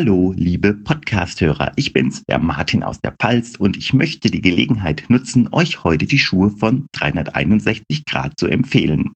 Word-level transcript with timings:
Hallo, 0.00 0.32
liebe 0.36 0.74
Podcast-Hörer. 0.74 1.72
Ich 1.74 1.92
bin's, 1.92 2.22
der 2.28 2.38
Martin 2.38 2.84
aus 2.84 3.00
der 3.00 3.16
Pfalz 3.20 3.56
und 3.56 3.76
ich 3.76 3.92
möchte 3.92 4.30
die 4.30 4.40
Gelegenheit 4.40 5.02
nutzen, 5.08 5.48
euch 5.50 5.82
heute 5.82 6.06
die 6.06 6.20
Schuhe 6.20 6.50
von 6.50 6.86
361 6.92 8.04
Grad 8.04 8.38
zu 8.38 8.46
empfehlen. 8.46 9.10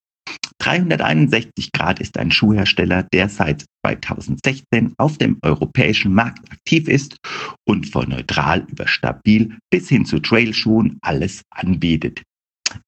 361 0.58 1.70
Grad 1.70 2.00
ist 2.00 2.18
ein 2.18 2.32
Schuhhersteller, 2.32 3.04
der 3.12 3.28
seit 3.28 3.64
2016 3.86 4.94
auf 4.98 5.18
dem 5.18 5.38
europäischen 5.42 6.14
Markt 6.14 6.50
aktiv 6.50 6.88
ist 6.88 7.16
und 7.64 7.88
von 7.88 8.08
neutral 8.08 8.66
über 8.68 8.88
stabil 8.88 9.56
bis 9.70 9.88
hin 9.88 10.04
zu 10.04 10.18
Trailschuhen 10.18 10.98
alles 11.00 11.42
anbietet. 11.50 12.24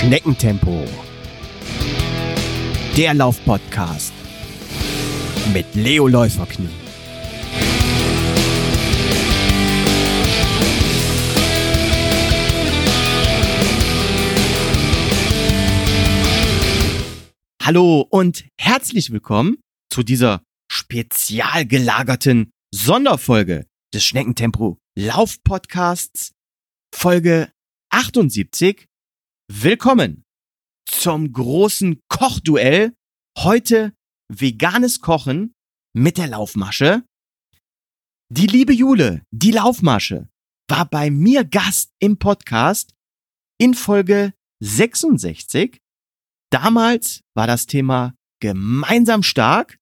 Schneckentempo. 0.00 0.84
Der 2.96 3.14
Laufpodcast 3.14 4.12
mit 5.52 5.74
Leo 5.74 6.06
Läuferknie. 6.06 6.68
Hallo 17.60 18.06
und 18.08 18.44
herzlich 18.56 19.10
willkommen 19.10 19.56
zu 19.90 20.04
dieser 20.04 20.44
spezial 20.70 21.66
gelagerten 21.66 22.52
Sonderfolge 22.72 23.66
des 23.92 24.04
Schneckentempo 24.04 24.78
Laufpodcasts 24.96 26.30
Folge 26.94 27.50
78. 27.90 28.87
Willkommen 29.50 30.24
zum 30.86 31.32
großen 31.32 32.00
Kochduell. 32.08 32.94
Heute 33.38 33.94
veganes 34.28 35.00
Kochen 35.00 35.54
mit 35.94 36.18
der 36.18 36.28
Laufmasche. 36.28 37.04
Die 38.30 38.46
liebe 38.46 38.72
Jule, 38.72 39.22
die 39.30 39.52
Laufmasche, 39.52 40.28
war 40.68 40.84
bei 40.84 41.10
mir 41.10 41.44
Gast 41.44 41.92
im 41.98 42.18
Podcast 42.18 42.94
in 43.58 43.74
Folge 43.74 44.34
66 44.62 45.80
Damals 46.50 47.22
war 47.34 47.46
das 47.46 47.66
Thema 47.66 48.14
gemeinsam 48.40 49.22
stark 49.22 49.78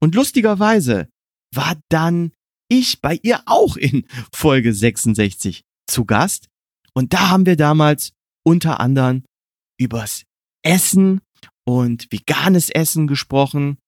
und 0.00 0.14
lustigerweise 0.14 1.08
war 1.54 1.80
dann 1.88 2.32
ich 2.70 3.00
bei 3.00 3.18
ihr 3.22 3.42
auch 3.46 3.76
in 3.76 4.06
Folge 4.34 4.74
66 4.74 5.64
zu 5.86 6.04
Gast 6.04 6.48
und 6.92 7.14
da 7.14 7.30
haben 7.30 7.46
wir 7.46 7.56
damals 7.56 8.12
unter 8.48 8.80
anderem 8.80 9.24
übers 9.78 10.24
Essen 10.64 11.20
und 11.64 12.10
veganes 12.10 12.70
Essen 12.70 13.06
gesprochen 13.06 13.78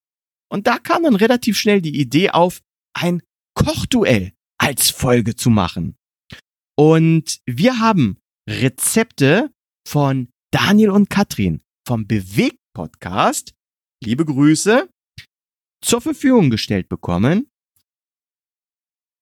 und 0.52 0.66
da 0.66 0.78
kam 0.78 1.04
dann 1.04 1.14
relativ 1.14 1.56
schnell 1.56 1.80
die 1.80 1.98
Idee 1.98 2.30
auf, 2.30 2.60
ein 2.92 3.22
Kochduell 3.54 4.32
als 4.58 4.90
Folge 4.90 5.36
zu 5.36 5.48
machen. 5.48 5.96
Und 6.76 7.40
wir 7.46 7.78
haben 7.78 8.18
Rezepte 8.48 9.52
von 9.86 10.28
Daniel 10.52 10.90
und 10.90 11.08
Katrin 11.08 11.62
vom 11.86 12.06
Bewegt 12.06 12.58
Podcast, 12.74 13.54
liebe 14.02 14.24
Grüße, 14.24 14.88
zur 15.84 16.00
Verfügung 16.00 16.50
gestellt 16.50 16.88
bekommen. 16.88 17.50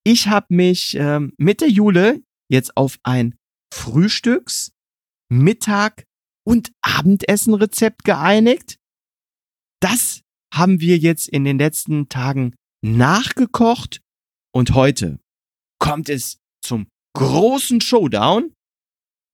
Ich 0.04 0.28
habe 0.28 0.47
mich 0.54 0.94
ähm, 0.94 1.32
mit 1.37 1.60
der 1.60 1.69
Jule 1.69 2.22
jetzt 2.50 2.77
auf 2.77 2.98
ein 3.03 3.37
Frühstücks-, 3.75 4.72
Mittag- 5.31 6.05
und 6.47 6.72
Abendessen-Rezept 6.83 8.05
geeinigt. 8.05 8.78
Das 9.81 10.22
haben 10.53 10.81
wir 10.81 10.97
jetzt 10.99 11.28
in 11.28 11.44
den 11.44 11.59
letzten 11.59 12.09
Tagen 12.09 12.55
nachgekocht 12.83 14.00
und 14.53 14.75
heute 14.75 15.21
kommt 15.78 16.09
es 16.09 16.39
zum 16.62 16.89
großen 17.15 17.81
Showdown. 17.81 18.55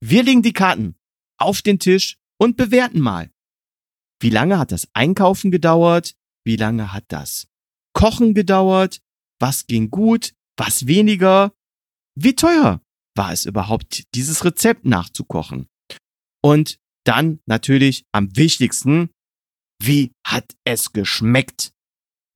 Wir 0.01 0.23
legen 0.23 0.43
die 0.43 0.53
Karten 0.53 0.97
auf 1.39 1.63
den 1.63 1.79
Tisch 1.79 2.17
und 2.39 2.57
bewerten 2.57 3.01
mal. 3.01 3.31
Wie 4.21 4.31
lange 4.31 4.59
hat 4.59 4.73
das 4.73 4.89
Einkaufen 4.93 5.51
gedauert? 5.51 6.15
Wie 6.45 6.57
lange 6.57 6.93
hat 6.93 7.05
das 7.09 7.47
Kochen 7.95 8.35
gedauert? 8.35 9.01
Was 9.41 9.67
ging 9.67 9.91
gut? 9.91 10.35
Was 10.57 10.87
weniger? 10.87 11.53
Wie 12.17 12.35
teuer 12.35 12.81
war 13.17 13.33
es 13.33 13.45
überhaupt, 13.45 14.05
dieses 14.15 14.45
Rezept 14.45 14.85
nachzukochen? 14.85 15.69
Und 16.45 16.79
dann 17.07 17.41
natürlich 17.47 18.05
am 18.13 18.37
wichtigsten, 18.37 19.09
wie 19.83 20.13
hat 20.27 20.55
es 20.65 20.93
geschmeckt? 20.93 21.73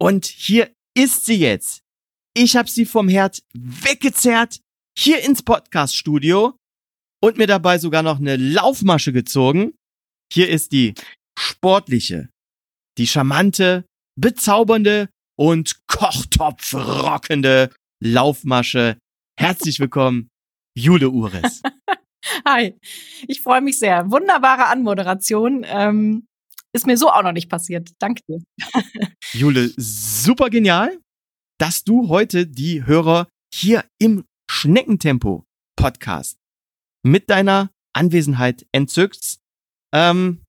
Und 0.00 0.24
hier 0.24 0.72
ist 0.96 1.26
sie 1.26 1.36
jetzt. 1.36 1.82
Ich 2.34 2.56
habe 2.56 2.70
sie 2.70 2.86
vom 2.86 3.08
Herd 3.08 3.42
weggezerrt, 3.52 4.60
hier 4.96 5.22
ins 5.22 5.42
Podcaststudio 5.42 6.56
und 7.22 7.36
mir 7.36 7.46
dabei 7.46 7.78
sogar 7.78 8.02
noch 8.02 8.19
eine 8.19 8.36
Laufmasche 8.36 9.12
gezogen. 9.12 9.74
Hier 10.32 10.48
ist 10.48 10.72
die 10.72 10.94
sportliche, 11.38 12.30
die 12.96 13.06
charmante, 13.06 13.84
bezaubernde 14.19 15.10
und 15.38 15.86
kochtopfrockende 15.86 17.75
Laufmasche. 18.02 18.98
Herzlich 19.38 19.80
willkommen, 19.80 20.28
Jule 20.75 21.10
Ures. 21.10 21.60
Hi, 22.44 22.74
ich 23.26 23.40
freue 23.40 23.60
mich 23.60 23.78
sehr. 23.78 24.10
Wunderbare 24.10 24.66
Anmoderation. 24.66 25.64
Ähm, 25.66 26.26
ist 26.72 26.86
mir 26.86 26.96
so 26.96 27.10
auch 27.10 27.22
noch 27.22 27.32
nicht 27.32 27.48
passiert. 27.48 27.90
Danke 27.98 28.22
dir. 28.28 28.40
Jule, 29.32 29.72
super 29.76 30.50
genial, 30.50 30.98
dass 31.58 31.84
du 31.84 32.08
heute 32.08 32.46
die 32.46 32.84
Hörer 32.84 33.28
hier 33.52 33.84
im 33.98 34.24
Schneckentempo 34.50 35.44
Podcast 35.76 36.38
mit 37.04 37.30
deiner 37.30 37.70
Anwesenheit 37.94 38.66
entzückst. 38.72 39.40
Ähm, 39.94 40.42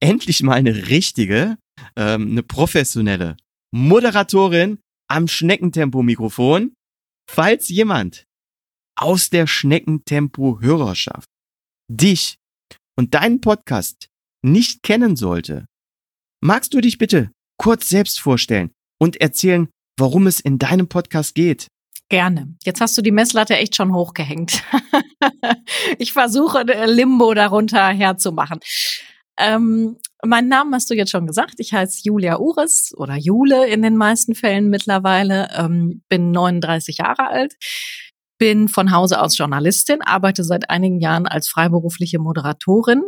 endlich 0.00 0.42
mal 0.42 0.54
eine 0.54 0.88
richtige, 0.88 1.56
ähm, 1.96 2.32
eine 2.32 2.42
professionelle 2.42 3.36
Moderatorin 3.74 4.78
am 5.08 5.28
Schneckentempo-Mikrofon. 5.28 6.74
Falls 7.30 7.68
jemand 7.68 8.26
aus 8.96 9.30
der 9.30 9.46
Schneckentempo-Hörerschaft 9.46 11.28
dich 11.88 12.36
und 12.96 13.14
deinen 13.14 13.40
Podcast 13.40 14.08
nicht 14.42 14.82
kennen 14.82 15.16
sollte, 15.16 15.66
magst 16.42 16.74
du 16.74 16.80
dich 16.80 16.98
bitte 16.98 17.30
kurz 17.58 17.88
selbst 17.88 18.20
vorstellen 18.20 18.72
und 19.00 19.20
erzählen, 19.20 19.68
worum 19.98 20.26
es 20.26 20.40
in 20.40 20.58
deinem 20.58 20.88
Podcast 20.88 21.34
geht? 21.34 21.68
Gerne. 22.08 22.54
Jetzt 22.64 22.80
hast 22.80 22.98
du 22.98 23.02
die 23.02 23.10
Messlatte 23.10 23.56
echt 23.56 23.76
schon 23.76 23.94
hochgehängt. 23.94 24.62
ich 25.98 26.12
versuche 26.12 26.60
äh, 26.60 26.86
Limbo 26.86 27.32
darunter 27.32 27.88
herzumachen. 27.88 28.60
Ähm, 29.38 29.96
meinen 30.24 30.48
Namen 30.48 30.74
hast 30.74 30.90
du 30.90 30.94
jetzt 30.94 31.10
schon 31.10 31.26
gesagt. 31.26 31.54
Ich 31.58 31.72
heiße 31.72 32.02
Julia 32.04 32.38
Ures 32.38 32.92
oder 32.96 33.16
Jule 33.16 33.66
in 33.66 33.80
den 33.82 33.96
meisten 33.96 34.34
Fällen 34.34 34.68
mittlerweile. 34.68 35.48
Ähm, 35.56 36.02
bin 36.08 36.32
39 36.32 36.98
Jahre 36.98 37.28
alt. 37.28 37.54
Bin 38.42 38.66
von 38.66 38.90
Hause 38.90 39.20
aus 39.20 39.38
Journalistin, 39.38 40.02
arbeite 40.02 40.42
seit 40.42 40.68
einigen 40.68 40.98
Jahren 40.98 41.28
als 41.28 41.48
freiberufliche 41.48 42.18
Moderatorin, 42.18 43.04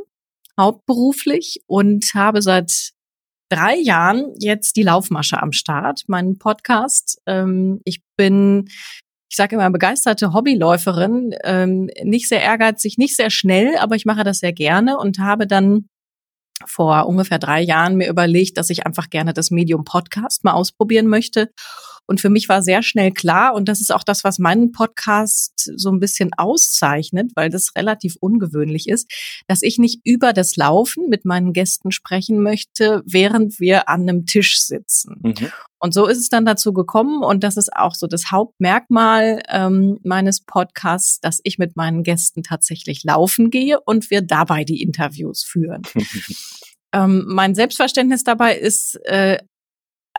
hauptberuflich 0.57 1.59
und 1.67 2.05
habe 2.15 2.41
seit 2.41 2.93
drei 3.49 3.75
Jahren 3.75 4.33
jetzt 4.39 4.77
die 4.77 4.85
Laufmasche 4.85 5.43
am 5.43 5.51
Start, 5.51 6.03
meinen 6.07 6.39
Podcast. 6.39 7.21
Ähm, 7.27 7.81
ich 7.85 8.01
bin, 8.17 8.67
ich 9.29 9.37
sage 9.37 9.57
immer, 9.57 9.69
begeisterte 9.71 10.33
Hobbyläuferin, 10.33 11.35
ähm, 11.43 11.91
nicht 12.05 12.29
sehr 12.29 12.41
ehrgeizig, 12.41 12.97
nicht 12.97 13.17
sehr 13.17 13.31
schnell, 13.31 13.77
aber 13.79 13.97
ich 13.97 14.05
mache 14.05 14.23
das 14.23 14.39
sehr 14.39 14.53
gerne 14.53 14.99
und 14.99 15.19
habe 15.19 15.49
dann 15.49 15.89
vor 16.65 17.09
ungefähr 17.09 17.41
drei 17.41 17.61
Jahren 17.61 17.97
mir 17.97 18.09
überlegt, 18.09 18.57
dass 18.57 18.71
ich 18.71 18.87
einfach 18.87 19.11
gerne 19.11 19.33
das 19.33 19.51
Medium 19.51 19.83
Podcast 19.83 20.45
mal 20.45 20.53
ausprobieren 20.53 21.09
möchte 21.09 21.51
Und 22.06 22.21
für 22.21 22.31
mich 22.31 22.49
war 22.49 22.62
sehr 22.62 22.83
schnell 22.83 23.12
klar, 23.12 23.55
und 23.55 23.69
das 23.69 23.81
ist 23.81 23.93
auch 23.93 24.05
das, 24.05 24.25
was 24.25 24.39
meinen 24.39 24.73
Podcast 24.73 25.71
so 25.77 25.91
ein 25.91 26.01
bisschen 26.01 26.33
auszeichnet, 26.35 27.33
weil 27.35 27.51
das 27.51 27.75
relativ 27.77 28.17
ungewöhnlich 28.21 28.89
ist, 28.89 29.11
dass 29.47 29.62
ich 29.62 29.79
nicht 29.79 30.01
über 30.05 30.33
das 30.33 30.56
Laufen 30.56 31.09
mit 31.09 31.25
meinen 31.25 31.53
Gästen 31.53 31.91
sprechen 31.93 32.43
möchte, 32.43 33.03
während 33.06 33.61
wir 33.61 33.89
an 33.89 34.03
einem 34.03 34.27
Tisch 34.27 34.61
sitzen. 34.62 35.21
Mhm. 35.23 35.53
Und 35.79 35.93
so 35.93 36.06
ist 36.06 36.19
es 36.19 36.31
dann 36.31 36.47
dazu 36.47 36.73
gekommen 36.73 37.23
und 37.23 37.45
das 37.45 37.59
ist 37.59 37.75
auch 37.75 37.95
so 37.95 38.06
das 38.06 38.31
Hauptmerkmal 38.31 39.43
ähm, 39.51 39.99
meines 40.03 40.41
Podcasts, 40.41 41.21
dass 41.21 41.41
ich 41.45 41.59
mit 41.59 41.77
meinen 41.77 42.03
Gästen 42.03 42.43
tatsächlich 42.43 43.05
laufen 43.05 43.51
gehe 43.51 43.79
und 43.81 44.11
wir 44.11 44.23
dabei 44.23 44.65
die 44.65 44.81
Interviews 44.81 45.45
führen. 45.45 45.83
ähm, 46.95 47.25
mein 47.27 47.55
Selbstverständnis 47.55 48.25
dabei 48.25 48.56
ist 48.56 48.95
äh, 49.05 49.39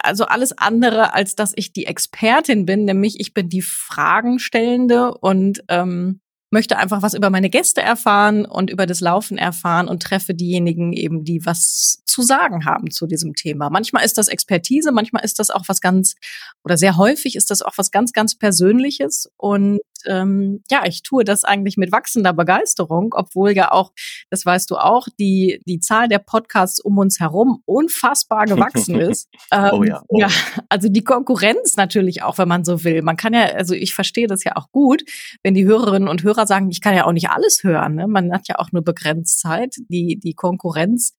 also 0.02 0.26
alles 0.26 0.58
andere, 0.58 1.14
als 1.14 1.36
dass 1.36 1.54
ich 1.56 1.74
die 1.74 1.86
Expertin 1.86 2.66
bin, 2.66 2.86
nämlich 2.86 3.20
ich 3.20 3.34
bin 3.34 3.50
die 3.50 3.62
Fragenstellende 3.62 5.14
und 5.18 5.64
ähm, 5.70 6.22
möchte 6.52 6.78
einfach 6.78 7.02
was 7.02 7.14
über 7.14 7.30
meine 7.30 7.50
Gäste 7.50 7.82
erfahren 7.82 8.46
und 8.46 8.70
über 8.70 8.86
das 8.86 9.02
Laufen 9.02 9.38
erfahren 9.38 9.88
und 9.88 10.02
treffe 10.02 10.34
diejenigen 10.34 10.94
eben, 10.94 11.24
die 11.24 11.46
was 11.46 12.02
zu 12.06 12.22
sagen 12.22 12.66
haben 12.66 12.92
zu 12.92 13.08
diesem 13.08 13.34
Thema. 13.34 13.70
Manchmal 13.70 14.06
ist 14.06 14.18
das 14.18 14.30
Expertise, 14.30 14.92
manchmal 14.92 15.26
ist 15.26 15.40
das 15.40 15.50
auch 15.50 15.64
was 15.68 15.82
ganz, 15.82 16.16
oder 16.64 16.78
sehr 16.78 16.96
häufig 16.96 17.36
ist 17.36 17.52
das 17.52 17.62
auch 17.62 17.78
was 17.78 17.92
ganz, 17.92 18.14
ganz 18.14 18.38
Persönliches. 18.38 19.30
Und 19.38 19.80
ähm, 20.08 20.64
ja, 20.70 20.84
ich 20.86 21.04
tue 21.04 21.24
das 21.24 21.44
eigentlich 21.44 21.78
mit 21.78 21.92
wachsender 21.92 22.34
Begeisterung, 22.34 23.14
obwohl 23.16 23.52
ja 23.52 23.72
auch, 23.72 23.92
das 24.30 24.46
weißt 24.46 24.70
du 24.72 24.78
auch, 24.78 25.08
die, 25.20 25.62
die 25.66 25.80
Zahl 25.80 26.08
der 26.08 26.20
Podcasts 26.20 26.80
um 26.80 26.98
uns 26.98 27.20
herum 27.20 27.62
unfassbar 27.66 28.46
gewachsen 28.46 29.00
ist. 29.00 29.30
Ähm, 29.52 29.70
oh 29.74 29.84
ja. 29.84 30.02
Oh. 30.08 30.20
ja. 30.20 30.30
Also 30.70 30.90
die 30.90 31.04
Konkurrenz 31.04 31.76
natürlich 31.78 32.24
auch, 32.24 32.38
wenn 32.38 32.48
man 32.48 32.66
so 32.66 32.84
will. 32.84 33.02
Man 33.02 33.18
kann 33.18 33.34
ja, 33.34 33.46
also 33.46 33.74
ich 33.74 33.94
verstehe 33.94 34.28
das 34.28 34.44
ja 34.44 34.54
auch 34.56 34.72
gut, 34.72 35.04
wenn 35.44 35.54
die 35.54 35.66
Hörerinnen 35.66 36.08
und 36.08 36.24
Hörer 36.24 36.48
sagen, 36.48 36.70
ich 36.70 36.82
kann 36.82 36.96
ja 36.96 37.06
auch 37.06 37.14
nicht 37.14 37.30
alles 37.30 37.64
hören. 37.64 37.96
Ne? 37.96 38.08
Man 38.08 38.32
hat 38.34 38.48
ja 38.48 38.56
auch 38.60 38.72
nur 38.72 38.84
begrenzt 38.84 39.40
Zeit. 39.40 39.76
Die, 39.90 40.20
die 40.20 40.34
Konkurrenz 40.34 41.16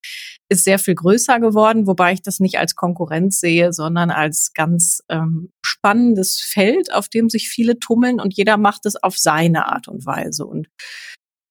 ist 0.49 0.65
sehr 0.65 0.79
viel 0.79 0.95
größer 0.95 1.41
geworden, 1.41 1.87
wobei 1.87 2.13
ich 2.13 2.23
das 2.23 2.41
nicht 2.41 2.59
als 2.59 2.77
Konkurrenz 2.77 3.41
sehe, 3.41 3.73
sondern 3.73 4.11
als 4.11 4.53
ganz 4.55 5.03
ähm, 5.09 5.51
spannendes 5.65 6.41
Feld, 6.41 6.93
auf 6.93 7.09
dem 7.09 7.29
sich 7.29 7.49
viele 7.49 7.79
tummeln 7.79 8.21
und 8.21 8.35
jeder 8.35 8.57
macht 8.57 8.87
es 8.87 8.97
auf 8.97 9.19
seine 9.19 9.67
Art 9.67 9.89
und 9.89 10.07
Weise. 10.07 10.47
Und 10.47 10.69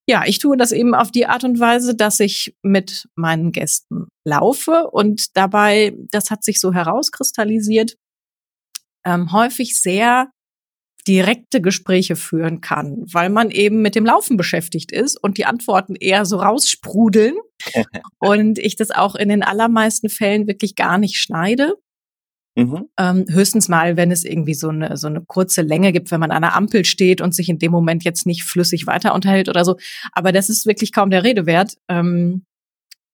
ja, 0.07 0.23
ich 0.25 0.39
tue 0.39 0.55
das 0.55 0.71
eben 0.71 0.93
auf 0.93 1.11
die 1.11 1.25
Art 1.25 1.43
und 1.43 1.59
Weise, 1.59 1.95
dass 1.95 2.19
ich 2.19 2.55
mit 2.61 3.07
meinen 3.15 3.51
Gästen 3.51 4.07
laufe 4.23 4.87
und 4.91 5.35
dabei, 5.35 5.95
das 6.11 6.29
hat 6.29 6.43
sich 6.43 6.59
so 6.59 6.73
herauskristallisiert, 6.73 7.97
ähm, 9.05 9.31
häufig 9.31 9.81
sehr 9.81 10.31
direkte 11.07 11.61
Gespräche 11.61 12.15
führen 12.15 12.61
kann, 12.61 13.05
weil 13.11 13.29
man 13.29 13.51
eben 13.51 13.81
mit 13.81 13.95
dem 13.95 14.05
Laufen 14.05 14.37
beschäftigt 14.37 14.91
ist 14.91 15.21
und 15.21 15.37
die 15.37 15.45
Antworten 15.45 15.95
eher 15.95 16.25
so 16.25 16.37
raussprudeln 16.37 17.35
und 18.19 18.57
ich 18.57 18.75
das 18.75 18.91
auch 18.91 19.15
in 19.15 19.29
den 19.29 19.43
allermeisten 19.43 20.09
Fällen 20.09 20.47
wirklich 20.47 20.75
gar 20.75 20.97
nicht 20.97 21.17
schneide. 21.17 21.75
Mhm. 22.57 22.89
Ähm, 22.97 23.25
höchstens 23.29 23.67
mal, 23.67 23.97
wenn 23.97 24.11
es 24.11 24.23
irgendwie 24.23 24.53
so 24.53 24.69
eine, 24.69 24.95
so 24.95 25.07
eine 25.07 25.21
kurze 25.21 25.61
Länge 25.61 25.91
gibt, 25.91 26.09
wenn 26.09 26.21
man 26.21 26.31
an 26.31 26.43
einer 26.43 26.55
Ampel 26.55 26.85
steht 26.85 27.19
und 27.19 27.35
sich 27.35 27.49
in 27.49 27.59
dem 27.59 27.71
Moment 27.71 28.05
jetzt 28.05 28.25
nicht 28.25 28.43
flüssig 28.43 28.87
weiter 28.87 29.13
unterhält 29.13 29.49
oder 29.49 29.65
so. 29.65 29.77
Aber 30.13 30.31
das 30.31 30.49
ist 30.49 30.65
wirklich 30.65 30.93
kaum 30.93 31.09
der 31.09 31.23
Rede 31.23 31.45
wert. 31.45 31.75
Ähm, 31.89 32.45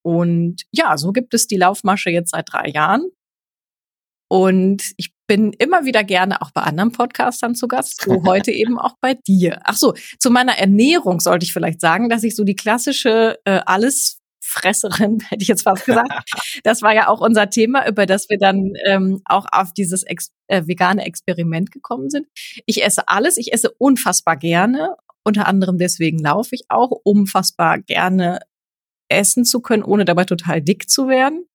und 0.04 0.64
ja, 0.72 0.98
so 0.98 1.12
gibt 1.12 1.34
es 1.34 1.48
die 1.48 1.58
Laufmasche 1.58 2.12
jetzt 2.12 2.32
seit 2.32 2.52
drei 2.52 2.70
Jahren. 2.70 3.10
Und 4.30 4.84
ich 4.98 5.12
bin 5.32 5.54
immer 5.54 5.86
wieder 5.86 6.04
gerne 6.04 6.42
auch 6.42 6.52
bei 6.52 6.60
anderen 6.60 6.92
Podcastern 6.92 7.56
zu 7.56 7.70
Gast, 7.70 8.02
so 8.02 8.22
heute 8.26 8.52
eben 8.52 8.78
auch 8.78 8.98
bei 9.00 9.14
dir. 9.14 9.62
Ach 9.64 9.78
so, 9.78 9.94
zu 10.20 10.30
meiner 10.30 10.58
Ernährung 10.58 11.22
sollte 11.22 11.46
ich 11.46 11.54
vielleicht 11.54 11.80
sagen, 11.80 12.10
dass 12.10 12.26
ich 12.26 12.36
so 12.36 12.44
die 12.44 12.58
klassische 12.58 13.40
äh, 13.46 13.62
alles 13.66 14.20
Fresserin, 14.44 15.22
hätte 15.30 15.42
ich 15.42 15.48
jetzt 15.48 15.62
fast 15.62 15.86
gesagt. 15.86 16.12
Das 16.66 16.82
war 16.82 16.94
ja 16.94 17.08
auch 17.08 17.22
unser 17.22 17.50
Thema, 17.50 17.88
über 17.88 18.06
das 18.06 18.28
wir 18.28 18.40
dann 18.40 18.74
ähm, 18.86 19.22
auch 19.24 19.46
auf 19.50 19.72
dieses 19.72 20.04
Ex 20.04 20.34
äh, 20.48 20.68
vegane 20.68 21.06
Experiment 21.06 21.72
gekommen 21.72 22.10
sind. 22.10 22.28
Ich 22.66 22.84
esse 22.84 23.08
alles, 23.08 23.38
ich 23.38 23.54
esse 23.54 23.72
unfassbar 23.78 24.36
gerne. 24.36 24.98
Unter 25.24 25.48
anderem 25.48 25.78
deswegen 25.78 26.20
laufe 26.20 26.56
ich 26.56 26.64
auch, 26.68 26.92
unfassbar 27.06 27.80
gerne 27.80 28.42
essen 29.08 29.46
zu 29.46 29.62
können, 29.62 29.84
ohne 29.84 30.04
dabei 30.04 30.26
total 30.26 30.62
dick 30.62 30.90
zu 30.90 31.08
werden. 31.08 31.46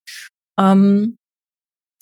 Ähm, 0.59 1.19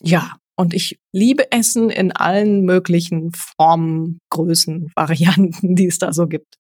ja, 0.02 0.38
und 0.58 0.74
ich 0.74 1.00
liebe 1.14 1.52
Essen 1.52 1.90
in 1.90 2.12
allen 2.12 2.64
möglichen 2.64 3.32
Formen, 3.34 4.20
Größen, 4.30 4.92
Varianten, 4.96 5.76
die 5.76 5.88
es 5.88 6.00
da 6.00 6.14
so 6.14 6.28
gibt. 6.28 6.56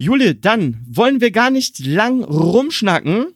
Jule, 0.00 0.34
dann 0.34 0.82
wollen 0.88 1.20
wir 1.20 1.30
gar 1.30 1.50
nicht 1.50 1.78
lang 1.78 2.24
rumschnacken, 2.24 3.34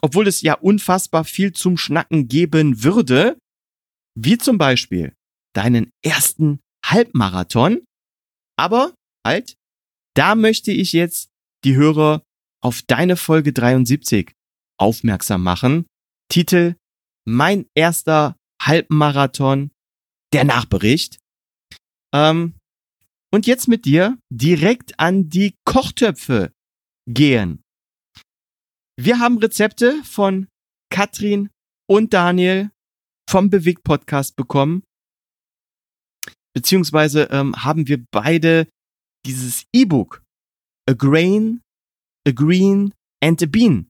obwohl 0.00 0.26
es 0.26 0.42
ja 0.42 0.54
unfassbar 0.54 1.24
viel 1.24 1.52
zum 1.52 1.76
Schnacken 1.76 2.26
geben 2.26 2.82
würde, 2.82 3.38
wie 4.18 4.36
zum 4.36 4.58
Beispiel 4.58 5.14
deinen 5.54 5.90
ersten 6.04 6.58
Halbmarathon. 6.84 7.84
Aber 8.58 8.94
halt, 9.24 9.54
da 10.14 10.34
möchte 10.34 10.72
ich 10.72 10.92
jetzt 10.92 11.30
die 11.64 11.76
Hörer 11.76 12.22
auf 12.60 12.82
deine 12.82 13.16
Folge 13.16 13.52
73 13.52 14.32
aufmerksam 14.78 15.42
machen. 15.42 15.86
Titel 16.28 16.74
Mein 17.24 17.66
erster 17.74 18.36
Halbmarathon, 18.66 19.70
der 20.32 20.44
Nachbericht. 20.44 21.18
Ähm, 22.14 22.54
und 23.32 23.46
jetzt 23.46 23.68
mit 23.68 23.84
dir 23.84 24.18
direkt 24.30 24.98
an 24.98 25.28
die 25.28 25.54
Kochtöpfe 25.64 26.52
gehen. 27.08 27.62
Wir 28.98 29.18
haben 29.18 29.38
Rezepte 29.38 30.02
von 30.04 30.48
Katrin 30.90 31.48
und 31.88 32.12
Daniel 32.12 32.70
vom 33.28 33.48
Bewegt 33.48 33.82
Podcast 33.84 34.36
bekommen. 34.36 34.84
Beziehungsweise 36.54 37.28
ähm, 37.30 37.64
haben 37.64 37.88
wir 37.88 38.04
beide 38.10 38.68
dieses 39.24 39.64
E-Book 39.72 40.22
A 40.88 40.92
Grain, 40.92 41.62
A 42.28 42.32
Green 42.32 42.92
and 43.22 43.42
a 43.42 43.46
Bean 43.46 43.88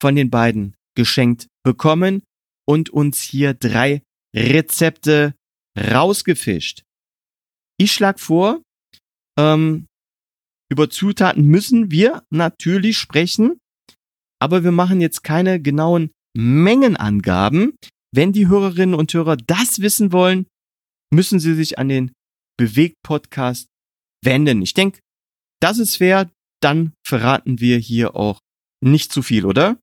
von 0.00 0.14
den 0.14 0.30
beiden 0.30 0.76
geschenkt 0.96 1.48
bekommen 1.64 2.22
und 2.66 2.90
uns 2.90 3.20
hier 3.20 3.54
drei 3.54 4.02
Rezepte 4.34 5.34
rausgefischt. 5.78 6.82
Ich 7.78 7.92
schlag 7.92 8.20
vor, 8.20 8.62
ähm, 9.38 9.86
über 10.70 10.90
Zutaten 10.90 11.44
müssen 11.46 11.90
wir 11.90 12.24
natürlich 12.30 12.98
sprechen, 12.98 13.58
aber 14.40 14.64
wir 14.64 14.72
machen 14.72 15.00
jetzt 15.00 15.22
keine 15.22 15.60
genauen 15.60 16.10
Mengenangaben. 16.36 17.76
Wenn 18.12 18.32
die 18.32 18.48
Hörerinnen 18.48 18.94
und 18.94 19.12
Hörer 19.12 19.36
das 19.36 19.80
wissen 19.80 20.12
wollen, 20.12 20.46
müssen 21.12 21.40
sie 21.40 21.54
sich 21.54 21.78
an 21.78 21.88
den 21.88 22.12
Bewegt-Podcast 22.56 23.68
wenden. 24.24 24.62
Ich 24.62 24.74
denke, 24.74 25.00
das 25.60 25.78
ist 25.78 25.96
fair, 25.96 26.30
dann 26.60 26.92
verraten 27.06 27.60
wir 27.60 27.78
hier 27.78 28.16
auch 28.16 28.38
nicht 28.80 29.12
zu 29.12 29.22
viel, 29.22 29.44
oder? 29.44 29.78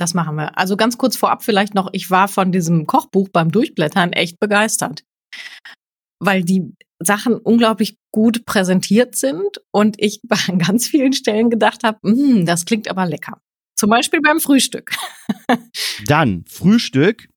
Das 0.00 0.14
machen 0.14 0.36
wir. 0.36 0.56
Also 0.56 0.78
ganz 0.78 0.96
kurz 0.96 1.14
vorab 1.14 1.44
vielleicht 1.44 1.74
noch, 1.74 1.90
ich 1.92 2.10
war 2.10 2.26
von 2.26 2.52
diesem 2.52 2.86
Kochbuch 2.86 3.28
beim 3.28 3.52
Durchblättern 3.52 4.14
echt 4.14 4.40
begeistert. 4.40 5.04
Weil 6.18 6.42
die 6.42 6.74
Sachen 7.02 7.34
unglaublich 7.34 7.98
gut 8.10 8.46
präsentiert 8.46 9.14
sind 9.14 9.60
und 9.70 9.96
ich 10.00 10.22
an 10.48 10.58
ganz 10.58 10.86
vielen 10.86 11.12
Stellen 11.12 11.50
gedacht 11.50 11.84
habe, 11.84 11.98
mm, 12.02 12.46
das 12.46 12.64
klingt 12.64 12.88
aber 12.88 13.04
lecker. 13.04 13.42
Zum 13.76 13.90
Beispiel 13.90 14.22
beim 14.22 14.40
Frühstück. 14.40 14.92
Dann 16.06 16.46
Frühstück. 16.48 17.28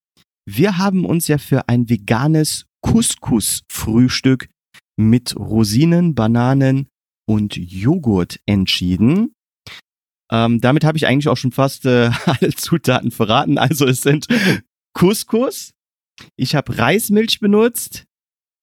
Wir 0.46 0.78
haben 0.78 1.04
uns 1.04 1.28
ja 1.28 1.40
für 1.40 1.68
ein 1.68 1.90
veganes 1.90 2.66
Couscous-Frühstück 2.82 4.48
mit 4.96 5.36
Rosinen, 5.36 6.16
Bananen 6.16 6.88
und 7.26 7.58
Joghurt 7.58 8.40
entschieden. 8.46 9.34
Ähm, 10.34 10.60
damit 10.62 10.84
habe 10.84 10.98
ich 10.98 11.06
eigentlich 11.06 11.28
auch 11.28 11.38
schon 11.38 11.52
fast 11.52 11.86
äh, 11.86 12.10
alle 12.26 12.56
Zutaten 12.56 13.12
verraten. 13.12 13.60
Also 13.60 13.86
es 13.86 14.02
sind 14.02 14.26
Couscous, 14.94 15.74
ich 16.36 16.56
habe 16.56 16.78
Reismilch 16.78 17.40
benutzt, 17.40 18.06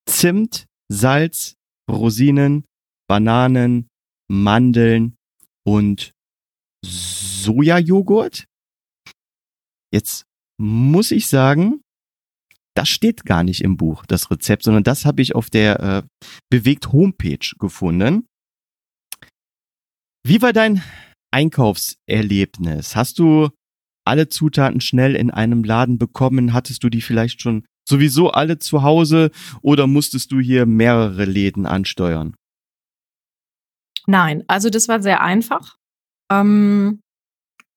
Zimt, 0.09 0.67
Salz, 0.89 1.55
Rosinen, 1.89 2.65
Bananen, 3.09 3.89
Mandeln 4.29 5.17
und 5.65 6.13
Sojajoghurt. 6.85 8.47
Jetzt 9.93 10.25
muss 10.61 11.11
ich 11.11 11.29
sagen, 11.29 11.83
das 12.77 12.89
steht 12.89 13.25
gar 13.25 13.45
nicht 13.45 13.63
im 13.63 13.77
Buch, 13.77 14.07
das 14.07 14.31
Rezept, 14.31 14.65
sondern 14.65 14.85
das 14.85 15.05
habe 15.05 15.23
ich 15.23 15.35
auf 15.35 15.51
der 15.51 15.81
äh, 15.81 16.03
Bewegt 16.49 16.93
Homepage 16.93 17.55
gefunden. 17.59 18.27
Wie 20.25 20.43
war 20.43 20.53
dein 20.53 20.83
Einkaufserlebnis? 21.31 22.97
Hast 22.97 23.19
du 23.19 23.51
alle 24.05 24.29
Zutaten 24.29 24.81
schnell 24.81 25.15
in 25.15 25.31
einem 25.31 25.65
Laden 25.65 25.99
bekommen? 25.99 26.53
Hattest 26.53 26.83
du 26.85 26.89
die 26.89 27.01
vielleicht 27.03 27.41
schon 27.43 27.65
sowieso 27.89 28.31
alle 28.31 28.59
zu 28.59 28.83
Hause 28.83 29.31
oder 29.63 29.87
musstest 29.87 30.33
du 30.33 30.41
hier 30.41 30.67
mehrere 30.67 31.25
Läden 31.25 31.67
ansteuern? 31.67 32.35
Nein, 34.07 34.45
also 34.49 34.71
das 34.71 34.89
war 34.89 35.03
sehr 35.03 35.21
einfach. 35.23 35.77
Ähm, 36.33 37.01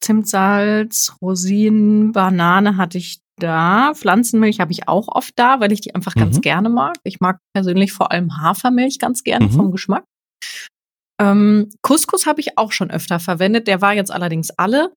Zimtsalz, 0.02 1.16
Rosinen, 1.22 2.12
Banane 2.12 2.78
hatte 2.78 2.98
ich 2.98 3.20
da. 3.38 3.94
Pflanzenmilch 3.94 4.60
habe 4.60 4.72
ich 4.72 4.88
auch 4.88 5.08
oft 5.08 5.34
da, 5.38 5.60
weil 5.60 5.72
ich 5.72 5.82
die 5.82 5.96
einfach 5.96 6.14
ganz 6.16 6.38
Mhm. 6.38 6.42
gerne 6.42 6.70
mag. 6.70 6.96
Ich 7.04 7.20
mag 7.20 7.40
persönlich 7.54 7.92
vor 7.94 8.12
allem 8.12 8.38
Hafermilch 8.42 9.00
ganz 9.00 9.24
gerne 9.24 9.46
Mhm. 9.48 9.52
vom 9.52 9.72
Geschmack. 9.72 10.06
Ähm, 11.20 11.70
Couscous 11.82 12.26
habe 12.26 12.42
ich 12.42 12.58
auch 12.58 12.72
schon 12.72 12.92
öfter 12.92 13.20
verwendet. 13.20 13.68
Der 13.68 13.82
war 13.82 13.94
jetzt 13.94 14.12
allerdings 14.12 14.50
alle. 14.52 14.94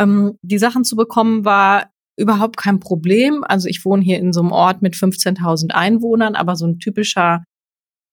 Ähm, 0.00 0.38
die 0.42 0.58
Sachen 0.58 0.84
zu 0.84 0.96
bekommen 0.96 1.44
war 1.44 1.90
überhaupt 2.16 2.56
kein 2.56 2.80
Problem. 2.80 3.44
Also 3.44 3.68
ich 3.68 3.84
wohne 3.84 4.02
hier 4.02 4.18
in 4.18 4.32
so 4.32 4.40
einem 4.40 4.52
Ort 4.52 4.82
mit 4.82 4.94
15.000 4.94 5.70
Einwohnern, 5.70 6.34
aber 6.34 6.56
so 6.56 6.66
ein 6.66 6.78
typischer 6.78 7.44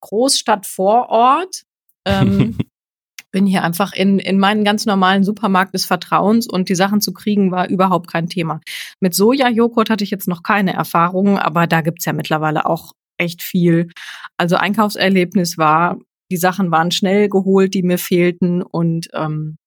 Großstadtvorort. 0.01 1.63
Ähm, 2.05 2.57
bin 3.35 3.45
hier 3.45 3.63
einfach 3.63 3.91
in, 3.91 4.17
in 4.17 4.39
meinen 4.39 4.63
ganz 4.63 4.85
normalen 4.85 5.25
Supermarkt 5.25 5.73
des 5.73 5.83
Vertrauens 5.83 6.47
und 6.47 6.69
die 6.69 6.75
Sachen 6.75 7.01
zu 7.01 7.11
kriegen 7.11 7.51
war 7.51 7.67
überhaupt 7.67 8.09
kein 8.09 8.29
Thema. 8.29 8.61
Mit 9.01 9.13
Sojajoghurt 9.13 9.89
hatte 9.89 10.05
ich 10.05 10.09
jetzt 10.09 10.29
noch 10.29 10.41
keine 10.41 10.71
Erfahrungen, 10.73 11.37
aber 11.37 11.67
da 11.67 11.81
gibt's 11.81 12.05
ja 12.05 12.13
mittlerweile 12.13 12.65
auch 12.65 12.93
echt 13.17 13.41
viel. 13.41 13.89
Also 14.37 14.55
Einkaufserlebnis 14.55 15.57
war, 15.57 15.97
die 16.31 16.37
Sachen 16.37 16.71
waren 16.71 16.91
schnell 16.91 17.29
geholt, 17.29 17.73
die 17.73 17.83
mir 17.83 17.97
fehlten 17.97 18.61
und 18.61 19.07
ähm, 19.13 19.57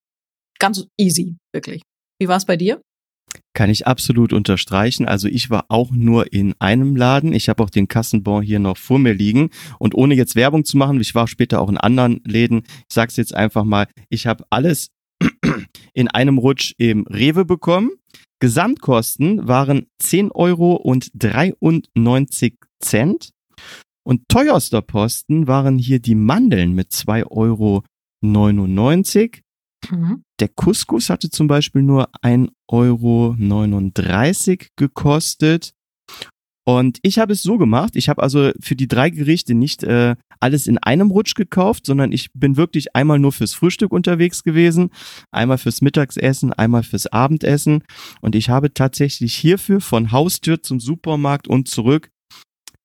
ganz 0.59 0.87
easy, 0.99 1.37
wirklich. 1.53 1.83
Wie 2.21 2.29
war's 2.29 2.47
bei 2.47 2.57
dir? 2.57 2.81
Kann 3.53 3.71
ich 3.71 3.87
absolut 3.87 4.33
unterstreichen. 4.33 5.07
Also 5.07 5.29
ich 5.29 5.51
war 5.51 5.67
auch 5.69 5.91
nur 5.91 6.33
in 6.33 6.55
einem 6.61 6.97
Laden. 6.97 7.33
Ich 7.33 7.49
habe 7.49 7.63
auch 7.63 7.71
den 7.71 7.89
Kassenbon 7.89 8.43
hier 8.43 8.59
noch 8.59 8.77
vor 8.77 8.99
mir 8.99 9.13
liegen. 9.13 9.51
Und 9.79 9.95
ohne 9.95 10.15
jetzt 10.15 10.37
Werbung 10.37 10.65
zu 10.65 10.77
machen, 10.77 11.01
ich 11.01 11.15
war 11.15 11.29
später 11.29 11.61
auch 11.61 11.69
in 11.69 11.77
anderen 11.77 12.21
Läden. 12.25 12.63
Ich 12.89 12.95
sag's 12.95 13.17
jetzt 13.17 13.35
einfach 13.35 13.65
mal, 13.65 13.87
ich 14.09 14.27
habe 14.27 14.45
alles 14.51 14.91
in 15.93 16.09
einem 16.09 16.39
Rutsch 16.39 16.75
im 16.79 17.07
Rewe 17.07 17.45
bekommen. 17.45 17.91
Gesamtkosten 18.41 19.49
waren 19.49 19.87
10 19.99 20.31
Euro 20.31 20.75
und 20.75 21.11
93 21.15 22.55
Cent. 22.81 23.31
Und 24.09 24.23
teuerster 24.29 24.81
Posten 24.81 25.49
waren 25.49 25.77
hier 25.77 26.01
die 26.01 26.15
Mandeln 26.15 26.73
mit 26.73 26.93
2,99 26.93 27.31
Euro. 27.31 27.85
Mhm. 29.91 30.23
Der 30.41 30.49
Couscous 30.49 31.11
hatte 31.11 31.29
zum 31.29 31.47
Beispiel 31.47 31.83
nur 31.83 32.09
1,39 32.23 34.61
Euro 34.61 34.69
gekostet. 34.77 35.75
Und 36.67 37.01
ich 37.03 37.19
habe 37.19 37.35
es 37.35 37.43
so 37.43 37.59
gemacht, 37.59 37.97
ich 37.97 38.09
habe 38.09 38.23
also 38.23 38.51
für 38.61 38.77
die 38.77 38.89
drei 38.89 39.11
Gerichte 39.11 39.55
nicht 39.55 39.83
äh, 39.83 40.17
alles 40.41 40.67
in 40.67 40.79
einem 40.79 41.11
Rutsch 41.11 41.35
gekauft, 41.35 41.85
sondern 41.85 42.11
ich 42.11 42.31
bin 42.33 42.57
wirklich 42.57 42.97
einmal 42.97 43.19
nur 43.19 43.33
fürs 43.33 43.53
Frühstück 43.53 43.93
unterwegs 43.93 44.43
gewesen, 44.43 44.89
einmal 45.31 45.59
fürs 45.59 45.83
Mittagsessen, 45.83 46.55
einmal 46.55 46.83
fürs 46.83 47.09
Abendessen. 47.09 47.83
Und 48.23 48.35
ich 48.35 48.49
habe 48.49 48.73
tatsächlich 48.73 49.35
hierfür 49.35 49.83
von 49.83 50.13
Haustür 50.13 50.63
zum 50.63 50.81
Supermarkt 50.81 51.47
und 51.47 51.69
zurück 51.69 52.09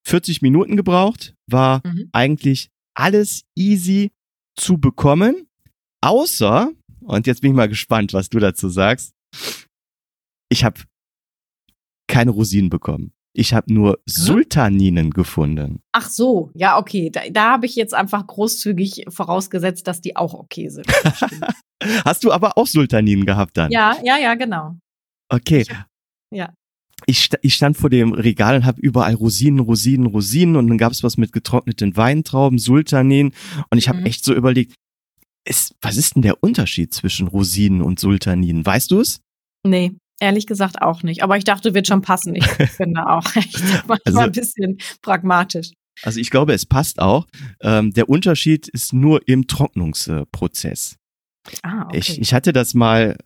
40 0.06 0.42
Minuten 0.42 0.76
gebraucht, 0.78 1.34
war 1.50 1.82
Mhm. 1.86 2.10
eigentlich 2.12 2.70
alles 2.96 3.44
easy 3.56 4.12
zu 4.60 4.78
bekommen, 4.78 5.48
außer, 6.02 6.72
und 7.02 7.28
jetzt 7.28 7.42
bin 7.42 7.52
ich 7.52 7.58
mal 7.58 7.68
gespannt, 7.70 8.14
was 8.14 8.30
du 8.30 8.40
dazu 8.40 8.70
sagst, 8.70 9.14
ich 10.50 10.64
habe 10.64 10.82
keine 12.08 12.32
Rosinen 12.32 12.70
bekommen. 12.70 13.14
Ich 13.36 13.56
habe 13.56 13.74
nur 13.74 14.00
Sultaninen 14.06 15.10
gefunden. 15.10 15.82
Ach 15.92 16.08
so, 16.08 16.52
ja, 16.54 16.78
okay. 16.78 17.10
Da, 17.10 17.22
da 17.32 17.52
habe 17.54 17.66
ich 17.66 17.76
jetzt 17.76 17.96
einfach 17.96 18.28
großzügig 18.28 19.06
vorausgesetzt, 19.10 19.88
dass 19.88 20.02
die 20.02 20.16
auch 20.16 20.36
okay 20.36 20.70
sind. 20.70 20.86
Hast 22.06 22.24
du 22.24 22.32
aber 22.32 22.58
auch 22.60 22.68
Sultaninen 22.68 23.26
gehabt 23.26 23.58
dann? 23.58 23.72
ja, 23.72 23.98
ja, 24.04 24.18
ja, 24.20 24.36
genau. 24.36 24.78
Okay. 25.30 25.62
Ich- 25.62 25.72
ja. 26.38 26.54
Ich, 27.06 27.24
sta- 27.24 27.38
ich 27.42 27.56
stand 27.56 27.76
vor 27.78 27.90
dem 27.90 28.14
Regal 28.14 28.56
und 28.56 28.66
habe 28.66 28.80
überall 28.82 29.14
Rosinen, 29.16 29.60
Rosinen, 29.60 30.06
Rosinen 30.08 30.56
und 30.56 30.68
dann 30.70 30.78
gab 30.78 30.92
es 30.94 31.04
was 31.04 31.18
mit 31.18 31.34
getrockneten 31.34 31.98
Weintrauben, 31.98 32.60
Sultaninen 32.60 33.34
und 33.70 33.78
ich 33.78 33.90
habe 33.90 34.00
Mhm. 34.00 34.06
echt 34.06 34.24
so 34.24 34.34
überlegt, 34.34 34.76
ist, 35.46 35.76
was 35.82 35.98
ist 35.98 36.16
denn 36.16 36.22
der 36.22 36.42
Unterschied 36.42 36.94
zwischen 36.94 37.28
Rosinen 37.28 37.82
und 37.82 38.00
Sultaninen? 38.00 38.66
Weißt 38.66 38.92
du 38.92 39.02
es? 39.02 39.20
Nee, 39.66 39.92
ehrlich 40.22 40.48
gesagt 40.48 40.82
auch 40.82 41.04
nicht. 41.04 41.22
Aber 41.24 41.36
ich 41.36 41.44
dachte, 41.44 41.74
wird 41.74 41.88
schon 41.88 42.02
passen. 42.02 42.36
Ich 42.36 42.46
bin 42.78 42.94
da 42.94 43.18
auch 43.18 43.26
echt 43.36 43.62
manchmal 43.88 44.00
Also- 44.06 44.20
ein 44.20 44.32
bisschen 44.32 44.78
pragmatisch. 45.02 45.72
Also 46.02 46.20
ich 46.20 46.30
glaube, 46.32 46.54
es 46.54 46.66
passt 46.66 47.00
auch. 47.00 47.28
Ähm, 47.62 47.92
der 47.94 48.10
Unterschied 48.10 48.68
ist 48.70 48.94
nur 48.94 49.28
im 49.28 49.46
Trocknungsprozess. 49.48 50.96
Ah, 51.62 51.84
okay. 51.88 51.98
Ich, 51.98 52.20
ich 52.22 52.34
hatte 52.34 52.54
das 52.54 52.74
mal 52.74 53.18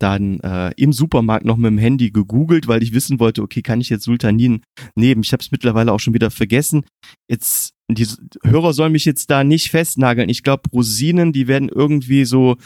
dann 0.00 0.40
äh, 0.40 0.72
im 0.76 0.92
Supermarkt 0.92 1.44
noch 1.44 1.56
mit 1.56 1.70
dem 1.70 1.78
Handy 1.78 2.10
gegoogelt, 2.10 2.66
weil 2.68 2.82
ich 2.82 2.92
wissen 2.92 3.20
wollte, 3.20 3.42
okay, 3.42 3.62
kann 3.62 3.80
ich 3.80 3.88
jetzt 3.90 4.04
Sultanin 4.04 4.62
nehmen? 4.94 5.22
Ich 5.22 5.32
habe 5.32 5.42
es 5.42 5.52
mittlerweile 5.52 5.92
auch 5.92 6.00
schon 6.00 6.14
wieder 6.14 6.30
vergessen. 6.30 6.84
Jetzt 7.28 7.74
die 7.90 8.06
Hörer 8.42 8.72
sollen 8.72 8.92
mich 8.92 9.04
jetzt 9.04 9.30
da 9.30 9.44
nicht 9.44 9.70
festnageln. 9.70 10.28
Ich 10.28 10.42
glaube, 10.42 10.70
Rosinen, 10.72 11.32
die 11.32 11.48
werden 11.48 11.68
irgendwie 11.68 12.24
so 12.24 12.56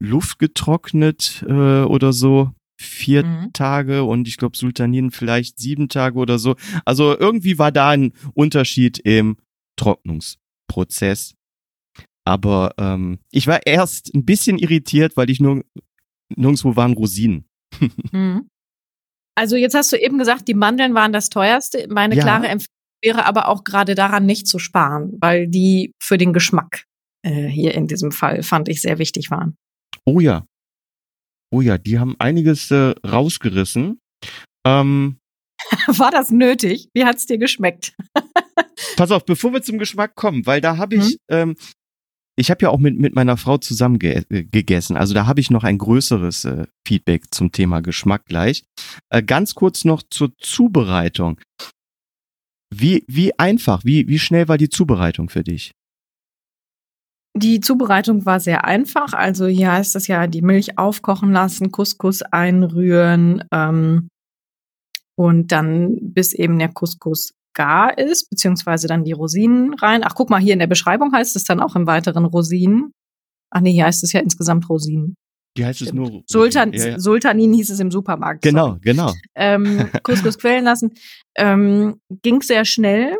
luftgetrocknet 0.00 1.44
äh, 1.48 1.82
oder 1.82 2.12
so 2.12 2.52
vier 2.80 3.24
Mhm. 3.24 3.52
Tage 3.52 4.04
und 4.04 4.28
ich 4.28 4.36
glaube 4.36 4.56
Sultanin 4.56 5.10
vielleicht 5.10 5.58
sieben 5.58 5.88
Tage 5.88 6.18
oder 6.18 6.38
so. 6.38 6.56
Also 6.84 7.16
irgendwie 7.16 7.58
war 7.58 7.72
da 7.72 7.90
ein 7.90 8.12
Unterschied 8.34 8.98
im 8.98 9.36
Trocknungsprozess. 9.76 11.34
Aber 12.26 12.74
ähm, 12.78 13.18
ich 13.30 13.46
war 13.46 13.66
erst 13.66 14.14
ein 14.14 14.24
bisschen 14.24 14.58
irritiert, 14.58 15.16
weil 15.16 15.30
ich 15.30 15.40
nur 15.40 15.62
nirgendwo 16.36 16.76
waren 16.76 16.92
Rosinen. 16.94 17.46
Mhm. 18.12 18.48
Also 19.36 19.56
jetzt 19.56 19.74
hast 19.74 19.92
du 19.92 19.96
eben 19.96 20.18
gesagt, 20.18 20.46
die 20.48 20.54
Mandeln 20.54 20.94
waren 20.94 21.12
das 21.12 21.28
teuerste. 21.28 21.86
Meine 21.90 22.14
Ja. 22.14 22.22
klare 22.22 22.46
Empfehlung 22.48 22.68
wäre 23.02 23.26
aber 23.26 23.48
auch 23.48 23.64
gerade 23.64 23.94
daran 23.94 24.24
nicht 24.26 24.46
zu 24.46 24.58
sparen, 24.58 25.12
weil 25.20 25.46
die 25.48 25.92
für 26.02 26.16
den 26.18 26.32
Geschmack 26.32 26.84
äh, 27.22 27.46
hier 27.48 27.74
in 27.74 27.86
diesem 27.86 28.12
Fall 28.12 28.42
fand 28.42 28.68
ich 28.68 28.80
sehr 28.80 28.98
wichtig 28.98 29.30
waren. 29.30 29.56
Oh 30.06 30.20
ja. 30.20 30.46
Oh 31.52 31.60
ja, 31.60 31.78
die 31.78 31.98
haben 31.98 32.16
einiges 32.18 32.70
äh, 32.70 32.94
rausgerissen. 33.06 33.98
Ähm, 34.66 35.18
War 35.86 36.10
das 36.10 36.30
nötig? 36.30 36.88
Wie 36.94 37.04
hat's 37.04 37.26
dir 37.26 37.38
geschmeckt? 37.38 37.94
pass 38.96 39.10
auf, 39.10 39.24
bevor 39.24 39.52
wir 39.52 39.62
zum 39.62 39.78
Geschmack 39.78 40.14
kommen, 40.14 40.46
weil 40.46 40.60
da 40.60 40.76
habe 40.76 40.96
ich, 40.96 41.12
Mhm. 41.12 41.16
ähm, 41.28 41.56
ich 42.36 42.50
habe 42.50 42.62
ja 42.62 42.70
auch 42.70 42.78
mit, 42.78 42.98
mit 42.98 43.14
meiner 43.14 43.36
Frau 43.36 43.58
zusammen 43.58 43.98
ge 43.98 44.24
äh, 44.28 44.44
gegessen. 44.44 44.96
Also 44.96 45.14
da 45.14 45.26
habe 45.26 45.40
ich 45.40 45.50
noch 45.50 45.64
ein 45.64 45.78
größeres 45.78 46.44
äh, 46.44 46.66
Feedback 46.86 47.32
zum 47.32 47.52
Thema 47.52 47.80
Geschmack 47.80 48.26
gleich. 48.26 48.64
Äh, 49.10 49.22
ganz 49.22 49.54
kurz 49.54 49.84
noch 49.84 50.02
zur 50.02 50.36
Zubereitung. 50.38 51.40
Wie, 52.74 53.04
wie 53.06 53.38
einfach, 53.38 53.84
wie, 53.84 54.08
wie 54.08 54.18
schnell 54.18 54.48
war 54.48 54.58
die 54.58 54.68
Zubereitung 54.68 55.28
für 55.28 55.44
dich? 55.44 55.72
Die 57.36 57.60
Zubereitung 57.60 58.26
war 58.26 58.40
sehr 58.40 58.64
einfach. 58.64 59.12
Also 59.12 59.46
hier 59.46 59.72
heißt 59.72 59.96
es 59.96 60.06
ja, 60.06 60.26
die 60.26 60.42
Milch 60.42 60.78
aufkochen 60.78 61.32
lassen, 61.32 61.72
Couscous 61.72 62.22
einrühren 62.22 63.44
ähm, 63.52 64.08
und 65.16 65.52
dann 65.52 66.12
bis 66.12 66.32
eben 66.32 66.58
der 66.58 66.72
Couscous 66.72 67.32
gar 67.54 67.96
ist, 67.98 68.28
beziehungsweise 68.30 68.86
dann 68.88 69.04
die 69.04 69.12
Rosinen 69.12 69.74
rein. 69.74 70.02
Ach, 70.04 70.14
guck 70.14 70.30
mal, 70.30 70.40
hier 70.40 70.52
in 70.52 70.58
der 70.58 70.66
Beschreibung 70.66 71.12
heißt 71.12 71.36
es 71.36 71.44
dann 71.44 71.60
auch 71.60 71.76
im 71.76 71.86
weiteren 71.86 72.24
Rosinen. 72.24 72.92
Ach 73.50 73.60
nee, 73.60 73.72
hier 73.72 73.84
heißt 73.86 74.02
es 74.02 74.12
ja 74.12 74.20
insgesamt 74.20 74.68
Rosinen. 74.68 75.14
Die 75.56 75.64
heißt 75.64 75.82
es 75.82 75.88
Stimmt. 75.88 76.10
nur 76.12 76.22
Sultan, 76.26 76.72
Ja, 76.72 76.86
ja. 76.88 76.98
Sultanin 76.98 77.52
hieß 77.52 77.70
es 77.70 77.78
im 77.78 77.92
Supermarkt. 77.92 78.42
Genau, 78.42 78.66
sorry. 78.70 78.80
genau. 78.82 79.12
ähm, 79.36 79.88
Couscous 80.02 80.36
quellen 80.38 80.64
lassen. 80.64 80.92
Ähm, 81.36 82.00
ging 82.22 82.42
sehr 82.42 82.64
schnell. 82.64 83.16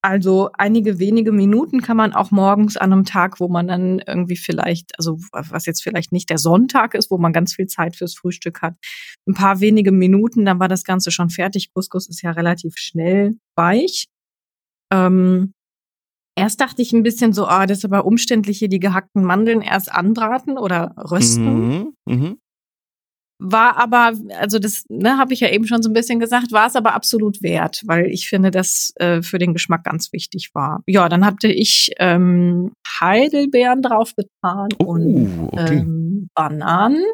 Also 0.00 0.50
einige 0.52 1.00
wenige 1.00 1.32
Minuten 1.32 1.82
kann 1.82 1.96
man 1.96 2.12
auch 2.12 2.30
morgens 2.30 2.76
an 2.76 2.92
einem 2.92 3.04
Tag, 3.04 3.40
wo 3.40 3.48
man 3.48 3.66
dann 3.66 3.98
irgendwie 4.06 4.36
vielleicht, 4.36 4.96
also 4.96 5.18
was 5.32 5.66
jetzt 5.66 5.82
vielleicht 5.82 6.12
nicht 6.12 6.30
der 6.30 6.38
Sonntag 6.38 6.94
ist, 6.94 7.10
wo 7.10 7.18
man 7.18 7.32
ganz 7.32 7.54
viel 7.54 7.66
Zeit 7.66 7.96
fürs 7.96 8.14
Frühstück 8.14 8.62
hat, 8.62 8.76
ein 9.26 9.34
paar 9.34 9.58
wenige 9.60 9.90
Minuten, 9.90 10.44
dann 10.44 10.60
war 10.60 10.68
das 10.68 10.84
Ganze 10.84 11.10
schon 11.10 11.30
fertig. 11.30 11.72
Couscous 11.74 12.08
ist 12.08 12.22
ja 12.22 12.30
relativ 12.30 12.74
schnell 12.76 13.38
weich. 13.56 14.06
Ähm, 14.92 15.52
erst 16.36 16.60
dachte 16.60 16.80
ich 16.80 16.92
ein 16.92 17.02
bisschen 17.02 17.32
so, 17.32 17.46
ah, 17.46 17.66
das 17.66 17.78
ist 17.78 17.84
aber 17.84 18.04
umständlich 18.04 18.58
hier 18.58 18.68
die 18.68 18.80
gehackten 18.80 19.24
Mandeln 19.24 19.62
erst 19.62 19.90
anbraten 19.90 20.58
oder 20.58 20.94
rösten 20.96 21.68
Mhm, 21.68 21.94
mhm. 22.06 22.38
War 23.40 23.76
aber, 23.76 24.14
also 24.38 24.58
das 24.58 24.84
ne, 24.88 25.16
habe 25.16 25.32
ich 25.32 25.40
ja 25.40 25.48
eben 25.48 25.66
schon 25.66 25.82
so 25.82 25.88
ein 25.88 25.92
bisschen 25.92 26.18
gesagt, 26.18 26.50
war 26.52 26.66
es 26.66 26.76
aber 26.76 26.94
absolut 26.94 27.40
wert, 27.42 27.82
weil 27.86 28.06
ich 28.06 28.28
finde, 28.28 28.50
dass 28.50 28.92
äh, 28.96 29.22
für 29.22 29.38
den 29.38 29.52
Geschmack 29.52 29.84
ganz 29.84 30.12
wichtig 30.12 30.50
war. 30.54 30.82
Ja, 30.86 31.08
dann 31.08 31.24
hatte 31.24 31.48
ich 31.48 31.92
ähm, 31.98 32.72
Heidelbeeren 33.00 33.82
drauf 33.82 34.14
getan 34.16 34.68
Oh, 34.78 34.84
und 34.84 35.48
okay. 35.52 35.76
ähm, 35.78 36.28
Bananen, 36.34 37.04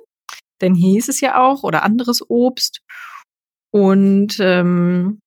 denn 0.63 0.75
hier 0.75 0.93
hieß 0.93 1.09
es 1.09 1.21
ja 1.21 1.43
auch, 1.43 1.63
oder 1.63 1.83
anderes 1.83 2.23
Obst. 2.31 2.81
Und 3.71 4.39
ähm, 4.41 5.19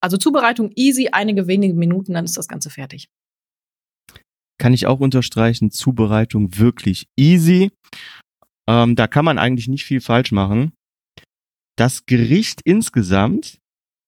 Also 0.00 0.16
Zubereitung 0.18 0.70
easy, 0.76 1.08
einige 1.10 1.46
wenige 1.48 1.74
Minuten, 1.74 2.12
dann 2.12 2.26
ist 2.26 2.36
das 2.36 2.46
Ganze 2.46 2.68
fertig. 2.70 3.08
Kann 4.58 4.74
ich 4.74 4.86
auch 4.86 5.00
unterstreichen, 5.00 5.70
Zubereitung 5.70 6.58
wirklich 6.58 7.08
easy. 7.16 7.72
Ähm, 8.68 8.96
da 8.96 9.06
kann 9.06 9.24
man 9.24 9.38
eigentlich 9.38 9.68
nicht 9.68 9.84
viel 9.84 10.00
falsch 10.00 10.32
machen. 10.32 10.72
Das 11.76 12.06
Gericht 12.06 12.60
insgesamt, 12.64 13.58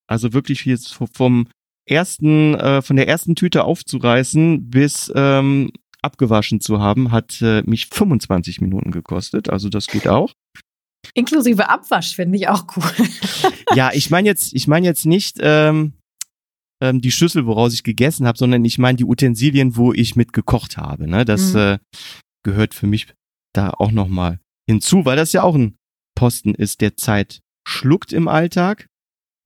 also 0.09 0.33
wirklich 0.33 0.65
jetzt 0.65 0.95
vom 1.15 1.49
ersten, 1.89 2.55
äh, 2.55 2.83
von 2.83 2.97
der 2.97 3.09
ersten 3.09 3.35
Tüte 3.35 3.65
aufzureißen 3.65 4.71
bis 4.71 5.13
ähm, 5.15 5.73
abgewaschen 6.03 6.61
zu 6.61 6.81
haben, 6.81 7.11
hat 7.11 7.41
äh, 7.43 7.63
mich 7.63 7.87
25 7.87 8.61
Minuten 8.61 8.91
gekostet. 8.91 9.51
Also 9.51 9.69
das 9.69 9.87
geht 9.87 10.09
auch. 10.09 10.33
Inklusive 11.15 11.69
Abwasch 11.69 12.15
finde 12.15 12.37
ich 12.39 12.49
auch 12.49 12.67
cool. 12.77 13.07
ja, 13.75 13.91
ich 13.93 14.11
meine 14.11 14.29
jetzt, 14.29 14.55
ich 14.55 14.67
meine 14.67 14.87
jetzt 14.87 15.07
nicht 15.07 15.39
ähm, 15.41 15.93
ähm, 16.81 17.01
die 17.01 17.11
Schüssel, 17.11 17.47
woraus 17.47 17.75
ich 17.75 17.85
gegessen 17.85 18.27
habe, 18.27 18.39
sondern 18.39 18.65
ich 18.65 18.79
meine 18.79 18.97
die 18.97 19.05
Utensilien, 19.05 19.77
wo 19.77 19.93
ich 19.93 20.17
mit 20.17 20.33
gekocht 20.33 20.77
habe. 20.77 21.09
Ne? 21.09 21.25
Das 21.25 21.53
mhm. 21.53 21.59
äh, 21.59 21.79
gehört 22.43 22.75
für 22.75 22.87
mich 22.87 23.13
da 23.53 23.71
auch 23.71 23.93
noch 23.93 24.09
mal 24.09 24.41
hinzu, 24.69 25.05
weil 25.05 25.17
das 25.17 25.33
ja 25.33 25.43
auch 25.43 25.55
ein 25.55 25.77
Posten 26.17 26.55
ist, 26.55 26.81
der 26.81 26.97
Zeit 26.97 27.41
schluckt 27.67 28.13
im 28.13 28.29
Alltag. 28.29 28.89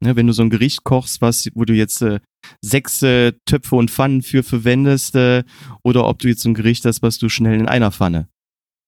Ne, 0.02 0.16
wenn 0.16 0.26
du 0.26 0.32
so 0.32 0.42
ein 0.42 0.50
Gericht 0.50 0.84
kochst, 0.84 1.20
was, 1.20 1.46
wo 1.54 1.66
du 1.66 1.74
jetzt 1.74 2.00
äh, 2.00 2.20
sechs 2.62 3.02
äh, 3.02 3.32
Töpfe 3.44 3.76
und 3.76 3.90
Pfannen 3.90 4.22
für 4.22 4.42
verwendest, 4.42 5.14
äh, 5.14 5.44
oder 5.84 6.06
ob 6.06 6.20
du 6.20 6.28
jetzt 6.28 6.40
so 6.40 6.48
ein 6.48 6.54
Gericht 6.54 6.86
hast, 6.86 7.02
was 7.02 7.18
du 7.18 7.28
schnell 7.28 7.60
in 7.60 7.68
einer 7.68 7.92
Pfanne 7.92 8.28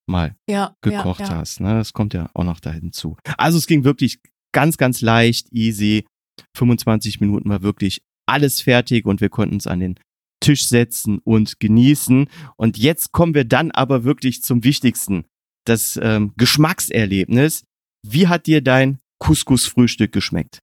mal 0.09 0.35
ja, 0.49 0.75
gekocht 0.81 1.21
ja, 1.21 1.29
ja. 1.29 1.37
hast. 1.37 1.61
Ne? 1.61 1.75
Das 1.75 1.93
kommt 1.93 2.15
ja 2.15 2.31
auch 2.33 2.45
noch 2.45 2.61
da 2.61 2.73
hinzu. 2.73 3.17
Also 3.37 3.59
es 3.59 3.67
ging 3.67 3.85
wirklich 3.85 4.21
ganz, 4.53 4.79
ganz 4.79 5.03
leicht, 5.03 5.53
easy. 5.53 6.07
25 6.57 7.21
Minuten 7.21 7.51
war 7.51 7.63
wirklich 7.63 8.03
alles 8.27 8.63
fertig 8.63 9.05
und 9.05 9.21
wir 9.21 9.29
konnten 9.29 9.55
uns 9.55 9.67
an 9.67 9.81
den 9.81 9.99
Tisch 10.41 10.67
setzen 10.67 11.19
und 11.19 11.61
genießen. 11.61 12.29
Und 12.57 12.79
jetzt 12.79 13.13
kommen 13.13 13.35
wir 13.35 13.45
dann 13.45 13.71
aber 13.71 14.05
wirklich 14.05 14.43
zum 14.43 14.65
Wichtigsten, 14.65 15.25
das 15.65 15.99
ähm, 16.03 16.33
Geschmackserlebnis. 16.37 17.65
Wie 18.07 18.29
hat 18.29 18.47
dir 18.47 18.63
dein 18.63 18.99
Couscous-Frühstück 19.21 20.13
geschmeckt? 20.13 20.59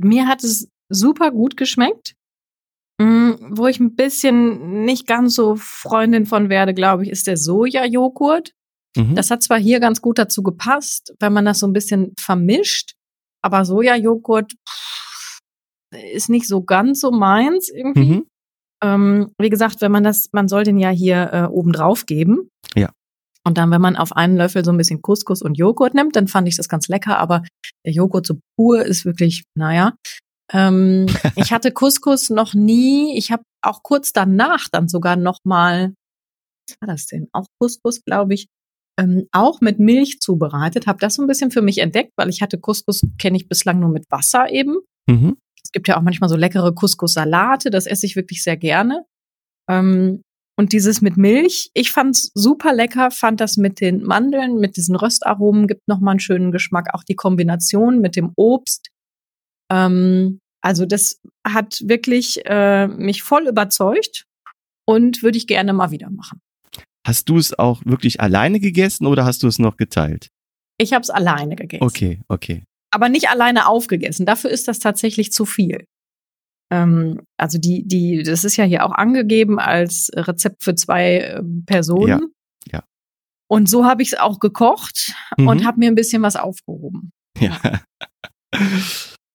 Mir 0.00 0.26
hat 0.26 0.42
es 0.42 0.68
super 0.88 1.30
gut 1.30 1.56
geschmeckt. 1.56 2.14
Mm, 2.98 3.32
wo 3.50 3.66
ich 3.66 3.80
ein 3.80 3.94
bisschen 3.94 4.84
nicht 4.84 5.06
ganz 5.06 5.34
so 5.34 5.56
Freundin 5.56 6.26
von 6.26 6.48
werde, 6.48 6.74
glaube 6.74 7.04
ich, 7.04 7.10
ist 7.10 7.26
der 7.26 7.36
Sojajoghurt. 7.36 8.52
Mhm. 8.96 9.14
Das 9.14 9.30
hat 9.30 9.42
zwar 9.42 9.58
hier 9.58 9.80
ganz 9.80 10.02
gut 10.02 10.18
dazu 10.18 10.42
gepasst, 10.42 11.14
wenn 11.18 11.32
man 11.32 11.44
das 11.44 11.58
so 11.58 11.66
ein 11.66 11.72
bisschen 11.72 12.12
vermischt, 12.18 12.92
aber 13.42 13.64
Sojajoghurt 13.64 14.52
ist 16.12 16.28
nicht 16.28 16.46
so 16.46 16.62
ganz 16.62 17.00
so 17.00 17.10
meins 17.10 17.68
irgendwie. 17.68 18.04
Mhm. 18.04 18.26
Ähm, 18.82 19.32
wie 19.38 19.50
gesagt, 19.50 19.80
wenn 19.80 19.92
man 19.92 20.04
das, 20.04 20.28
man 20.32 20.48
soll 20.48 20.64
den 20.64 20.78
ja 20.78 20.90
hier 20.90 21.30
äh, 21.32 21.42
oben 21.44 21.72
drauf 21.72 22.06
geben. 22.06 22.50
Ja. 22.74 22.90
Und 23.44 23.58
dann, 23.58 23.70
wenn 23.70 23.80
man 23.80 23.96
auf 23.96 24.12
einen 24.12 24.36
Löffel 24.36 24.64
so 24.64 24.70
ein 24.70 24.76
bisschen 24.76 25.02
Couscous 25.02 25.42
und 25.42 25.58
Joghurt 25.58 25.94
nimmt, 25.94 26.14
dann 26.14 26.28
fand 26.28 26.46
ich 26.46 26.56
das 26.56 26.68
ganz 26.68 26.88
lecker, 26.88 27.18
aber 27.18 27.42
der 27.84 27.92
Joghurt 27.92 28.26
so 28.26 28.38
pur 28.56 28.84
ist 28.84 29.04
wirklich, 29.04 29.44
naja. 29.56 29.94
Ähm, 30.52 31.06
ich 31.36 31.52
hatte 31.52 31.72
Couscous 31.72 32.30
noch 32.30 32.54
nie. 32.54 33.16
Ich 33.18 33.32
habe 33.32 33.42
auch 33.62 33.82
kurz 33.82 34.12
danach 34.12 34.68
dann 34.70 34.88
sogar 34.88 35.16
noch 35.16 35.38
mal, 35.44 35.94
was 36.68 36.76
war 36.80 36.88
das 36.88 37.06
denn? 37.06 37.28
Auch 37.32 37.46
Couscous, 37.60 38.04
glaube 38.04 38.34
ich, 38.34 38.46
ähm, 38.98 39.26
auch 39.32 39.60
mit 39.60 39.78
Milch 39.78 40.20
zubereitet. 40.20 40.86
Habe 40.86 40.98
das 41.00 41.14
so 41.14 41.22
ein 41.22 41.28
bisschen 41.28 41.50
für 41.50 41.62
mich 41.62 41.78
entdeckt, 41.78 42.12
weil 42.16 42.28
ich 42.28 42.42
hatte 42.42 42.58
Couscous 42.58 43.06
kenne 43.18 43.36
ich 43.36 43.48
bislang 43.48 43.80
nur 43.80 43.90
mit 43.90 44.04
Wasser 44.10 44.50
eben. 44.50 44.78
Mhm. 45.08 45.36
Es 45.64 45.72
gibt 45.72 45.88
ja 45.88 45.96
auch 45.96 46.02
manchmal 46.02 46.28
so 46.28 46.36
leckere 46.36 46.72
Couscous-Salate, 46.74 47.70
das 47.70 47.86
esse 47.86 48.06
ich 48.06 48.16
wirklich 48.16 48.42
sehr 48.42 48.56
gerne. 48.56 49.04
Ähm, 49.68 50.22
und 50.56 50.72
dieses 50.72 51.00
mit 51.00 51.16
Milch, 51.16 51.70
ich 51.74 51.90
fand's 51.90 52.30
super 52.34 52.74
lecker, 52.74 53.10
fand 53.10 53.40
das 53.40 53.56
mit 53.56 53.80
den 53.80 54.02
Mandeln, 54.02 54.58
mit 54.58 54.76
diesen 54.76 54.96
Röstaromen 54.96 55.66
gibt 55.66 55.88
nochmal 55.88 56.12
einen 56.12 56.20
schönen 56.20 56.52
Geschmack. 56.52 56.88
Auch 56.92 57.04
die 57.04 57.16
Kombination 57.16 58.00
mit 58.00 58.16
dem 58.16 58.32
Obst. 58.36 58.88
Ähm, 59.70 60.40
also 60.60 60.84
das 60.84 61.20
hat 61.46 61.80
wirklich 61.84 62.42
äh, 62.44 62.86
mich 62.86 63.22
voll 63.22 63.48
überzeugt 63.48 64.26
und 64.86 65.22
würde 65.22 65.38
ich 65.38 65.46
gerne 65.46 65.72
mal 65.72 65.90
wieder 65.90 66.10
machen. 66.10 66.40
Hast 67.06 67.28
du 67.28 67.38
es 67.38 67.58
auch 67.58 67.82
wirklich 67.84 68.20
alleine 68.20 68.60
gegessen 68.60 69.06
oder 69.06 69.24
hast 69.24 69.42
du 69.42 69.48
es 69.48 69.58
noch 69.58 69.76
geteilt? 69.76 70.28
Ich 70.78 70.92
habe 70.92 71.02
es 71.02 71.10
alleine 71.10 71.56
gegessen. 71.56 71.82
Okay, 71.82 72.20
okay. 72.28 72.62
Aber 72.90 73.08
nicht 73.08 73.30
alleine 73.30 73.66
aufgegessen. 73.66 74.26
Dafür 74.26 74.50
ist 74.50 74.68
das 74.68 74.78
tatsächlich 74.78 75.32
zu 75.32 75.46
viel. 75.46 75.86
Ähm, 76.72 77.20
also 77.36 77.58
die, 77.58 77.86
die, 77.86 78.22
das 78.22 78.44
ist 78.44 78.56
ja 78.56 78.64
hier 78.64 78.86
auch 78.86 78.92
angegeben 78.92 79.58
als 79.58 80.10
Rezept 80.16 80.64
für 80.64 80.74
zwei 80.74 81.18
äh, 81.18 81.42
Personen. 81.66 82.32
Ja. 82.66 82.78
ja. 82.78 82.84
Und 83.46 83.68
so 83.68 83.84
habe 83.84 84.02
ich 84.02 84.12
es 84.12 84.18
auch 84.18 84.38
gekocht 84.38 85.12
mhm. 85.36 85.48
und 85.48 85.66
habe 85.66 85.78
mir 85.80 85.88
ein 85.88 85.94
bisschen 85.94 86.22
was 86.22 86.36
aufgehoben. 86.36 87.12
Ja. 87.38 87.60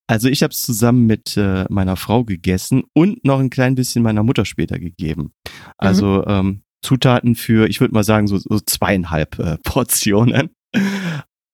Also 0.09 0.29
ich 0.29 0.41
habe 0.41 0.51
es 0.51 0.61
zusammen 0.61 1.05
mit 1.05 1.35
äh, 1.35 1.65
meiner 1.69 1.97
Frau 1.97 2.23
gegessen 2.23 2.83
und 2.93 3.25
noch 3.25 3.39
ein 3.39 3.49
klein 3.49 3.75
bisschen 3.75 4.03
meiner 4.03 4.23
Mutter 4.23 4.45
später 4.45 4.79
gegeben. 4.79 5.33
Also 5.77 6.19
mhm. 6.19 6.23
ähm, 6.27 6.61
Zutaten 6.81 7.35
für, 7.35 7.67
ich 7.67 7.81
würde 7.81 7.93
mal 7.93 8.05
sagen, 8.05 8.27
so, 8.27 8.37
so 8.37 8.59
zweieinhalb 8.59 9.37
äh, 9.37 9.57
Portionen. 9.63 10.49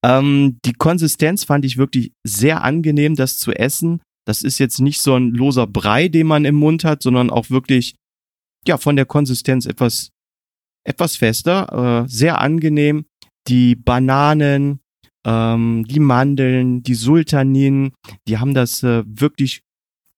ähm, 0.04 0.58
die 0.64 0.72
Konsistenz 0.72 1.44
fand 1.44 1.64
ich 1.64 1.78
wirklich 1.78 2.12
sehr 2.22 2.62
angenehm, 2.62 3.16
das 3.16 3.38
zu 3.38 3.52
essen. 3.52 4.00
Das 4.26 4.42
ist 4.42 4.58
jetzt 4.58 4.80
nicht 4.80 5.00
so 5.00 5.14
ein 5.14 5.30
loser 5.30 5.66
Brei, 5.66 6.08
den 6.08 6.26
man 6.26 6.44
im 6.44 6.54
Mund 6.54 6.84
hat, 6.84 7.02
sondern 7.02 7.30
auch 7.30 7.50
wirklich, 7.50 7.94
ja, 8.66 8.78
von 8.78 8.96
der 8.96 9.06
Konsistenz 9.06 9.66
etwas, 9.66 10.10
etwas 10.86 11.16
fester, 11.16 12.04
äh, 12.04 12.08
sehr 12.08 12.40
angenehm. 12.40 13.04
Die 13.48 13.74
Bananen, 13.74 14.80
ähm, 15.26 15.84
die 15.88 16.00
Mandeln, 16.00 16.82
die 16.82 16.94
Sultanin, 16.94 17.92
die 18.26 18.38
haben 18.38 18.54
das 18.54 18.82
äh, 18.82 19.02
wirklich 19.06 19.60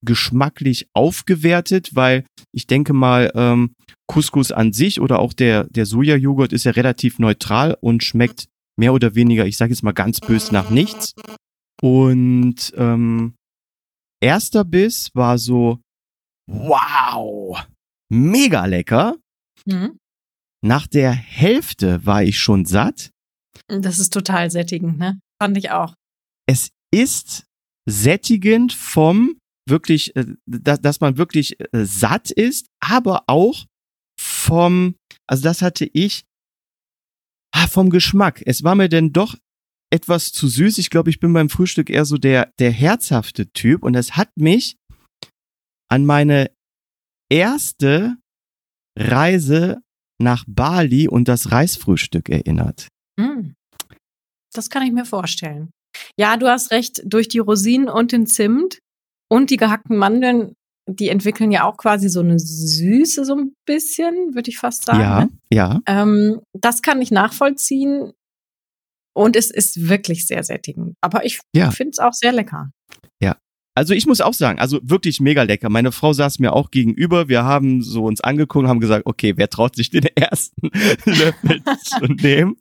geschmacklich 0.05 0.89
aufgewertet, 0.93 1.91
weil 1.95 2.25
ich 2.53 2.67
denke 2.67 2.93
mal, 2.93 3.33
ähm, 3.35 3.73
Couscous 4.07 4.53
an 4.53 4.73
sich 4.73 5.01
oder 5.01 5.19
auch 5.19 5.33
der, 5.33 5.65
der 5.65 5.87
Sojajoghurt 5.87 6.53
ist 6.53 6.65
ja 6.65 6.73
relativ 6.73 7.19
neutral 7.19 7.77
und 7.81 8.05
schmeckt 8.05 8.47
mehr 8.79 8.93
oder 8.93 9.15
weniger, 9.15 9.47
ich 9.47 9.57
sage 9.57 9.73
jetzt 9.73 9.83
mal 9.83 9.93
ganz 9.93 10.21
bös 10.21 10.53
nach 10.53 10.71
nichts. 10.71 11.15
Und 11.83 12.73
ähm, 12.77 13.35
erster 14.21 14.65
Biss 14.65 15.11
war 15.15 15.39
so, 15.39 15.81
wow, 16.49 17.67
mega 18.11 18.65
lecker. 18.67 19.17
Mhm. 19.67 19.99
Nach 20.65 20.87
der 20.87 21.13
Hälfte 21.13 22.05
war 22.05 22.23
ich 22.23 22.39
schon 22.39 22.65
satt. 22.65 23.11
Das 23.69 23.99
ist 23.99 24.13
total 24.13 24.51
sättigend, 24.51 24.99
ne? 24.99 25.21
Fand 25.41 25.57
ich 25.57 25.71
auch. 25.71 25.95
Es 26.49 26.71
ist 26.93 27.47
sättigend 27.89 28.73
vom 28.73 29.39
wirklich, 29.69 30.15
äh, 30.17 30.27
dass, 30.47 31.01
man 31.01 31.19
wirklich 31.19 31.59
äh, 31.61 31.85
satt 31.85 32.31
ist, 32.31 32.69
aber 32.81 33.25
auch 33.27 33.67
vom, 34.19 34.95
also 35.29 35.43
das 35.43 35.63
hatte 35.63 35.85
ich, 35.85 36.25
ah, 37.53 37.67
vom 37.67 37.91
Geschmack. 37.91 38.43
Es 38.47 38.63
war 38.63 38.75
mir 38.75 38.89
denn 38.89 39.13
doch 39.13 39.37
etwas 39.91 40.33
zu 40.33 40.49
süß. 40.49 40.79
Ich 40.79 40.91
glaube, 40.91 41.11
ich 41.11 41.21
bin 41.21 41.33
beim 41.33 41.49
Frühstück 41.49 41.91
eher 41.91 42.05
so 42.05 42.17
der, 42.17 42.53
der 42.59 42.71
herzhafte 42.71 43.51
Typ 43.53 43.83
und 43.83 43.95
es 43.95 44.17
hat 44.17 44.31
mich 44.37 44.77
an 45.89 46.05
meine 46.05 46.51
erste 47.31 48.17
Reise 48.99 49.81
nach 50.19 50.45
Bali 50.49 51.09
und 51.09 51.29
das 51.29 51.53
Reisfrühstück 51.53 52.29
erinnert. 52.29 52.89
Hm. 53.21 53.55
Das 54.53 54.71
kann 54.71 54.83
ich 54.83 54.93
mir 54.93 55.05
vorstellen. 55.05 55.71
Ja, 56.19 56.37
du 56.37 56.49
hast 56.49 56.71
recht, 56.71 57.03
durch 57.05 57.29
die 57.29 57.39
Rosinen 57.39 57.89
und 57.89 58.13
den 58.13 58.27
Zimt 58.27 58.79
und 59.31 59.51
die 59.51 59.57
gehackten 59.57 59.97
Mandeln, 59.97 60.55
die 60.89 61.09
entwickeln 61.09 61.51
ja 61.51 61.65
auch 61.65 61.77
quasi 61.77 62.09
so 62.09 62.21
eine 62.21 62.39
Süße, 62.39 63.25
so 63.25 63.35
ein 63.35 63.55
bisschen, 63.67 64.35
würde 64.35 64.51
ich 64.51 64.59
fast 64.59 64.85
sagen. 64.85 65.39
Ja, 65.51 65.81
ja. 65.87 66.03
Ähm, 66.03 66.41
das 66.53 66.83
kann 66.83 67.03
ich 67.03 67.11
nachvollziehen. 67.11 68.13
Und 69.17 69.35
es 69.35 69.51
ist 69.51 69.89
wirklich 69.89 70.27
sehr 70.27 70.45
sättigend. 70.45 70.95
Aber 71.01 71.25
ich 71.25 71.41
ja. 71.55 71.71
finde 71.71 71.93
es 71.93 71.99
auch 71.99 72.13
sehr 72.13 72.33
lecker. 72.33 72.71
Ja. 73.19 73.39
Also 73.75 73.95
ich 73.95 74.07
muss 74.07 74.21
auch 74.21 74.35
sagen, 74.35 74.59
also 74.59 74.79
wirklich 74.83 75.21
mega 75.21 75.43
lecker. 75.43 75.71
Meine 75.71 75.91
Frau 75.91 76.13
saß 76.13 76.39
mir 76.39 76.53
auch 76.53 76.71
gegenüber. 76.71 77.27
Wir 77.27 77.43
haben 77.43 77.81
so 77.81 78.05
uns 78.05 78.21
angeguckt, 78.21 78.69
haben 78.69 78.79
gesagt, 78.79 79.07
okay, 79.07 79.33
wer 79.37 79.49
traut 79.49 79.75
sich 79.75 79.89
den 79.89 80.05
ersten 80.17 80.69
Löffel 81.07 81.63
zu 81.83 82.05
nehmen? 82.05 82.57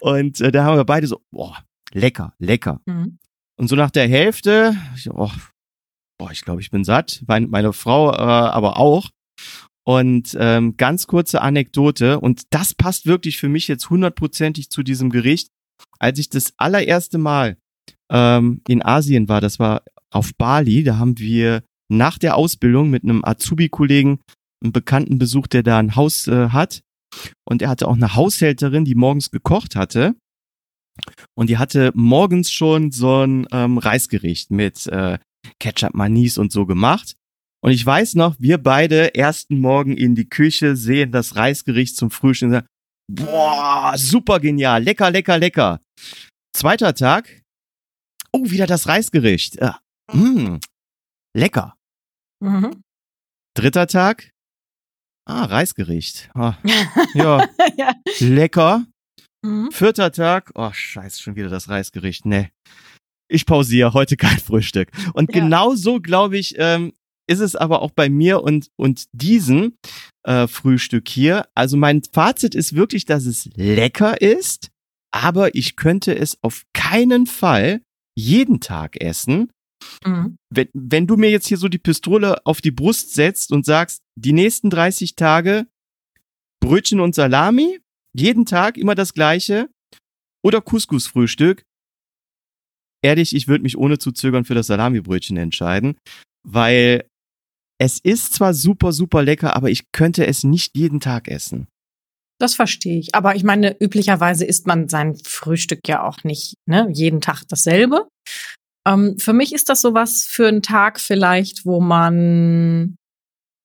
Und 0.00 0.42
äh, 0.42 0.52
da 0.52 0.64
haben 0.64 0.76
wir 0.76 0.84
beide 0.84 1.06
so, 1.06 1.22
boah, 1.30 1.64
lecker, 1.92 2.34
lecker. 2.38 2.82
Mhm. 2.84 3.18
Und 3.56 3.68
so 3.68 3.74
nach 3.74 3.90
der 3.90 4.06
Hälfte, 4.06 4.76
ich, 4.96 5.10
oh, 5.10 5.30
boah, 6.18 6.30
ich 6.30 6.42
glaube, 6.42 6.60
ich 6.60 6.70
bin 6.70 6.84
satt. 6.84 7.24
Meine, 7.26 7.46
meine 7.46 7.72
Frau 7.72 8.12
äh, 8.12 8.16
aber 8.16 8.76
auch. 8.76 9.08
Und 9.84 10.36
ähm, 10.38 10.76
ganz 10.76 11.06
kurze 11.06 11.40
Anekdote, 11.40 12.20
und 12.20 12.42
das 12.50 12.74
passt 12.74 13.06
wirklich 13.06 13.38
für 13.38 13.48
mich 13.48 13.66
jetzt 13.66 13.88
hundertprozentig 13.88 14.68
zu 14.68 14.82
diesem 14.82 15.08
Gericht. 15.08 15.55
Als 15.98 16.18
ich 16.18 16.28
das 16.28 16.52
allererste 16.56 17.18
Mal 17.18 17.56
ähm, 18.10 18.62
in 18.68 18.82
Asien 18.82 19.28
war, 19.28 19.40
das 19.40 19.58
war 19.58 19.82
auf 20.10 20.32
Bali, 20.36 20.84
da 20.84 20.98
haben 20.98 21.18
wir 21.18 21.62
nach 21.88 22.18
der 22.18 22.36
Ausbildung 22.36 22.90
mit 22.90 23.04
einem 23.04 23.24
Azubi-Kollegen, 23.24 24.20
einen 24.62 24.72
bekannten 24.72 25.18
Besuch, 25.18 25.46
der 25.46 25.62
da 25.62 25.78
ein 25.78 25.96
Haus 25.96 26.26
äh, 26.26 26.48
hat. 26.48 26.82
Und 27.48 27.62
er 27.62 27.68
hatte 27.68 27.88
auch 27.88 27.94
eine 27.94 28.14
Haushälterin, 28.14 28.84
die 28.84 28.94
morgens 28.94 29.30
gekocht 29.30 29.76
hatte. 29.76 30.14
Und 31.34 31.50
die 31.50 31.58
hatte 31.58 31.92
morgens 31.94 32.50
schon 32.50 32.90
so 32.90 33.22
ein 33.22 33.46
ähm, 33.52 33.78
Reisgericht 33.78 34.50
mit 34.50 34.86
äh, 34.86 35.18
Ketchup, 35.60 35.94
Manis 35.94 36.38
und 36.38 36.52
so 36.52 36.66
gemacht. 36.66 37.16
Und 37.62 37.72
ich 37.72 37.84
weiß 37.84 38.14
noch, 38.14 38.36
wir 38.38 38.58
beide 38.58 39.14
ersten 39.14 39.60
Morgen 39.60 39.96
in 39.96 40.14
die 40.14 40.28
Küche 40.28 40.76
sehen 40.76 41.12
das 41.12 41.36
Reisgericht 41.36 41.96
zum 41.96 42.10
Frühstück 42.10 42.46
und 42.48 42.52
sagen, 42.52 42.66
boah, 43.10 43.94
super 43.96 44.40
genial, 44.40 44.82
lecker, 44.82 45.10
lecker, 45.10 45.38
lecker. 45.38 45.80
Zweiter 46.54 46.94
Tag, 46.94 47.42
oh, 48.32 48.44
wieder 48.50 48.66
das 48.66 48.88
Reisgericht. 48.88 49.56
Äh, 49.58 49.72
mh, 50.12 50.60
lecker. 51.36 51.74
Mhm. 52.42 52.82
Dritter 53.56 53.86
Tag, 53.86 54.30
ah, 55.26 55.44
Reisgericht. 55.44 56.30
Ah, 56.34 56.54
ja, 57.14 57.48
ja. 57.76 57.94
lecker. 58.20 58.86
Mhm. 59.44 59.70
Vierter 59.70 60.10
Tag, 60.12 60.50
oh 60.54 60.72
scheiße, 60.72 61.22
schon 61.22 61.36
wieder 61.36 61.48
das 61.48 61.68
Reisgericht. 61.68 62.24
Nee. 62.26 62.50
Ich 63.28 63.44
pausiere 63.46 63.92
heute 63.92 64.16
kein 64.16 64.38
Frühstück. 64.38 64.90
Und 65.14 65.34
Ja. 65.34 65.40
genau 65.40 65.74
so, 65.74 66.00
glaube 66.00 66.38
ich, 66.38 66.54
ähm, 66.58 66.92
ist 67.28 67.40
es 67.40 67.56
aber 67.56 67.82
auch 67.82 67.90
bei 67.90 68.08
mir 68.08 68.42
und, 68.42 68.70
und 68.76 69.06
diesem 69.12 69.76
äh, 70.22 70.46
Frühstück 70.46 71.08
hier. 71.08 71.48
Also 71.54 71.76
mein 71.76 72.02
Fazit 72.12 72.54
ist 72.54 72.74
wirklich, 72.74 73.04
dass 73.04 73.26
es 73.26 73.48
lecker 73.54 74.20
ist, 74.20 74.70
aber 75.12 75.54
ich 75.54 75.76
könnte 75.76 76.16
es 76.16 76.38
auf 76.42 76.64
keinen 76.72 77.26
Fall 77.26 77.82
jeden 78.16 78.60
Tag 78.60 79.00
essen. 79.00 79.50
Mhm. 80.04 80.36
Wenn, 80.50 80.68
wenn 80.72 81.06
du 81.06 81.16
mir 81.16 81.30
jetzt 81.30 81.46
hier 81.46 81.58
so 81.58 81.68
die 81.68 81.78
Pistole 81.78 82.44
auf 82.46 82.60
die 82.60 82.70
Brust 82.70 83.14
setzt 83.14 83.52
und 83.52 83.64
sagst, 83.64 84.02
die 84.16 84.32
nächsten 84.32 84.70
30 84.70 85.16
Tage 85.16 85.66
Brötchen 86.60 87.00
und 87.00 87.14
Salami, 87.14 87.80
jeden 88.14 88.46
Tag 88.46 88.78
immer 88.78 88.94
das 88.94 89.12
gleiche 89.12 89.68
oder 90.42 90.60
Couscous-Frühstück, 90.60 91.64
ehrlich, 93.02 93.34
ich 93.34 93.46
würde 93.46 93.62
mich 93.62 93.76
ohne 93.76 93.98
zu 93.98 94.12
zögern 94.12 94.44
für 94.44 94.54
das 94.54 94.68
Salami-Brötchen 94.68 95.36
entscheiden, 95.36 95.96
weil 96.42 97.06
es 97.78 97.98
ist 98.02 98.34
zwar 98.34 98.54
super, 98.54 98.92
super 98.92 99.22
lecker, 99.22 99.54
aber 99.56 99.70
ich 99.70 99.92
könnte 99.92 100.26
es 100.26 100.44
nicht 100.44 100.76
jeden 100.76 101.00
Tag 101.00 101.28
essen. 101.28 101.68
Das 102.38 102.54
verstehe 102.54 102.98
ich. 102.98 103.14
Aber 103.14 103.34
ich 103.34 103.44
meine, 103.44 103.76
üblicherweise 103.80 104.44
isst 104.44 104.66
man 104.66 104.88
sein 104.88 105.16
Frühstück 105.24 105.88
ja 105.88 106.02
auch 106.02 106.22
nicht 106.22 106.54
ne, 106.66 106.88
jeden 106.92 107.20
Tag 107.20 107.44
dasselbe. 107.48 108.08
Ähm, 108.86 109.18
für 109.18 109.32
mich 109.32 109.54
ist 109.54 109.68
das 109.68 109.80
sowas 109.80 110.26
für 110.28 110.48
einen 110.48 110.62
Tag 110.62 111.00
vielleicht, 111.00 111.64
wo 111.64 111.80
man 111.80 112.96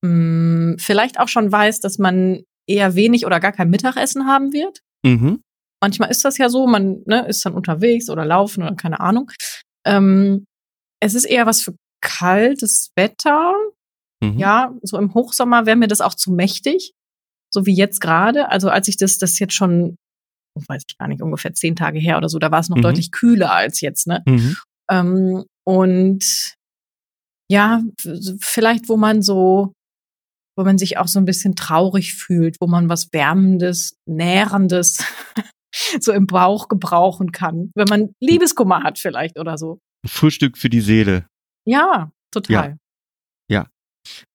mh, 0.04 0.78
vielleicht 0.80 1.20
auch 1.20 1.28
schon 1.28 1.52
weiß, 1.52 1.82
dass 1.82 1.98
man 1.98 2.44
eher 2.68 2.96
wenig 2.96 3.26
oder 3.26 3.40
gar 3.40 3.52
kein 3.52 3.70
Mittagessen 3.70 4.26
haben 4.26 4.54
wird. 4.54 4.80
Mhm. 5.06 5.42
Manchmal 5.82 6.12
ist 6.12 6.24
das 6.24 6.38
ja 6.38 6.48
so, 6.48 6.68
man 6.68 7.02
ne, 7.06 7.28
ist 7.28 7.46
dann 7.46 7.54
unterwegs 7.54 8.10
oder 8.10 8.26
laufen 8.26 8.64
oder 8.64 8.76
keine 8.76 9.00
Ahnung. 9.00 9.32
Ähm, 9.86 10.46
es 11.02 11.14
ist 11.14 11.26
eher 11.26 11.46
was 11.46 11.62
für 11.62 11.76
kaltes 12.02 12.92
Wetter. 12.96 13.54
Mhm. 14.22 14.38
Ja, 14.38 14.74
so 14.84 14.98
im 14.98 15.14
Hochsommer 15.14 15.66
wäre 15.66 15.78
mir 15.78 15.88
das 15.88 16.02
auch 16.02 16.14
zu 16.14 16.32
mächtig, 16.32 16.94
so 17.54 17.66
wie 17.66 17.76
jetzt 17.76 18.00
gerade. 18.02 18.50
Also 18.50 18.70
als 18.70 18.88
ich 18.88 18.98
das, 18.98 19.18
das 19.18 19.40
jetzt 19.40 19.54
schon, 19.54 19.96
weiß 20.68 20.84
ich 20.88 20.98
gar 20.98 21.08
nicht, 21.08 21.22
ungefähr 21.22 21.54
zehn 21.54 21.76
Tage 21.76 22.00
her 22.00 22.18
oder 22.18 22.30
so, 22.30 22.40
da 22.40 22.52
war 22.52 22.60
es 22.60 22.70
noch 22.70 22.78
Mhm. 22.78 22.82
deutlich 22.84 23.12
kühler 23.12 23.52
als 23.54 23.82
jetzt, 23.82 24.08
ne? 24.08 24.22
Mhm. 24.28 24.58
Ähm, 24.90 25.46
und 25.66 26.54
ja, 27.50 27.82
vielleicht, 28.40 28.88
wo 28.90 28.98
man 28.98 29.22
so, 29.22 29.74
wo 30.58 30.64
man 30.64 30.78
sich 30.78 30.98
auch 30.98 31.08
so 31.08 31.20
ein 31.20 31.26
bisschen 31.26 31.56
traurig 31.56 32.14
fühlt, 32.14 32.58
wo 32.62 32.68
man 32.68 32.90
was 32.90 33.12
Wärmendes, 33.14 33.96
Nährendes 34.08 35.04
so 36.00 36.12
im 36.12 36.28
Bauch 36.28 36.68
gebrauchen 36.68 37.32
kann, 37.32 37.72
wenn 37.76 37.88
man 37.90 38.14
Liebeskummer 38.22 38.84
hat 38.84 39.00
vielleicht 39.00 39.40
oder 39.40 39.58
so. 39.58 39.80
Frühstück 40.06 40.58
für 40.58 40.70
die 40.70 40.82
Seele. 40.82 41.28
Ja, 41.66 42.12
total. 42.32 42.78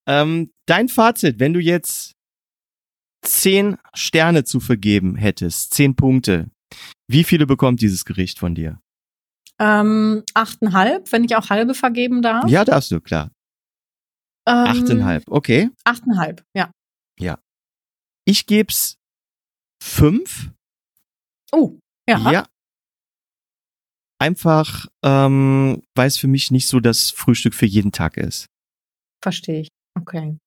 Ähm, 0.07 0.53
dein 0.67 0.89
Fazit, 0.89 1.41
wenn 1.41 1.53
du 1.53 1.61
jetzt 1.61 2.13
zehn 3.23 3.77
Sterne 3.95 4.45
zu 4.45 4.61
vergeben 4.61 5.17
hättest, 5.17 5.75
zehn 5.75 5.97
Punkte, 5.97 6.51
wie 7.09 7.25
viele 7.25 7.47
bekommt 7.47 7.81
dieses 7.81 8.05
Gericht 8.05 8.39
von 8.39 8.55
dir? 8.55 8.81
Ähm, 9.59 10.23
achteinhalb, 10.35 11.11
wenn 11.13 11.25
ich 11.25 11.35
auch 11.35 11.51
halbe 11.51 11.75
vergeben 11.75 12.23
darf. 12.23 12.49
Ja, 12.49 12.65
darfst 12.65 12.91
du, 12.91 13.01
klar. 13.01 13.31
Ähm, 14.49 14.55
Achteinhalb, 14.55 15.25
okay. 15.29 15.71
Achteinhalb, 15.85 16.45
ja. 16.55 16.71
Ich 18.29 18.47
geb's 18.47 18.99
fünf. 19.81 20.51
Oh, 21.53 21.79
ja. 22.09 22.45
Einfach, 24.19 24.89
ähm, 25.05 25.83
weil 25.95 26.09
es 26.09 26.19
für 26.19 26.27
mich 26.27 26.51
nicht 26.51 26.67
so 26.67 26.81
das 26.81 27.11
Frühstück 27.11 27.55
für 27.55 27.67
jeden 27.67 27.93
Tag 27.93 28.17
ist. 28.17 28.47
verstehe 29.23 29.61
ich. 29.61 29.69
Okay. 29.99 30.39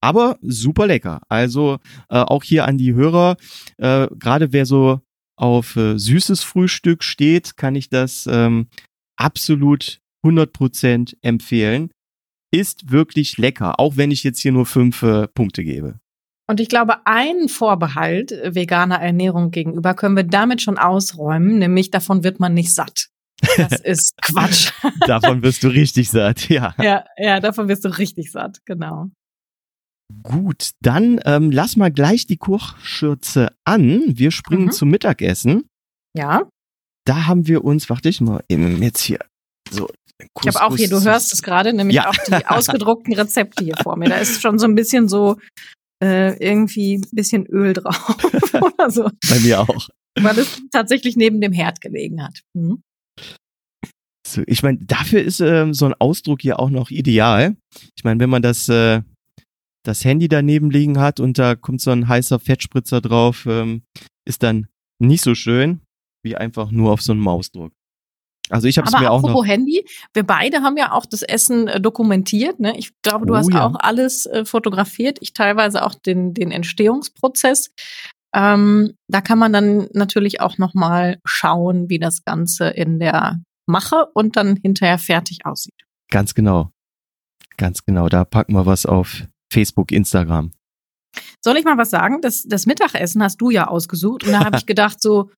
Aber 0.00 0.38
super 0.42 0.86
lecker. 0.86 1.20
Also 1.28 1.78
äh, 2.08 2.18
auch 2.18 2.42
hier 2.42 2.66
an 2.66 2.78
die 2.78 2.94
Hörer, 2.94 3.36
äh, 3.78 4.08
gerade 4.18 4.52
wer 4.52 4.66
so 4.66 5.00
auf 5.36 5.76
äh, 5.76 5.98
süßes 5.98 6.42
Frühstück 6.42 7.04
steht, 7.04 7.56
kann 7.56 7.74
ich 7.74 7.88
das 7.88 8.28
ähm, 8.30 8.68
absolut 9.16 10.00
100% 10.24 11.16
empfehlen. 11.22 11.90
Ist 12.52 12.90
wirklich 12.90 13.38
lecker, 13.38 13.80
auch 13.80 13.96
wenn 13.96 14.10
ich 14.10 14.24
jetzt 14.24 14.40
hier 14.40 14.52
nur 14.52 14.66
fünf 14.66 15.02
äh, 15.02 15.26
Punkte 15.28 15.64
gebe. 15.64 15.98
Und 16.48 16.60
ich 16.60 16.68
glaube, 16.68 17.06
einen 17.06 17.48
Vorbehalt 17.48 18.32
äh, 18.32 18.54
veganer 18.54 19.00
Ernährung 19.00 19.50
gegenüber 19.52 19.94
können 19.94 20.16
wir 20.16 20.24
damit 20.24 20.60
schon 20.60 20.78
ausräumen, 20.78 21.58
nämlich 21.58 21.90
davon 21.90 22.24
wird 22.24 22.40
man 22.40 22.54
nicht 22.54 22.74
satt. 22.74 23.08
Das 23.56 23.80
ist 23.80 24.14
Quatsch. 24.22 24.72
Davon 25.06 25.42
wirst 25.42 25.62
du 25.64 25.68
richtig 25.68 26.10
satt, 26.10 26.48
ja. 26.48 26.74
ja, 26.80 27.04
ja, 27.16 27.40
davon 27.40 27.68
wirst 27.68 27.84
du 27.84 27.88
richtig 27.98 28.30
satt, 28.30 28.58
genau. 28.64 29.08
Gut, 30.22 30.70
dann 30.80 31.20
ähm, 31.24 31.50
lass 31.50 31.76
mal 31.76 31.90
gleich 31.90 32.26
die 32.26 32.36
Kochschürze 32.36 33.48
an. 33.64 34.02
Wir 34.06 34.30
springen 34.30 34.66
Mhm. 34.66 34.72
zum 34.72 34.90
Mittagessen. 34.90 35.64
Ja, 36.16 36.48
Da 37.06 37.26
haben 37.26 37.46
wir 37.48 37.64
uns, 37.64 37.88
warte 37.90 38.08
ich 38.10 38.20
mal, 38.20 38.44
eben 38.48 38.80
jetzt 38.82 39.00
hier 39.00 39.18
so. 39.70 39.88
ich 40.20 40.54
habe 40.54 40.62
auch 40.66 40.76
hier, 40.76 40.88
du 40.88 41.02
hörst 41.02 41.32
es 41.32 41.42
gerade, 41.42 41.72
nämlich 41.72 41.96
Ja. 41.96 42.08
auch 42.10 42.14
die 42.14 42.32
ausgedruckten 42.46 43.14
Rezepte 43.14 43.64
hier 43.64 43.76
vor 43.82 43.96
mir. 43.96 44.08
Da 44.08 44.16
ist 44.16 44.40
schon 44.42 44.58
so 44.58 44.66
ein 44.66 44.74
bisschen 44.76 45.08
so 45.08 45.36
äh, 46.02 46.36
irgendwie 46.44 46.96
ein 46.98 47.08
bisschen 47.12 47.46
Öl 47.46 47.72
drauf 47.72 48.16
oder 48.54 48.90
so, 48.90 49.08
Bei 49.30 49.38
mir 49.40 49.60
auch. 49.62 49.88
weil 50.20 50.38
es 50.38 50.60
tatsächlich 50.70 51.16
neben 51.16 51.40
dem 51.40 51.52
Herd 51.52 51.80
gelegen 51.80 52.22
hat. 52.22 52.40
Mhm. 52.54 52.82
So, 54.26 54.42
ich 54.46 54.62
meine, 54.62 54.78
dafür 54.78 55.22
ist 55.22 55.40
ähm, 55.40 55.74
so 55.74 55.86
ein 55.86 55.94
Ausdruck 55.98 56.42
hier 56.42 56.60
auch 56.60 56.70
noch 56.70 56.90
ideal. 56.90 57.56
Ich 57.96 58.04
meine, 58.04 58.20
wenn 58.20 58.30
man 58.30 58.42
das, 58.42 58.68
äh, 58.68 59.02
das 59.84 60.04
Handy 60.04 60.28
daneben 60.28 60.70
liegen 60.70 61.00
hat 61.00 61.18
und 61.18 61.38
da 61.38 61.56
kommt 61.56 61.80
so 61.80 61.90
ein 61.90 62.08
heißer 62.08 62.38
Fettspritzer 62.38 63.00
drauf, 63.00 63.46
ähm, 63.46 63.82
ist 64.24 64.42
dann 64.42 64.68
nicht 65.00 65.24
so 65.24 65.34
schön 65.34 65.80
wie 66.22 66.36
einfach 66.36 66.70
nur 66.70 66.92
auf 66.92 67.02
so 67.02 67.12
einem 67.12 67.26
Ausdruck. 67.26 67.72
Also 68.48 68.68
ich 68.68 68.76
habe 68.76 68.86
es 68.86 68.92
mir 68.92 69.10
auch 69.10 69.18
apropos 69.18 69.44
noch. 69.44 69.46
Handy, 69.46 69.84
wir 70.12 70.24
beide 70.24 70.62
haben 70.62 70.76
ja 70.76 70.92
auch 70.92 71.06
das 71.06 71.22
Essen 71.22 71.68
äh, 71.68 71.80
dokumentiert. 71.80 72.60
Ne? 72.60 72.76
Ich 72.76 72.92
glaube, 73.02 73.26
du 73.26 73.32
Oh, 73.32 73.36
hast 73.36 73.52
ja. 73.52 73.66
auch 73.66 73.76
alles 73.78 74.26
äh, 74.26 74.44
fotografiert. 74.44 75.18
Ich 75.20 75.32
teilweise 75.32 75.84
auch 75.84 75.94
den, 75.94 76.34
den 76.34 76.50
Entstehungsprozess. 76.50 77.70
Ähm, 78.34 78.92
da 79.08 79.20
kann 79.20 79.38
man 79.38 79.52
dann 79.52 79.88
natürlich 79.94 80.40
auch 80.40 80.58
noch 80.58 80.74
mal 80.74 81.18
schauen, 81.24 81.88
wie 81.88 81.98
das 81.98 82.24
Ganze 82.24 82.68
in 82.68 82.98
der 82.98 83.40
Mache 83.72 84.06
und 84.14 84.36
dann 84.36 84.56
hinterher 84.56 84.98
fertig 84.98 85.44
aussieht. 85.44 85.74
Ganz 86.10 86.34
genau. 86.34 86.70
Ganz 87.56 87.84
genau. 87.84 88.08
Da 88.08 88.24
packen 88.24 88.52
wir 88.54 88.66
was 88.66 88.86
auf 88.86 89.24
Facebook, 89.52 89.90
Instagram. 89.90 90.52
Soll 91.44 91.56
ich 91.58 91.64
mal 91.64 91.76
was 91.76 91.90
sagen? 91.90 92.20
Das, 92.22 92.44
das 92.44 92.66
Mittagessen 92.66 93.22
hast 93.22 93.38
du 93.40 93.50
ja 93.50 93.66
ausgesucht 93.66 94.24
und 94.24 94.32
da 94.32 94.44
habe 94.44 94.56
ich 94.58 94.66
gedacht 94.66 95.02
so, 95.02 95.30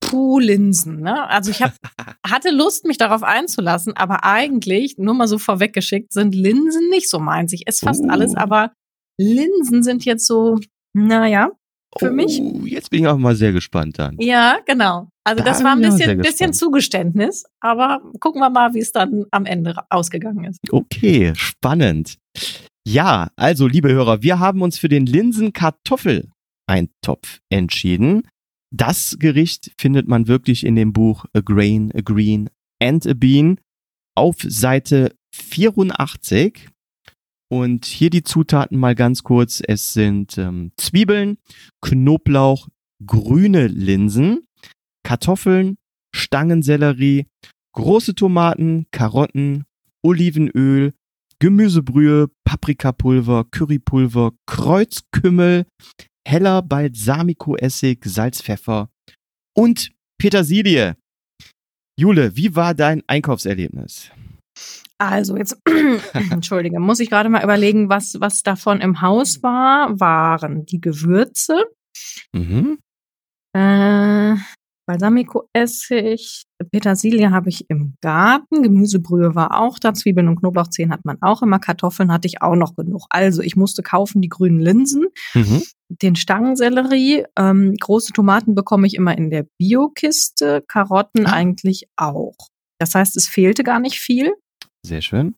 puh, 0.00 0.38
Linsen. 0.38 1.00
Ne? 1.00 1.28
Also 1.28 1.50
ich 1.50 1.62
hab, 1.62 1.74
hatte 2.26 2.50
Lust, 2.50 2.86
mich 2.86 2.98
darauf 2.98 3.22
einzulassen, 3.22 3.96
aber 3.96 4.24
eigentlich, 4.24 4.96
nur 4.98 5.14
mal 5.14 5.28
so 5.28 5.38
vorweggeschickt, 5.38 6.12
sind 6.12 6.34
Linsen 6.34 6.88
nicht 6.90 7.08
so 7.08 7.18
meins. 7.20 7.52
Ich 7.52 7.66
esse 7.68 7.84
fast 7.86 8.02
Oh. 8.04 8.08
alles, 8.08 8.34
aber 8.34 8.72
Linsen 9.20 9.82
sind 9.82 10.04
jetzt 10.04 10.26
so, 10.26 10.58
naja, 10.94 11.50
für 11.98 12.10
mich. 12.10 12.40
Oh, 12.40 12.62
jetzt 12.64 12.88
bin 12.90 13.00
ich 13.00 13.06
auch 13.06 13.18
mal 13.18 13.36
sehr 13.36 13.52
gespannt 13.52 13.98
dann. 13.98 14.16
Ja, 14.18 14.58
genau. 14.66 15.08
Also 15.24 15.42
Da 15.42 15.50
das 15.50 15.62
war 15.62 15.72
ein 15.72 15.82
bisschen, 15.82 16.18
bisschen. 16.18 16.52
Zugeständnis, 16.52 17.44
aber 17.60 18.00
gucken 18.20 18.40
wir 18.40 18.50
mal, 18.50 18.74
wie 18.74 18.80
es 18.80 18.92
dann 18.92 19.24
am 19.30 19.46
Ende 19.46 19.76
ausgegangen 19.90 20.44
ist. 20.44 20.58
Okay, 20.70 21.32
spannend. 21.36 22.18
Ja, 22.86 23.28
also 23.36 23.66
liebe 23.68 23.92
Hörer, 23.92 24.22
wir 24.22 24.40
haben 24.40 24.62
uns 24.62 24.78
für 24.78 24.88
den 24.88 25.06
Linsen-Kartoffel-Eintopf 25.06 27.38
entschieden. 27.50 28.22
Das 28.74 29.16
Gericht 29.20 29.70
findet 29.78 30.08
man 30.08 30.26
wirklich 30.28 30.64
in 30.64 30.74
dem 30.74 30.92
Buch 30.92 31.24
A 31.34 31.40
Grain, 31.40 31.92
A 31.94 32.00
Green 32.00 32.50
and 32.82 33.06
a 33.06 33.12
Bean 33.14 33.60
auf 34.16 34.36
Seite 34.40 35.14
84. 35.34 36.68
Und 37.52 37.84
hier 37.84 38.08
die 38.08 38.22
Zutaten 38.22 38.78
mal 38.78 38.94
ganz 38.94 39.24
kurz. 39.24 39.60
Es 39.62 39.92
sind 39.92 40.38
ähm, 40.38 40.72
Zwiebeln, 40.78 41.36
Knoblauch, 41.82 42.66
grüne 43.04 43.66
Linsen, 43.66 44.46
Kartoffeln, 45.02 45.76
Stangensellerie, 46.16 47.26
große 47.74 48.14
Tomaten, 48.14 48.86
Karotten, 48.90 49.64
Olivenöl, 50.02 50.94
Gemüsebrühe, 51.40 52.28
Paprikapulver, 52.44 53.44
Currypulver, 53.50 54.32
Kreuzkümmel, 54.46 55.66
heller 56.26 56.62
Balsamico-Essig, 56.62 58.02
Salz, 58.06 58.40
Pfeffer 58.40 58.88
und 59.54 59.92
Petersilie. 60.18 60.96
Jule, 62.00 62.34
wie 62.34 62.56
war 62.56 62.72
dein 62.72 63.02
Einkaufserlebnis? 63.06 64.10
Also 65.10 65.36
jetzt, 65.36 65.58
entschuldige, 66.30 66.78
muss 66.78 67.00
ich 67.00 67.10
gerade 67.10 67.28
mal 67.28 67.42
überlegen, 67.42 67.88
was, 67.88 68.20
was 68.20 68.42
davon 68.42 68.80
im 68.80 69.00
Haus 69.00 69.42
war, 69.42 69.98
waren 69.98 70.64
die 70.66 70.80
Gewürze, 70.80 71.64
Mhm. 72.32 72.78
äh, 73.54 74.34
Balsamico-Essig, 74.86 76.44
Petersilie 76.72 77.30
habe 77.30 77.48
ich 77.50 77.68
im 77.68 77.94
Garten, 78.00 78.62
Gemüsebrühe 78.62 79.34
war 79.34 79.60
auch 79.60 79.78
da, 79.78 79.92
Zwiebeln 79.94 80.28
und 80.28 80.36
Knoblauchzehen 80.40 80.90
hat 80.92 81.04
man 81.04 81.18
auch 81.20 81.42
immer, 81.42 81.58
Kartoffeln 81.58 82.12
hatte 82.12 82.26
ich 82.28 82.42
auch 82.42 82.56
noch 82.56 82.74
genug. 82.74 83.06
Also 83.10 83.42
ich 83.42 83.56
musste 83.56 83.82
kaufen 83.82 84.20
die 84.22 84.28
grünen 84.28 84.58
Linsen, 84.60 85.06
Mhm. 85.34 85.62
den 85.88 86.16
Stangensellerie, 86.16 87.24
ähm, 87.38 87.74
große 87.78 88.12
Tomaten 88.12 88.54
bekomme 88.54 88.86
ich 88.86 88.94
immer 88.94 89.16
in 89.16 89.30
der 89.30 89.46
Biokiste, 89.58 90.64
Karotten 90.68 91.26
Ah. 91.26 91.32
eigentlich 91.32 91.86
auch. 91.96 92.36
Das 92.80 92.94
heißt, 92.94 93.16
es 93.16 93.28
fehlte 93.28 93.62
gar 93.64 93.78
nicht 93.80 93.98
viel. 94.00 94.32
Sehr 94.84 95.02
schön. 95.02 95.36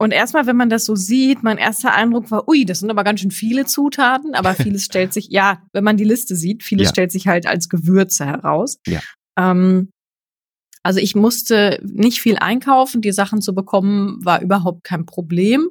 Und 0.00 0.12
erstmal, 0.12 0.46
wenn 0.46 0.56
man 0.56 0.68
das 0.70 0.84
so 0.84 0.94
sieht, 0.94 1.42
mein 1.42 1.58
erster 1.58 1.92
Eindruck 1.92 2.30
war, 2.30 2.48
ui, 2.48 2.64
das 2.64 2.78
sind 2.80 2.90
aber 2.90 3.02
ganz 3.02 3.20
schön 3.20 3.32
viele 3.32 3.66
Zutaten, 3.66 4.34
aber 4.34 4.54
vieles 4.54 4.84
stellt 4.84 5.12
sich, 5.12 5.28
ja, 5.30 5.62
wenn 5.72 5.82
man 5.84 5.96
die 5.96 6.04
Liste 6.04 6.36
sieht, 6.36 6.62
vieles 6.62 6.86
Ja. 6.86 6.90
stellt 6.90 7.10
sich 7.10 7.26
halt 7.26 7.46
als 7.46 7.68
Gewürze 7.68 8.24
heraus. 8.24 8.78
Ja. 8.86 9.00
Ähm, 9.36 9.90
also 10.84 11.00
ich 11.00 11.16
musste 11.16 11.80
nicht 11.82 12.20
viel 12.20 12.36
einkaufen, 12.38 13.02
die 13.02 13.12
Sachen 13.12 13.42
zu 13.42 13.54
bekommen, 13.54 14.24
war 14.24 14.40
überhaupt 14.40 14.84
kein 14.84 15.04
Problem. 15.04 15.68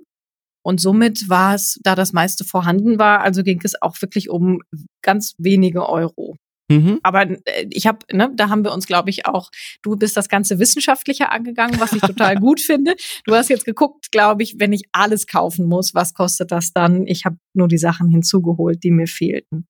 Und 0.61 0.81
somit 0.81 1.29
war 1.29 1.55
es, 1.55 1.79
da 1.81 1.95
das 1.95 2.11
meiste 2.11 2.43
vorhanden 2.43 2.99
war, 2.99 3.21
also 3.21 3.41
ging 3.41 3.61
es 3.63 3.81
auch 3.81 4.01
wirklich 4.01 4.29
um 4.29 4.59
ganz 5.01 5.33
wenige 5.37 5.87
Euro. 5.87 6.35
Mhm. 6.69 6.99
Aber 7.03 7.29
äh, 7.29 7.67
ich 7.69 7.87
habe, 7.87 7.99
ne, 8.11 8.29
da 8.35 8.49
haben 8.49 8.63
wir 8.63 8.73
uns, 8.73 8.87
glaube 8.87 9.09
ich, 9.09 9.25
auch, 9.25 9.51
du 9.81 9.95
bist 9.95 10.17
das 10.17 10.29
Ganze 10.29 10.59
wissenschaftlicher 10.59 11.31
angegangen, 11.31 11.79
was 11.79 11.93
ich 11.93 12.01
total 12.01 12.35
gut 12.39 12.59
finde. 12.59 12.95
Du 13.25 13.33
hast 13.33 13.49
jetzt 13.49 13.65
geguckt, 13.65 14.11
glaube 14.11 14.43
ich, 14.43 14.59
wenn 14.59 14.73
ich 14.73 14.83
alles 14.91 15.27
kaufen 15.27 15.67
muss, 15.67 15.93
was 15.93 16.13
kostet 16.13 16.51
das 16.51 16.73
dann? 16.73 17.07
Ich 17.07 17.25
habe 17.25 17.37
nur 17.53 17.67
die 17.67 17.77
Sachen 17.77 18.09
hinzugeholt, 18.09 18.83
die 18.83 18.91
mir 18.91 19.07
fehlten. 19.07 19.67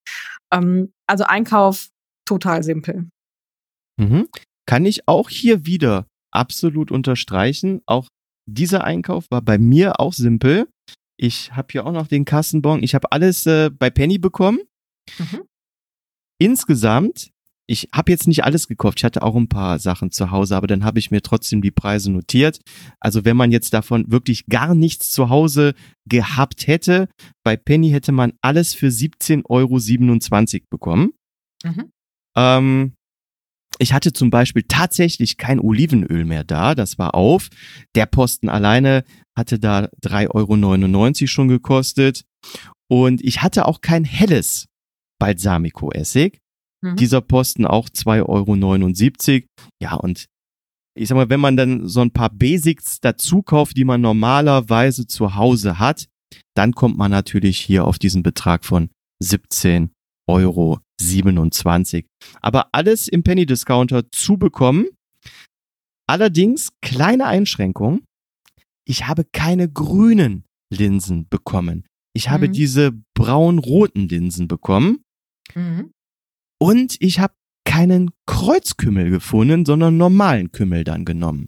Ähm, 0.52 0.92
also 1.08 1.24
Einkauf 1.26 1.90
total 2.26 2.64
simpel. 2.64 3.10
Mhm. 4.00 4.28
Kann 4.66 4.86
ich 4.86 5.08
auch 5.08 5.30
hier 5.30 5.66
wieder 5.66 6.08
absolut 6.32 6.92
unterstreichen. 6.92 7.82
Auch 7.86 8.08
dieser 8.48 8.84
Einkauf 8.84 9.26
war 9.30 9.42
bei 9.42 9.58
mir 9.58 10.00
auch 10.00 10.14
simpel. 10.14 10.68
Ich 11.20 11.54
habe 11.54 11.68
hier 11.72 11.86
auch 11.86 11.92
noch 11.92 12.08
den 12.08 12.26
Kassenbon. 12.26 12.84
Ich 12.84 12.96
habe 12.96 13.12
alles 13.12 13.46
äh, 13.46 13.70
bei 13.70 13.90
Penny 13.90 14.18
bekommen. 14.18 14.60
Mhm. 15.18 15.47
Insgesamt, 16.40 17.32
ich 17.70 17.90
habe 17.94 18.12
jetzt 18.12 18.28
nicht 18.28 18.44
alles 18.44 18.68
gekauft. 18.68 19.00
Ich 19.00 19.04
hatte 19.04 19.22
auch 19.22 19.36
ein 19.36 19.50
paar 19.50 19.80
Sachen 19.80 20.12
zu 20.12 20.32
Hause, 20.32 20.56
aber 20.56 20.68
dann 20.68 20.86
habe 20.86 21.00
ich 21.00 21.12
mir 21.12 21.22
trotzdem 21.22 21.62
die 21.62 21.72
Preise 21.72 22.12
notiert. 22.12 22.62
Also 23.00 23.26
wenn 23.26 23.36
man 23.36 23.52
jetzt 23.52 23.74
davon 23.74 24.10
wirklich 24.10 24.46
gar 24.48 24.74
nichts 24.74 25.12
zu 25.12 25.30
Hause 25.30 25.74
gehabt 26.08 26.68
hätte, 26.68 27.10
bei 27.44 27.58
Penny 27.58 27.90
hätte 27.90 28.14
man 28.14 28.34
alles 28.42 28.74
für 28.74 28.88
17,27 28.88 29.46
Euro 29.50 30.66
bekommen. 30.70 31.12
Mhm. 31.64 31.92
Ähm, 32.38 32.94
ich 33.80 33.94
hatte 33.94 34.14
zum 34.14 34.30
Beispiel 34.30 34.64
tatsächlich 34.68 35.38
kein 35.38 35.60
Olivenöl 35.60 36.26
mehr 36.26 36.44
da, 36.44 36.74
das 36.74 36.98
war 36.98 37.16
auf. 37.16 37.50
Der 37.96 38.06
Posten 38.06 38.50
alleine 38.50 39.04
hatte 39.36 39.60
da 39.60 39.90
3,99 40.02 41.22
Euro 41.22 41.28
schon 41.28 41.48
gekostet. 41.50 42.24
Und 42.90 43.22
ich 43.22 43.42
hatte 43.42 43.66
auch 43.66 43.82
kein 43.82 44.06
helles 44.06 44.68
Balsamico-Essig. 45.20 46.40
Mhm. 46.84 46.96
Dieser 46.96 47.22
Posten 47.22 47.66
auch 47.66 47.90
2,79 47.90 49.34
Euro. 49.34 49.46
Ja, 49.82 49.96
und 49.96 50.26
ich 50.96 51.08
sag 51.10 51.16
mal, 51.16 51.30
wenn 51.30 51.40
man 51.40 51.58
dann 51.58 51.88
so 51.88 52.02
ein 52.02 52.12
paar 52.12 52.30
Basics 52.30 53.00
dazu 53.02 53.42
kauft, 53.44 53.78
die 53.78 53.84
man 53.86 54.02
normalerweise 54.02 55.06
zu 55.08 55.36
Hause 55.36 55.80
hat, 55.80 56.08
dann 56.56 56.74
kommt 56.74 56.98
man 56.98 57.12
natürlich 57.12 57.60
hier 57.60 57.86
auf 57.86 58.00
diesen 58.00 58.24
Betrag 58.24 58.66
von 58.66 58.90
17 59.24 59.92
Euro 60.28 60.80
27. 61.00 62.06
Aber 62.42 62.70
alles 62.74 63.08
im 63.08 63.24
Penny 63.24 63.46
Discounter 63.46 64.10
zu 64.12 64.38
bekommen. 64.38 64.88
Allerdings 66.10 66.72
kleine 66.82 67.26
Einschränkung. 67.26 68.04
Ich 68.88 69.08
habe 69.08 69.26
keine 69.26 69.70
grünen 69.70 70.46
Linsen 70.74 71.28
bekommen. 71.30 71.86
Ich 72.16 72.30
habe 72.30 72.48
Mhm. 72.48 72.54
diese 72.54 72.92
braun-roten 73.16 74.08
Linsen 74.08 74.48
bekommen. 74.48 75.02
Mhm. 75.56 75.92
Und 76.60 76.98
ich 77.00 77.20
habe 77.20 77.34
keinen 77.66 78.12
Kreuzkümmel 78.26 79.10
gefunden, 79.10 79.66
sondern 79.66 79.98
normalen 79.98 80.52
Kümmel 80.52 80.84
dann 80.84 81.06
genommen. 81.06 81.48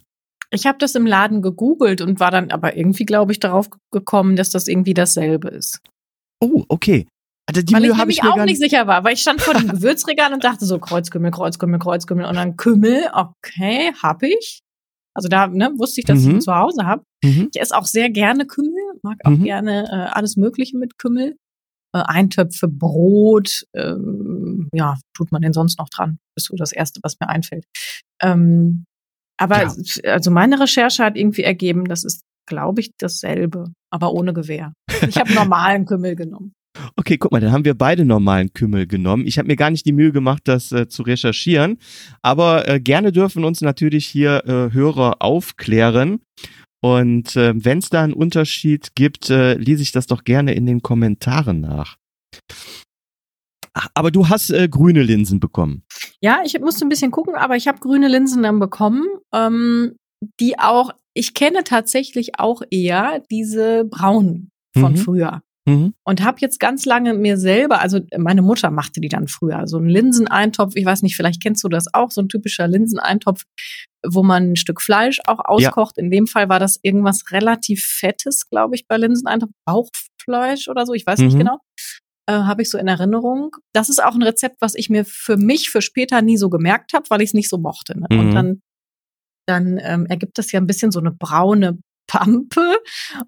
Ich 0.50 0.66
habe 0.66 0.78
das 0.78 0.94
im 0.94 1.06
Laden 1.06 1.42
gegoogelt 1.42 2.00
und 2.00 2.20
war 2.20 2.30
dann 2.30 2.50
aber 2.50 2.76
irgendwie, 2.76 3.04
glaube 3.06 3.32
ich, 3.32 3.40
darauf 3.40 3.68
gekommen, 3.92 4.36
dass 4.36 4.50
das 4.50 4.68
irgendwie 4.68 4.94
dasselbe 4.94 5.48
ist. 5.48 5.80
Oh, 6.40 6.64
okay. 6.68 7.06
Also 7.48 7.62
die 7.62 7.72
weil 7.72 7.80
Mühe 7.82 7.90
ich 7.90 7.94
habe 7.96 8.02
nämlich 8.02 8.18
ich 8.18 8.22
mir 8.24 8.32
auch 8.32 8.44
nicht 8.44 8.60
sicher 8.60 8.86
war, 8.86 9.02
weil 9.04 9.14
ich 9.14 9.20
stand 9.22 9.40
vor 9.40 9.54
dem 9.54 9.68
Gewürzregal 9.68 10.32
und 10.32 10.44
dachte 10.44 10.64
so 10.66 10.78
Kreuzkümmel, 10.78 11.30
Kreuzkümmel, 11.30 11.78
Kreuzkümmel 11.78 12.24
und 12.26 12.34
dann 12.36 12.56
Kümmel, 12.56 13.08
okay, 13.12 13.92
hab 14.02 14.22
ich. 14.22 14.60
Also 15.14 15.28
da 15.28 15.48
ne, 15.48 15.72
wusste 15.76 16.00
ich, 16.00 16.06
dass 16.06 16.20
ich 16.20 16.26
Mhm. 16.26 16.34
ihn 16.36 16.40
zu 16.40 16.54
Hause 16.54 16.84
habe. 16.86 17.02
Mhm. 17.24 17.48
Ich 17.52 17.60
esse 17.60 17.76
auch 17.76 17.84
sehr 17.86 18.10
gerne 18.10 18.46
Kümmel, 18.46 18.72
mag 19.02 19.18
auch 19.24 19.30
Mhm. 19.30 19.42
gerne 19.44 19.84
äh, 19.90 20.10
alles 20.16 20.36
Mögliche 20.36 20.76
mit 20.78 20.98
Kümmel. 20.98 21.36
Äh, 21.92 22.02
Eintöpfe, 22.04 22.68
Brot, 22.68 23.64
ähm, 23.74 24.68
ja, 24.72 24.98
tut 25.16 25.32
man 25.32 25.42
denn 25.42 25.52
sonst 25.52 25.78
noch 25.78 25.88
dran? 25.88 26.18
Ist 26.36 26.46
so 26.46 26.56
das 26.56 26.72
Erste, 26.72 27.00
was 27.02 27.16
mir 27.20 27.28
einfällt. 27.28 27.64
Ähm, 28.22 28.84
aber 29.38 29.62
Ja. 29.62 29.74
also 30.12 30.30
meine 30.30 30.60
Recherche 30.60 31.02
hat 31.04 31.16
irgendwie 31.16 31.42
ergeben, 31.42 31.86
das 31.86 32.04
ist, 32.04 32.22
glaube 32.46 32.80
ich, 32.82 32.90
dasselbe, 32.98 33.72
aber 33.90 34.12
ohne 34.12 34.32
Gewehr. 34.34 34.72
Ich 35.08 35.16
habe 35.16 35.32
normalen 35.34 35.84
Kümmel 35.86 36.14
genommen. 36.16 36.52
Okay, 36.96 37.18
guck 37.18 37.32
mal, 37.32 37.40
dann 37.40 37.50
haben 37.50 37.64
wir 37.64 37.74
beide 37.74 38.04
normalen 38.04 38.52
Kümmel 38.52 38.86
genommen. 38.86 39.26
Ich 39.26 39.38
habe 39.38 39.48
mir 39.48 39.56
gar 39.56 39.70
nicht 39.70 39.84
die 39.86 39.92
Mühe 39.92 40.12
gemacht, 40.12 40.42
das 40.44 40.70
äh, 40.70 40.86
zu 40.88 41.02
recherchieren. 41.02 41.78
Aber 42.22 42.68
äh, 42.68 42.80
gerne 42.80 43.10
dürfen 43.10 43.44
uns 43.44 43.60
natürlich 43.60 44.06
hier 44.06 44.44
äh, 44.46 44.72
Hörer 44.72 45.16
aufklären. 45.20 46.20
Und 46.82 47.36
äh, 47.36 47.52
wenn 47.56 47.78
es 47.78 47.90
da 47.90 48.02
einen 48.02 48.12
Unterschied 48.14 48.94
gibt, 48.94 49.28
äh, 49.30 49.54
lese 49.54 49.82
ich 49.82 49.92
das 49.92 50.06
doch 50.06 50.24
gerne 50.24 50.54
in 50.54 50.66
den 50.66 50.82
Kommentaren 50.82 51.60
nach. 51.60 51.96
Ach, 53.74 53.88
Aber 53.94 54.10
du 54.10 54.28
hast 54.28 54.50
äh, 54.50 54.68
grüne 54.68 55.02
Linsen 55.02 55.40
bekommen. 55.40 55.84
Ja, 56.20 56.40
ich 56.44 56.58
musste 56.60 56.84
ein 56.84 56.88
bisschen 56.88 57.10
gucken, 57.10 57.34
aber 57.34 57.56
ich 57.56 57.68
habe 57.68 57.78
grüne 57.78 58.08
Linsen 58.08 58.42
dann 58.42 58.58
bekommen, 58.58 59.06
ähm, 59.32 59.94
die 60.40 60.58
auch, 60.58 60.90
ich 61.14 61.34
kenne 61.34 61.64
tatsächlich 61.64 62.38
auch 62.38 62.62
eher 62.70 63.22
diese 63.30 63.84
braunen 63.84 64.50
von 64.76 64.92
Mhm. 64.92 64.96
früher. 64.96 65.42
Mhm. 65.70 65.94
Und 66.04 66.22
habe 66.22 66.38
jetzt 66.40 66.60
ganz 66.60 66.84
lange 66.84 67.14
mir 67.14 67.36
selber, 67.36 67.80
also 67.80 68.00
meine 68.16 68.42
Mutter 68.42 68.70
machte 68.70 69.00
die 69.00 69.08
dann 69.08 69.28
früher, 69.28 69.66
so 69.66 69.78
einen 69.78 69.88
Linseneintopf, 69.88 70.74
ich 70.76 70.84
weiß 70.84 71.02
nicht, 71.02 71.16
vielleicht 71.16 71.42
kennst 71.42 71.64
du 71.64 71.68
das 71.68 71.92
auch, 71.94 72.10
so 72.10 72.20
ein 72.20 72.28
typischer 72.28 72.68
Linseneintopf, 72.68 73.44
wo 74.06 74.22
man 74.22 74.52
ein 74.52 74.56
Stück 74.56 74.80
Fleisch 74.80 75.20
auch 75.26 75.40
auskocht. 75.44 75.98
In 75.98 76.10
dem 76.10 76.26
Fall 76.26 76.48
war 76.48 76.58
das 76.58 76.78
irgendwas 76.82 77.30
relativ 77.30 77.84
Fettes, 77.84 78.48
glaube 78.48 78.74
ich, 78.74 78.86
bei 78.86 78.96
Linseneintopf, 78.96 79.52
Bauchfleisch 79.66 80.68
oder 80.68 80.86
so, 80.86 80.94
ich 80.94 81.06
weiß 81.06 81.20
nicht 81.20 81.34
Mhm. 81.34 81.38
genau. 81.38 81.58
Äh, 82.26 82.32
habe 82.32 82.62
ich 82.62 82.70
so 82.70 82.78
in 82.78 82.86
Erinnerung. 82.86 83.56
Das 83.72 83.88
ist 83.88 84.02
auch 84.02 84.14
ein 84.14 84.22
Rezept, 84.22 84.56
was 84.60 84.74
ich 84.74 84.90
mir 84.90 85.04
für 85.04 85.36
mich 85.36 85.70
für 85.70 85.82
später 85.82 86.22
nie 86.22 86.36
so 86.36 86.48
gemerkt 86.50 86.92
habe, 86.92 87.04
weil 87.08 87.22
ich 87.22 87.30
es 87.30 87.34
nicht 87.34 87.48
so 87.48 87.58
mochte. 87.58 87.98
Ne? 87.98 88.06
Mhm. 88.10 88.18
Und 88.18 88.34
dann, 88.34 88.62
dann 89.46 89.80
ähm, 89.82 90.06
ergibt 90.06 90.38
das 90.38 90.52
ja 90.52 90.60
ein 90.60 90.66
bisschen 90.66 90.92
so 90.92 91.00
eine 91.00 91.10
braune 91.10 91.78
Pampe. 92.10 92.78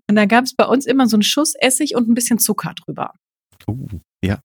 Und 0.08 0.16
dann 0.16 0.28
gab 0.28 0.44
es 0.44 0.54
bei 0.54 0.64
uns 0.66 0.86
immer 0.86 1.06
so 1.06 1.16
einen 1.16 1.22
Schuss 1.22 1.54
Essig 1.60 1.94
und 1.94 2.08
ein 2.08 2.14
bisschen 2.14 2.38
Zucker 2.38 2.74
drüber. 2.74 3.12
Uh, 3.68 3.86
ja. 4.24 4.40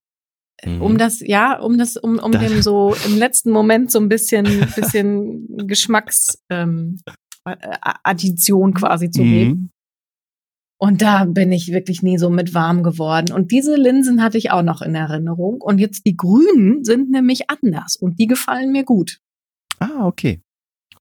Mhm. 0.64 0.82
Um 0.82 0.98
das, 0.98 1.20
ja, 1.20 1.58
um 1.58 1.76
das, 1.78 1.96
um, 1.96 2.18
um 2.18 2.32
Da- 2.32 2.38
dem 2.38 2.62
so 2.62 2.94
im 3.06 3.18
letzten 3.18 3.50
Moment 3.50 3.90
so 3.90 3.98
ein 3.98 4.08
bisschen, 4.08 4.44
bisschen 4.76 5.66
Geschmacks 5.66 6.38
ähm, 6.50 7.00
Addition 7.44 8.74
quasi 8.74 9.10
zu 9.10 9.22
geben. 9.22 9.50
Mhm. 9.50 9.70
Und 10.80 11.02
da 11.02 11.24
bin 11.24 11.50
ich 11.50 11.72
wirklich 11.72 12.02
nie 12.02 12.18
so 12.18 12.30
mit 12.30 12.54
warm 12.54 12.84
geworden. 12.84 13.32
Und 13.32 13.50
diese 13.50 13.74
Linsen 13.74 14.22
hatte 14.22 14.38
ich 14.38 14.52
auch 14.52 14.62
noch 14.62 14.80
in 14.80 14.94
Erinnerung. 14.94 15.60
Und 15.60 15.78
jetzt 15.78 16.06
die 16.06 16.16
grünen 16.16 16.84
sind 16.84 17.10
nämlich 17.10 17.50
anders 17.50 17.96
und 17.96 18.20
die 18.20 18.28
gefallen 18.28 18.70
mir 18.70 18.84
gut. 18.84 19.18
Ah, 19.80 20.06
okay. 20.06 20.40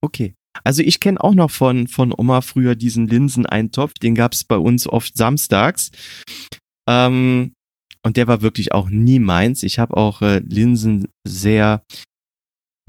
Okay. 0.02 0.34
Also 0.64 0.82
ich 0.82 1.00
kenne 1.00 1.22
auch 1.22 1.34
noch 1.34 1.52
von, 1.52 1.88
von 1.88 2.14
Oma 2.16 2.42
früher 2.42 2.76
diesen 2.76 3.08
Linseneintopf, 3.08 3.94
den 3.96 4.16
gab 4.16 4.34
es 4.34 4.44
bei 4.44 4.58
uns 4.58 4.88
oft 4.88 5.16
samstags. 5.18 5.92
Ähm, 6.88 7.54
und 8.04 8.18
der 8.18 8.28
war 8.28 8.42
wirklich 8.42 8.72
auch 8.72 8.90
nie 8.90 9.20
meins. 9.20 9.64
Ich 9.64 9.80
habe 9.80 9.98
auch 9.98 10.22
äh, 10.22 10.40
Linsen 10.40 11.10
sehr 11.28 11.84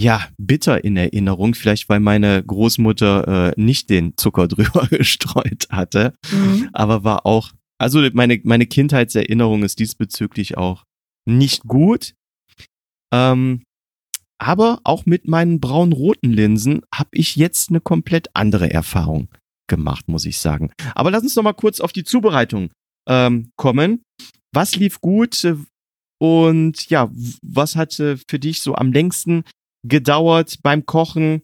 ja, 0.01 0.29
bitter 0.39 0.85
in 0.85 0.97
Erinnerung, 0.97 1.55
vielleicht 1.55 1.89
weil 1.89 1.99
meine 2.01 2.43
Großmutter 2.45 3.49
äh, 3.49 3.61
nicht 3.61 3.91
den 3.91 4.17
Zucker 4.17 4.47
drüber 4.49 4.87
gestreut 4.87 5.67
hatte, 5.71 6.15
mhm. 6.31 6.71
aber 6.73 7.03
war 7.05 7.27
auch, 7.27 7.53
also 7.79 8.01
meine, 8.13 8.41
meine 8.45 8.67
Kindheitserinnerung 8.67 9.65
ist 9.65 9.81
diesbezüglich 9.81 10.57
auch 10.57 10.85
nicht 11.27 11.65
gut. 11.65 12.15
Ähm, 13.13 13.63
aber 14.39 14.81
auch 14.85 15.07
mit 15.07 15.29
meinen 15.29 15.61
braun-roten 15.61 16.33
Linsen 16.33 16.83
habe 16.95 17.11
ich 17.13 17.37
jetzt 17.37 17.71
eine 17.71 17.81
komplett 17.81 18.29
andere 18.35 18.71
Erfahrung 18.71 19.29
gemacht, 19.69 20.09
muss 20.09 20.25
ich 20.25 20.39
sagen. 20.39 20.73
Aber 20.95 21.11
lass 21.11 21.23
uns 21.23 21.37
noch 21.37 21.43
mal 21.43 21.53
kurz 21.53 21.81
auf 21.81 21.93
die 21.93 22.05
Zubereitung 22.05 22.71
ähm, 23.09 23.51
kommen. 23.57 24.03
Was 24.53 24.77
lief 24.77 25.01
gut 25.01 25.47
und 26.21 26.89
ja, 26.89 27.11
was 27.43 27.77
hat 27.77 27.95
für 27.95 28.39
dich 28.39 28.63
so 28.63 28.75
am 28.75 28.93
längsten 28.93 29.45
gedauert 29.85 30.59
beim 30.63 30.87
Kochen? 30.87 31.43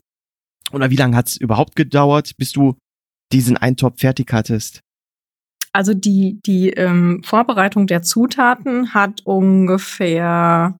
Oder 0.72 0.90
wie 0.90 0.96
lange 0.96 1.16
hat 1.16 1.28
es 1.28 1.36
überhaupt 1.36 1.76
gedauert, 1.76 2.36
bis 2.36 2.52
du 2.52 2.76
diesen 3.32 3.56
Eintopf 3.56 4.00
fertig 4.00 4.32
hattest? 4.32 4.80
Also 5.72 5.92
die, 5.92 6.40
die 6.46 6.70
ähm, 6.70 7.22
Vorbereitung 7.24 7.86
der 7.86 8.02
Zutaten 8.02 8.94
hat 8.94 9.22
ungefähr, 9.24 10.76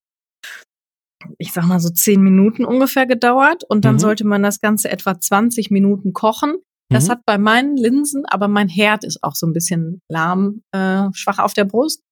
ich 1.38 1.52
sag 1.52 1.66
mal 1.66 1.80
so 1.80 1.90
zehn 1.90 2.22
Minuten 2.22 2.64
ungefähr 2.64 3.06
gedauert 3.06 3.64
und 3.68 3.84
dann 3.84 3.94
mhm. 3.94 4.00
sollte 4.00 4.26
man 4.26 4.42
das 4.42 4.60
Ganze 4.60 4.90
etwa 4.90 5.18
20 5.18 5.70
Minuten 5.70 6.12
kochen. 6.12 6.56
Das 6.90 7.06
mhm. 7.06 7.12
hat 7.12 7.24
bei 7.26 7.38
meinen 7.38 7.76
Linsen, 7.76 8.24
aber 8.26 8.48
mein 8.48 8.68
Herd 8.68 9.04
ist 9.04 9.22
auch 9.22 9.34
so 9.34 9.46
ein 9.46 9.52
bisschen 9.52 10.00
lahm, 10.08 10.62
äh, 10.72 11.08
schwach 11.12 11.38
auf 11.38 11.54
der 11.54 11.64
Brust. 11.64 12.02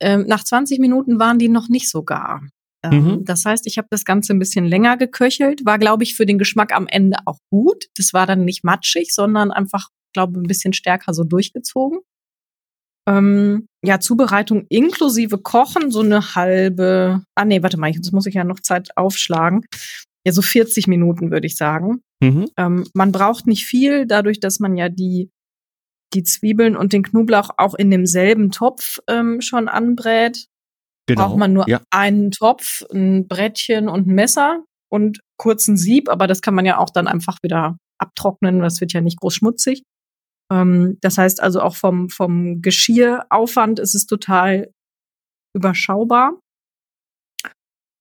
Ähm, 0.00 0.26
nach 0.26 0.44
20 0.44 0.78
Minuten 0.78 1.18
waren 1.18 1.38
die 1.38 1.48
noch 1.48 1.68
nicht 1.68 1.90
so 1.90 2.02
gar. 2.02 2.42
Ähm, 2.84 3.04
mhm. 3.04 3.24
Das 3.24 3.44
heißt, 3.44 3.66
ich 3.66 3.78
habe 3.78 3.88
das 3.90 4.04
Ganze 4.04 4.32
ein 4.32 4.38
bisschen 4.38 4.64
länger 4.64 4.96
geköchelt, 4.96 5.64
war, 5.64 5.78
glaube 5.78 6.02
ich, 6.02 6.14
für 6.14 6.26
den 6.26 6.38
Geschmack 6.38 6.74
am 6.74 6.86
Ende 6.86 7.18
auch 7.24 7.38
gut. 7.50 7.86
Das 7.96 8.12
war 8.12 8.26
dann 8.26 8.44
nicht 8.44 8.64
matschig, 8.64 9.14
sondern 9.14 9.50
einfach, 9.50 9.88
glaube 10.12 10.38
ein 10.40 10.46
bisschen 10.46 10.72
stärker 10.72 11.14
so 11.14 11.24
durchgezogen. 11.24 12.00
Ähm, 13.08 13.68
ja, 13.84 14.00
Zubereitung 14.00 14.66
inklusive 14.68 15.38
Kochen, 15.38 15.90
so 15.90 16.00
eine 16.00 16.34
halbe, 16.34 17.22
ah 17.36 17.44
nee, 17.44 17.62
warte 17.62 17.78
mal, 17.78 17.90
jetzt 17.90 18.12
muss 18.12 18.26
ich 18.26 18.34
ja 18.34 18.44
noch 18.44 18.60
Zeit 18.60 18.96
aufschlagen. 18.96 19.64
Ja, 20.26 20.32
so 20.32 20.42
40 20.42 20.88
Minuten 20.88 21.30
würde 21.30 21.46
ich 21.46 21.56
sagen. 21.56 22.02
Mhm. 22.20 22.48
Ähm, 22.56 22.84
man 22.94 23.12
braucht 23.12 23.46
nicht 23.46 23.64
viel, 23.64 24.06
dadurch, 24.06 24.40
dass 24.40 24.58
man 24.58 24.76
ja 24.76 24.88
die, 24.88 25.30
die 26.14 26.24
Zwiebeln 26.24 26.76
und 26.76 26.92
den 26.92 27.04
Knoblauch 27.04 27.50
auch 27.58 27.74
in 27.74 27.90
demselben 27.90 28.50
Topf 28.50 28.98
ähm, 29.08 29.40
schon 29.40 29.68
anbrät. 29.68 30.46
Genau. 31.06 31.28
Braucht 31.28 31.38
man 31.38 31.52
nur 31.52 31.68
ja. 31.68 31.80
einen 31.90 32.32
Topf, 32.32 32.82
ein 32.92 33.28
Brettchen 33.28 33.88
und 33.88 34.08
ein 34.08 34.14
Messer 34.14 34.64
und 34.90 35.20
kurzen 35.36 35.76
Sieb, 35.76 36.08
aber 36.08 36.26
das 36.26 36.40
kann 36.40 36.54
man 36.54 36.66
ja 36.66 36.78
auch 36.78 36.90
dann 36.90 37.06
einfach 37.06 37.38
wieder 37.42 37.76
abtrocknen, 37.98 38.60
das 38.60 38.80
wird 38.80 38.92
ja 38.92 39.00
nicht 39.00 39.20
groß 39.20 39.34
schmutzig. 39.34 39.82
Ähm, 40.52 40.98
das 41.00 41.18
heißt 41.18 41.42
also 41.42 41.60
auch 41.60 41.76
vom, 41.76 42.08
vom 42.08 42.62
Geschirraufwand 42.62 43.78
ist 43.78 43.94
es 43.94 44.06
total 44.06 44.70
überschaubar 45.54 46.38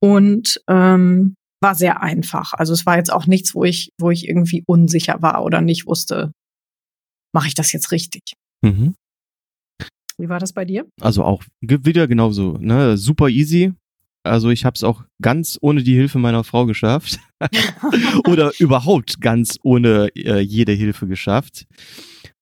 und 0.02 0.62
ähm, 0.68 1.36
war 1.62 1.76
sehr 1.76 2.02
einfach. 2.02 2.54
Also 2.54 2.74
es 2.74 2.86
war 2.86 2.98
jetzt 2.98 3.12
auch 3.12 3.26
nichts, 3.26 3.56
wo 3.56 3.64
ich, 3.64 3.90
wo 4.00 4.12
ich 4.12 4.28
irgendwie 4.28 4.64
unsicher 4.68 5.22
war 5.22 5.44
oder 5.44 5.62
nicht 5.62 5.88
wusste, 5.88 6.32
mache 7.34 7.48
ich 7.48 7.56
das 7.56 7.72
jetzt 7.72 7.92
richtig. 7.92 8.34
Mhm. 8.62 8.96
Wie 10.18 10.30
war 10.30 10.40
das 10.40 10.54
bei 10.54 10.66
dir? 10.66 10.86
Also 11.02 11.24
auch 11.24 11.44
wieder 11.62 12.08
genauso, 12.08 12.58
ne? 12.60 12.98
Super 12.98 13.28
easy. 13.30 13.74
Also 14.24 14.50
ich 14.50 14.66
habe 14.66 14.76
es 14.76 14.84
auch 14.84 15.04
ganz 15.22 15.58
ohne 15.62 15.84
die 15.84 15.94
Hilfe 15.94 16.18
meiner 16.20 16.44
Frau 16.44 16.66
geschafft. 16.66 17.20
Oder 18.28 18.54
überhaupt 18.60 19.22
ganz 19.22 19.60
ohne 19.62 20.10
äh, 20.16 20.40
jede 20.40 20.72
Hilfe 20.72 21.08
geschafft. 21.08 21.68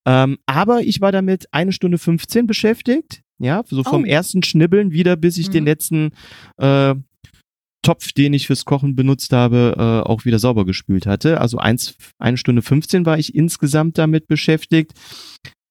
Ähm, 0.06 0.38
aber 0.46 0.82
ich 0.82 1.02
war 1.02 1.12
damit 1.12 1.48
eine 1.52 1.72
Stunde 1.72 1.98
15 1.98 2.48
beschäftigt. 2.48 3.22
Ja, 3.40 3.64
so 3.68 3.84
vom 3.84 4.04
oh. 4.04 4.06
ersten 4.06 4.44
Schnibbeln 4.44 4.92
wieder, 4.92 5.16
bis 5.16 5.38
ich 5.38 5.48
mhm. 5.48 5.52
den 5.52 5.66
letzten 5.66 6.12
äh, 6.58 6.96
Topf, 7.82 8.14
den 8.14 8.34
ich 8.34 8.48
fürs 8.48 8.66
Kochen 8.66 8.96
benutzt 8.96 9.34
habe, 9.34 9.76
äh, 9.78 10.10
auch 10.10 10.26
wieder 10.26 10.40
sauber 10.40 10.66
gespült 10.66 11.06
hatte. 11.06 11.42
Also 11.42 11.58
eins, 11.58 11.96
eine 12.18 12.38
Stunde 12.38 12.62
15 12.62 13.06
war 13.06 13.18
ich 13.18 13.36
insgesamt 13.36 13.98
damit 13.98 14.28
beschäftigt. 14.28 14.94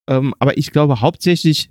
Ähm, 0.08 0.34
aber 0.38 0.58
ich 0.58 0.70
glaube 0.70 1.00
hauptsächlich 1.00 1.70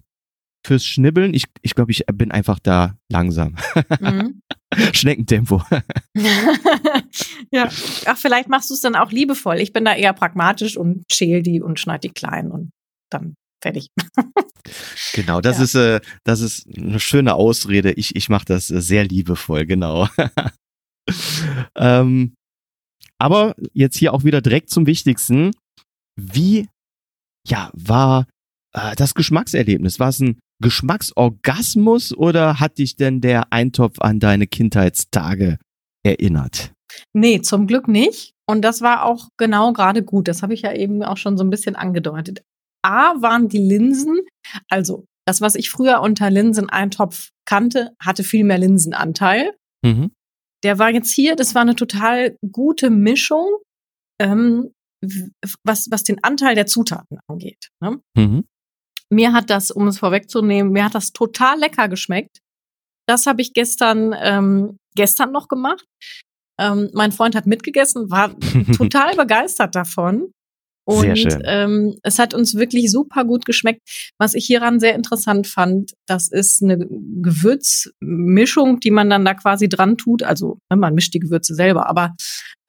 fürs 0.65 0.85
Schnibbeln. 0.85 1.33
Ich, 1.33 1.45
ich 1.61 1.75
glaube, 1.75 1.91
ich 1.91 2.05
bin 2.13 2.31
einfach 2.31 2.59
da 2.59 2.97
langsam. 3.09 3.55
Mhm. 3.99 4.41
Schneckentempo. 4.93 5.61
ja, 7.51 7.69
ach, 8.05 8.17
vielleicht 8.17 8.49
machst 8.49 8.69
du 8.69 8.73
es 8.73 8.81
dann 8.81 8.95
auch 8.95 9.11
liebevoll. 9.11 9.59
Ich 9.59 9.73
bin 9.73 9.85
da 9.85 9.95
eher 9.95 10.13
pragmatisch 10.13 10.77
und 10.77 11.03
schäl 11.11 11.41
die 11.43 11.61
und 11.61 11.79
schneid 11.79 12.03
die 12.03 12.09
klein 12.09 12.51
und 12.51 12.71
dann 13.09 13.35
fertig. 13.61 13.87
genau, 15.13 15.41
das 15.41 15.57
ja. 15.57 15.63
ist 15.63 15.75
äh, 15.75 16.01
das 16.23 16.41
ist 16.41 16.67
eine 16.67 16.99
schöne 16.99 17.35
Ausrede. 17.35 17.91
Ich 17.93 18.15
ich 18.15 18.29
mache 18.29 18.45
das 18.45 18.67
sehr 18.67 19.03
liebevoll, 19.03 19.65
genau. 19.65 20.07
ähm, 21.75 22.33
aber 23.19 23.55
jetzt 23.73 23.97
hier 23.97 24.13
auch 24.13 24.23
wieder 24.23 24.41
direkt 24.41 24.69
zum 24.69 24.87
Wichtigsten. 24.87 25.51
Wie 26.15 26.67
ja 27.45 27.71
war 27.73 28.27
äh, 28.73 28.95
das 28.95 29.15
Geschmackserlebnis? 29.15 29.99
War 29.99 30.09
es 30.09 30.19
ein 30.19 30.39
Geschmacksorgasmus 30.61 32.15
oder 32.15 32.59
hat 32.59 32.77
dich 32.77 32.95
denn 32.95 33.21
der 33.21 33.51
Eintopf 33.51 33.99
an 33.99 34.19
deine 34.19 34.47
Kindheitstage 34.47 35.57
erinnert? 36.03 36.73
Nee, 37.13 37.41
zum 37.41 37.67
Glück 37.67 37.87
nicht. 37.87 38.33
Und 38.47 38.61
das 38.63 38.81
war 38.81 39.05
auch 39.05 39.29
genau 39.37 39.73
gerade 39.73 40.03
gut. 40.03 40.27
Das 40.27 40.41
habe 40.43 40.53
ich 40.53 40.61
ja 40.61 40.73
eben 40.73 41.03
auch 41.03 41.17
schon 41.17 41.37
so 41.37 41.43
ein 41.43 41.49
bisschen 41.49 41.75
angedeutet. 41.75 42.43
A 42.83 43.21
waren 43.21 43.47
die 43.47 43.59
Linsen, 43.59 44.19
also 44.69 45.05
das, 45.25 45.39
was 45.39 45.55
ich 45.55 45.69
früher 45.69 46.01
unter 46.01 46.29
Linseneintopf 46.29 47.29
kannte, 47.45 47.91
hatte 48.01 48.23
viel 48.23 48.43
mehr 48.43 48.57
Linsenanteil. 48.57 49.53
Mhm. 49.83 50.11
Der 50.63 50.79
war 50.79 50.91
jetzt 50.91 51.11
hier, 51.11 51.35
das 51.35 51.55
war 51.55 51.61
eine 51.61 51.75
total 51.75 52.37
gute 52.51 52.89
Mischung, 52.89 53.45
ähm, 54.19 54.71
was, 55.63 55.87
was 55.89 56.03
den 56.03 56.23
Anteil 56.23 56.55
der 56.55 56.67
Zutaten 56.67 57.19
angeht. 57.27 57.69
Ne? 57.79 58.01
Mhm. 58.15 58.45
Mir 59.11 59.33
hat 59.33 59.49
das, 59.49 59.71
um 59.71 59.87
es 59.87 59.99
vorwegzunehmen, 59.99 60.71
mir 60.71 60.85
hat 60.85 60.95
das 60.95 61.11
total 61.11 61.59
lecker 61.59 61.89
geschmeckt. 61.89 62.39
Das 63.07 63.25
habe 63.25 63.41
ich 63.41 63.53
gestern, 63.53 64.15
ähm, 64.17 64.77
gestern 64.95 65.31
noch 65.31 65.47
gemacht. 65.47 65.85
Ähm, 66.59 66.89
mein 66.93 67.11
Freund 67.11 67.35
hat 67.35 67.45
mitgegessen, 67.45 68.09
war 68.09 68.35
total 68.77 69.15
begeistert 69.15 69.75
davon. 69.75 70.31
Und 70.85 71.01
sehr 71.01 71.15
schön. 71.15 71.43
Ähm, 71.45 71.97
es 72.03 72.19
hat 72.19 72.33
uns 72.33 72.55
wirklich 72.55 72.91
super 72.91 73.25
gut 73.25 73.45
geschmeckt. 73.45 73.81
Was 74.17 74.33
ich 74.33 74.45
hieran 74.45 74.79
sehr 74.79 74.95
interessant 74.95 75.45
fand, 75.45 75.93
das 76.07 76.27
ist 76.27 76.63
eine 76.63 76.77
Gewürzmischung, 76.77 78.79
die 78.79 78.91
man 78.91 79.09
dann 79.09 79.25
da 79.25 79.33
quasi 79.33 79.69
dran 79.69 79.97
tut. 79.97 80.23
Also 80.23 80.57
ne, 80.69 80.77
man 80.77 80.95
mischt 80.95 81.13
die 81.13 81.19
Gewürze 81.19 81.53
selber, 81.53 81.87
aber 81.87 82.15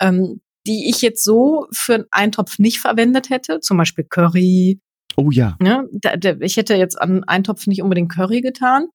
ähm, 0.01 0.41
die 0.67 0.91
ich 0.91 1.03
jetzt 1.03 1.25
so 1.25 1.67
für 1.73 1.95
einen 1.95 2.05
Eintopf 2.11 2.59
nicht 2.59 2.81
verwendet 2.81 3.31
hätte. 3.31 3.61
Zum 3.61 3.79
Beispiel 3.79 4.05
Curry, 4.05 4.81
Oh 5.17 5.31
ja. 5.31 5.57
Ne? 5.61 5.89
Da, 5.93 6.17
da, 6.17 6.35
ich 6.41 6.57
hätte 6.57 6.75
jetzt 6.75 7.01
an 7.01 7.25
Eintopf 7.25 7.67
nicht 7.67 7.83
unbedingt 7.83 8.13
Curry 8.13 8.41
getan 8.41 8.89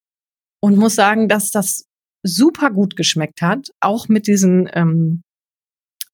und 0.62 0.78
muss 0.78 0.96
sagen, 0.96 1.28
dass 1.28 1.52
das 1.52 1.86
super 2.24 2.72
gut 2.72 2.96
geschmeckt 2.96 3.42
hat, 3.42 3.70
auch 3.80 4.08
mit 4.08 4.28
diesen 4.28 4.70
ähm, 4.74 5.22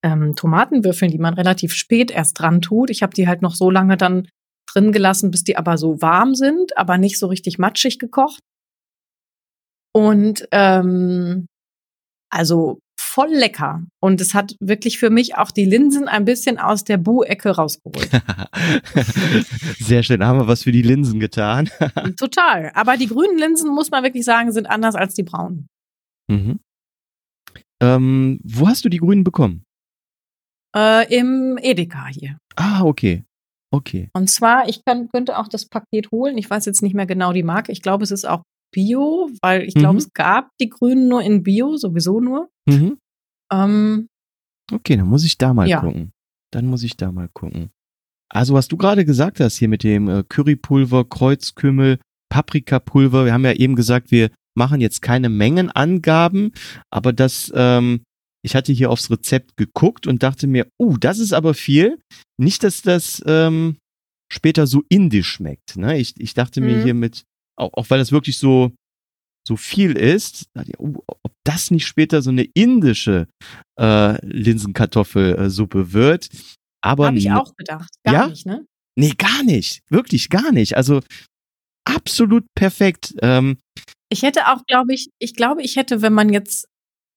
ähm, 0.04 0.36
Tomatenwürfeln, 0.36 1.12
die 1.12 1.18
man 1.18 1.34
relativ 1.34 1.74
spät 1.74 2.12
erst 2.12 2.40
dran 2.40 2.62
tut. 2.62 2.90
Ich 2.90 3.02
habe 3.02 3.14
die 3.14 3.28
halt 3.28 3.42
noch 3.42 3.56
so 3.56 3.70
lange 3.70 3.98
dann 3.98 4.28
drin 4.72 4.92
gelassen, 4.92 5.32
bis 5.32 5.44
die 5.44 5.58
aber 5.58 5.78
so 5.78 6.02
warm 6.02 6.36
sind, 6.36 6.78
aber 6.78 6.98
nicht 6.98 7.20
so 7.20 7.28
richtig 7.28 7.58
matschig 7.58 8.00
gekocht. 8.00 8.42
Und 9.94 10.48
ähm, 10.52 11.48
also 12.30 12.80
voll 13.14 13.30
lecker. 13.30 13.84
Und 14.02 14.20
es 14.22 14.34
hat 14.34 14.56
wirklich 14.60 14.98
für 14.98 15.12
mich 15.12 15.36
auch 15.36 15.52
die 15.52 15.66
Linsen 15.66 16.08
ein 16.08 16.26
bisschen 16.26 16.58
aus 16.58 16.84
der 16.84 16.98
Bu-Ecke 16.98 17.52
rausgeholt. 17.52 18.10
Sehr 19.80 20.02
schön. 20.02 20.20
Da 20.20 20.28
haben 20.28 20.40
wir 20.40 20.48
was 20.48 20.64
für 20.64 20.72
die 20.72 20.82
Linsen 20.82 21.20
getan. 21.20 21.70
Total. 22.18 22.72
Aber 22.74 22.98
die 22.98 23.08
grünen 23.08 23.38
Linsen, 23.38 23.74
muss 23.74 23.92
man 23.92 24.04
wirklich 24.04 24.26
sagen, 24.26 24.52
sind 24.52 24.66
anders 24.66 24.96
als 24.96 25.14
die 25.14 25.24
braunen. 25.24 25.68
Mhm. 26.28 26.60
Ähm, 27.82 28.40
wo 28.44 28.68
hast 28.68 28.84
du 28.84 28.90
die 28.90 28.98
grünen 28.98 29.24
bekommen? 29.24 29.64
Äh, 30.76 31.16
Im 31.16 31.60
Edeka 31.62 32.08
hier. 32.08 32.38
Ah, 32.56 32.84
okay. 32.84 33.24
Okay. 33.72 34.10
Und 34.14 34.30
zwar, 34.30 34.68
ich 34.70 34.84
kann, 34.86 35.10
könnte 35.10 35.38
auch 35.38 35.48
das 35.48 35.68
Paket 35.68 36.12
holen. 36.12 36.38
Ich 36.38 36.50
weiß 36.50 36.66
jetzt 36.66 36.82
nicht 36.82 36.96
mehr 36.96 37.06
genau 37.06 37.34
die 37.34 37.44
Marke. 37.44 37.72
Ich 37.72 37.82
glaube, 37.82 38.04
es 38.04 38.12
ist 38.12 38.28
auch 38.28 38.44
Bio, 38.72 39.30
weil 39.42 39.64
ich 39.64 39.76
glaube, 39.76 39.94
mhm. 39.94 40.00
es 40.00 40.14
gab 40.14 40.50
die 40.60 40.70
Grünen 40.70 41.08
nur 41.08 41.22
in 41.22 41.44
Bio, 41.44 41.78
sowieso 41.78 42.20
nur. 42.20 42.50
Mhm. 42.68 42.98
Ähm, 43.52 44.08
okay, 44.72 44.98
dann 44.98 45.08
muss 45.08 45.24
ich 45.24 45.38
da 45.38 45.54
mal 45.54 45.68
ja. 45.68 45.80
gucken. 45.80 46.12
dann 46.52 46.66
muss 46.68 46.84
ich 46.84 46.96
da 46.98 47.12
mal 47.12 47.30
gucken. 47.34 47.70
Also 48.30 48.54
was 48.54 48.68
du 48.68 48.78
gerade 48.78 49.06
gesagt 49.06 49.40
hast 49.40 49.58
hier 49.58 49.68
mit 49.68 49.84
dem 49.84 50.08
äh, 50.08 50.24
Currypulver, 50.28 51.06
Kreuzkümmel, 51.06 52.00
Paprikapulver, 52.30 53.26
wir 53.26 53.34
haben 53.34 53.46
ja 53.46 53.54
eben 53.54 53.76
gesagt, 53.76 54.12
wir 54.12 54.30
machen 54.56 54.82
jetzt 54.82 55.02
keine 55.02 55.30
Mengenangaben, 55.30 56.52
aber 56.92 57.14
das, 57.14 57.52
ähm, 57.56 58.02
ich 58.44 58.56
hatte 58.56 58.72
hier 58.74 58.90
aufs 58.92 59.10
Rezept 59.10 59.56
geguckt 59.58 60.06
und 60.08 60.22
dachte 60.24 60.48
mir, 60.48 60.68
uh, 60.80 60.98
das 60.98 61.20
ist 61.20 61.34
aber 61.34 61.54
viel. 61.54 62.00
Nicht, 62.38 62.64
dass 62.64 62.82
das 62.82 63.24
ähm, 63.26 63.78
später 64.32 64.68
so 64.68 64.84
indisch 64.90 65.28
schmeckt. 65.30 65.76
Ne? 65.78 65.98
Ich, 66.00 66.20
ich 66.20 66.34
dachte 66.34 66.60
mir 66.62 66.78
Mhm. 66.78 66.84
hier 66.84 66.94
mit, 66.94 67.24
auch, 67.56 67.72
auch 67.74 67.90
weil 67.90 68.00
das 68.00 68.12
wirklich 68.12 68.38
so 68.38 68.72
so 69.48 69.58
viel 69.58 69.98
ist, 69.98 70.46
dachte 70.56 70.72
ich, 70.72 70.80
uh, 70.80 71.02
ob 71.06 71.23
das 71.46 71.72
nicht 71.72 71.86
später 71.86 72.22
so 72.22 72.30
eine 72.30 72.44
indische 72.44 73.28
äh, 73.80 74.26
Linsenkartoffelsuppe 74.26 75.94
wird. 75.94 76.30
Aber 76.82 77.08
Habe 77.08 77.18
ich 77.18 77.32
auch 77.32 77.56
gedacht. 77.56 77.90
Gar 78.04 78.14
Ja? 78.14 78.28
nicht, 78.28 78.46
ne? 78.46 78.66
Nee, 78.98 79.14
gar 79.18 79.44
nicht. 79.44 79.82
Wirklich 79.90 80.30
gar 80.30 80.52
nicht. 80.52 80.76
Also 80.78 81.02
absolut 81.86 82.46
perfekt. 82.56 83.16
Ähm, 83.22 83.58
Ich 84.12 84.22
hätte 84.24 84.48
auch, 84.48 84.66
glaube 84.68 84.94
ich, 84.94 85.10
ich 85.20 85.36
glaube, 85.36 85.62
ich 85.64 85.76
hätte, 85.76 86.02
wenn 86.02 86.14
man 86.14 86.32
jetzt 86.32 86.66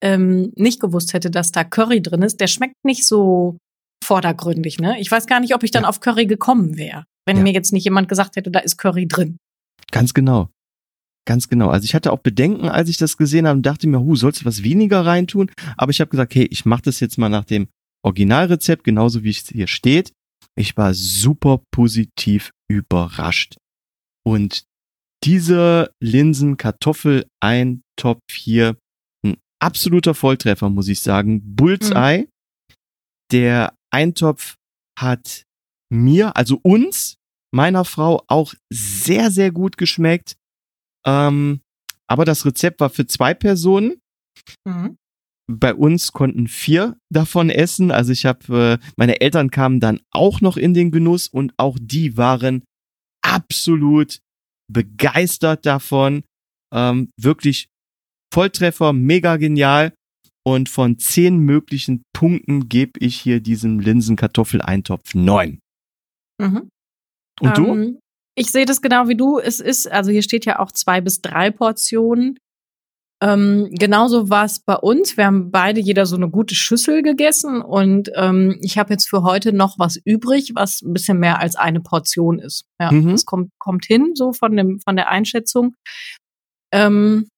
ähm, 0.02 0.52
nicht 0.56 0.80
gewusst 0.80 1.12
hätte, 1.12 1.30
dass 1.30 1.52
da 1.52 1.64
Curry 1.64 2.00
drin 2.02 2.22
ist, 2.22 2.40
der 2.40 2.46
schmeckt 2.46 2.74
nicht 2.84 3.06
so 3.06 3.56
vordergründig, 4.04 4.78
ne? 4.78 4.98
Ich 5.00 5.10
weiß 5.10 5.26
gar 5.26 5.40
nicht, 5.40 5.54
ob 5.54 5.62
ich 5.62 5.70
dann 5.70 5.82
Ja. 5.84 5.88
auf 5.88 6.00
Curry 6.00 6.26
gekommen 6.26 6.76
wäre, 6.76 7.04
wenn 7.26 7.38
Ja. 7.38 7.42
mir 7.42 7.52
jetzt 7.52 7.72
nicht 7.72 7.84
jemand 7.84 8.08
gesagt 8.08 8.36
hätte, 8.36 8.50
da 8.50 8.60
ist 8.60 8.76
Curry 8.78 9.06
drin. 9.08 9.36
Ganz 9.90 10.14
genau. 10.14 10.48
Ganz 11.26 11.48
genau. 11.48 11.68
Also 11.68 11.84
ich 11.84 11.94
hatte 11.94 12.12
auch 12.12 12.20
Bedenken, 12.20 12.68
als 12.68 12.88
ich 12.88 12.98
das 12.98 13.16
gesehen 13.16 13.46
habe 13.46 13.56
und 13.56 13.66
dachte 13.66 13.88
mir, 13.88 14.00
hu, 14.00 14.14
sollst 14.14 14.42
du 14.42 14.44
was 14.44 14.62
weniger 14.62 15.04
reintun? 15.04 15.50
Aber 15.76 15.90
ich 15.90 16.00
habe 16.00 16.10
gesagt, 16.10 16.34
hey, 16.34 16.44
ich 16.44 16.64
mache 16.64 16.82
das 16.82 17.00
jetzt 17.00 17.18
mal 17.18 17.28
nach 17.28 17.44
dem 17.44 17.68
Originalrezept, 18.04 18.84
genauso 18.84 19.24
wie 19.24 19.30
es 19.30 19.48
hier 19.48 19.66
steht. 19.66 20.12
Ich 20.56 20.76
war 20.76 20.94
super 20.94 21.62
positiv 21.72 22.52
überrascht. 22.70 23.56
Und 24.24 24.64
dieser 25.24 25.90
Linsen-Kartoffel-Eintopf 26.00 28.20
hier, 28.30 28.76
ein 29.24 29.36
absoluter 29.60 30.14
Volltreffer, 30.14 30.70
muss 30.70 30.86
ich 30.88 31.00
sagen. 31.00 31.56
Bullseye. 31.56 32.28
Der 33.32 33.74
Eintopf 33.92 34.54
hat 34.96 35.42
mir, 35.92 36.36
also 36.36 36.60
uns, 36.62 37.16
meiner 37.52 37.84
Frau 37.84 38.22
auch 38.28 38.54
sehr, 38.72 39.32
sehr 39.32 39.50
gut 39.50 39.76
geschmeckt. 39.76 40.36
Ähm, 41.06 41.60
aber 42.08 42.24
das 42.24 42.44
Rezept 42.44 42.80
war 42.80 42.90
für 42.90 43.06
zwei 43.06 43.34
Personen. 43.34 44.00
Mhm. 44.66 44.96
Bei 45.48 45.74
uns 45.74 46.12
konnten 46.12 46.48
vier 46.48 46.98
davon 47.12 47.50
essen. 47.50 47.90
Also 47.90 48.12
ich 48.12 48.26
habe, 48.26 48.80
äh, 48.82 48.88
meine 48.96 49.20
Eltern 49.20 49.50
kamen 49.50 49.80
dann 49.80 50.00
auch 50.10 50.40
noch 50.40 50.56
in 50.56 50.74
den 50.74 50.90
Genuss 50.90 51.28
und 51.28 51.54
auch 51.56 51.78
die 51.80 52.16
waren 52.16 52.64
absolut 53.24 54.18
begeistert 54.72 55.64
davon. 55.64 56.24
Ähm, 56.74 57.10
wirklich 57.16 57.68
Volltreffer, 58.32 58.92
mega 58.92 59.36
genial. 59.36 59.94
Und 60.44 60.68
von 60.68 60.98
zehn 60.98 61.38
möglichen 61.38 62.02
Punkten 62.12 62.68
gebe 62.68 63.00
ich 63.00 63.20
hier 63.20 63.40
diesem 63.40 63.80
Linsenkartoffeleintopf 63.80 65.14
neun. 65.14 65.58
Mhm. 66.40 66.68
Und 67.40 67.58
du? 67.58 68.00
Ich 68.38 68.50
sehe 68.52 68.66
das 68.66 68.82
genau 68.82 69.08
wie 69.08 69.16
du. 69.16 69.38
Es 69.38 69.60
ist, 69.60 69.90
also 69.90 70.10
hier 70.10 70.22
steht 70.22 70.44
ja 70.44 70.58
auch 70.58 70.70
zwei 70.70 71.00
bis 71.00 71.22
drei 71.22 71.50
Portionen. 71.50 72.38
Ähm, 73.22 73.70
genauso 73.72 74.28
war 74.28 74.44
es 74.44 74.60
bei 74.60 74.74
uns. 74.76 75.16
Wir 75.16 75.24
haben 75.24 75.50
beide 75.50 75.80
jeder 75.80 76.04
so 76.04 76.16
eine 76.16 76.28
gute 76.28 76.54
Schüssel 76.54 77.02
gegessen 77.02 77.62
und 77.62 78.10
ähm, 78.14 78.58
ich 78.60 78.76
habe 78.76 78.92
jetzt 78.92 79.08
für 79.08 79.22
heute 79.22 79.54
noch 79.54 79.78
was 79.78 79.96
übrig, 80.04 80.52
was 80.54 80.82
ein 80.82 80.92
bisschen 80.92 81.18
mehr 81.18 81.40
als 81.40 81.56
eine 81.56 81.80
Portion 81.80 82.38
ist. 82.38 82.66
Ja, 82.78 82.92
Mhm. 82.92 83.12
das 83.12 83.24
kommt, 83.24 83.52
kommt 83.58 83.86
hin, 83.86 84.10
so 84.14 84.34
von 84.34 84.54
dem, 84.54 84.80
von 84.80 84.96
der 84.96 85.08
Einschätzung. 85.08 85.74
Ähm, 86.74 87.28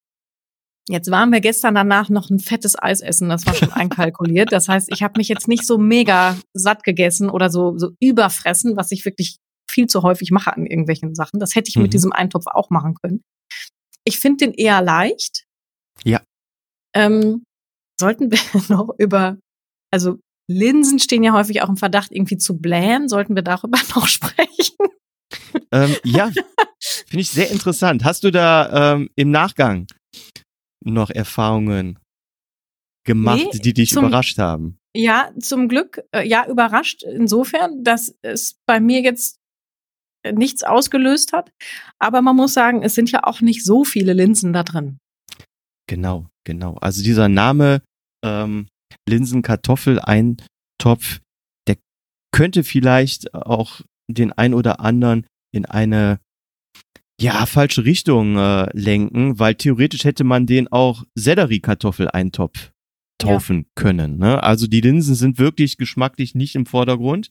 jetzt 0.89 1.13
waren 1.13 1.31
wir 1.31 1.41
gestern 1.41 1.77
danach 1.77 2.09
noch 2.09 2.29
ein 2.29 2.41
fettes 2.41 2.77
Eis 2.77 3.01
essen, 3.01 3.29
das 3.29 3.47
war 3.47 3.55
schon 3.55 3.71
einkalkuliert. 3.73 4.51
Das 4.51 4.69
heißt, 4.69 4.89
ich 4.93 5.05
habe 5.05 5.15
mich 5.19 5.29
jetzt 5.29 5.47
nicht 5.47 5.65
so 5.65 5.79
mega 5.79 6.37
satt 6.55 6.83
gegessen 6.83 7.31
oder 7.31 7.51
so, 7.51 7.79
so 7.79 7.91
überfressen, 8.01 8.77
was 8.77 8.91
ich 8.91 9.05
wirklich 9.05 9.37
viel 9.71 9.87
zu 9.87 10.03
häufig 10.03 10.31
mache 10.31 10.53
an 10.55 10.67
irgendwelchen 10.67 11.15
Sachen. 11.15 11.41
Das 11.41 11.55
hätte 11.55 11.69
ich 11.69 11.77
Mhm. 11.77 11.83
mit 11.83 11.95
diesem 11.95 12.13
Eintopf 12.13 12.47
auch 12.47 12.71
machen 12.71 12.95
können. 12.95 13.23
Ich 14.05 14.19
finde 14.19 14.47
den 14.47 14.55
eher 14.55 14.81
leicht. 14.83 15.45
Ja. 16.05 16.23
Ähm, 16.95 17.45
sollten 18.01 18.31
wir 18.31 18.39
noch 18.69 18.95
über, 18.99 19.39
also 19.93 20.19
Linsen 20.51 20.99
stehen 20.99 21.23
ja 21.23 21.33
häufig 21.33 21.61
auch 21.63 21.69
im 21.69 21.77
Verdacht, 21.77 22.11
irgendwie 22.13 22.39
zu 22.39 22.59
blähen. 22.59 23.09
Sollten 23.09 23.35
wir 23.35 23.43
darüber 23.43 23.79
noch 23.95 24.07
sprechen? 24.09 24.77
Ähm, 25.73 25.95
ja, 26.05 26.31
finde 26.81 27.21
ich 27.21 27.31
sehr 27.31 27.51
interessant. 27.51 28.05
Hast 28.05 28.25
du 28.25 28.31
da 28.31 28.95
ähm, 28.95 29.11
im 29.17 29.31
Nachgang 29.31 29.87
noch 30.85 31.11
Erfahrungen 31.11 31.99
gemacht, 33.05 33.39
Nee, 33.53 33.59
die 33.61 33.75
dich 33.75 33.91
zum- 33.91 34.07
überrascht 34.07 34.39
haben? 34.39 34.79
Ja, 34.97 35.31
zum 35.39 35.69
Glück, 35.69 36.03
äh, 36.13 36.27
ja, 36.27 36.47
überrascht 36.49 37.03
insofern, 37.03 37.85
dass 37.85 38.15
es 38.23 38.57
bei 38.67 38.81
mir 38.81 39.03
jetzt 39.03 39.38
nichts 40.33 40.63
ausgelöst 40.63 41.33
hat. 41.33 41.51
Aber 41.99 42.23
man 42.23 42.37
muss 42.37 42.55
sagen, 42.55 42.83
es 42.83 42.95
sind 42.95 43.11
ja 43.11 43.25
auch 43.25 43.41
nicht 43.41 43.65
so 43.65 43.83
viele 43.85 44.13
Linsen 44.13 44.53
da 44.53 44.63
drin. 44.63 44.99
Genau, 45.89 46.27
genau. 46.45 46.77
Also 46.77 47.03
dieser 47.03 47.29
Name 47.29 47.83
ähm, 48.25 48.69
Linsenkartoffeleintopf, 49.09 51.21
der 51.67 51.77
könnte 52.33 52.63
vielleicht 52.65 53.35
auch 53.35 53.81
den 54.11 54.33
ein 54.33 54.55
oder 54.55 54.81
anderen 54.81 55.27
in 55.55 55.67
eine 55.67 56.19
ja 57.21 57.47
falsche 57.47 57.85
Richtung 57.85 58.37
äh, 58.37 58.69
lenken, 58.77 59.39
weil 59.39 59.55
theoretisch 59.55 60.03
hätte 60.05 60.25
man 60.25 60.47
den 60.47 60.69
auch 60.69 61.05
Selleriekartoffeleintopf 61.15 62.71
taufen 63.19 63.67
können. 63.75 64.19
Ne? 64.19 64.43
Also 64.43 64.67
die 64.67 64.81
Linsen 64.81 65.17
sind 65.17 65.39
wirklich 65.39 65.77
geschmacklich 65.77 66.35
nicht 66.35 66.55
im 66.55 66.67
Vordergrund, 66.67 67.31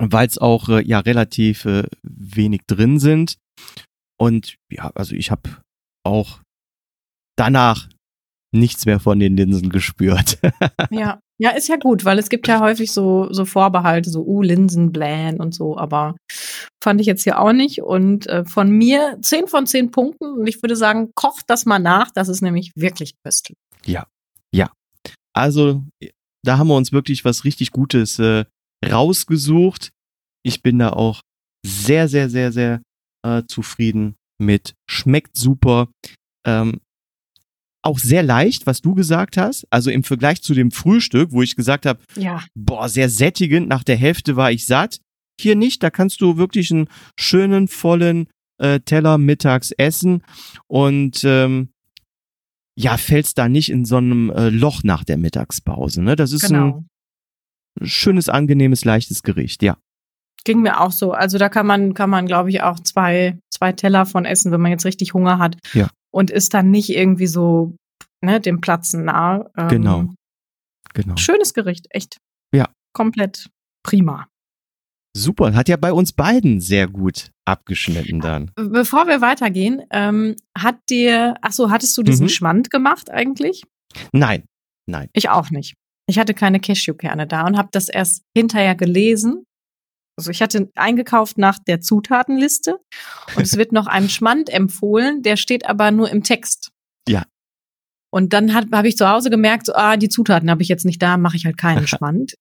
weil 0.00 0.26
es 0.26 0.38
auch 0.38 0.68
äh, 0.68 0.82
ja 0.82 1.00
relativ 1.00 1.64
äh, 1.64 1.84
wenig 2.02 2.62
drin 2.66 2.98
sind. 2.98 3.36
Und 4.18 4.56
ja, 4.70 4.90
also 4.94 5.14
ich 5.14 5.30
habe 5.30 5.62
auch 6.04 6.40
danach 7.38 7.88
nichts 8.52 8.84
mehr 8.84 9.00
von 9.00 9.20
den 9.20 9.36
Linsen 9.36 9.70
gespürt. 9.70 10.38
Ja. 10.90 11.20
Ja, 11.42 11.50
ist 11.52 11.68
ja 11.68 11.76
gut, 11.76 12.04
weil 12.04 12.18
es 12.18 12.28
gibt 12.28 12.48
ja 12.48 12.60
häufig 12.60 12.92
so, 12.92 13.32
so 13.32 13.46
Vorbehalte, 13.46 14.10
so, 14.10 14.22
uh, 14.26 14.42
Linsen, 14.42 14.92
blähen 14.92 15.40
und 15.40 15.54
so, 15.54 15.78
aber 15.78 16.14
fand 16.84 17.00
ich 17.00 17.06
jetzt 17.06 17.24
hier 17.24 17.40
auch 17.40 17.52
nicht. 17.54 17.80
Und 17.80 18.26
äh, 18.26 18.44
von 18.44 18.68
mir 18.68 19.16
10 19.22 19.46
von 19.46 19.66
10 19.66 19.90
Punkten 19.90 20.38
und 20.38 20.46
ich 20.46 20.62
würde 20.62 20.76
sagen, 20.76 21.12
kocht 21.14 21.44
das 21.46 21.64
mal 21.64 21.78
nach, 21.78 22.10
das 22.10 22.28
ist 22.28 22.42
nämlich 22.42 22.72
wirklich 22.76 23.14
köstlich. 23.24 23.56
Also 25.32 25.82
da 26.44 26.58
haben 26.58 26.68
wir 26.68 26.76
uns 26.76 26.92
wirklich 26.92 27.24
was 27.24 27.44
richtig 27.44 27.70
Gutes 27.70 28.18
äh, 28.18 28.44
rausgesucht. 28.84 29.90
Ich 30.42 30.62
bin 30.62 30.78
da 30.78 30.90
auch 30.90 31.20
sehr, 31.66 32.08
sehr, 32.08 32.30
sehr, 32.30 32.52
sehr 32.52 32.82
äh, 33.26 33.42
zufrieden 33.46 34.14
mit. 34.38 34.74
Schmeckt 34.88 35.36
super. 35.36 35.88
Ähm, 36.46 36.80
auch 37.82 37.98
sehr 37.98 38.22
leicht, 38.22 38.66
was 38.66 38.80
du 38.82 38.94
gesagt 38.94 39.36
hast. 39.36 39.66
Also 39.70 39.90
im 39.90 40.04
Vergleich 40.04 40.42
zu 40.42 40.52
dem 40.54 40.70
Frühstück, 40.70 41.32
wo 41.32 41.42
ich 41.42 41.56
gesagt 41.56 41.86
habe, 41.86 42.00
Ja. 42.16 42.44
boah, 42.54 42.88
sehr 42.88 43.08
sättigend, 43.08 43.68
nach 43.68 43.84
der 43.84 43.96
Hälfte 43.96 44.36
war 44.36 44.52
ich 44.52 44.66
satt. 44.66 45.00
Hier 45.40 45.56
nicht, 45.56 45.82
da 45.82 45.88
kannst 45.90 46.20
du 46.20 46.36
wirklich 46.36 46.70
einen 46.70 46.88
schönen, 47.18 47.68
vollen 47.68 48.28
äh, 48.58 48.80
Teller 48.80 49.16
mittags 49.16 49.70
essen 49.72 50.22
und 50.66 51.22
ähm, 51.24 51.70
ja, 52.78 52.98
fällst 52.98 53.38
da 53.38 53.48
nicht 53.48 53.70
in 53.70 53.86
so 53.86 53.96
einem 53.96 54.30
äh, 54.30 54.50
Loch 54.50 54.82
nach 54.84 55.02
der 55.04 55.16
Mittagspause. 55.16 56.02
Ne? 56.02 56.16
Das 56.16 56.32
ist 56.32 56.46
Genau. 56.48 56.76
ein 56.78 56.86
schönes, 57.82 58.28
angenehmes, 58.28 58.84
leichtes 58.84 59.22
Gericht, 59.22 59.62
ja. 59.62 59.76
Ging 60.44 60.62
mir 60.62 60.80
auch 60.80 60.92
so. 60.92 61.12
Also 61.12 61.36
da 61.38 61.48
kann 61.48 61.66
man, 61.66 61.92
kann 61.94 62.08
man, 62.10 62.26
glaube 62.26 62.48
ich, 62.50 62.62
auch 62.62 62.80
zwei, 62.80 63.38
zwei 63.52 63.72
Teller 63.72 64.06
von 64.06 64.24
essen, 64.24 64.52
wenn 64.52 64.60
man 64.60 64.70
jetzt 64.70 64.86
richtig 64.86 65.12
Hunger 65.12 65.38
hat. 65.38 65.56
Ja. 65.74 65.88
Und 66.12 66.30
ist 66.30 66.54
dann 66.54 66.70
nicht 66.70 66.90
irgendwie 66.90 67.26
so, 67.26 67.76
ne, 68.24 68.40
dem 68.40 68.60
Platzen 68.60 69.04
nah. 69.04 69.50
Ähm, 69.56 69.68
Genau. 69.68 70.08
Genau. 70.94 71.16
Schönes 71.16 71.54
Gericht, 71.54 71.86
echt. 71.90 72.16
Ja. 72.54 72.68
Komplett 72.94 73.48
prima. 73.84 74.26
Super, 75.16 75.54
hat 75.54 75.68
ja 75.68 75.76
bei 75.76 75.92
uns 75.92 76.12
beiden 76.12 76.60
sehr 76.60 76.86
gut 76.88 77.30
abgeschnitten 77.44 78.20
dann. 78.20 78.52
Bevor 78.54 79.06
wir 79.08 79.20
weitergehen, 79.20 79.82
ähm, 79.90 80.36
hat 80.56 80.78
dir, 80.88 81.34
ach 81.42 81.52
so, 81.52 81.70
hattest 81.70 81.98
du 81.98 82.02
diesen 82.02 82.26
Mhm. 82.26 82.30
Schmand 82.30 82.70
gemacht 82.70 83.10
eigentlich? 83.10 83.64
Nein, 84.12 84.44
nein. 84.86 85.08
Ich 85.12 85.28
auch 85.28 85.50
nicht. 85.50 85.74
Ich 86.10 86.18
hatte 86.18 86.34
keine 86.34 86.58
Cashewkerne 86.58 87.28
da 87.28 87.46
und 87.46 87.56
habe 87.56 87.68
das 87.70 87.88
erst 87.88 88.24
hinterher 88.36 88.74
gelesen. 88.74 89.44
Also 90.18 90.32
ich 90.32 90.42
hatte 90.42 90.68
eingekauft 90.74 91.38
nach 91.38 91.60
der 91.60 91.80
Zutatenliste 91.80 92.78
und 93.36 93.42
es 93.42 93.56
wird 93.56 93.70
noch 93.70 93.86
ein 93.86 94.08
Schmand 94.08 94.50
empfohlen, 94.50 95.22
der 95.22 95.36
steht 95.36 95.66
aber 95.66 95.92
nur 95.92 96.10
im 96.10 96.24
Text. 96.24 96.72
Ja. 97.08 97.24
Und 98.12 98.32
dann 98.32 98.52
habe 98.54 98.88
ich 98.88 98.96
zu 98.96 99.08
Hause 99.08 99.30
gemerkt, 99.30 99.66
so, 99.66 99.74
ah, 99.74 99.96
die 99.96 100.08
Zutaten 100.08 100.50
habe 100.50 100.62
ich 100.62 100.68
jetzt 100.68 100.84
nicht 100.84 101.00
da, 101.00 101.16
mache 101.16 101.36
ich 101.36 101.46
halt 101.46 101.56
keinen 101.56 101.86
Schmand. 101.86 102.34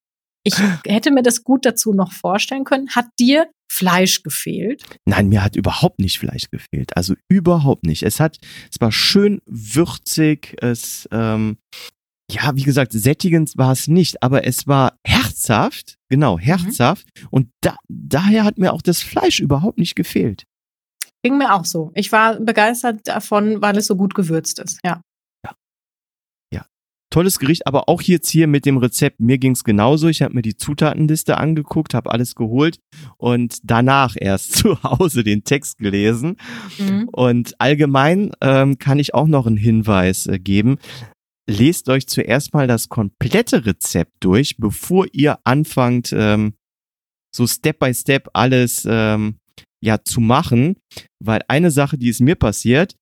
Ich 0.43 0.55
hätte 0.88 1.11
mir 1.11 1.22
das 1.22 1.43
gut 1.43 1.63
dazu 1.63 1.93
noch 1.93 2.11
vorstellen 2.11 2.63
können. 2.63 2.89
Hat 2.95 3.05
dir 3.20 3.51
Fleisch 3.72 4.24
gefehlt? 4.24 4.84
Nein, 5.05 5.30
mir 5.30 5.43
hat 5.43 5.55
überhaupt 5.55 5.99
nicht 5.99 6.17
Fleisch 6.17 6.49
gefehlt. 6.49 6.97
Also 6.97 7.13
überhaupt 7.30 7.86
nicht. 7.86 8.01
Es 8.01 8.20
hat, 8.20 8.39
es 8.74 8.82
war 8.82 8.91
schön 8.91 9.41
würzig. 9.45 10.57
Es, 10.59 11.07
ähm, 11.11 11.59
ja, 12.32 12.55
wie 12.55 12.63
gesagt, 12.63 12.93
sättigend 12.93 13.53
war 13.57 13.71
es 13.71 13.88
nicht, 13.88 14.21
aber 14.23 14.45
es 14.45 14.67
war 14.67 14.97
herzhaft. 15.05 15.97
Genau, 16.09 16.38
Mhm. 16.38 16.41
herzhaft. 16.41 17.07
Und 17.30 17.49
da, 17.61 17.75
daher 17.88 18.43
hat 18.43 18.57
mir 18.57 18.73
auch 18.73 18.82
das 18.82 19.01
Fleisch 19.01 19.39
überhaupt 19.39 19.77
nicht 19.77 19.95
gefehlt. 19.95 20.43
Ging 21.23 21.38
mir 21.38 21.53
auch 21.53 21.65
so. 21.65 21.91
Ich 21.95 22.11
war 22.11 22.39
begeistert 22.39 23.07
davon, 23.07 23.61
weil 23.61 23.77
es 23.77 23.88
so 23.88 23.95
gut 23.95 24.15
gewürzt 24.15 24.59
ist. 24.59 24.80
Ja. 24.86 25.01
Tolles 27.11 27.39
Gericht, 27.39 27.65
aber 27.65 27.89
auch 27.89 28.03
jetzt 28.03 28.30
hier 28.30 28.45
mit 28.45 28.67
dem 28.67 28.77
Rezept, 28.77 29.19
mir 29.19 29.39
ging's 29.39 29.63
genauso. 29.63 30.09
Ich 30.09 30.21
habe 30.21 30.36
mir 30.36 30.43
die 30.43 30.55
Zutatenliste 30.55 31.39
angeguckt, 31.39 31.95
habe 31.95 32.11
alles 32.11 32.36
geholt 32.36 32.77
und 33.17 33.57
danach 33.63 34.15
erst 34.15 34.51
zu 34.57 34.84
Hause 34.84 35.23
den 35.23 35.43
Text 35.43 35.80
gelesen. 35.80 36.38
Mhm. 36.77 37.09
Und 37.11 37.55
allgemein 37.59 38.30
ähm, 38.41 38.77
kann 38.77 38.99
ich 38.99 39.15
auch 39.15 39.25
noch 39.25 39.47
einen 39.47 39.57
Hinweis 39.57 40.27
äh, 40.27 40.38
geben. 40.38 40.77
Lest 41.50 41.89
euch 41.89 42.06
zuerst 42.06 42.54
mal 42.54 42.68
das 42.68 42.89
komplette 42.89 43.66
Rezept 43.66 44.14
durch, 44.20 44.58
bevor 44.58 45.08
ihr 45.12 45.39
anfangt, 45.45 46.14
ähm, 46.16 46.54
so 47.36 47.47
Step 47.47 47.80
by 47.80 47.91
Step 47.91 48.30
alles 48.34 48.86
ähm, 48.88 49.39
ja 49.84 50.04
zu 50.04 50.22
machen. 50.22 50.76
Weil 51.20 51.41
eine 51.47 51.72
Sache, 51.72 51.97
die 51.97 52.10
ist 52.10 52.22
mir 52.22 52.36
passiert, 52.36 52.93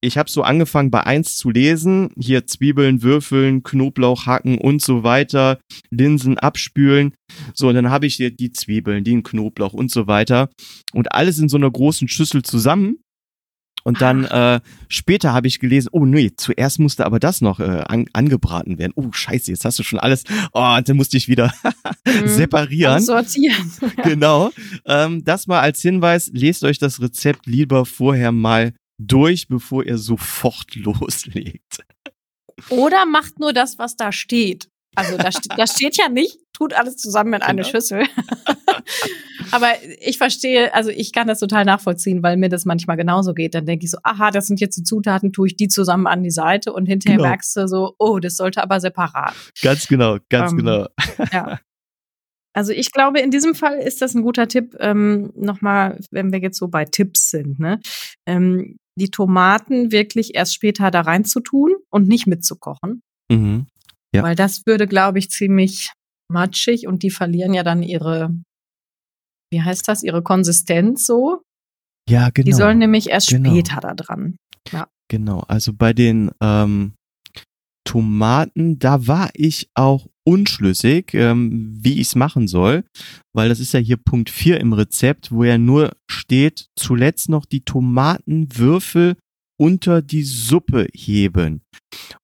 ich 0.00 0.18
habe 0.18 0.28
so 0.28 0.42
angefangen 0.42 0.90
bei 0.90 1.04
eins 1.04 1.36
zu 1.36 1.48
lesen, 1.48 2.10
hier 2.18 2.44
Zwiebeln 2.44 3.02
würfeln, 3.02 3.62
Knoblauch 3.62 4.26
hacken 4.26 4.58
und 4.58 4.82
so 4.82 5.04
weiter, 5.04 5.60
Linsen 5.90 6.36
abspülen. 6.36 7.14
So, 7.54 7.68
und 7.68 7.76
dann 7.76 7.88
habe 7.88 8.06
ich 8.06 8.16
hier 8.16 8.32
die 8.32 8.50
Zwiebeln, 8.50 9.04
den 9.04 9.22
Knoblauch 9.22 9.72
und 9.72 9.92
so 9.92 10.08
weiter 10.08 10.50
und 10.92 11.12
alles 11.12 11.38
in 11.38 11.48
so 11.48 11.56
einer 11.56 11.70
großen 11.70 12.08
Schüssel 12.08 12.42
zusammen. 12.42 12.98
Und 13.84 14.00
dann 14.00 14.24
äh, 14.24 14.60
später 14.88 15.32
habe 15.32 15.46
ich 15.46 15.60
gelesen, 15.60 15.90
oh 15.92 16.04
nee, 16.06 16.32
zuerst 16.36 16.80
musste 16.80 17.04
aber 17.04 17.20
das 17.20 17.42
noch 17.42 17.60
äh, 17.60 17.84
an, 17.86 18.06
angebraten 18.14 18.78
werden. 18.78 18.92
Oh 18.96 19.12
scheiße, 19.12 19.50
jetzt 19.50 19.64
hast 19.64 19.78
du 19.78 19.82
schon 19.82 19.98
alles. 19.98 20.24
Oh, 20.52 20.74
und 20.76 20.88
dann 20.88 20.96
musste 20.96 21.16
ich 21.16 21.28
wieder 21.28 21.52
Mhm. 22.06 22.28
separieren. 22.28 23.00
Sortieren. 23.02 23.70
Genau. 24.02 24.50
Ähm, 24.86 25.24
das 25.24 25.46
mal 25.46 25.60
als 25.60 25.80
Hinweis, 25.82 26.30
lest 26.32 26.64
euch 26.64 26.78
das 26.78 27.00
Rezept 27.00 27.46
lieber 27.46 27.84
vorher 27.84 28.32
mal 28.32 28.72
durch, 28.98 29.48
bevor 29.48 29.84
ihr 29.84 29.98
sofort 29.98 30.74
loslegt. 30.74 31.84
Oder 32.70 33.04
macht 33.06 33.38
nur 33.38 33.52
das, 33.52 33.78
was 33.78 33.96
da 33.96 34.12
steht. 34.12 34.68
Also 34.94 35.16
da, 35.16 35.30
st 35.32 35.48
da 35.56 35.66
steht 35.66 35.96
ja 35.96 36.08
nicht, 36.08 36.38
tut 36.52 36.72
alles 36.74 36.96
zusammen 36.96 37.34
in 37.34 37.42
eine 37.42 37.62
Genau. 37.62 37.70
Schüssel. 37.70 38.04
Aber 39.50 39.68
ich 40.00 40.18
verstehe, 40.18 40.74
also 40.74 40.90
ich 40.90 41.12
kann 41.12 41.26
das 41.28 41.38
total 41.40 41.64
nachvollziehen, 41.64 42.22
weil 42.22 42.36
mir 42.36 42.48
das 42.48 42.64
manchmal 42.64 42.96
genauso 42.96 43.34
geht. 43.34 43.54
Dann 43.54 43.66
denke 43.66 43.84
ich 43.84 43.90
so, 43.90 43.98
aha, 44.02 44.30
das 44.30 44.46
sind 44.46 44.60
jetzt 44.60 44.76
die 44.76 44.82
Zutaten, 44.82 45.32
tue 45.32 45.48
ich 45.48 45.56
die 45.56 45.68
zusammen 45.68 46.06
an 46.06 46.22
die 46.22 46.30
Seite 46.30 46.72
und 46.72 46.86
hinterher 46.86 47.18
Genau. 47.18 47.28
merkst 47.28 47.56
du 47.56 47.68
so, 47.68 47.94
oh, 47.98 48.18
das 48.18 48.36
sollte 48.36 48.62
aber 48.62 48.80
separat. 48.80 49.34
Ganz 49.62 49.86
genau, 49.86 50.18
ganz 50.28 50.52
Ähm, 50.52 50.58
genau. 50.58 50.86
Ja. 51.32 51.58
Also 52.56 52.70
ich 52.70 52.92
glaube, 52.92 53.18
in 53.18 53.32
diesem 53.32 53.56
Fall 53.56 53.78
ist 53.80 54.00
das 54.00 54.14
ein 54.14 54.22
guter 54.22 54.46
Tipp. 54.46 54.76
Ähm, 54.78 55.32
Nochmal, 55.34 55.98
wenn 56.12 56.30
wir 56.30 56.38
jetzt 56.38 56.56
so 56.56 56.68
bei 56.68 56.84
Tipps 56.84 57.30
sind, 57.30 57.58
ne? 57.58 57.80
Ähm, 58.26 58.76
die 58.96 59.10
Tomaten 59.10 59.90
wirklich 59.90 60.36
erst 60.36 60.54
später 60.54 60.92
da 60.92 61.00
rein 61.00 61.24
zu 61.24 61.40
tun 61.40 61.74
und 61.90 62.06
nicht 62.06 62.28
mitzukochen. 62.28 63.02
Mhm. 63.28 63.66
Ja. 64.14 64.22
Weil 64.22 64.36
das 64.36 64.62
würde, 64.64 64.86
glaube 64.86 65.18
ich, 65.18 65.28
ziemlich 65.30 65.92
matschig 66.30 66.86
und 66.86 67.02
die 67.02 67.10
verlieren 67.10 67.52
ja 67.52 67.62
dann 67.62 67.82
ihre, 67.82 68.30
wie 69.52 69.60
heißt 69.60 69.86
das, 69.88 70.02
ihre 70.02 70.22
Konsistenz 70.22 71.04
so. 71.06 71.42
Ja, 72.08 72.30
genau. 72.30 72.46
Die 72.46 72.52
sollen 72.52 72.78
nämlich 72.78 73.10
erst 73.10 73.28
Genau. 73.28 73.50
später 73.50 73.80
da 73.80 73.94
dran. 73.94 74.36
Genau, 75.10 75.40
also 75.40 75.74
bei 75.74 75.92
den 75.92 76.30
ähm, 76.40 76.94
Tomaten, 77.86 78.78
da 78.78 79.06
war 79.06 79.28
ich 79.34 79.68
auch 79.74 80.08
unschlüssig, 80.26 81.12
ähm, 81.12 81.74
wie 81.78 82.00
ich 82.00 82.08
es 82.08 82.14
machen 82.14 82.48
soll, 82.48 82.84
weil 83.34 83.50
das 83.50 83.60
ist 83.60 83.74
ja 83.74 83.80
hier 83.80 83.98
Punkt 83.98 84.30
4 84.30 84.58
im 84.60 84.72
Rezept, 84.72 85.30
wo 85.30 85.44
ja 85.44 85.58
nur 85.58 85.92
steht, 86.10 86.68
zuletzt 86.76 87.28
noch 87.28 87.44
die 87.44 87.64
Tomatenwürfel 87.64 89.16
unter 89.56 90.02
die 90.02 90.22
Suppe 90.22 90.88
heben. 90.92 91.62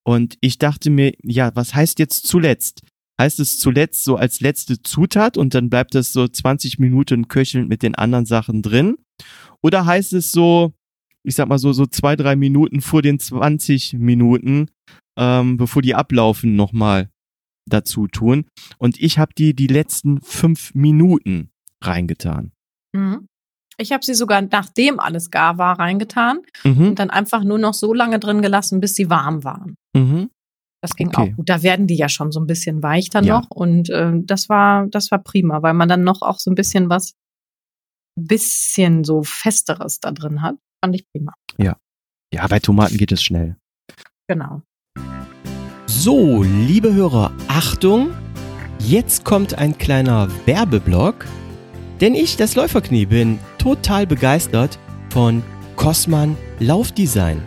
Und 0.04 0.36
ich 0.40 0.58
dachte 0.58 0.90
mir, 0.90 1.12
ja, 1.22 1.54
was 1.54 1.74
heißt 1.74 1.98
jetzt 1.98 2.26
zuletzt? 2.26 2.82
Heißt 3.20 3.38
es 3.38 3.58
zuletzt 3.58 4.04
so 4.04 4.16
als 4.16 4.40
letzte 4.40 4.82
Zutat 4.82 5.36
und 5.36 5.54
dann 5.54 5.68
bleibt 5.68 5.94
das 5.94 6.12
so 6.12 6.26
20 6.26 6.78
Minuten 6.78 7.28
köchelnd 7.28 7.68
mit 7.68 7.82
den 7.82 7.94
anderen 7.94 8.26
Sachen 8.26 8.62
drin? 8.62 8.96
Oder 9.62 9.84
heißt 9.84 10.14
es 10.14 10.32
so, 10.32 10.72
ich 11.22 11.34
sag 11.34 11.48
mal 11.48 11.58
so, 11.58 11.72
so 11.72 11.86
zwei, 11.86 12.16
drei 12.16 12.34
Minuten 12.34 12.80
vor 12.80 13.02
den 13.02 13.18
20 13.18 13.94
Minuten, 13.94 14.70
ähm, 15.18 15.58
bevor 15.58 15.82
die 15.82 15.94
ablaufen, 15.94 16.56
nochmal 16.56 17.10
dazu 17.66 18.06
tun. 18.06 18.46
Und 18.78 18.98
ich 19.00 19.18
habe 19.18 19.32
die 19.36 19.54
die 19.54 19.66
letzten 19.66 20.20
fünf 20.22 20.74
Minuten 20.74 21.50
reingetan. 21.82 22.52
Mhm. 22.92 23.26
Ich 23.80 23.92
habe 23.92 24.04
sie 24.04 24.12
sogar, 24.14 24.42
nachdem 24.42 25.00
alles 25.00 25.30
gar 25.30 25.56
war, 25.56 25.78
reingetan 25.78 26.40
Mhm. 26.64 26.88
und 26.88 26.98
dann 26.98 27.08
einfach 27.08 27.42
nur 27.44 27.58
noch 27.58 27.72
so 27.72 27.94
lange 27.94 28.18
drin 28.18 28.42
gelassen, 28.42 28.78
bis 28.80 28.94
sie 28.94 29.08
warm 29.08 29.42
waren. 29.42 29.74
Mhm. 29.96 30.28
Das 30.82 30.94
ging 30.96 31.08
Okay. 31.08 31.32
auch 31.32 31.36
gut. 31.36 31.48
Da 31.48 31.62
werden 31.62 31.86
die 31.86 31.96
ja 31.96 32.08
schon 32.10 32.30
so 32.30 32.40
ein 32.40 32.46
bisschen 32.46 32.82
weich 32.82 33.08
dann 33.10 33.24
Ja. 33.24 33.38
noch. 33.40 33.46
Und 33.50 33.88
ähm, 33.90 34.26
das 34.26 34.48
war, 34.50 34.86
das 34.88 35.10
war 35.10 35.18
prima, 35.22 35.62
weil 35.62 35.72
man 35.74 35.88
dann 35.88 36.04
noch 36.04 36.20
auch 36.22 36.38
so 36.38 36.50
ein 36.50 36.54
bisschen 36.54 36.90
was, 36.90 37.14
bisschen 38.18 39.04
so 39.04 39.22
Festeres 39.22 40.00
da 40.00 40.10
drin 40.10 40.42
hat. 40.42 40.56
Fand 40.84 40.94
ich 40.94 41.04
prima. 41.12 41.32
Ja, 42.32 42.46
bei 42.46 42.60
Tomaten 42.60 42.96
geht 42.96 43.12
es 43.12 43.22
schnell. 43.22 43.56
Genau. 44.28 44.62
So, 45.86 46.42
liebe 46.42 46.92
Hörer, 46.94 47.32
Achtung! 47.48 48.10
Jetzt 48.78 49.24
kommt 49.24 49.54
ein 49.58 49.76
kleiner 49.76 50.28
Werbeblock, 50.46 51.26
denn 52.00 52.14
ich, 52.14 52.36
das 52.36 52.56
Läuferknie, 52.56 53.06
bin 53.06 53.38
total 53.58 54.06
begeistert 54.06 54.78
von 55.10 55.42
Cosman 55.76 56.36
Laufdesign. 56.58 57.42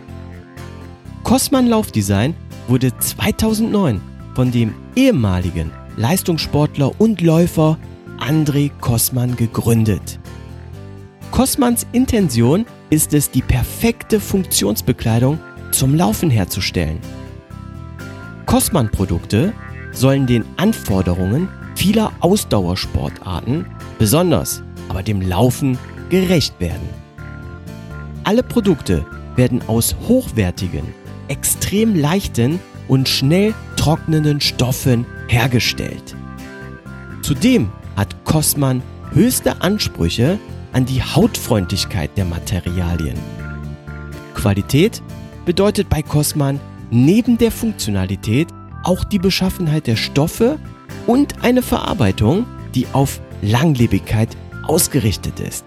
Cosman 1.22 1.66
Laufdesign 1.66 2.34
wurde 2.68 2.96
2009 2.96 4.00
von 4.34 4.50
dem 4.50 4.74
ehemaligen 4.96 5.70
Leistungssportler 5.96 7.00
und 7.00 7.20
Läufer 7.20 7.78
André 8.18 8.70
Cosman 8.80 9.36
gegründet. 9.36 10.18
Cosmans 11.30 11.86
Intention 11.92 12.64
ist 12.90 13.12
es, 13.12 13.30
die 13.30 13.42
perfekte 13.42 14.20
Funktionsbekleidung 14.20 15.38
zum 15.72 15.94
Laufen 15.96 16.30
herzustellen. 16.30 17.00
Cosman-Produkte 18.46 19.52
sollen 19.92 20.26
den 20.26 20.44
Anforderungen 20.56 21.48
vieler 21.74 22.12
Ausdauersportarten, 22.20 23.66
besonders 23.98 24.62
aber 24.88 25.02
dem 25.02 25.20
Laufen, 25.20 25.78
gerecht 26.10 26.60
werden. 26.60 26.88
Alle 28.24 28.42
Produkte 28.42 29.04
werden 29.36 29.62
aus 29.66 29.96
hochwertigen, 30.06 30.84
extrem 31.28 31.94
leichten 31.96 32.60
und 32.86 33.08
schnell 33.08 33.54
trocknenden 33.76 34.40
Stoffen 34.40 35.06
hergestellt. 35.28 36.14
Zudem 37.22 37.72
hat 37.96 38.24
Cosman 38.24 38.82
höchste 39.12 39.62
Ansprüche 39.62 40.38
an 40.72 40.84
die 40.84 41.02
Hautfreundlichkeit 41.02 42.10
der 42.16 42.24
Materialien. 42.24 43.18
Qualität 44.34 45.02
bedeutet 45.44 45.88
bei 45.88 46.02
Cosman 46.02 46.60
neben 46.90 47.38
der 47.38 47.50
Funktionalität 47.50 48.48
auch 48.82 49.04
die 49.04 49.18
Beschaffenheit 49.18 49.86
der 49.86 49.96
Stoffe 49.96 50.58
und 51.06 51.42
eine 51.42 51.62
Verarbeitung, 51.62 52.44
die 52.74 52.86
auf 52.92 53.20
Langlebigkeit 53.44 54.36
ausgerichtet 54.66 55.40
ist. 55.40 55.64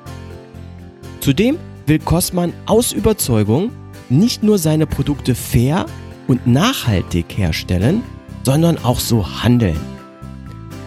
Zudem 1.19 1.57
will 1.85 1.99
Cosman 1.99 2.53
aus 2.65 2.91
Überzeugung 2.91 3.71
nicht 4.09 4.43
nur 4.43 4.57
seine 4.57 4.87
Produkte 4.87 5.35
fair 5.35 5.85
und 6.27 6.47
nachhaltig 6.47 7.25
herstellen, 7.37 8.03
sondern 8.43 8.77
auch 8.77 8.99
so 8.99 9.43
handeln. 9.43 9.79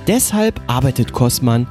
Deshalb 0.07 0.61
arbeitet 0.67 1.13
Cosman 1.13 1.67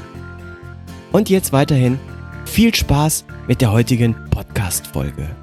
Und 1.12 1.30
jetzt 1.30 1.52
weiterhin 1.54 2.00
viel 2.46 2.74
Spaß 2.74 3.26
mit 3.48 3.62
der 3.62 3.72
heutigen 3.72 4.16
Podcast-Folge. 4.30 5.43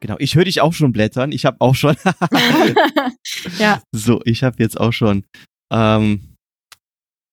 Genau, 0.00 0.16
ich 0.18 0.34
höre 0.34 0.44
dich 0.44 0.60
auch 0.60 0.72
schon 0.72 0.92
blättern. 0.92 1.30
Ich 1.32 1.44
habe 1.44 1.58
auch 1.60 1.74
schon. 1.74 1.96
ja. 3.58 3.82
So, 3.92 4.20
ich 4.24 4.42
habe 4.42 4.56
jetzt 4.58 4.80
auch 4.80 4.92
schon 4.92 5.24
ähm, 5.70 6.36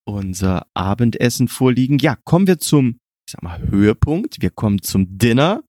unser 0.06 0.68
Abendessen 0.74 1.48
vorliegen. 1.48 1.98
Ja, 2.00 2.18
kommen 2.26 2.48
wir 2.48 2.60
zum, 2.60 2.98
ich 3.28 3.32
sag 3.32 3.44
mal, 3.44 3.60
Höhepunkt. 3.60 4.42
Wir 4.42 4.50
kommen 4.50 4.82
zum 4.82 5.18
Dinner. 5.18 5.64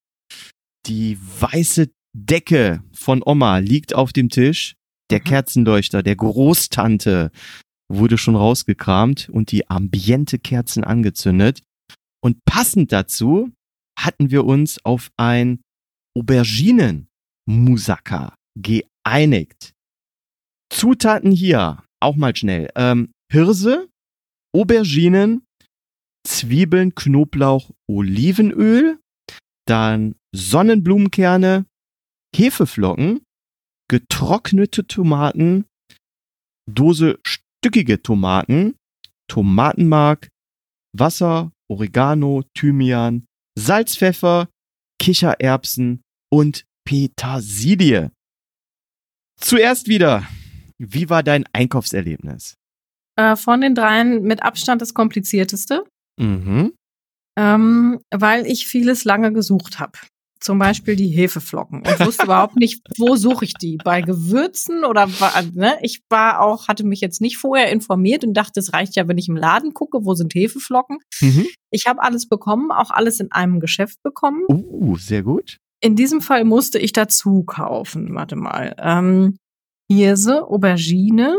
Die 0.87 1.19
weiße 1.41 1.91
Decke 2.17 2.83
von 2.93 3.23
Oma 3.25 3.59
liegt 3.59 3.95
auf 3.95 4.13
dem 4.13 4.29
Tisch. 4.29 4.75
Der 5.11 5.21
Mhm. 5.21 5.25
Kerzenleuchter 5.25 6.03
der 6.03 6.17
Großtante 6.17 7.31
wurde 7.91 8.19
schon 8.19 8.37
rausgekramt 8.37 9.29
und 9.31 9.51
die 9.53 9.69
Ambiente-Kerzen 9.71 10.85
angezündet. 10.85 11.63
Und 12.23 12.45
passend 12.45 12.93
dazu 12.93 13.51
hatten 13.99 14.31
wir 14.31 14.45
uns 14.45 14.85
auf 14.85 15.11
ein 15.17 15.61
Auberginen-Moussaka 16.19 18.35
geeinigt. 18.61 19.73
Zutaten 20.73 21.31
hier, 21.31 21.85
auch 22.01 22.17
mal 22.17 22.35
schnell. 22.35 22.71
Ähm, 22.75 23.13
Hirse, 23.31 23.89
Auberginen, 24.55 25.45
Zwiebeln, 26.27 26.95
Knoblauch, 26.95 27.71
Olivenöl, 27.89 28.99
dann 29.67 30.17
Sonnenblumenkerne, 30.35 31.67
Hefeflocken, 32.35 33.23
getrocknete 33.89 34.87
Tomaten, 34.87 35.67
Dose 36.71 37.19
stückige 37.25 38.03
Tomaten, 38.03 38.77
Tomatenmark, 39.31 40.29
Wasser, 40.97 41.53
Oregano, 41.71 42.43
Thymian, 42.55 43.27
Salz, 43.59 43.97
Pfeffer, 43.97 44.49
Kichererbsen 45.01 46.03
und 46.31 46.65
Petersilie. 46.85 48.11
Zuerst 49.41 49.89
wieder, 49.89 50.27
wie 50.79 51.11
war 51.11 51.23
dein 51.23 51.45
Einkaufserlebnis? 51.53 52.55
Äh, 53.17 53.37
von 53.37 53.61
den 53.61 53.75
dreien 53.75 54.23
mit 54.23 54.43
Abstand 54.43 54.83
das 54.83 54.95
komplizierteste, 54.95 55.85
Mhm. 56.19 56.73
ähm, 57.39 58.01
weil 58.13 58.47
ich 58.47 58.67
vieles 58.67 59.05
lange 59.05 59.33
gesucht 59.33 59.79
habe. 59.79 59.93
Zum 60.41 60.61
Beispiel 60.61 60.95
die 60.95 61.09
Hefeflocken 61.09 61.83
und 61.83 62.01
wusste 62.01 62.23
überhaupt 62.25 62.55
nicht, 62.55 62.81
wo 62.97 63.17
suche 63.17 63.45
ich 63.45 63.55
die? 63.55 63.77
Bei 63.79 64.03
Gewürzen 64.03 64.85
oder 64.85 65.09
wa- 65.21 65.43
ne? 65.53 65.79
Ich 65.83 66.01
war 66.11 66.41
auch, 66.41 66.69
hatte 66.69 66.85
mich 66.87 67.01
jetzt 67.01 67.21
nicht 67.21 67.39
vorher 67.39 67.73
informiert 67.73 68.23
und 68.23 68.35
dachte, 68.35 68.61
es 68.61 68.73
reicht 68.73 68.95
ja, 68.95 69.09
wenn 69.09 69.19
ich 69.19 69.29
im 69.29 69.37
Laden 69.37 69.75
gucke, 69.75 70.05
wo 70.05 70.15
sind 70.15 70.33
Hefeflocken. 70.37 70.99
Mhm. 71.21 71.45
Ich 71.73 71.87
habe 71.89 72.01
alles 72.03 72.29
bekommen, 72.29 72.71
auch 72.71 72.91
alles 72.93 73.19
in 73.19 73.33
einem 73.33 73.59
Geschäft 73.59 74.01
bekommen. 74.05 74.45
Uh, 74.49 74.97
sehr 74.97 75.25
gut. 75.25 75.59
In 75.81 75.95
diesem 75.97 76.21
Fall 76.21 76.45
musste 76.45 76.79
ich 76.79 76.93
dazu 76.93 77.45
kaufen. 77.45 78.15
Warte 78.15 78.37
mal. 78.37 78.75
Ähm, 78.79 79.39
Hirse, 79.91 80.45
Aubergine. 80.45 81.37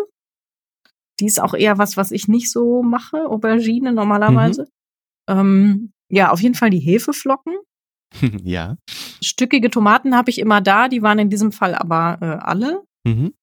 Die 1.19 1.25
ist 1.25 1.41
auch 1.41 1.53
eher 1.53 1.77
was, 1.77 1.97
was 1.97 2.11
ich 2.11 2.27
nicht 2.27 2.49
so 2.51 2.81
mache. 2.81 3.27
Aubergine 3.27 3.91
normalerweise. 3.91 4.67
Ähm, 5.29 5.91
ja, 6.09 6.31
auf 6.31 6.41
jeden 6.41 6.55
Fall 6.55 6.69
die 6.69 6.79
Hefeflocken. 6.79 7.57
ja. 8.43 8.77
Stückige 9.21 9.69
Tomaten 9.69 10.15
habe 10.15 10.29
ich 10.29 10.39
immer 10.39 10.61
da. 10.61 10.87
Die 10.87 11.01
waren 11.01 11.19
in 11.19 11.29
diesem 11.29 11.51
Fall 11.51 11.75
aber 11.75 12.17
äh, 12.21 12.25
alle. 12.25 12.83
Mhm. 13.05 13.33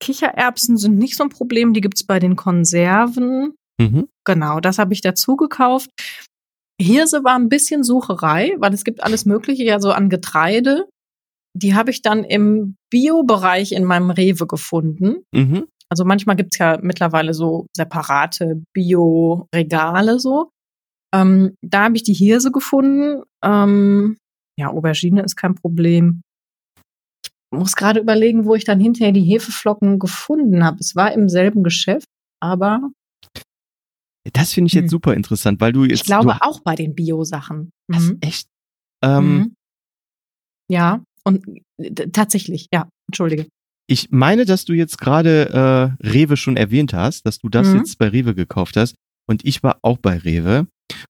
Kichererbsen 0.00 0.76
sind 0.76 0.96
nicht 0.96 1.16
so 1.16 1.24
ein 1.24 1.30
Problem. 1.30 1.72
Die 1.74 1.80
gibt's 1.80 2.04
bei 2.04 2.18
den 2.18 2.36
Konserven. 2.36 3.54
Mhm. 3.78 4.08
Genau, 4.24 4.60
das 4.60 4.78
habe 4.78 4.94
ich 4.94 5.00
dazu 5.00 5.36
gekauft. 5.36 5.90
Hirse 6.80 7.24
war 7.24 7.36
ein 7.36 7.48
bisschen 7.48 7.84
Sucherei, 7.84 8.54
weil 8.58 8.74
es 8.74 8.84
gibt 8.84 9.02
alles 9.02 9.24
Mögliche 9.24 9.64
ja 9.64 9.80
so 9.80 9.92
an 9.92 10.10
Getreide. 10.10 10.88
Die 11.54 11.74
habe 11.74 11.90
ich 11.90 12.02
dann 12.02 12.22
im 12.24 12.76
Bio-Bereich 12.90 13.72
in 13.72 13.84
meinem 13.84 14.10
Rewe 14.10 14.46
gefunden. 14.46 15.24
Mhm. 15.32 15.66
Also 15.88 16.04
manchmal 16.04 16.36
gibt's 16.36 16.58
ja 16.58 16.78
mittlerweile 16.82 17.32
so 17.32 17.66
separate 17.74 18.62
Bio-Regale 18.74 20.18
so. 20.18 20.50
Ähm, 21.14 21.54
da 21.62 21.84
habe 21.84 21.96
ich 21.96 22.02
die 22.02 22.12
Hirse 22.12 22.50
gefunden. 22.50 23.22
Ähm, 23.42 24.18
ja, 24.58 24.68
Aubergine 24.68 25.22
ist 25.22 25.36
kein 25.36 25.54
Problem. 25.54 26.22
Ich 27.52 27.58
muss 27.58 27.76
gerade 27.76 28.00
überlegen, 28.00 28.44
wo 28.44 28.54
ich 28.54 28.64
dann 28.64 28.80
hinterher 28.80 29.12
die 29.12 29.22
Hefeflocken 29.22 29.98
gefunden 29.98 30.64
habe. 30.64 30.78
Es 30.80 30.96
war 30.96 31.12
im 31.12 31.28
selben 31.28 31.62
Geschäft, 31.62 32.08
aber 32.42 32.90
Das 34.32 34.52
finde 34.52 34.66
ich 34.68 34.72
jetzt 34.74 34.84
Hm. 34.84 34.88
super 34.90 35.14
interessant, 35.14 35.60
weil 35.60 35.72
du 35.72 35.84
jetzt. 35.84 36.00
ich 36.00 36.04
glaube 36.04 36.32
du, 36.34 36.42
auch 36.42 36.60
bei 36.60 36.74
den 36.74 36.94
Bio-Sachen. 36.94 37.70
Mhm. 37.88 38.18
echt. 38.20 38.48
Ähm, 39.04 39.36
Mhm. 39.38 39.54
Ja, 40.70 41.02
und 41.24 41.46
äh, 41.80 41.92
tatsächlich, 42.10 42.66
ja, 42.72 42.88
entschuldige. 43.08 43.46
Ich 43.88 44.10
meine, 44.10 44.44
dass 44.44 44.64
du 44.64 44.72
jetzt 44.72 44.98
gerade 44.98 45.96
äh, 46.02 46.06
Rewe 46.08 46.36
schon 46.36 46.56
erwähnt 46.56 46.92
hast, 46.92 47.24
dass 47.24 47.38
du 47.38 47.48
das 47.48 47.68
Mhm. 47.68 47.76
jetzt 47.78 47.98
bei 47.98 48.08
Rewe 48.08 48.34
gekauft 48.34 48.76
hast. 48.76 48.96
Und 49.28 49.44
ich 49.44 49.62
war 49.62 49.78
auch 49.82 49.98
bei 49.98 50.18
Rewe. 50.18 50.66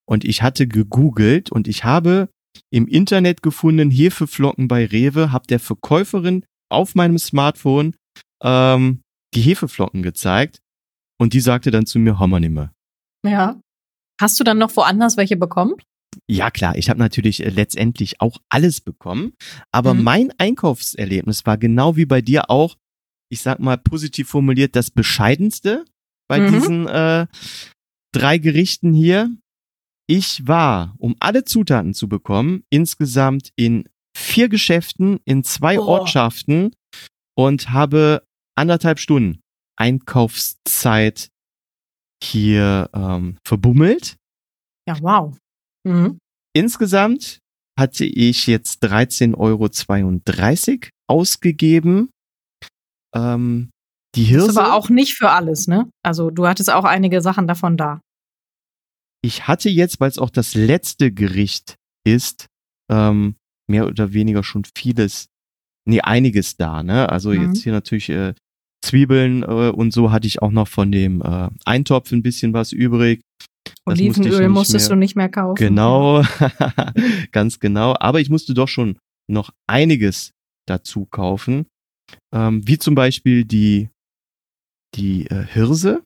Und 0.06 0.24
ich 0.24 0.42
hatte 0.42 0.66
gegoogelt 0.66 1.50
und 1.50 1.68
ich 1.68 1.84
habe 1.84 2.28
im 2.70 2.86
Internet 2.86 3.42
gefunden, 3.42 3.90
Hefeflocken 3.90 4.68
bei 4.68 4.86
Rewe, 4.86 5.32
hab 5.32 5.46
der 5.46 5.60
Verkäuferin 5.60 6.44
auf 6.70 6.94
meinem 6.94 7.18
Smartphone 7.18 7.94
ähm, 8.42 9.00
die 9.34 9.40
Hefeflocken 9.42 10.02
gezeigt. 10.02 10.58
Und 11.18 11.32
die 11.32 11.40
sagte 11.40 11.70
dann 11.70 11.86
zu 11.86 11.98
mir, 11.98 12.18
Hammer 12.18 12.40
nimmer. 12.40 12.72
Ja. 13.26 13.60
Hast 14.20 14.38
du 14.40 14.44
dann 14.44 14.58
noch 14.58 14.74
woanders 14.76 15.16
welche 15.16 15.36
bekommen? 15.36 15.74
Ja 16.28 16.50
klar, 16.50 16.76
ich 16.76 16.88
habe 16.88 16.98
natürlich 16.98 17.44
äh, 17.44 17.50
letztendlich 17.50 18.20
auch 18.20 18.38
alles 18.48 18.80
bekommen, 18.80 19.32
aber 19.70 19.92
Mhm. 19.94 20.02
mein 20.02 20.32
Einkaufserlebnis 20.38 21.44
war 21.44 21.58
genau 21.58 21.96
wie 21.96 22.06
bei 22.06 22.22
dir 22.22 22.48
auch, 22.50 22.76
ich 23.30 23.42
sag 23.42 23.58
mal 23.60 23.76
positiv 23.76 24.28
formuliert, 24.28 24.74
das 24.76 24.90
bescheidenste 24.90 25.84
bei 26.28 26.40
Mhm. 26.40 26.52
diesen 26.52 26.86
äh, 26.88 27.26
drei 28.14 28.38
Gerichten 28.38 28.94
hier. 28.94 29.30
Ich 30.08 30.46
war, 30.46 30.94
um 30.98 31.16
alle 31.20 31.44
Zutaten 31.44 31.92
zu 31.92 32.08
bekommen, 32.08 32.62
insgesamt 32.70 33.50
in 33.56 33.88
vier 34.16 34.48
Geschäften, 34.48 35.18
in 35.24 35.44
zwei 35.44 35.76
Boah. 35.76 35.86
Ortschaften 36.00 36.70
und 37.36 37.70
habe 37.70 38.22
anderthalb 38.56 38.98
Stunden 39.00 39.40
Einkaufszeit 39.78 41.28
hier 42.22 42.90
ähm, 42.94 43.38
verbummelt. 43.46 44.16
Ja, 44.88 44.96
wow. 45.00 45.36
Mhm. 45.84 46.18
Insgesamt 46.54 47.38
hatte 47.78 48.04
ich 48.04 48.46
jetzt 48.46 48.82
13,32 48.84 49.36
Euro 49.36 50.90
ausgegeben. 51.08 52.10
Ähm, 53.14 53.70
die 54.14 54.22
Das 54.22 54.30
Hirse, 54.30 54.50
ist 54.50 54.56
aber 54.56 54.74
auch 54.74 54.88
nicht 54.88 55.14
für 55.14 55.30
alles, 55.30 55.66
ne? 55.68 55.90
Also 56.02 56.30
du 56.30 56.46
hattest 56.46 56.70
auch 56.70 56.84
einige 56.84 57.20
Sachen 57.20 57.46
davon 57.46 57.76
da. 57.76 58.00
ich 59.22 59.46
hatte 59.48 59.68
jetzt, 59.68 60.00
weil 60.00 60.08
es 60.08 60.18
auch 60.18 60.30
das 60.30 60.54
letzte 60.54 61.12
Gericht 61.12 61.76
ist, 62.06 62.46
ähm, 62.90 63.34
mehr 63.68 63.86
oder 63.86 64.12
weniger 64.12 64.44
schon 64.44 64.64
vieles, 64.76 65.26
nee, 65.86 66.00
einiges 66.00 66.56
da, 66.56 66.82
ne? 66.82 67.08
Also 67.10 67.30
Mhm. 67.30 67.42
jetzt 67.42 67.62
hier 67.62 67.72
natürlich 67.72 68.08
äh, 68.08 68.34
Zwiebeln 68.86 69.42
äh, 69.42 69.46
und 69.70 69.92
so 69.92 70.10
hatte 70.12 70.26
ich 70.26 70.42
auch 70.42 70.50
noch 70.50 70.68
von 70.68 70.92
dem 70.92 71.22
äh, 71.22 71.48
Eintopf 71.64 72.12
ein 72.12 72.22
bisschen 72.22 72.52
was 72.52 72.72
übrig. 72.72 73.20
Das 73.84 73.98
musste 73.98 74.02
ich 74.02 74.16
Olivenöl 74.18 74.40
nicht 74.48 74.54
musstest 74.54 74.88
mehr- 74.88 74.96
du 74.96 75.00
nicht 75.00 75.16
mehr 75.16 75.28
kaufen. 75.28 75.56
Genau, 75.56 76.22
ganz 77.32 77.58
genau. 77.58 77.94
Aber 77.98 78.20
ich 78.20 78.30
musste 78.30 78.54
doch 78.54 78.68
schon 78.68 78.98
noch 79.28 79.50
einiges 79.68 80.30
dazu 80.66 81.04
kaufen. 81.06 81.66
Ähm, 82.32 82.66
wie 82.66 82.78
zum 82.78 82.94
Beispiel 82.94 83.44
die, 83.44 83.88
die 84.94 85.26
äh, 85.26 85.44
Hirse. 85.46 86.02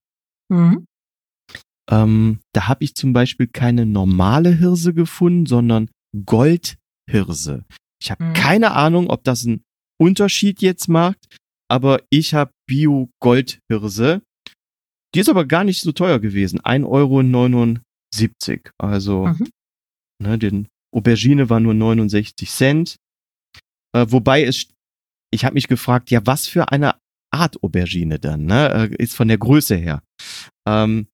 Mhm. 0.50 0.86
Ähm, 1.90 2.38
da 2.54 2.68
habe 2.68 2.84
ich 2.84 2.94
zum 2.94 3.12
Beispiel 3.12 3.46
keine 3.48 3.84
normale 3.84 4.50
Hirse 4.54 4.94
gefunden, 4.94 5.44
sondern 5.46 5.90
Goldhirse. 6.24 7.64
Ich 8.02 8.10
habe 8.10 8.24
Mhm. 8.24 8.32
keine 8.32 8.70
Ahnung, 8.72 9.10
ob 9.10 9.24
das 9.24 9.44
einen 9.44 9.62
Unterschied 10.00 10.62
jetzt 10.62 10.88
macht, 10.88 11.18
aber 11.70 12.02
ich 12.10 12.34
habe 12.34 12.52
Bio-Goldhirse. 12.68 14.22
Die 15.14 15.20
ist 15.20 15.28
aber 15.28 15.44
gar 15.44 15.64
nicht 15.64 15.80
so 15.82 15.92
teuer 15.92 16.18
gewesen. 16.20 16.60
1,79 16.60 16.86
Euro. 16.86 18.72
Also, 18.78 19.26
Mhm. 19.26 19.48
ne, 20.22 20.38
den 20.38 20.68
Aubergine 20.94 21.48
war 21.50 21.60
nur 21.60 21.74
69 21.74 22.50
Cent. 22.50 22.96
Äh, 23.94 24.06
wobei 24.08 24.44
es, 24.44 24.68
ich 25.32 25.44
habe 25.44 25.54
mich 25.54 25.68
gefragt, 25.68 26.10
ja, 26.10 26.20
was 26.26 26.46
für 26.46 26.70
eine 26.70 26.96
Art 27.32 27.62
Aubergine 27.62 28.18
dann, 28.18 28.44
ne? 28.46 28.90
Äh, 28.90 29.02
ist 29.02 29.14
von 29.14 29.28
der 29.28 29.38
Größe 29.38 29.76
her. 29.76 30.02
Ähm, 30.66 31.06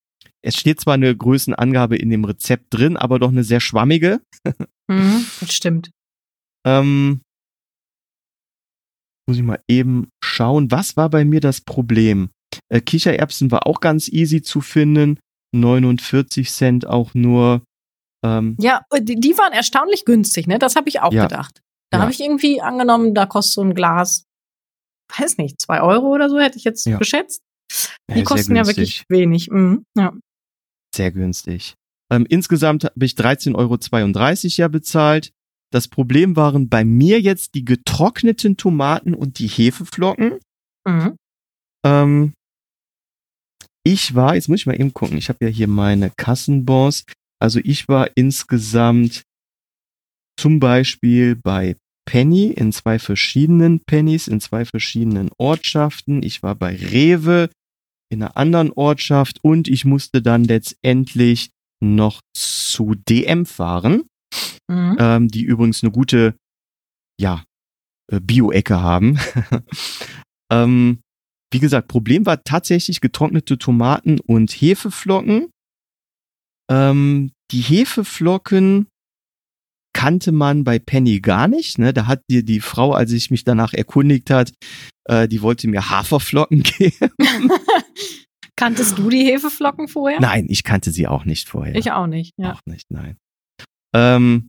es 0.42 0.56
steht 0.56 0.80
zwar 0.80 0.94
eine 0.94 1.14
Größenangabe 1.16 1.96
in 1.96 2.08
dem 2.10 2.24
Rezept 2.24 2.66
drin, 2.70 2.96
aber 2.96 3.18
doch 3.18 3.28
eine 3.30 3.44
sehr 3.44 3.60
schwammige. 3.60 4.20
Mhm. 4.88 5.26
Das 5.40 5.52
stimmt. 5.52 5.90
Ähm, 6.64 7.20
muss 9.28 9.36
ich 9.36 9.42
mal 9.42 9.60
eben 9.68 10.08
schauen. 10.36 10.70
Was 10.70 10.96
war 10.96 11.08
bei 11.10 11.24
mir 11.24 11.40
das 11.40 11.60
Problem? 11.60 12.30
Äh, 12.68 12.80
Kichererbsen 12.80 13.50
war 13.50 13.66
auch 13.66 13.80
ganz 13.80 14.08
easy 14.08 14.42
zu 14.42 14.60
finden. 14.60 15.18
49 15.54 16.50
Cent 16.50 16.86
auch 16.86 17.14
nur. 17.14 17.62
Ähm, 18.24 18.56
Ja, 18.60 18.82
die, 19.00 19.16
die 19.16 19.36
waren 19.38 19.52
erstaunlich 19.52 20.04
günstig, 20.04 20.46
ne? 20.46 20.58
Das 20.58 20.76
habe 20.76 20.88
ich 20.88 21.00
auch 21.00 21.12
Ja. 21.12 21.24
gedacht. 21.24 21.60
Da 21.90 21.98
Ja. 21.98 22.02
habe 22.02 22.12
ich 22.12 22.20
irgendwie 22.20 22.60
angenommen, 22.60 23.14
da 23.14 23.26
kostet 23.26 23.54
so 23.54 23.62
ein 23.62 23.74
Glas, 23.74 24.24
weiß 25.18 25.38
nicht, 25.38 25.60
zwei 25.60 25.80
Euro 25.80 26.12
oder 26.14 26.28
so, 26.28 26.38
hätte 26.38 26.58
ich 26.58 26.64
jetzt 26.64 26.84
Ja. 26.86 26.98
geschätzt. 26.98 27.40
Die 28.14 28.22
kosten 28.24 28.56
ja 28.56 28.66
wirklich 28.66 29.04
wenig. 29.08 29.50
Mhm. 29.50 29.84
Ja. 29.96 30.12
Sehr 30.94 31.12
günstig. 31.12 31.74
Ähm, 32.12 32.24
insgesamt 32.28 32.84
habe 32.84 33.04
ich 33.04 33.14
13,32 33.14 33.54
Euro 33.56 34.62
ja 34.62 34.68
bezahlt. 34.68 35.32
Das 35.72 35.88
Problem 35.88 36.36
waren 36.36 36.68
bei 36.68 36.84
mir 36.84 37.20
jetzt 37.20 37.54
die 37.54 37.64
getrockneten 37.64 38.56
Tomaten 38.56 39.14
und 39.14 39.38
die 39.38 39.48
Hefeflocken. 39.48 40.38
Mhm. 40.86 41.16
Ähm, 41.84 42.32
ich 43.84 44.14
war, 44.14 44.34
jetzt 44.34 44.48
muss 44.48 44.60
ich 44.60 44.66
mal 44.66 44.78
eben 44.78 44.94
gucken, 44.94 45.18
ich 45.18 45.28
habe 45.28 45.44
ja 45.44 45.50
hier 45.50 45.68
meine 45.68 46.10
Kassenbons. 46.10 47.04
Also 47.40 47.60
ich 47.62 47.88
war 47.88 48.10
insgesamt 48.16 49.24
zum 50.38 50.60
Beispiel 50.60 51.36
bei 51.36 51.76
Penny 52.04 52.46
in 52.50 52.72
zwei 52.72 52.98
verschiedenen 52.98 53.80
Pennys, 53.80 54.28
in 54.28 54.40
zwei 54.40 54.64
verschiedenen 54.64 55.30
Ortschaften. 55.38 56.22
Ich 56.22 56.42
war 56.42 56.54
bei 56.54 56.76
Rewe 56.76 57.50
in 58.08 58.22
einer 58.22 58.36
anderen 58.36 58.72
Ortschaft 58.72 59.42
und 59.42 59.68
ich 59.68 59.84
musste 59.84 60.22
dann 60.22 60.44
letztendlich 60.44 61.50
noch 61.80 62.20
zu 62.34 62.94
DM 62.94 63.46
fahren 63.46 64.04
Mhm. 64.68 64.96
ähm, 64.98 65.28
die 65.28 65.42
übrigens 65.42 65.82
eine 65.82 65.92
gute, 65.92 66.34
ja, 67.20 67.44
äh, 68.10 68.20
Bio-Ecke 68.20 68.80
haben. 68.80 69.18
ähm, 70.52 71.00
wie 71.52 71.60
gesagt, 71.60 71.88
Problem 71.88 72.26
war 72.26 72.42
tatsächlich 72.42 73.00
getrocknete 73.00 73.58
Tomaten 73.58 74.20
und 74.20 74.50
Hefeflocken. 74.50 75.50
Ähm, 76.70 77.32
die 77.52 77.60
Hefeflocken 77.60 78.88
kannte 79.92 80.32
man 80.32 80.64
bei 80.64 80.78
Penny 80.78 81.20
gar 81.20 81.48
nicht. 81.48 81.78
Ne? 81.78 81.94
Da 81.94 82.06
hat 82.06 82.20
dir 82.30 82.42
die 82.42 82.60
Frau, 82.60 82.92
als 82.92 83.12
ich 83.12 83.30
mich 83.30 83.44
danach 83.44 83.72
erkundigt 83.72 84.28
hat, 84.30 84.52
äh, 85.04 85.26
die 85.28 85.40
wollte 85.40 85.68
mir 85.68 85.88
Haferflocken 85.88 86.62
geben. 86.78 87.10
Kanntest 88.56 88.98
du 88.98 89.08
die 89.08 89.24
Hefeflocken 89.24 89.88
vorher? 89.88 90.20
Nein, 90.20 90.46
ich 90.48 90.64
kannte 90.64 90.90
sie 90.90 91.06
auch 91.06 91.24
nicht 91.24 91.48
vorher. 91.48 91.74
Ich 91.76 91.92
auch 91.92 92.06
nicht. 92.06 92.32
Ja. 92.38 92.54
Auch 92.54 92.60
nicht, 92.66 92.86
nein. 92.90 93.16
Ähm, 93.94 94.48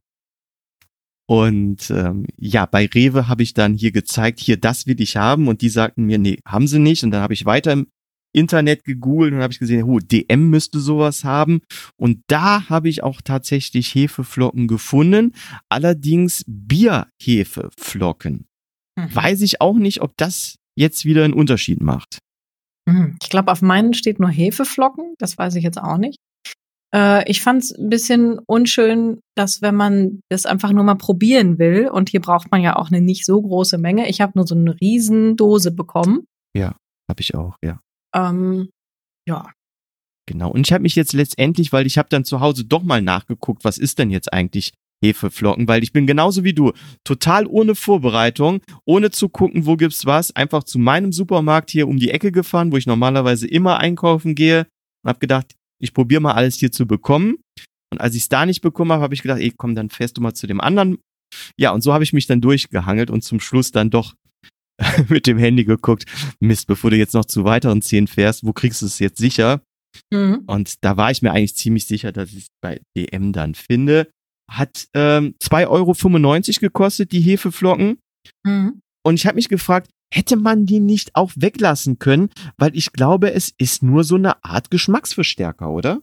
und 1.29 1.91
ähm, 1.91 2.25
ja, 2.37 2.65
bei 2.65 2.85
Rewe 2.85 3.27
habe 3.27 3.43
ich 3.43 3.53
dann 3.53 3.73
hier 3.73 3.91
gezeigt, 3.91 4.39
hier, 4.39 4.55
das 4.55 4.87
will 4.87 5.01
ich 5.01 5.17
haben. 5.17 5.49
Und 5.49 5.61
die 5.61 5.69
sagten 5.69 6.05
mir, 6.05 6.17
nee, 6.17 6.39
haben 6.45 6.67
sie 6.67 6.79
nicht. 6.79 7.03
Und 7.03 7.11
dann 7.11 7.21
habe 7.21 7.33
ich 7.33 7.45
weiter 7.45 7.73
im 7.73 7.87
Internet 8.33 8.85
gegoogelt 8.85 9.33
und 9.33 9.41
habe 9.41 9.51
ich 9.51 9.59
gesehen, 9.59 9.83
oh, 9.83 9.99
DM 9.99 10.49
müsste 10.49 10.79
sowas 10.79 11.25
haben. 11.25 11.59
Und 11.97 12.21
da 12.27 12.69
habe 12.69 12.87
ich 12.87 13.03
auch 13.03 13.19
tatsächlich 13.21 13.93
Hefeflocken 13.93 14.67
gefunden. 14.67 15.33
Allerdings 15.67 16.45
Bierhefeflocken. 16.47 18.47
Mhm. 18.95 19.15
Weiß 19.15 19.41
ich 19.41 19.59
auch 19.59 19.75
nicht, 19.75 20.01
ob 20.01 20.15
das 20.15 20.55
jetzt 20.75 21.03
wieder 21.03 21.25
einen 21.25 21.33
Unterschied 21.33 21.81
macht. 21.81 22.19
Mhm. 22.85 23.17
Ich 23.21 23.29
glaube, 23.29 23.51
auf 23.51 23.61
meinen 23.61 23.93
steht 23.93 24.21
nur 24.21 24.29
Hefeflocken. 24.29 25.15
Das 25.17 25.37
weiß 25.37 25.55
ich 25.55 25.63
jetzt 25.65 25.77
auch 25.77 25.97
nicht. 25.97 26.19
Äh, 26.95 27.29
ich 27.29 27.41
fand 27.41 27.63
es 27.63 27.71
ein 27.71 27.89
bisschen 27.89 28.39
unschön, 28.45 29.19
dass 29.35 29.61
wenn 29.61 29.75
man 29.75 30.21
das 30.29 30.45
einfach 30.45 30.71
nur 30.71 30.83
mal 30.83 30.95
probieren 30.95 31.59
will, 31.59 31.89
und 31.89 32.09
hier 32.09 32.21
braucht 32.21 32.51
man 32.51 32.61
ja 32.61 32.75
auch 32.75 32.89
eine 32.89 33.01
nicht 33.01 33.25
so 33.25 33.41
große 33.41 33.77
Menge. 33.77 34.09
Ich 34.09 34.21
habe 34.21 34.33
nur 34.35 34.47
so 34.47 34.55
eine 34.55 34.79
Riesendose 34.79 35.71
bekommen. 35.71 36.25
Habe 37.09 37.21
ich 37.21 37.35
auch, 37.35 37.55
ja. 37.63 37.79
Ähm, 38.15 38.69
ja. 39.27 39.51
Genau. 40.27 40.51
Und 40.51 40.67
ich 40.67 40.73
habe 40.73 40.81
mich 40.81 40.95
jetzt 40.95 41.13
letztendlich, 41.13 41.71
weil 41.71 41.85
ich 41.85 41.97
habe 41.97 42.09
dann 42.09 42.25
zu 42.25 42.41
Hause 42.41 42.65
doch 42.65 42.83
mal 42.83 43.01
nachgeguckt, 43.01 43.63
was 43.63 43.77
ist 43.77 43.97
denn 43.99 44.11
jetzt 44.11 44.33
eigentlich 44.33 44.73
Hefeflocken, 45.03 45.67
weil 45.67 45.83
ich 45.83 45.93
bin 45.93 46.07
genauso 46.07 46.43
wie 46.43 46.53
du, 46.53 46.73
total 47.03 47.45
ohne 47.45 47.75
Vorbereitung, 47.75 48.61
ohne 48.83 49.11
zu 49.11 49.29
gucken, 49.29 49.65
wo 49.65 49.75
gibt's 49.75 50.05
was, 50.05 50.35
einfach 50.35 50.63
zu 50.63 50.79
meinem 50.79 51.11
Supermarkt 51.11 51.69
hier 51.69 51.87
um 51.87 51.97
die 51.97 52.09
Ecke 52.09 52.31
gefahren, 52.31 52.71
wo 52.71 52.77
ich 52.77 52.87
normalerweise 52.87 53.47
immer 53.47 53.77
einkaufen 53.77 54.33
gehe 54.33 54.65
und 55.03 55.09
habe 55.09 55.19
gedacht, 55.19 55.53
ich 55.81 55.93
probiere 55.93 56.21
mal 56.21 56.33
alles 56.33 56.55
hier 56.55 56.71
zu 56.71 56.85
bekommen. 56.85 57.37
Und 57.91 58.01
als 58.01 58.15
ich 58.15 58.23
es 58.23 58.29
da 58.29 58.45
nicht 58.45 58.61
bekommen 58.61 58.91
habe, 58.91 59.03
habe 59.03 59.13
ich 59.13 59.21
gedacht, 59.21 59.39
ey, 59.39 59.53
komm, 59.55 59.75
dann 59.75 59.89
fährst 59.89 60.17
du 60.17 60.21
mal 60.21 60.33
zu 60.33 60.47
dem 60.47 60.59
anderen. 60.59 60.97
Ja, 61.57 61.71
und 61.71 61.81
so 61.81 61.93
habe 61.93 62.03
ich 62.03 62.13
mich 62.13 62.27
dann 62.27 62.41
durchgehangelt 62.41 63.09
und 63.09 63.23
zum 63.23 63.39
Schluss 63.39 63.71
dann 63.71 63.89
doch 63.89 64.15
mit 65.09 65.27
dem 65.27 65.37
Handy 65.37 65.63
geguckt, 65.65 66.05
Mist, 66.39 66.67
bevor 66.67 66.91
du 66.91 66.97
jetzt 66.97 67.13
noch 67.13 67.25
zu 67.25 67.43
weiteren 67.43 67.81
zehn 67.81 68.07
fährst, 68.07 68.45
wo 68.45 68.53
kriegst 68.53 68.81
du 68.81 68.85
es 68.85 68.99
jetzt 68.99 69.17
sicher? 69.17 69.61
Mhm. 70.11 70.43
Und 70.47 70.83
da 70.83 70.97
war 70.97 71.11
ich 71.11 71.21
mir 71.21 71.31
eigentlich 71.31 71.55
ziemlich 71.55 71.85
sicher, 71.85 72.11
dass 72.11 72.29
ich 72.29 72.43
es 72.43 72.47
bei 72.61 72.81
DM 72.95 73.33
dann 73.33 73.55
finde. 73.55 74.09
Hat 74.49 74.87
ähm, 74.93 75.35
2,95 75.43 75.67
Euro 75.69 76.59
gekostet, 76.61 77.11
die 77.11 77.21
Hefeflocken. 77.21 77.97
Mhm. 78.45 78.81
Und 79.03 79.15
ich 79.15 79.25
habe 79.25 79.35
mich 79.35 79.49
gefragt, 79.49 79.89
hätte 80.13 80.35
man 80.37 80.65
die 80.65 80.79
nicht 80.79 81.15
auch 81.15 81.31
weglassen 81.35 81.99
können? 81.99 82.29
Weil 82.57 82.75
ich 82.75 82.93
glaube, 82.93 83.33
es 83.33 83.53
ist 83.57 83.83
nur 83.83 84.03
so 84.03 84.15
eine 84.15 84.43
Art 84.43 84.71
Geschmacksverstärker, 84.71 85.69
oder? 85.69 86.01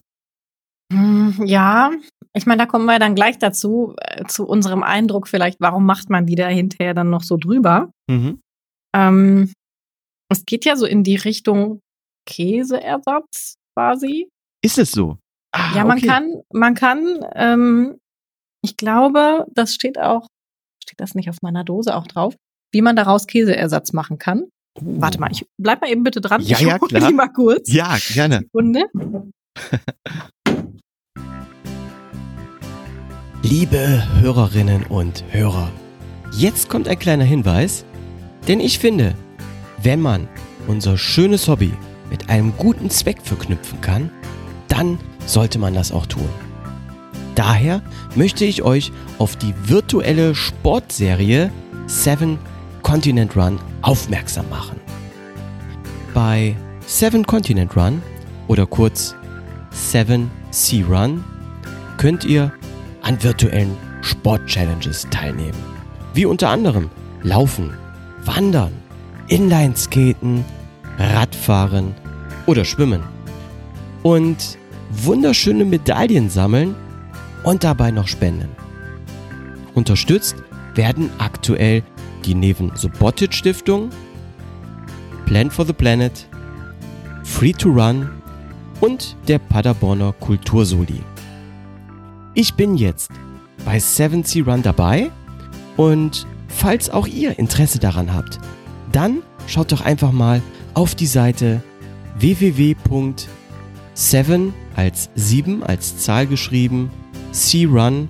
Mm, 0.93 1.31
Ja, 1.45 1.91
ich 2.37 2.47
meine, 2.47 2.59
da 2.59 2.67
kommen 2.67 2.87
wir 2.87 2.99
dann 2.99 3.15
gleich 3.15 3.39
dazu, 3.39 3.95
äh, 4.01 4.25
zu 4.27 4.47
unserem 4.47 4.83
Eindruck 4.83 5.29
vielleicht, 5.29 5.61
warum 5.61 5.87
macht 5.87 6.11
man 6.11 6.27
die 6.27 6.35
da 6.35 6.49
hinterher 6.49 6.95
dann 6.95 7.11
noch 7.11 7.23
so 7.23 7.37
drüber? 7.37 7.91
Mhm. 8.11 8.41
Ähm, 8.95 9.53
es 10.31 10.45
geht 10.45 10.65
ja 10.65 10.77
so 10.77 10.87
in 10.87 11.05
die 11.05 11.17
Richtung 11.17 11.81
Käseersatz 12.27 13.55
quasi. 13.77 14.29
Ist 14.65 14.79
es 14.79 14.93
so? 14.93 15.19
Ah, 15.53 15.77
ja, 15.77 15.85
man 15.85 15.99
okay. 15.99 16.07
kann, 16.07 16.43
man 16.53 16.75
kann, 16.75 17.25
ähm, 17.35 17.99
ich 18.63 18.77
glaube, 18.77 19.47
das 19.53 19.75
steht 19.75 19.99
auch, 19.99 20.27
steht 20.83 21.01
das 21.01 21.15
nicht 21.15 21.29
auf 21.31 21.43
meiner 21.43 21.65
Dose 21.65 21.95
auch 21.95 22.07
drauf, 22.07 22.35
wie 22.75 22.83
man 22.83 22.97
daraus 22.97 23.27
Käseersatz 23.27 23.95
machen 23.95 24.19
kann. 24.19 24.43
Uh. 24.79 25.01
Warte 25.01 25.19
mal, 25.21 25.31
ich 25.33 25.47
bleib 25.57 25.81
mal 25.81 25.89
eben 25.91 26.03
bitte 26.03 26.21
dran. 26.21 26.43
Ja, 26.43 26.59
ich 26.59 26.67
ja, 26.67 26.79
klar. 26.79 27.09
Die 27.09 27.15
mal 27.15 27.29
kurz. 27.29 27.73
Ja, 27.73 27.97
gerne. 28.13 28.41
Sekunde. 28.41 28.85
Liebe 33.43 34.03
Hörerinnen 34.21 34.85
und 34.87 35.25
Hörer, 35.31 35.71
jetzt 36.33 36.69
kommt 36.69 36.89
ein 36.89 36.99
kleiner 36.99 37.25
Hinweis, 37.25 37.85
denn 38.49 38.59
ich 38.59 38.79
finde, 38.79 39.15
wenn 39.83 40.01
man 40.01 40.29
unser 40.67 40.99
schönes 40.99 41.47
Hobby 41.47 41.73
mit 42.11 42.31
einem 42.31 42.57
guten 42.57 42.91
Zweck 42.91 43.21
verknüpfen 43.23 43.81
kann, 43.83 44.11
dann 44.69 44.99
sollte 45.27 45.59
man 45.59 45.75
das 45.75 45.93
auch 45.93 46.07
tun. 46.07 46.29
Daher 47.35 47.83
möchte 48.17 48.45
ich 48.47 48.63
euch 48.63 48.93
auf 49.19 49.37
die 49.37 49.55
virtuelle 49.67 50.35
Sportserie 50.35 51.51
Seven 51.87 52.39
Continent 52.85 53.35
Run 53.35 53.59
aufmerksam 53.83 54.49
machen. 54.51 54.79
Bei 56.13 56.55
Seven 56.87 57.27
Continent 57.27 57.77
Run 57.77 58.01
oder 58.47 58.67
kurz 58.67 59.17
Seven 59.71 60.31
Sea 60.51 60.87
Run 60.87 61.25
könnt 61.97 62.25
ihr 62.25 62.53
an 63.03 63.21
virtuellen 63.23 63.77
Sport-Challenges 64.03 65.09
teilnehmen. 65.11 65.59
Wie 66.13 66.27
unter 66.27 66.51
anderem 66.51 66.91
Laufen, 67.23 67.73
Wandern, 68.25 68.73
Inlineskaten, 69.29 70.45
Radfahren 70.99 71.95
oder 72.47 72.65
Schwimmen. 72.65 73.03
Und 74.03 74.59
wunderschöne 74.91 75.65
Medaillen 75.65 76.29
sammeln 76.29 76.75
und 77.43 77.65
dabei 77.65 77.91
noch 77.91 78.09
spenden. 78.09 78.51
Unterstützt 79.75 80.37
werden 80.75 81.11
aktuell 81.19 81.83
die 82.25 82.35
Neven 82.35 82.73
Subotic 82.75 83.35
Stiftung, 83.35 83.91
Plan 85.27 85.51
for 85.51 85.67
the 85.67 85.73
Planet, 85.73 86.29
Free 87.23 87.53
to 87.53 87.71
Run 87.71 88.09
und 88.81 89.17
der 89.29 89.39
Paderborner 89.39 90.13
Kultursoli. 90.21 91.01
Ich 92.35 92.55
bin 92.55 92.77
jetzt 92.77 93.11
bei 93.65 93.79
7 93.79 94.25
Sea 94.25 94.45
Run 94.45 94.63
dabei 94.63 95.11
und 95.77 96.27
falls 96.49 96.91
auch 96.91 97.07
ihr 97.07 97.39
Interesse 97.39 97.79
daran 97.79 98.13
habt, 98.13 98.41
dann 98.93 99.23
schaut 99.47 99.71
doch 99.73 99.83
einfach 99.83 100.13
mal 100.13 100.43
auf 100.75 100.95
die 100.95 101.07
Seite 101.07 101.63
www.7 102.19 104.53
als 104.77 105.09
7 105.15 105.63
als 105.63 105.97
Zahl 105.99 106.27
geschrieben, 106.27 106.91
Sea 107.33 107.69
Run, 107.69 108.09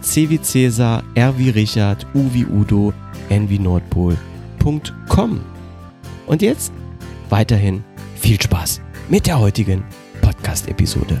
C 0.00 0.30
wie 0.30 0.40
Cäsar, 0.40 1.02
R 1.14 1.38
wie 1.38 1.50
Richard, 1.50 2.06
U 2.14 2.30
wie 2.32 2.46
Udo, 2.46 2.94
N 3.30 3.48
wie 3.48 3.58
Nordpol.com. 3.58 5.40
Und 6.26 6.42
jetzt 6.42 6.72
weiterhin 7.30 7.82
viel 8.16 8.40
Spaß 8.40 8.80
mit 9.08 9.26
der 9.26 9.38
heutigen 9.40 9.82
Podcast-Episode. 10.20 11.20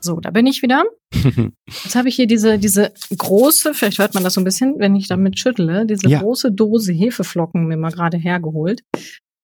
So, 0.00 0.20
da 0.20 0.30
bin 0.30 0.46
ich 0.46 0.62
wieder. 0.62 0.84
Jetzt 1.12 1.96
habe 1.96 2.08
ich 2.08 2.14
hier 2.16 2.26
diese, 2.28 2.58
diese 2.58 2.92
große, 3.16 3.74
vielleicht 3.74 3.98
hört 3.98 4.14
man 4.14 4.22
das 4.22 4.34
so 4.34 4.40
ein 4.40 4.44
bisschen, 4.44 4.76
wenn 4.78 4.94
ich 4.94 5.08
damit 5.08 5.38
schüttle, 5.38 5.86
diese 5.86 6.08
Ja. 6.08 6.20
große 6.20 6.52
Dose 6.52 6.92
Hefeflocken 6.92 7.66
mir 7.66 7.76
mal 7.76 7.90
gerade 7.90 8.16
hergeholt. 8.16 8.82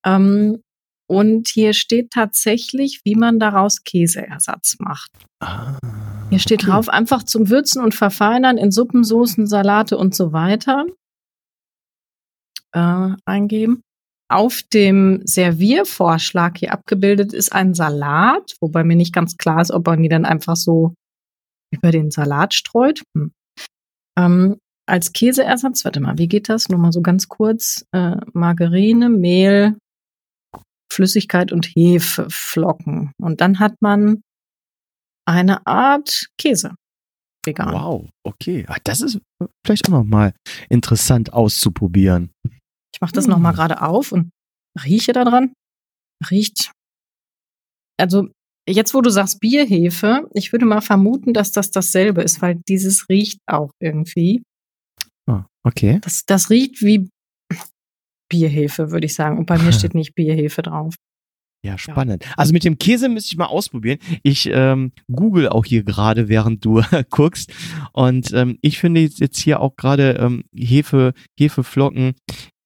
Ähm, 0.06 0.60
und 1.08 1.48
hier 1.48 1.72
steht 1.74 2.10
tatsächlich, 2.12 3.00
wie 3.04 3.14
man 3.16 3.38
daraus 3.40 3.82
Käseersatz 3.82 4.76
macht. 4.78 5.10
ah, 5.42 5.76
Hier 6.30 6.38
steht 6.38 6.62
okay. 6.62 6.70
drauf, 6.70 6.88
einfach 6.88 7.22
zum 7.22 7.48
Würzen 7.50 7.82
und 7.82 7.94
Verfeinern 7.94 8.58
in 8.58 8.70
Suppen, 8.70 9.04
Soßen, 9.04 9.46
Salate 9.46 9.96
und 9.96 10.14
so 10.14 10.32
weiter 10.32 10.86
äh, 12.74 13.10
eingeben. 13.24 13.82
Auf 14.28 14.62
dem 14.72 15.20
Serviervorschlag 15.24 16.58
hier 16.58 16.72
abgebildet 16.72 17.32
ist 17.32 17.52
ein 17.52 17.74
Salat, 17.74 18.56
wobei 18.60 18.82
mir 18.82 18.96
nicht 18.96 19.14
ganz 19.14 19.36
klar 19.36 19.60
ist, 19.60 19.70
ob 19.70 19.86
man 19.86 20.02
die 20.02 20.08
dann 20.08 20.24
einfach 20.24 20.56
so 20.56 20.94
über 21.70 21.90
den 21.90 22.10
Salat 22.10 22.54
streut. 22.54 23.02
Hm. 23.16 23.32
Ähm, 24.18 24.56
als 24.86 25.12
Käseersatz, 25.12 25.84
warte 25.84 26.00
mal, 26.00 26.18
wie 26.18 26.28
geht 26.28 26.48
das? 26.48 26.68
Nur 26.68 26.78
mal 26.78 26.92
so 26.92 27.00
ganz 27.00 27.28
kurz. 27.28 27.86
Äh, 27.92 28.16
Margarine, 28.32 29.08
Mehl, 29.08 29.76
Flüssigkeit 30.92 31.52
und 31.52 31.66
Hefeflocken. 31.66 33.12
Und 33.20 33.40
dann 33.40 33.60
hat 33.60 33.74
man 33.80 34.22
eine 35.26 35.66
Art 35.66 36.28
Käse. 36.38 36.74
Vegan. 37.46 37.72
Wow, 37.74 38.08
okay. 38.26 38.64
Ah, 38.68 38.78
das 38.84 39.00
ist 39.02 39.18
vielleicht 39.66 39.86
auch 39.88 39.92
nochmal 39.92 40.32
interessant 40.70 41.32
auszuprobieren. 41.32 42.30
Ich 42.94 43.00
mache 43.00 43.12
das 43.12 43.24
Hm. 43.26 43.32
noch 43.32 43.38
mal 43.38 43.52
gerade 43.52 43.82
auf 43.82 44.12
und 44.12 44.30
rieche 44.82 45.12
da 45.12 45.24
dran. 45.24 45.52
Riecht. 46.30 46.72
Also 48.00 48.28
jetzt, 48.68 48.94
wo 48.94 49.02
du 49.02 49.10
sagst 49.10 49.40
Bierhefe, 49.40 50.28
ich 50.32 50.52
würde 50.52 50.64
mal 50.64 50.80
vermuten, 50.80 51.34
dass 51.34 51.52
das 51.52 51.70
dasselbe 51.70 52.22
ist, 52.22 52.40
weil 52.40 52.60
dieses 52.66 53.08
riecht 53.10 53.40
auch 53.46 53.70
irgendwie. 53.78 54.42
Ah, 55.28 55.44
okay. 55.66 56.00
Das, 56.02 56.24
das 56.26 56.48
riecht 56.50 56.80
wie 56.82 57.10
Bierhefe, 58.30 58.90
würde 58.90 59.06
ich 59.06 59.14
sagen. 59.14 59.38
Und 59.38 59.46
bei 59.46 59.58
mir 59.58 59.72
steht 59.72 59.94
nicht 59.94 60.14
Bierhefe 60.14 60.62
drauf. 60.62 60.94
Ja, 61.64 61.78
spannend. 61.78 62.26
Also 62.36 62.52
mit 62.52 62.64
dem 62.64 62.76
Käse 62.76 63.08
müsste 63.08 63.32
ich 63.32 63.38
mal 63.38 63.46
ausprobieren. 63.46 63.98
Ich 64.22 64.50
ähm, 64.52 64.92
google 65.10 65.48
auch 65.48 65.64
hier 65.64 65.82
gerade, 65.82 66.28
während 66.28 66.62
du 66.62 66.82
guckst. 67.10 67.54
Und 67.94 68.34
ähm, 68.34 68.58
ich 68.60 68.78
finde 68.78 69.00
jetzt 69.00 69.18
jetzt 69.18 69.38
hier 69.38 69.60
auch 69.60 69.74
gerade 69.76 70.18
ähm, 70.20 70.44
Hefe, 70.54 71.14
Hefeflocken 71.38 72.12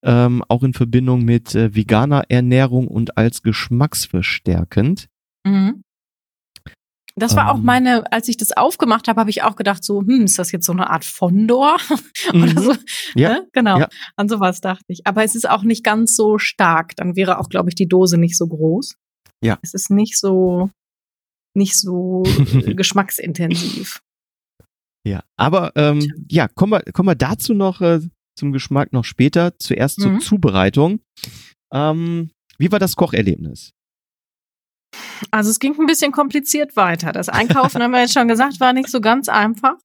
ähm, 0.03 0.43
auch 0.49 0.65
in 0.65 0.75
Verbindung 0.75 1.25
mit 1.25 1.55
äh, 1.55 1.75
veganer 1.77 2.25
Ernährung 2.29 2.89
und 2.89 3.17
als 3.17 3.43
geschmacksverstärkend. 3.43 5.07
Mhm. 5.47 5.85
Das 7.19 7.37
war 7.37 7.51
auch 7.51 7.57
Ähm. 7.59 7.65
meine, 7.65 8.13
als 8.13 8.29
ich 8.29 8.37
das 8.37 8.53
aufgemacht 8.57 9.09
habe, 9.09 9.21
habe 9.21 9.31
ich 9.31 9.43
auch 9.43 9.57
gedacht, 9.57 9.83
so, 9.85 10.01
hm, 10.01 10.23
ist 10.25 10.39
das 10.39 10.53
jetzt 10.53 10.67
so 10.67 10.73
eine 10.73 10.91
Art 10.91 11.05
Fondor? 11.05 11.77
Mhm. 12.33 12.43
Oder 12.43 12.63
so. 12.63 12.75
Ja, 13.15 13.29
Ne? 13.31 13.49
Genau. 13.53 13.79
ja. 13.79 13.89
An 14.17 14.29
sowas 14.29 14.61
dachte 14.61 14.85
ich. 14.89 15.07
Aber 15.07 15.25
es 15.25 15.35
ist 15.35 15.49
auch 15.49 15.63
nicht 15.63 15.83
ganz 15.85 16.15
so 16.17 16.39
stark. 16.39 16.95
Dann 16.97 17.17
wäre 17.17 17.39
auch, 17.39 17.49
glaube 17.49 17.69
ich, 17.71 17.75
die 17.75 17.87
Dose 17.89 18.19
nicht 18.19 18.37
so 18.37 18.47
groß. 18.47 18.97
Ja. 19.43 19.59
Es 19.63 19.73
ist 19.73 19.91
nicht 19.91 20.19
so, 20.19 20.71
nicht 21.55 21.79
so 21.79 22.23
äh, 22.27 22.75
geschmacksintensiv. 22.75 24.01
Ja, 25.07 25.23
aber 25.37 25.73
ähm, 25.77 26.27
ja, 26.29 26.49
kommen 26.49 26.73
wir, 26.73 26.81
kommen 26.93 27.09
wir 27.09 27.15
dazu 27.15 27.55
noch 27.55 27.81
äh, 27.81 28.01
zum 28.37 28.53
Geschmack 28.53 28.93
noch 28.93 29.05
später. 29.05 29.57
Zuerst 29.59 30.01
zur 30.01 30.13
Mhm. 30.13 30.21
Zubereitung. 30.21 31.01
Ähm, 31.73 32.31
wie 32.59 32.71
war 32.73 32.79
das 32.79 32.97
Kocherlebnis? 32.97 33.73
Also 35.31 35.51
es 35.51 35.59
ging 35.59 35.79
ein 35.79 35.87
bisschen 35.87 36.13
kompliziert 36.13 36.77
weiter. 36.77 37.13
Das 37.13 37.29
Einkaufen, 37.29 37.83
haben 37.83 37.91
wir 37.93 38.01
jetzt 38.01 38.13
schon 38.15 38.29
gesagt, 38.29 38.61
war 38.61 38.73
nicht 38.73 38.89
so 38.91 39.01
ganz 39.01 39.29
einfach. 39.29 39.77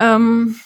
Ähm, 0.00 0.58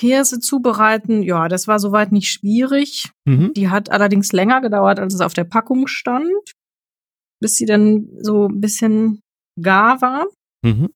Käse 0.00 0.40
zubereiten, 0.40 1.22
ja, 1.22 1.48
das 1.48 1.68
war 1.68 1.78
soweit 1.78 2.10
nicht 2.12 2.28
schwierig. 2.28 3.10
Mhm. 3.26 3.52
Die 3.54 3.68
hat 3.70 3.90
allerdings 3.90 4.32
länger 4.32 4.60
gedauert, 4.60 4.98
als 4.98 5.14
es 5.14 5.20
auf 5.20 5.34
der 5.34 5.44
Packung 5.44 5.86
stand, 5.86 6.26
bis 7.40 7.56
sie 7.56 7.64
dann 7.66 8.08
so 8.20 8.48
ein 8.48 8.60
bisschen 8.60 9.20
gar 9.60 10.00
war. 10.02 10.26
Mhm. 10.64 10.90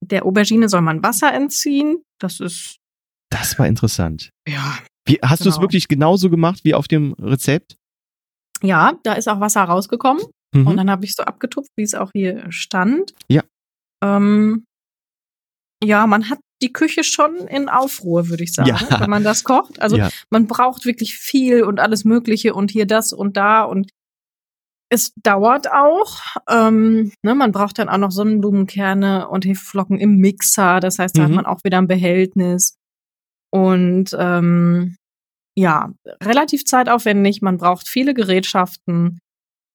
Der 0.00 0.24
Aubergine 0.24 0.68
soll 0.68 0.82
man 0.82 1.02
Wasser 1.02 1.32
entziehen. 1.32 2.02
Das 2.20 2.38
ist, 2.38 2.76
Das 3.30 3.58
war 3.58 3.66
interessant. 3.66 4.30
ja, 4.48 4.78
Wie, 5.06 5.18
hast 5.22 5.44
du 5.44 5.48
es 5.48 5.56
Genau. 5.56 5.64
wirklich 5.64 5.88
genauso 5.88 6.30
gemacht 6.30 6.60
wie 6.64 6.74
auf 6.74 6.86
dem 6.86 7.14
Rezept? 7.14 7.76
Ja, 8.62 8.92
da 9.02 9.14
ist 9.14 9.28
auch 9.28 9.40
Wasser 9.40 9.62
rausgekommen. 9.64 10.22
Mhm. 10.54 10.66
Und 10.66 10.76
dann 10.76 10.90
habe 10.90 11.04
ich 11.04 11.14
so 11.14 11.22
abgetupft, 11.22 11.70
wie 11.76 11.82
es 11.82 11.94
auch 11.94 12.10
hier 12.14 12.50
stand. 12.50 13.12
Ja. 13.28 13.42
Ähm, 14.02 14.64
ja, 15.82 16.06
man 16.06 16.28
hat 16.30 16.38
die 16.62 16.72
Küche 16.72 17.04
schon 17.04 17.36
in 17.48 17.68
Aufruhr, 17.68 18.28
würde 18.28 18.42
ich 18.42 18.52
sagen, 18.52 18.70
Ja. 18.70 19.00
wenn 19.00 19.10
man 19.10 19.22
das 19.24 19.44
kocht. 19.44 19.80
Also 19.80 19.96
ja. 19.96 20.08
man 20.30 20.46
braucht 20.46 20.84
wirklich 20.86 21.14
viel 21.16 21.62
und 21.62 21.78
alles 21.78 22.04
Mögliche 22.04 22.54
und 22.54 22.70
hier 22.70 22.86
das 22.86 23.12
und 23.12 23.36
da 23.36 23.62
und 23.62 23.90
es 24.90 25.12
dauert 25.22 25.70
auch. 25.70 26.18
Ähm, 26.48 27.12
ne, 27.22 27.34
man 27.34 27.52
braucht 27.52 27.78
dann 27.78 27.88
auch 27.90 27.98
noch 27.98 28.10
Sonnenblumenkerne 28.10 29.28
und 29.28 29.44
Hefeflocken 29.44 29.98
im 30.00 30.16
Mixer. 30.16 30.80
Das 30.80 30.98
heißt, 30.98 31.16
da 31.16 31.22
hat 31.24 31.28
Mhm. 31.28 31.36
man 31.36 31.46
auch 31.46 31.62
wieder 31.62 31.76
ein 31.78 31.86
Behältnis. 31.88 32.74
Und 33.52 34.16
ähm, 34.18 34.96
ja, 35.58 35.92
relativ 36.22 36.64
zeitaufwendig. 36.64 37.42
Man 37.42 37.58
braucht 37.58 37.88
viele 37.88 38.14
Gerätschaften. 38.14 39.18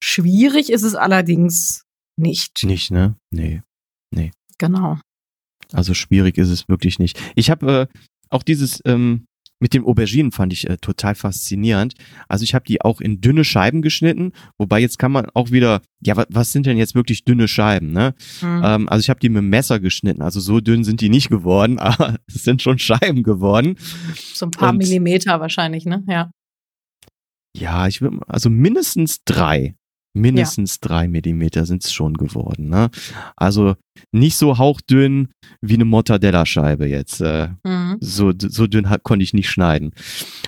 Schwierig 0.02 0.72
ist 0.72 0.84
es 0.84 0.96
allerdings 0.96 1.84
nicht. 2.18 2.64
Nicht, 2.64 2.92
ne? 2.92 3.16
Nee. 3.32 3.62
Genau. 4.58 4.98
Also 5.74 5.94
schwierig 5.94 6.38
ist 6.38 6.50
es 6.50 6.70
wirklich 6.70 7.00
nicht. 7.00 7.20
Ich 7.36 7.50
habe 7.50 7.90
äh, 7.92 8.00
auch 8.30 8.44
dieses 8.44 8.82
ähm, 8.86 9.26
mit 9.64 9.74
den 9.74 9.86
Auberginen 9.86 10.34
fand 10.34 10.51
ich 10.51 10.70
äh, 10.70 10.76
total 10.76 11.16
faszinierend. 11.16 11.93
Also 12.28 12.43
ich 12.43 12.53
habe 12.53 12.66
die 12.66 12.82
auch 12.82 12.99
in 12.99 13.22
dünne 13.22 13.45
Scheiben 13.45 13.82
geschnitten, 13.82 14.34
wobei 14.57 14.82
jetzt 14.82 14.99
kann 14.99 15.14
man 15.14 15.28
auch 15.34 15.51
wieder, 15.51 15.82
ja, 16.01 16.18
wa 16.18 16.26
was 16.28 16.51
sind 16.51 16.66
denn 16.66 16.78
jetzt 16.78 16.95
wirklich 16.95 17.24
dünne 17.24 17.47
Scheiben, 17.47 17.93
ne? 17.93 18.14
Hm. 18.41 18.61
Ähm, 18.61 18.89
also 18.89 18.99
ich 18.99 19.09
habe 19.09 19.22
die 19.22 19.30
mit 19.30 19.38
dem 19.38 19.47
Messer 19.47 19.80
geschnitten, 19.80 20.22
also 20.22 20.41
so 20.41 20.59
dünn 20.59 20.84
sind 20.84 20.99
die 20.99 21.07
nicht 21.07 21.30
geworden, 21.30 21.80
aber 21.80 22.18
es 22.28 22.43
sind 22.43 22.61
schon 22.61 22.78
Scheiben 22.78 23.24
geworden. 23.24 23.78
so 24.34 24.47
ein 24.47 24.51
paar 24.51 24.72
und- 24.72 24.80
Millimeter 24.80 25.39
wahrscheinlich, 25.39 25.86
ne? 25.86 26.03
Ja. 26.09 26.30
Ja, 27.55 27.88
ich 27.88 28.01
würde, 28.01 28.20
also 28.28 28.49
mindestens 28.49 29.24
drei. 29.24 29.76
Mindestens 30.16 30.80
drei 30.80 31.07
Millimeter 31.07 31.66
sind 31.66 31.84
es 31.84 31.91
schon 31.91 32.14
geworden. 32.16 32.70
Ne? 32.70 32.89
Also 33.36 33.76
nicht 34.11 34.38
so 34.38 34.57
hauchdünn 34.59 35.30
wie 35.61 35.74
eine 35.74 35.86
Mortadella-Scheibe 35.86 36.88
jetzt. 36.88 37.22
Äh, 37.22 37.49
Mhm. 37.64 37.97
so, 37.99 38.32
so 38.38 38.68
dünn 38.68 38.88
konnte 39.03 39.24
ich 39.24 39.34
nicht 39.34 39.49
schneiden. 39.49 39.91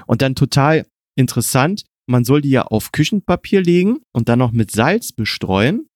Und 0.05 0.21
dann 0.21 0.35
total 0.35 0.85
interessant, 1.17 1.83
man 2.07 2.25
soll 2.25 2.41
die 2.41 2.49
ja 2.51 2.63
auf 2.63 2.91
Küchenpapier 2.91 3.61
legen 3.61 3.99
und 4.13 4.29
dann 4.29 4.39
noch 4.39 4.51
mit 4.51 4.69
Salz 4.71 5.11
bestreuen. 5.11 5.87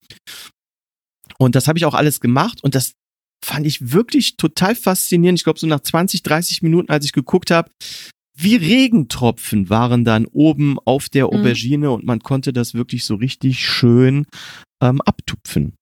Und 1.38 1.54
das 1.54 1.68
habe 1.68 1.78
ich 1.78 1.84
auch 1.84 1.94
alles 1.94 2.20
gemacht 2.20 2.62
und 2.64 2.74
das 2.74 2.92
fand 3.44 3.66
ich 3.66 3.92
wirklich 3.92 4.36
total 4.36 4.74
faszinierend. 4.74 5.38
Ich 5.38 5.44
glaube, 5.44 5.58
so 5.58 5.66
nach 5.66 5.80
20, 5.80 6.22
30 6.22 6.62
Minuten, 6.62 6.90
als 6.90 7.04
ich 7.04 7.12
geguckt 7.12 7.50
habe, 7.50 7.70
wie 8.36 8.56
Regentropfen 8.56 9.68
waren 9.70 10.04
dann 10.04 10.26
oben 10.26 10.78
auf 10.84 11.08
der 11.08 11.26
Mhm. 11.26 11.40
Aubergine 11.40 11.90
und 11.90 12.04
man 12.04 12.20
konnte 12.20 12.52
das 12.52 12.74
wirklich 12.74 13.04
so 13.04 13.14
richtig 13.16 13.64
schön 13.66 14.26
ähm, 14.82 15.00
abtupfen. 15.02 15.74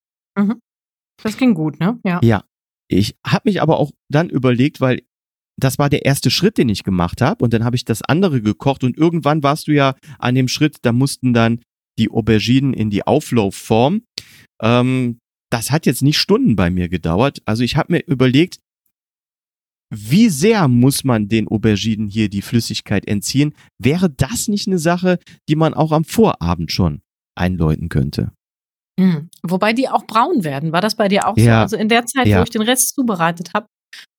Das 1.23 1.37
ging 1.37 1.55
gut, 1.55 1.81
ne? 1.81 1.99
Ja. 2.05 2.21
Ja. 2.23 2.45
Ich 2.89 3.17
habe 3.27 3.49
mich 3.49 3.61
aber 3.61 3.79
auch 3.79 3.91
dann 4.09 4.31
überlegt, 4.31 4.81
weil 4.81 5.03
das 5.61 5.79
war 5.79 5.91
der 5.91 6.05
erste 6.05 6.31
Schritt, 6.31 6.57
den 6.57 6.69
ich 6.69 6.85
gemacht 6.85 7.21
habe 7.21 7.45
und 7.45 7.53
dann 7.53 7.65
habe 7.65 7.77
ich 7.77 7.85
das 7.85 8.03
andere 8.03 8.41
gekocht 8.41 8.85
und 8.85 8.97
irgendwann 8.97 9.43
warst 9.43 9.67
du 9.67 9.73
ja 9.73 9.97
an 10.19 10.35
dem 10.37 10.47
Schritt, 10.49 10.79
da 10.83 10.93
mussten 10.93 11.35
dann 11.35 11.61
die 11.99 12.09
Auberginen 12.11 12.73
in 12.73 12.91
die 12.91 13.05
Auflaufform. 13.05 14.03
Ähm, 14.63 15.19
das 15.51 15.71
hat 15.73 15.87
jetzt 15.87 16.03
nicht 16.03 16.19
Stunden 16.19 16.55
bei 16.55 16.71
mir 16.71 16.89
gedauert. 16.89 17.43
Also 17.45 17.65
ich 17.65 17.77
habe 17.77 17.95
mir 17.95 18.07
überlegt, 18.07 18.61
wie 19.91 20.29
sehr 20.29 20.69
muss 20.69 21.05
man 21.05 21.29
den 21.29 21.49
Auberginen 21.49 22.09
hier 22.09 22.29
die 22.29 22.43
Flüssigkeit 22.43 23.07
entziehen? 23.09 23.55
Wäre 23.79 24.11
das 24.11 24.49
nicht 24.49 24.67
eine 24.67 24.79
Sache, 24.79 25.19
die 25.49 25.57
man 25.57 25.75
auch 25.75 25.93
am 25.93 26.05
Vorabend 26.05 26.71
schon 26.73 27.01
einläuten 27.35 27.89
könnte? 27.89 28.33
Mhm. 28.99 29.31
Wobei 29.43 29.73
die 29.73 29.89
auch 29.89 30.05
braun 30.07 30.45
werden. 30.45 30.73
War 30.73 30.81
das 30.81 30.97
bei 30.97 31.09
dir 31.09 31.27
auch 31.29 31.37
so? 31.37 31.43
Ja. 31.45 31.63
Also 31.63 31.77
in 31.77 31.89
der 31.89 32.05
Zeit, 32.07 32.27
Ja. 32.27 32.39
wo 32.39 32.43
ich 32.43 32.51
den 32.51 32.63
Rest 32.63 32.95
zubereitet 32.95 33.53
habe, 33.55 33.67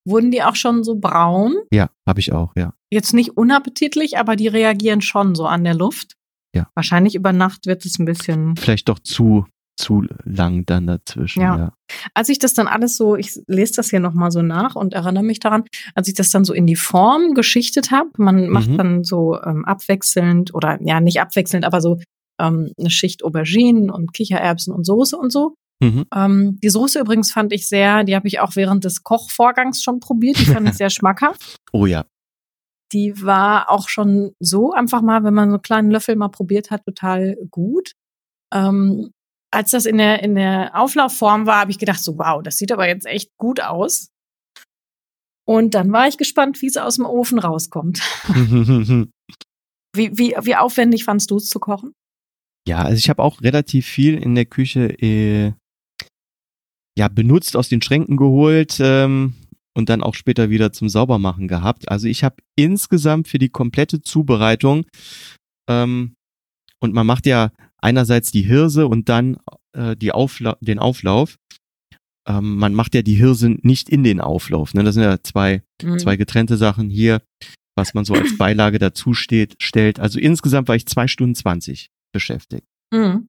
wurden 0.06 0.30
die 0.30 0.42
auch 0.42 0.56
schon 0.56 0.82
so 0.82 0.96
braun. 0.96 1.54
Ja, 1.72 1.90
habe 2.08 2.20
ich 2.20 2.32
auch, 2.32 2.52
ja. 2.56 2.72
Jetzt 2.90 3.12
nicht 3.12 3.36
unappetitlich, 3.36 4.18
aber 4.18 4.34
die 4.36 4.48
reagieren 4.48 5.02
schon 5.02 5.34
so 5.34 5.46
an 5.46 5.62
der 5.64 5.74
Luft. 5.74 6.14
Ja. 6.56 6.68
Wahrscheinlich 6.74 7.14
über 7.14 7.32
Nacht 7.32 7.66
wird 7.66 7.84
es 7.84 7.98
ein 7.98 8.06
bisschen. 8.06 8.56
Vielleicht 8.56 8.88
doch 8.88 8.98
zu, 8.98 9.46
zu 9.80 10.04
lang 10.24 10.64
dann 10.66 10.86
dazwischen. 10.86 11.40
Ja. 11.42 11.56
ja. 11.56 11.72
Als 12.14 12.28
ich 12.28 12.38
das 12.38 12.54
dann 12.54 12.68
alles 12.68 12.96
so, 12.96 13.16
ich 13.16 13.40
lese 13.46 13.74
das 13.76 13.90
hier 13.90 14.00
nochmal 14.00 14.30
so 14.30 14.42
nach 14.42 14.76
und 14.76 14.94
erinnere 14.94 15.24
mich 15.24 15.40
daran, 15.40 15.64
als 15.94 16.08
ich 16.08 16.14
das 16.14 16.30
dann 16.30 16.44
so 16.44 16.52
in 16.52 16.66
die 16.66 16.76
Form 16.76 17.34
geschichtet 17.34 17.90
habe, 17.90 18.10
man 18.16 18.48
macht 18.48 18.68
Mhm. 18.68 18.76
dann 18.76 19.04
so 19.04 19.40
ähm, 19.42 19.64
abwechselnd 19.64 20.54
oder 20.54 20.78
ja, 20.82 21.00
nicht 21.00 21.20
abwechselnd, 21.20 21.64
aber 21.64 21.80
so 21.80 21.98
ähm, 22.40 22.72
eine 22.78 22.90
Schicht 22.90 23.24
Auberginen 23.24 23.90
und 23.90 24.12
Kichererbsen 24.14 24.72
und 24.72 24.84
Soße 24.84 25.16
und 25.16 25.32
so. 25.32 25.54
Mhm. 25.82 26.04
Ähm, 26.14 26.58
die 26.62 26.68
Soße 26.68 27.00
übrigens 27.00 27.32
fand 27.32 27.52
ich 27.52 27.66
sehr, 27.66 28.04
die 28.04 28.14
habe 28.14 28.28
ich 28.28 28.40
auch 28.40 28.54
während 28.54 28.84
des 28.84 29.02
Kochvorgangs 29.02 29.82
schon 29.82 29.98
probiert. 30.00 30.38
Die 30.38 30.44
fand 30.44 30.68
ich 30.68 30.74
sehr 30.74 30.90
schmackhaft. 30.90 31.56
Oh 31.72 31.86
ja. 31.86 32.04
Die 32.92 33.22
war 33.22 33.70
auch 33.70 33.88
schon 33.88 34.32
so 34.40 34.72
einfach 34.72 35.00
mal, 35.00 35.22
wenn 35.24 35.32
man 35.32 35.48
so 35.50 35.54
einen 35.54 35.62
kleinen 35.62 35.90
Löffel 35.90 36.16
mal 36.16 36.28
probiert 36.28 36.70
hat, 36.70 36.84
total 36.84 37.36
gut. 37.50 37.92
Ähm, 38.52 39.10
als 39.52 39.72
das 39.72 39.84
in 39.84 39.98
der, 39.98 40.22
in 40.22 40.34
der 40.34 40.72
Auflaufform 40.74 41.46
war, 41.46 41.60
habe 41.60 41.70
ich 41.70 41.78
gedacht, 41.78 42.02
so 42.02 42.18
wow, 42.18 42.42
das 42.42 42.56
sieht 42.56 42.72
aber 42.72 42.86
jetzt 42.86 43.06
echt 43.06 43.36
gut 43.36 43.60
aus. 43.60 44.10
Und 45.46 45.74
dann 45.74 45.90
war 45.92 46.06
ich 46.06 46.16
gespannt, 46.16 46.62
wie 46.62 46.66
es 46.66 46.76
aus 46.76 46.96
dem 46.96 47.06
Ofen 47.06 47.38
rauskommt. 47.38 48.00
Wie, 49.92 50.16
wie, 50.16 50.36
wie 50.40 50.54
aufwendig 50.54 51.02
fandst 51.02 51.32
du 51.32 51.36
es 51.38 51.48
zu 51.48 51.58
kochen? 51.58 51.94
Ja, 52.64 52.82
also 52.82 52.96
ich 52.96 53.10
habe 53.10 53.24
auch 53.24 53.42
relativ 53.42 53.86
viel 53.86 54.16
in 54.16 54.36
der 54.36 54.44
Küche 54.44 54.86
äh, 55.02 55.52
ja 56.96 57.08
benutzt, 57.08 57.56
aus 57.56 57.68
den 57.68 57.82
Schränken 57.82 58.16
geholt 58.16 58.78
ähm, 58.80 59.34
und 59.74 59.88
dann 59.88 60.04
auch 60.04 60.14
später 60.14 60.50
wieder 60.50 60.72
zum 60.72 60.88
Saubermachen 60.88 61.48
gehabt. 61.48 61.88
Also 61.88 62.06
ich 62.06 62.22
habe 62.22 62.36
insgesamt 62.56 63.26
für 63.26 63.38
die 63.38 63.48
komplette 63.48 64.00
Zubereitung 64.00 64.86
ähm, 65.68 66.14
und 66.80 66.94
man 66.94 67.06
macht 67.06 67.26
ja 67.26 67.52
einerseits 67.78 68.30
die 68.30 68.42
Hirse 68.42 68.86
und 68.86 69.08
dann 69.08 69.38
äh, 69.72 69.96
die 69.96 70.12
Aufla 70.12 70.56
den 70.60 70.78
Auflauf. 70.78 71.36
Ähm, 72.28 72.56
man 72.56 72.74
macht 72.74 72.94
ja 72.94 73.02
die 73.02 73.14
Hirse 73.14 73.56
nicht 73.62 73.88
in 73.88 74.04
den 74.04 74.20
Auflauf. 74.20 74.74
Ne? 74.74 74.84
Das 74.84 74.94
sind 74.94 75.04
ja 75.04 75.22
zwei, 75.22 75.62
Mhm. 75.82 75.98
zwei 75.98 76.16
getrennte 76.16 76.56
Sachen 76.56 76.90
hier, 76.90 77.22
was 77.76 77.94
man 77.94 78.04
so 78.04 78.14
als 78.14 78.36
Beilage 78.36 78.78
dazu 78.78 79.14
steht, 79.14 79.56
stellt. 79.62 79.98
Also 79.98 80.18
insgesamt 80.18 80.68
war 80.68 80.76
ich 80.76 80.86
zwei 80.86 81.08
Stunden 81.08 81.34
zwanzig 81.34 81.88
beschäftigt. 82.12 82.66
Mhm. 82.92 83.28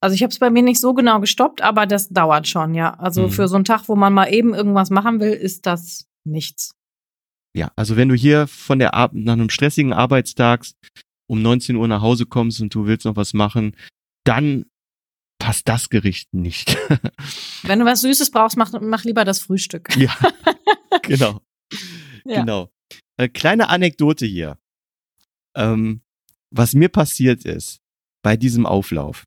Also 0.00 0.14
ich 0.14 0.22
habe 0.22 0.30
es 0.30 0.38
bei 0.38 0.48
mir 0.48 0.62
nicht 0.62 0.80
so 0.80 0.94
genau 0.94 1.20
gestoppt, 1.20 1.60
aber 1.60 1.86
das 1.86 2.08
dauert 2.08 2.48
schon, 2.48 2.74
ja. 2.74 2.94
Also 2.94 3.26
Mhm. 3.26 3.30
für 3.32 3.48
so 3.48 3.56
einen 3.56 3.66
Tag, 3.66 3.86
wo 3.88 3.96
man 3.96 4.14
mal 4.14 4.32
eben 4.32 4.54
irgendwas 4.54 4.88
machen 4.88 5.20
will, 5.20 5.32
ist 5.32 5.66
das 5.66 6.06
nichts. 6.26 6.72
Ja, 7.54 7.70
also 7.76 7.96
wenn 7.96 8.08
du 8.08 8.14
hier 8.14 8.46
von 8.46 8.78
der 8.78 8.94
Ar 8.94 9.10
nach 9.12 9.34
einem 9.34 9.50
stressigen 9.50 9.92
Arbeitstag 9.92 10.64
um 11.30 11.42
19 11.42 11.76
Uhr 11.76 11.86
nach 11.86 12.02
Hause 12.02 12.26
kommst 12.26 12.60
und 12.60 12.74
du 12.74 12.86
willst 12.86 13.06
noch 13.06 13.14
was 13.14 13.34
machen, 13.34 13.76
dann 14.24 14.66
passt 15.38 15.68
das 15.68 15.88
Gericht 15.88 16.34
nicht. 16.34 16.76
Wenn 17.62 17.78
du 17.78 17.84
was 17.84 18.00
Süßes 18.00 18.32
brauchst, 18.32 18.56
mach, 18.56 18.72
mach 18.80 19.04
lieber 19.04 19.24
das 19.24 19.38
Frühstück. 19.38 19.96
ja, 19.96 20.12
genau. 21.02 21.40
Ja. 22.24 22.40
Genau. 22.40 22.72
Äh, 23.16 23.28
kleine 23.28 23.68
Anekdote 23.68 24.26
hier. 24.26 24.58
Ähm, 25.54 26.02
was 26.50 26.74
mir 26.74 26.88
passiert 26.88 27.44
ist 27.44 27.80
bei 28.22 28.36
diesem 28.36 28.66
Auflauf. 28.66 29.24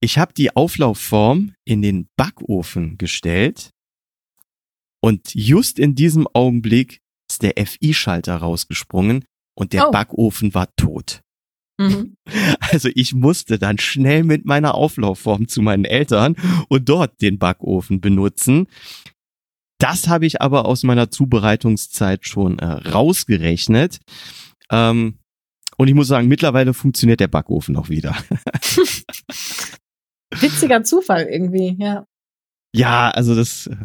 Ich 0.00 0.18
habe 0.18 0.34
die 0.34 0.54
Auflaufform 0.54 1.54
in 1.64 1.82
den 1.82 2.08
Backofen 2.16 2.96
gestellt 2.96 3.70
und 5.02 5.34
just 5.34 5.80
in 5.80 5.96
diesem 5.96 6.28
Augenblick 6.32 7.00
ist 7.28 7.42
der 7.42 7.54
FI-Schalter 7.56 8.36
rausgesprungen 8.36 9.24
und 9.54 9.72
der 9.72 9.88
Oh. 9.88 9.90
Backofen 9.90 10.54
war 10.54 10.74
tot. 10.76 11.22
Mhm. 11.78 12.16
Also 12.72 12.88
ich 12.94 13.14
musste 13.14 13.58
dann 13.58 13.78
schnell 13.78 14.24
mit 14.24 14.46
meiner 14.46 14.74
Auflaufform 14.74 15.46
zu 15.46 15.62
meinen 15.62 15.84
Eltern 15.84 16.34
und 16.68 16.88
dort 16.88 17.20
den 17.22 17.38
Backofen 17.38 18.00
benutzen. 18.00 18.66
Das 19.78 20.08
habe 20.08 20.26
ich 20.26 20.40
aber 20.40 20.64
aus 20.66 20.82
meiner 20.82 21.10
Zubereitungszeit 21.10 22.26
schon 22.26 22.58
äh, 22.58 22.64
rausgerechnet. 22.66 24.00
Ähm, 24.70 25.18
und 25.76 25.88
ich 25.88 25.94
muss 25.94 26.08
sagen, 26.08 26.26
mittlerweile 26.26 26.74
funktioniert 26.74 27.20
der 27.20 27.28
Backofen 27.28 27.76
auch 27.76 27.88
wieder. 27.90 28.16
Witziger 30.40 30.82
Zufall 30.84 31.24
irgendwie, 31.24 31.76
ja. 31.78 32.06
Ja, 32.74 33.10
also 33.10 33.34
das, 33.36 33.66
äh, 33.68 33.76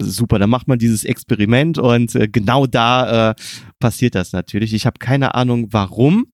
super. 0.00 0.38
Da 0.38 0.46
macht 0.46 0.68
man 0.68 0.78
dieses 0.78 1.04
Experiment 1.04 1.78
und 1.78 2.14
äh, 2.14 2.28
genau 2.28 2.66
da 2.66 3.30
äh, 3.30 3.34
passiert 3.78 4.14
das 4.14 4.32
natürlich. 4.32 4.72
Ich 4.74 4.86
habe 4.86 4.98
keine 4.98 5.34
Ahnung, 5.34 5.68
warum. 5.70 6.26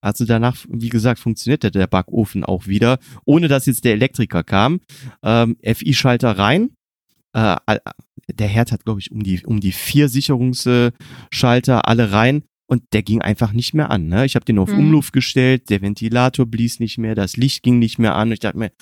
Also 0.00 0.26
danach, 0.26 0.56
wie 0.68 0.90
gesagt, 0.90 1.18
funktionierte 1.18 1.70
der 1.70 1.86
Backofen 1.86 2.44
auch 2.44 2.66
wieder, 2.66 2.98
ohne 3.24 3.48
dass 3.48 3.64
jetzt 3.66 3.84
der 3.86 3.94
Elektriker 3.94 4.44
kam. 4.44 4.80
Ähm, 5.22 5.56
FI-Schalter 5.62 6.32
rein. 6.38 6.70
Äh, 7.32 7.56
der 8.32 8.48
Herd 8.48 8.70
hat, 8.72 8.84
glaube 8.84 9.00
ich, 9.00 9.10
um 9.10 9.22
die, 9.22 9.44
um 9.44 9.60
die 9.60 9.72
vier 9.72 10.08
Sicherungsschalter 10.10 11.88
alle 11.88 12.12
rein 12.12 12.44
und 12.66 12.82
der 12.92 13.02
ging 13.02 13.20
einfach 13.22 13.52
nicht 13.52 13.74
mehr 13.74 13.90
an. 13.90 14.08
Ne? 14.08 14.24
Ich 14.24 14.34
habe 14.36 14.44
den 14.44 14.58
auf 14.58 14.70
Mhm. 14.70 14.78
Umluft 14.78 15.12
gestellt, 15.12 15.68
der 15.70 15.82
Ventilator 15.82 16.46
blies 16.46 16.80
nicht 16.80 16.98
mehr, 16.98 17.14
das 17.14 17.36
Licht 17.36 17.62
ging 17.62 17.78
nicht 17.78 17.98
mehr 17.98 18.14
an. 18.14 18.32
Ich 18.32 18.40
dachte 18.40 18.58
mir, 18.58 18.72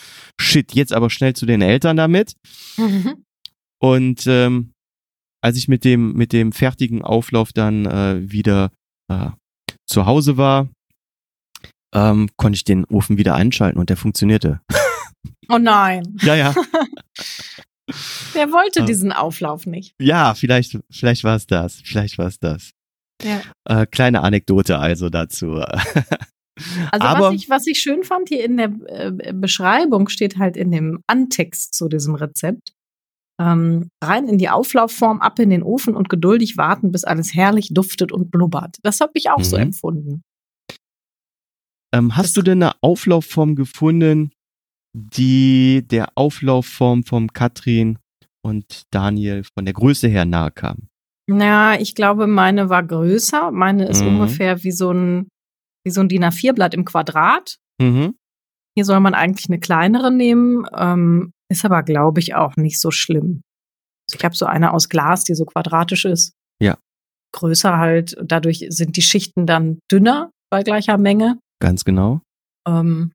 shit, 0.41 0.73
jetzt 0.75 0.93
aber 0.93 1.11
schnell 1.11 1.35
zu 1.35 1.47
den 1.47 1.63
Eltern 1.63 1.97
damit. 1.97 2.35
Mhm. 2.79 3.25
Und 3.83 4.27
ähm, 4.27 4.73
als 5.43 5.57
ich 5.57 5.67
mit 5.69 5.85
dem 5.85 6.13
mit 6.13 6.33
dem 6.33 6.53
fertigen 6.53 7.03
Auflauf 7.03 7.53
dann 7.53 7.85
äh, 7.87 8.31
wieder 8.31 8.71
äh, 9.11 9.31
zu 9.89 10.07
Hause 10.07 10.37
war, 10.37 10.69
ähm, 11.95 12.29
konnte 12.37 12.57
ich 12.57 12.65
den 12.65 12.85
Ofen 12.85 13.19
wieder 13.19 13.35
einschalten 13.35 13.79
und 13.79 13.91
der 13.91 13.97
funktionierte. 13.97 14.61
Oh 15.49 15.59
nein, 15.59 16.17
Ja, 16.23 16.35
ja. 16.37 16.55
der 18.35 18.53
wollte 18.53 18.83
Ah. 18.83 18.87
diesen 18.87 19.13
Auflauf 19.13 19.67
nicht. 19.67 19.95
Ja, 20.01 20.35
vielleicht 20.35 20.79
vielleicht 20.91 21.25
war 21.25 21.37
es 21.37 21.47
das. 21.47 21.81
Vielleicht 21.85 22.19
war 22.19 22.27
es 22.29 22.39
das. 22.39 22.71
Ja. 23.23 23.43
Äh, 23.69 23.87
kleine 23.87 24.23
Anekdote 24.23 24.79
also 24.79 25.09
dazu. 25.11 25.63
Also 26.91 27.07
Aber- 27.07 27.29
was 27.29 27.35
ich, 27.35 27.49
was 27.49 27.67
ich 27.67 27.81
schön 27.81 28.05
fand, 28.05 28.29
hier 28.29 28.45
in 28.45 28.59
der 28.59 28.71
äh, 28.87 29.33
Beschreibung 29.33 30.11
steht 30.11 30.37
halt 30.37 30.59
in 30.59 30.71
dem 30.71 31.01
Antext 31.07 31.75
zu 31.75 31.89
diesem 31.89 32.15
Rezept. 32.15 32.75
Ähm, 33.41 33.89
rein 34.03 34.29
in 34.29 34.39
die 34.39 34.49
Auflaufform, 34.51 35.21
ab 35.21 35.39
in 35.39 35.51
den 35.51 35.63
Ofen 35.63 35.97
und 35.97 36.09
geduldig 36.09 36.57
warten, 36.57 36.93
bis 36.93 37.05
alles 37.05 37.35
herrlich 37.35 37.69
duftet 37.73 38.13
und 38.13 38.31
blubbert. 38.31 38.77
Das 38.83 39.01
habe 39.01 39.13
ich 39.15 39.31
auch 39.31 39.43
so 39.43 39.57
Mhm. 39.57 39.63
empfunden. 39.63 40.23
ähm, 41.95 42.17
hast 42.17 42.29
Das- 42.29 42.33
du 42.35 42.43
denn 42.43 42.63
eine 42.63 42.73
Auflaufform 42.81 43.55
gefunden, 43.55 44.33
die 44.97 45.83
der 45.87 46.09
Auflaufform 46.15 47.05
vom 47.05 47.33
Katrin 47.33 47.99
und 48.45 48.85
Daniel 48.91 49.45
von 49.45 49.65
der 49.67 49.75
Größe 49.75 50.09
her 50.09 50.25
nahe 50.25 50.51
kam? 50.51 50.89
Ja, 51.31 51.75
ich 51.79 51.95
glaube, 51.95 52.27
meine 52.27 52.69
war 52.71 52.83
größer. 52.83 53.51
Meine 53.53 53.87
ist 53.89 54.01
Mhm. 54.03 54.09
ungefähr 54.09 54.63
wie 54.65 54.73
so 54.73 54.91
ein, 54.91 55.29
wie 55.85 55.91
so 55.91 56.01
ein 56.01 56.09
DIN 56.09 56.25
A4-Blatt 56.25 56.75
im 56.75 56.85
Quadrat. 56.85 57.57
Mhm. 57.81 58.15
Hier 58.75 58.85
soll 58.87 59.01
man 59.01 59.15
eigentlich 59.15 59.49
eine 59.49 59.61
kleinere 59.61 60.11
nehmen, 60.11 60.65
ähm, 60.75 61.33
ist 61.53 61.65
aber, 61.65 61.83
glaube 61.83 62.21
ich, 62.21 62.35
auch 62.35 62.57
nicht 62.57 62.81
so 62.81 62.91
schlimm. 62.91 63.43
Also 64.09 64.19
ich 64.19 64.25
habe 64.25 64.35
so 64.35 64.47
eine 64.47 64.73
aus 64.73 64.89
Glas, 64.89 65.25
die 65.25 65.35
so 65.35 65.45
quadratisch 65.45 66.05
ist. 66.05 66.33
Ja. 66.61 66.79
Größer 67.35 67.79
halt. 67.79 68.17
Dadurch 68.23 68.67
sind 68.69 68.97
die 68.97 69.03
Schichten 69.03 69.47
dann 69.47 69.79
dünner 69.91 70.31
bei 70.51 70.63
gleicher 70.63 70.99
Menge. 70.99 71.39
Ganz 71.61 71.85
genau. 71.85 72.21
Ähm, 72.67 73.13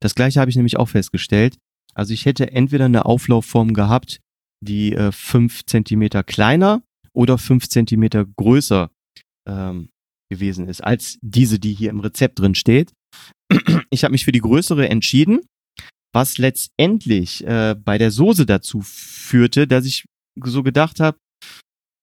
Das 0.00 0.14
gleiche 0.14 0.40
habe 0.40 0.50
ich 0.50 0.56
nämlich 0.56 0.76
auch 0.76 0.88
festgestellt. 0.88 1.56
Also 1.94 2.12
ich 2.12 2.26
hätte 2.26 2.52
entweder 2.52 2.84
eine 2.84 3.06
Auflaufform 3.06 3.74
gehabt, 3.74 4.20
die 4.60 4.92
äh, 4.92 5.12
fünf 5.12 5.64
Zentimeter 5.66 6.22
kleiner 6.22 6.82
oder 7.12 7.38
fünf 7.38 7.68
Zentimeter 7.68 8.24
größer 8.24 8.90
ähm, 9.48 9.88
gewesen 10.30 10.68
ist, 10.68 10.82
als 10.82 11.18
diese, 11.22 11.58
die 11.58 11.72
hier 11.72 11.90
im 11.90 12.00
Rezept 12.00 12.38
drin 12.38 12.54
steht. 12.54 12.92
Ich 13.90 14.04
habe 14.04 14.12
mich 14.12 14.24
für 14.24 14.32
die 14.32 14.40
größere 14.40 14.88
entschieden, 14.88 15.40
was 16.16 16.38
letztendlich 16.38 17.46
äh, 17.46 17.74
bei 17.78 17.98
der 17.98 18.10
Soße 18.10 18.46
dazu 18.46 18.80
führte, 18.80 19.66
dass 19.66 19.84
ich 19.84 20.06
so 20.42 20.62
gedacht 20.62 20.98
habe, 20.98 21.18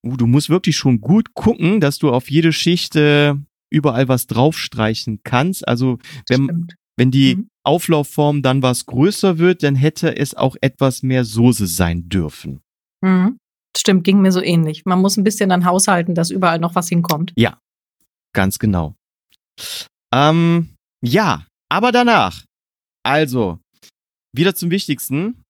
uh, 0.06 0.16
du 0.16 0.28
musst 0.28 0.50
wirklich 0.52 0.78
schon 0.78 1.02
gut 1.02 1.34
gucken, 1.34 1.82
dass 1.82 1.98
du 1.98 2.12
auf 2.12 2.30
jede 2.30 2.54
Schicht 2.54 2.96
äh, 2.96 3.34
überall 3.72 4.08
was 4.08 4.28
draufstreichen 4.28 5.22
kannst. 5.24 5.68
Also 5.68 5.98
wenn, 6.30 6.44
stimmt. 6.44 6.76
wenn 6.96 7.10
die 7.10 7.38
Mhm. 7.38 7.48
Auflaufform 7.66 8.44
dann 8.44 8.62
was 8.62 8.86
größer 8.86 9.40
wird, 9.40 9.64
dann 9.64 9.74
hätte 9.76 10.16
es 10.16 10.36
auch 10.36 10.58
etwas 10.62 11.02
mehr 11.02 11.26
Soße 11.26 11.66
sein 11.66 12.08
dürfen. 12.08 12.62
Mhm. 13.02 13.40
Stimmt, 13.76 14.04
ging 14.04 14.22
mir 14.22 14.32
so 14.32 14.44
ähnlich. 14.44 14.86
Man 14.86 15.02
muss 15.02 15.18
ein 15.18 15.24
bisschen 15.24 15.50
dann 15.50 15.66
haushalten, 15.66 16.14
dass 16.14 16.30
überall 16.30 16.60
noch 16.60 16.76
was 16.76 16.88
hinkommt. 16.88 17.34
Ganz 18.36 18.60
genau. 18.60 18.94
Ähm, 20.14 20.76
ja, 21.04 21.48
aber 21.70 21.92
danach. 21.92 22.44
Also, 23.04 23.60
wieder 24.34 24.56
zum 24.56 24.70
Wichtigsten. 24.72 25.44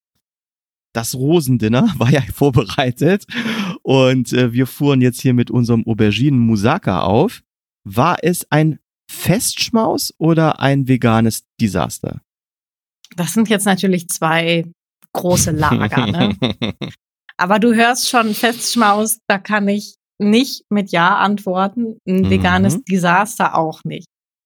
Das 0.93 1.15
Rosendinner 1.15 1.91
war 1.97 2.11
ja 2.11 2.21
vorbereitet 2.21 3.25
und 3.81 4.31
äh, 4.33 4.53
wir 4.53 4.67
fuhren 4.67 5.01
jetzt 5.01 5.21
hier 5.21 5.33
mit 5.33 5.49
unserem 5.49 5.85
Auberginen 5.87 6.39
Musaka 6.39 7.01
auf. 7.01 7.41
War 7.85 8.17
es 8.21 8.45
ein 8.51 8.79
Festschmaus 9.09 10.13
oder 10.17 10.59
ein 10.59 10.87
veganes 10.87 11.43
Desaster? 11.59 12.21
Das 13.15 13.33
sind 13.33 13.49
jetzt 13.49 13.65
natürlich 13.65 14.07
zwei 14.09 14.65
große 15.13 15.51
Lager. 15.51 16.07
ne? 16.07 16.37
Aber 17.37 17.59
du 17.59 17.73
hörst 17.73 18.09
schon 18.09 18.33
Festschmaus, 18.33 19.19
da 19.27 19.37
kann 19.39 19.67
ich 19.67 19.95
nicht 20.19 20.63
mit 20.69 20.91
Ja 20.91 21.17
antworten. 21.17 21.97
Ein 22.07 22.21
Mhm. 22.21 22.29
veganes 22.29 22.83
Desaster 22.83 23.55
auch 23.57 23.83
nicht. 23.83 24.05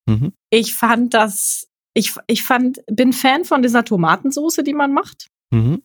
Mhm. 0.09 0.31
Ich 0.49 0.73
fand 0.73 1.13
das 1.13 1.66
ich, 1.97 2.13
ich 2.27 2.43
fand, 2.43 2.79
bin 2.87 3.11
Fan 3.11 3.43
von 3.43 3.61
dieser 3.63 3.83
Tomatensoße, 3.83 4.63
die 4.63 4.73
man 4.73 4.93
macht. 4.93 5.27
Mhm. 5.51 5.81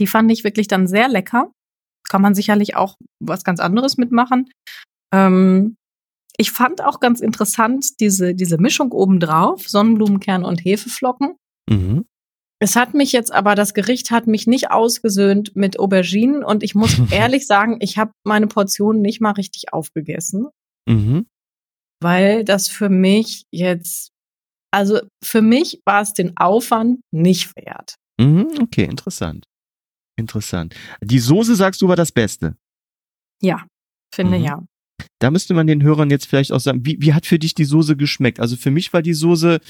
Die 0.00 0.06
fand 0.08 0.30
ich 0.32 0.42
wirklich 0.42 0.66
dann 0.66 0.88
sehr 0.88 1.08
lecker. 1.08 1.52
Kann 2.08 2.20
man 2.22 2.34
sicherlich 2.34 2.74
auch 2.74 2.96
was 3.20 3.44
ganz 3.44 3.60
anderes 3.60 3.96
mitmachen. 3.96 4.50
Ähm, 5.14 5.76
ich 6.36 6.50
fand 6.50 6.82
auch 6.82 6.98
ganz 6.98 7.20
interessant 7.20 8.00
diese, 8.00 8.34
diese 8.34 8.58
Mischung 8.58 8.90
obendrauf, 8.90 9.68
Sonnenblumenkern 9.68 10.44
und 10.44 10.58
Hefeflocken. 10.64 11.36
Mhm. 11.70 12.04
Es 12.60 12.74
hat 12.74 12.94
mich 12.94 13.12
jetzt 13.12 13.32
aber, 13.32 13.54
das 13.54 13.74
Gericht 13.74 14.10
hat 14.10 14.26
mich 14.26 14.46
nicht 14.48 14.70
ausgesöhnt 14.72 15.54
mit 15.54 15.78
Auberginen 15.78 16.42
und 16.42 16.62
ich 16.64 16.74
muss 16.74 16.98
ehrlich 17.12 17.46
sagen, 17.46 17.76
ich 17.80 17.96
habe 17.98 18.10
meine 18.24 18.48
Portion 18.48 19.00
nicht 19.00 19.20
mal 19.20 19.32
richtig 19.32 19.72
aufgegessen, 19.72 20.48
Mhm. 20.88 21.26
weil 22.02 22.44
das 22.44 22.68
für 22.68 22.88
mich 22.88 23.44
jetzt, 23.52 24.10
also 24.74 25.00
für 25.22 25.40
mich 25.42 25.80
war 25.86 26.02
es 26.02 26.12
den 26.12 26.36
Aufwand 26.36 27.00
nicht 27.12 27.54
wert. 27.56 27.94
Mhm. 28.20 28.48
Okay, 28.60 28.84
interessant. 28.84 29.44
Interessant. 30.16 30.74
Die 31.02 31.18
Soße, 31.18 31.54
sagst 31.56 31.80
du, 31.82 31.88
war 31.88 31.96
das 31.96 32.12
Beste. 32.12 32.56
Ja, 33.42 33.66
finde 34.14 34.38
Mhm. 34.38 34.44
ja. 34.44 34.62
Da 35.20 35.30
müsste 35.30 35.54
man 35.54 35.66
den 35.66 35.82
Hörern 35.82 36.10
jetzt 36.10 36.26
vielleicht 36.26 36.52
auch 36.52 36.60
sagen, 36.60 36.84
wie, 36.86 36.96
wie 37.00 37.14
hat 37.14 37.26
für 37.26 37.38
dich 37.38 37.54
die 37.54 37.64
Soße 37.64 37.96
geschmeckt? 37.96 38.38
Also 38.40 38.56
für 38.56 38.70
mich 38.70 38.92
war 38.92 39.02
die 39.02 39.14
Soße 39.14 39.60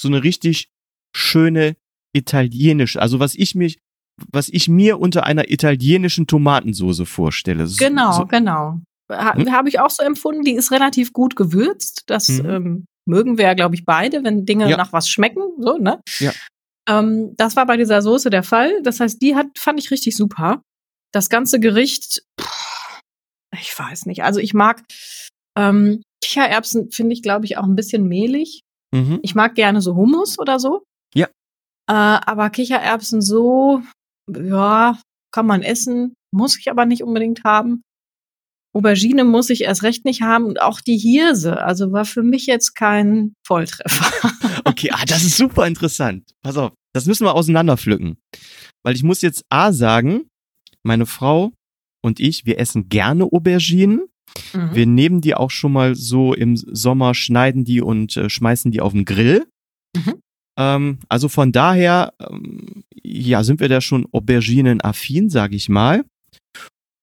so 0.00 0.08
eine 0.08 0.22
richtig 0.22 0.68
schöne 1.14 1.76
italienische, 2.14 3.00
also 3.00 3.20
was 3.20 3.34
ich 3.34 3.54
mich, 3.54 3.78
was 4.32 4.48
ich 4.48 4.68
mir 4.68 4.98
unter 5.00 5.24
einer 5.24 5.50
italienischen 5.50 6.26
Tomatensoße 6.26 7.06
vorstelle. 7.06 7.66
So- 7.66 7.76
Genau, 7.84 8.12
So, 8.12 8.26
genau. 8.26 8.80
Ha, 9.10 9.34
Hm? 9.34 9.52
Habe 9.52 9.68
ich 9.68 9.78
auch 9.80 9.90
so 9.90 10.02
empfunden. 10.02 10.42
Die 10.42 10.52
ist 10.54 10.72
relativ 10.72 11.12
gut 11.12 11.36
gewürzt. 11.36 12.02
Das 12.06 12.28
Mhm. 12.28 12.46
ähm, 12.50 12.84
mögen 13.06 13.38
wir 13.38 13.44
ja, 13.46 13.54
glaube 13.54 13.74
ich, 13.74 13.84
beide, 13.84 14.24
wenn 14.24 14.44
Dinge 14.46 14.68
Ja. 14.68 14.76
nach 14.76 14.92
was 14.92 15.08
schmecken. 15.08 15.42
So, 15.58 15.78
ne? 15.78 16.00
Ja. 16.18 16.32
Ähm, 16.88 17.34
das 17.36 17.56
war 17.56 17.66
bei 17.66 17.76
dieser 17.76 18.02
Soße 18.02 18.30
der 18.30 18.42
Fall. 18.42 18.82
Das 18.82 19.00
heißt, 19.00 19.20
die 19.22 19.34
hat, 19.34 19.46
fand 19.58 19.78
ich 19.80 19.90
richtig 19.90 20.16
super. 20.16 20.62
Das 21.12 21.28
ganze 21.28 21.58
Gericht, 21.60 22.22
pff, 22.40 23.00
ich 23.60 23.76
weiß 23.78 24.06
nicht. 24.06 24.22
Also 24.24 24.40
ich 24.40 24.54
mag 24.54 24.82
ähm, 25.56 26.02
Kichererbsen, 26.22 26.90
finde 26.90 27.12
ich, 27.14 27.22
glaube 27.22 27.44
ich, 27.46 27.56
auch 27.58 27.64
ein 27.64 27.76
bisschen 27.76 28.06
mehlig. 28.06 28.60
mhm. 28.94 29.20
Ich 29.22 29.34
mag 29.34 29.54
gerne 29.54 29.80
so 29.80 29.94
Hummus 29.96 30.38
oder 30.38 30.58
so. 30.60 30.82
Ja. 31.14 31.26
Äh, 31.88 31.92
aber 31.92 32.50
Kichererbsen 32.50 33.22
so, 33.22 33.82
ja, 34.30 35.00
kann 35.32 35.46
man 35.46 35.62
essen, 35.62 36.14
muss 36.34 36.58
ich 36.58 36.70
aber 36.70 36.84
nicht 36.86 37.02
unbedingt 37.02 37.44
haben. 37.44 37.82
Aubergine 38.76 39.24
muss 39.24 39.48
ich 39.48 39.62
erst 39.62 39.82
recht 39.82 40.04
nicht 40.04 40.20
haben 40.20 40.44
und 40.44 40.60
auch 40.60 40.82
die 40.82 40.98
Hirse, 40.98 41.62
also 41.62 41.92
war 41.92 42.04
für 42.04 42.22
mich 42.22 42.46
jetzt 42.46 42.74
kein 42.74 43.34
Volltreffer. 43.46 44.30
Okay, 44.68 44.90
ah, 44.92 45.04
das 45.06 45.22
ist 45.22 45.36
super 45.36 45.64
interessant. 45.64 46.32
Pass 46.42 46.56
auf, 46.56 46.72
das 46.92 47.06
müssen 47.06 47.24
wir 47.24 47.36
auseinanderpflücken. 47.36 48.16
Weil 48.84 48.96
ich 48.96 49.04
muss 49.04 49.22
jetzt 49.22 49.44
A 49.48 49.72
sagen, 49.72 50.28
meine 50.82 51.06
Frau 51.06 51.52
und 52.02 52.18
ich, 52.18 52.46
wir 52.46 52.58
essen 52.58 52.88
gerne 52.88 53.24
Auberginen. 53.24 54.06
Mhm. 54.52 54.74
Wir 54.74 54.86
nehmen 54.86 55.20
die 55.20 55.36
auch 55.36 55.52
schon 55.52 55.72
mal 55.72 55.94
so 55.94 56.34
im 56.34 56.56
Sommer, 56.56 57.14
schneiden 57.14 57.64
die 57.64 57.80
und 57.80 58.16
äh, 58.16 58.28
schmeißen 58.28 58.72
die 58.72 58.80
auf 58.80 58.92
den 58.92 59.04
Grill. 59.04 59.46
Mhm. 59.96 60.14
Ähm, 60.58 60.98
also 61.08 61.28
von 61.28 61.52
daher, 61.52 62.12
ähm, 62.18 62.82
ja, 63.02 63.44
sind 63.44 63.60
wir 63.60 63.68
da 63.68 63.80
schon 63.80 64.06
Auberginen-affin, 64.12 65.30
sage 65.30 65.54
ich 65.54 65.68
mal. 65.68 66.04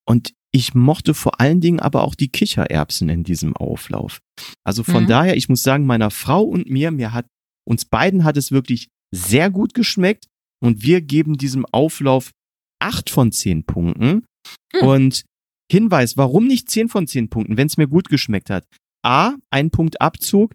Und 0.06 0.34
ich 0.56 0.76
mochte 0.76 1.14
vor 1.14 1.40
allen 1.42 1.62
Dingen 1.62 1.80
aber 1.80 2.04
auch 2.04 2.16
die 2.16 2.30
Kichererbsen 2.30 3.10
in 3.10 3.24
diesem 3.24 3.56
Auflauf. 3.56 4.22
Also 4.64 4.84
von 4.84 5.04
Mhm. 5.04 5.08
daher, 5.08 5.36
ich 5.36 5.50
muss 5.50 5.64
sagen, 5.64 5.86
meiner 5.86 6.12
Frau 6.12 6.44
und 6.44 6.70
mir, 6.70 6.92
mir 6.92 7.12
hat, 7.12 7.26
uns 7.68 7.86
beiden 7.86 8.24
hat 8.24 8.38
es 8.38 8.52
wirklich 8.52 8.90
sehr 9.12 9.50
gut 9.50 9.74
geschmeckt 9.74 10.28
und 10.62 10.84
wir 10.84 11.02
geben 11.02 11.38
diesem 11.38 11.66
Auflauf 11.66 12.32
acht 12.80 13.10
von 13.10 13.32
zehn 13.32 13.64
Punkten. 13.66 14.26
Mhm. 14.74 14.88
Und 14.88 15.24
Hinweis, 15.72 16.18
warum 16.18 16.46
nicht 16.46 16.70
10 16.70 16.90
von 16.90 17.08
10 17.08 17.30
Punkten, 17.30 17.58
wenn 17.58 17.68
es 17.68 17.78
mir 17.78 17.88
gut 17.88 18.10
geschmeckt 18.10 18.50
hat? 18.52 18.68
A, 19.04 19.36
ein 19.50 19.72
Punkt 19.72 20.02
Abzug, 20.02 20.54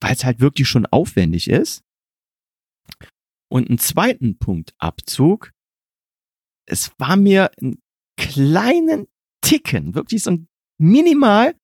weil 0.00 0.12
es 0.12 0.24
halt 0.24 0.40
wirklich 0.40 0.68
schon 0.68 0.84
aufwendig 0.84 1.48
ist. 1.48 1.80
Und 3.50 3.68
einen 3.68 3.78
zweiten 3.78 4.38
Punkt 4.38 4.74
Abzug, 4.78 5.52
es 6.66 6.90
war 6.98 7.16
mir 7.16 7.50
einen 7.60 7.78
kleinen 8.18 9.06
Ticken, 9.42 9.94
wirklich 9.94 10.22
so 10.22 10.30
ein 10.30 10.46
minimal 10.80 11.54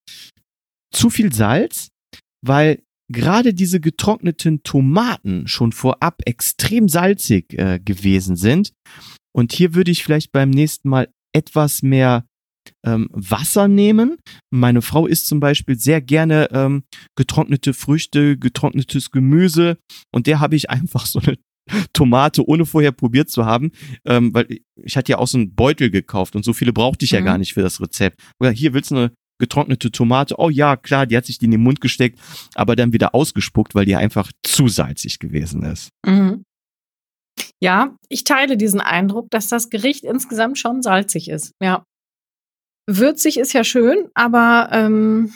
zu 0.92 1.10
viel 1.10 1.32
Salz, 1.32 1.88
weil 2.44 2.82
gerade 3.10 3.54
diese 3.54 3.80
getrockneten 3.80 4.62
Tomaten 4.62 5.48
schon 5.48 5.72
vorab 5.72 6.20
extrem 6.26 6.88
salzig 6.88 7.54
äh, 7.54 7.80
gewesen 7.82 8.36
sind. 8.36 8.72
Und 9.34 9.52
hier 9.52 9.74
würde 9.74 9.90
ich 9.90 10.04
vielleicht 10.04 10.32
beim 10.32 10.50
nächsten 10.50 10.88
Mal 10.88 11.08
etwas 11.32 11.82
mehr 11.82 12.26
ähm, 12.84 13.08
Wasser 13.12 13.68
nehmen. 13.68 14.18
Meine 14.50 14.82
Frau 14.82 15.06
isst 15.06 15.26
zum 15.26 15.40
Beispiel 15.40 15.78
sehr 15.78 16.00
gerne 16.00 16.48
ähm, 16.52 16.84
getrocknete 17.16 17.72
Früchte, 17.72 18.36
getrocknetes 18.36 19.10
Gemüse 19.10 19.78
und 20.12 20.26
der 20.26 20.40
habe 20.40 20.56
ich 20.56 20.70
einfach 20.70 21.06
so 21.06 21.20
eine 21.20 21.36
Tomate, 21.92 22.46
ohne 22.48 22.66
vorher 22.66 22.92
probiert 22.92 23.30
zu 23.30 23.44
haben, 23.46 23.72
ähm, 24.04 24.32
weil 24.34 24.60
ich 24.82 24.96
hatte 24.96 25.12
ja 25.12 25.18
auch 25.18 25.26
so 25.28 25.38
einen 25.38 25.54
Beutel 25.54 25.90
gekauft 25.90 26.36
und 26.36 26.44
so 26.44 26.52
viele 26.52 26.72
brauchte 26.72 27.04
ich 27.04 27.12
ja 27.12 27.20
Mhm. 27.20 27.24
gar 27.24 27.38
nicht 27.38 27.54
für 27.54 27.62
das 27.62 27.80
Rezept. 27.80 28.20
Oder 28.40 28.50
hier 28.50 28.74
willst 28.74 28.90
du 28.90 28.96
eine 28.96 29.12
getrocknete 29.40 29.90
Tomate? 29.92 30.34
Oh 30.38 30.50
ja, 30.50 30.76
klar, 30.76 31.06
die 31.06 31.16
hat 31.16 31.26
sich 31.26 31.38
die 31.38 31.44
in 31.44 31.52
den 31.52 31.62
Mund 31.62 31.80
gesteckt, 31.80 32.18
aber 32.54 32.74
dann 32.76 32.92
wieder 32.92 33.14
ausgespuckt, 33.14 33.74
weil 33.74 33.84
die 33.84 33.94
einfach 33.96 34.32
zu 34.42 34.68
salzig 34.68 35.18
gewesen 35.18 35.62
ist. 35.62 35.90
Mhm. 36.06 36.42
Ja, 37.62 37.96
ich 38.08 38.24
teile 38.24 38.56
diesen 38.56 38.80
Eindruck, 38.80 39.30
dass 39.30 39.48
das 39.48 39.70
Gericht 39.70 40.04
insgesamt 40.04 40.58
schon 40.58 40.82
salzig 40.82 41.28
ist. 41.28 41.52
Ja. 41.62 41.84
Würzig 42.90 43.38
ist 43.38 43.52
ja 43.52 43.64
schön, 43.64 44.08
aber 44.14 44.70
ähm, 44.72 45.32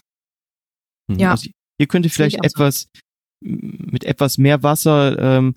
Mhm. 1.10 1.18
Ja. 1.18 1.30
Also 1.32 1.50
hier 1.78 1.88
könnte 1.88 2.08
Sehe 2.08 2.26
ich 2.26 2.34
vielleicht 2.34 2.44
etwas 2.44 2.86
mit 3.44 4.04
etwas 4.04 4.38
mehr 4.38 4.62
Wasser 4.62 5.18
ähm, 5.18 5.54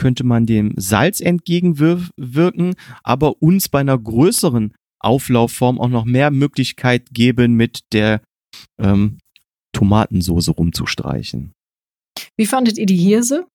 könnte 0.00 0.24
man 0.24 0.46
dem 0.46 0.72
Salz 0.76 1.20
entgegenwirken, 1.20 2.74
aber 3.02 3.42
uns 3.42 3.68
bei 3.68 3.80
einer 3.80 3.98
größeren 3.98 4.74
Auflaufform 4.98 5.78
auch 5.78 5.90
noch 5.90 6.06
mehr 6.06 6.30
Möglichkeit 6.30 7.10
geben, 7.12 7.54
mit 7.54 7.80
der 7.92 8.22
ähm, 8.80 9.18
Tomatensoße 9.72 10.52
rumzustreichen. 10.52 11.52
wie 12.38 12.46
fandet 12.46 12.78
ihr 12.78 12.86
die 12.86 12.96
Hirse? 12.96 13.46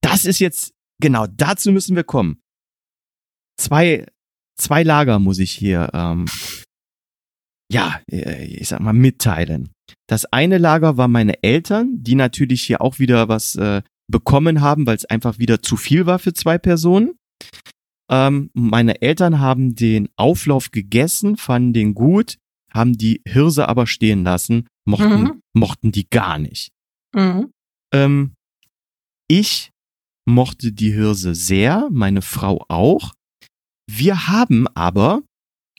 Das 0.00 0.24
ist 0.24 0.38
jetzt, 0.38 0.72
genau, 1.02 1.26
dazu 1.26 1.70
müssen 1.70 1.96
wir 1.96 2.04
kommen. 2.04 2.40
Zwei, 3.58 4.06
zwei 4.56 4.82
Lager 4.82 5.18
muss 5.18 5.38
ich 5.38 5.52
hier, 5.52 5.90
ähm, 5.92 6.24
ja, 7.70 8.00
äh, 8.10 8.46
ich 8.46 8.68
sag 8.68 8.80
mal, 8.80 8.94
mitteilen. 8.94 9.70
Das 10.08 10.24
eine 10.24 10.56
Lager 10.56 10.96
war 10.96 11.08
meine 11.08 11.42
Eltern, 11.42 12.02
die 12.02 12.14
natürlich 12.14 12.62
hier 12.62 12.80
auch 12.80 12.98
wieder 12.98 13.28
was 13.28 13.56
äh, 13.56 13.82
bekommen 14.10 14.60
haben, 14.60 14.86
weil 14.86 14.96
es 14.96 15.04
einfach 15.04 15.38
wieder 15.38 15.62
zu 15.62 15.76
viel 15.76 16.06
war 16.06 16.18
für 16.18 16.32
zwei 16.32 16.58
Personen. 16.58 17.12
Ähm, 18.10 18.50
meine 18.54 19.02
Eltern 19.02 19.38
haben 19.38 19.74
den 19.74 20.08
Auflauf 20.16 20.70
gegessen, 20.70 21.36
fanden 21.36 21.72
den 21.72 21.94
gut, 21.94 22.36
haben 22.72 22.98
die 22.98 23.22
Hirse 23.26 23.68
aber 23.68 23.86
stehen 23.86 24.24
lassen, 24.24 24.66
mochten, 24.84 25.22
Mhm. 25.22 25.40
mochten 25.54 25.92
die 25.92 26.08
gar 26.08 26.38
nicht. 26.38 26.72
Mhm. 27.14 27.50
Ähm, 27.92 28.34
ich 29.28 29.70
mochte 30.26 30.72
die 30.72 30.92
Hirse 30.92 31.34
sehr, 31.34 31.88
meine 31.90 32.22
Frau 32.22 32.64
auch. 32.68 33.12
Wir 33.88 34.28
haben 34.28 34.66
aber, 34.74 35.22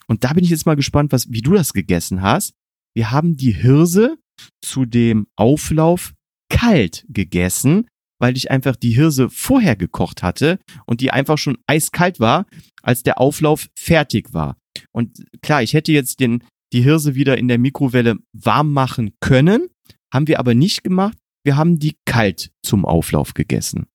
und 0.08 0.24
da 0.24 0.34
bin 0.34 0.44
ich 0.44 0.50
jetzt 0.50 0.66
mal 0.66 0.76
gespannt, 0.76 1.12
was, 1.12 1.32
wie 1.32 1.42
du 1.42 1.54
das 1.54 1.74
gegessen 1.74 2.22
hast, 2.22 2.54
wir 2.96 3.12
haben 3.12 3.38
die 3.38 3.54
Hirse 3.54 4.18
zu 4.62 4.86
dem 4.86 5.28
Auflauf 5.38 6.14
kalt 6.50 7.06
gegessen, 7.08 7.88
weil 8.22 8.38
ich 8.38 8.52
einfach 8.52 8.76
die 8.76 8.92
Hirse 8.92 9.30
vorher 9.32 9.76
gekocht 9.76 10.22
hatte 10.22 10.60
und 10.86 11.02
die 11.02 11.10
einfach 11.10 11.40
schon 11.40 11.58
eiskalt 11.66 12.20
war, 12.20 12.46
als 12.84 13.02
der 13.02 13.20
Auflauf 13.20 13.68
fertig 13.76 14.32
war. 14.32 14.58
Und 14.92 15.26
klar, 15.42 15.64
ich 15.64 15.74
hätte 15.74 15.92
jetzt 15.92 16.20
den, 16.20 16.44
die 16.72 16.82
Hirse 16.82 17.16
wieder 17.16 17.40
in 17.40 17.48
der 17.48 17.58
Mikrowelle 17.58 18.18
warm 18.32 18.72
machen 18.72 19.16
können, 19.22 19.70
haben 20.14 20.28
wir 20.28 20.40
aber 20.40 20.54
nicht 20.54 20.84
gemacht. 20.84 21.18
Wir 21.44 21.58
haben 21.58 21.80
die 21.80 21.98
kalt 22.06 22.52
zum 22.64 22.86
Auflauf 22.86 23.34
gegessen. 23.34 23.88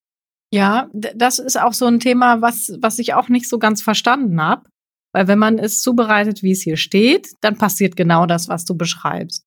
Ja, 0.52 0.90
das 0.92 1.38
ist 1.38 1.60
auch 1.60 1.72
so 1.72 1.86
ein 1.86 2.00
Thema, 2.00 2.42
was, 2.42 2.72
was 2.80 2.98
ich 2.98 3.14
auch 3.14 3.28
nicht 3.28 3.48
so 3.48 3.60
ganz 3.60 3.80
verstanden 3.80 4.40
habe. 4.42 4.68
Weil 5.12 5.28
wenn 5.28 5.38
man 5.38 5.58
es 5.58 5.82
zubereitet, 5.82 6.42
wie 6.42 6.50
es 6.50 6.62
hier 6.62 6.76
steht, 6.76 7.28
dann 7.40 7.56
passiert 7.56 7.96
genau 7.96 8.26
das, 8.26 8.48
was 8.48 8.64
du 8.64 8.76
beschreibst. 8.76 9.44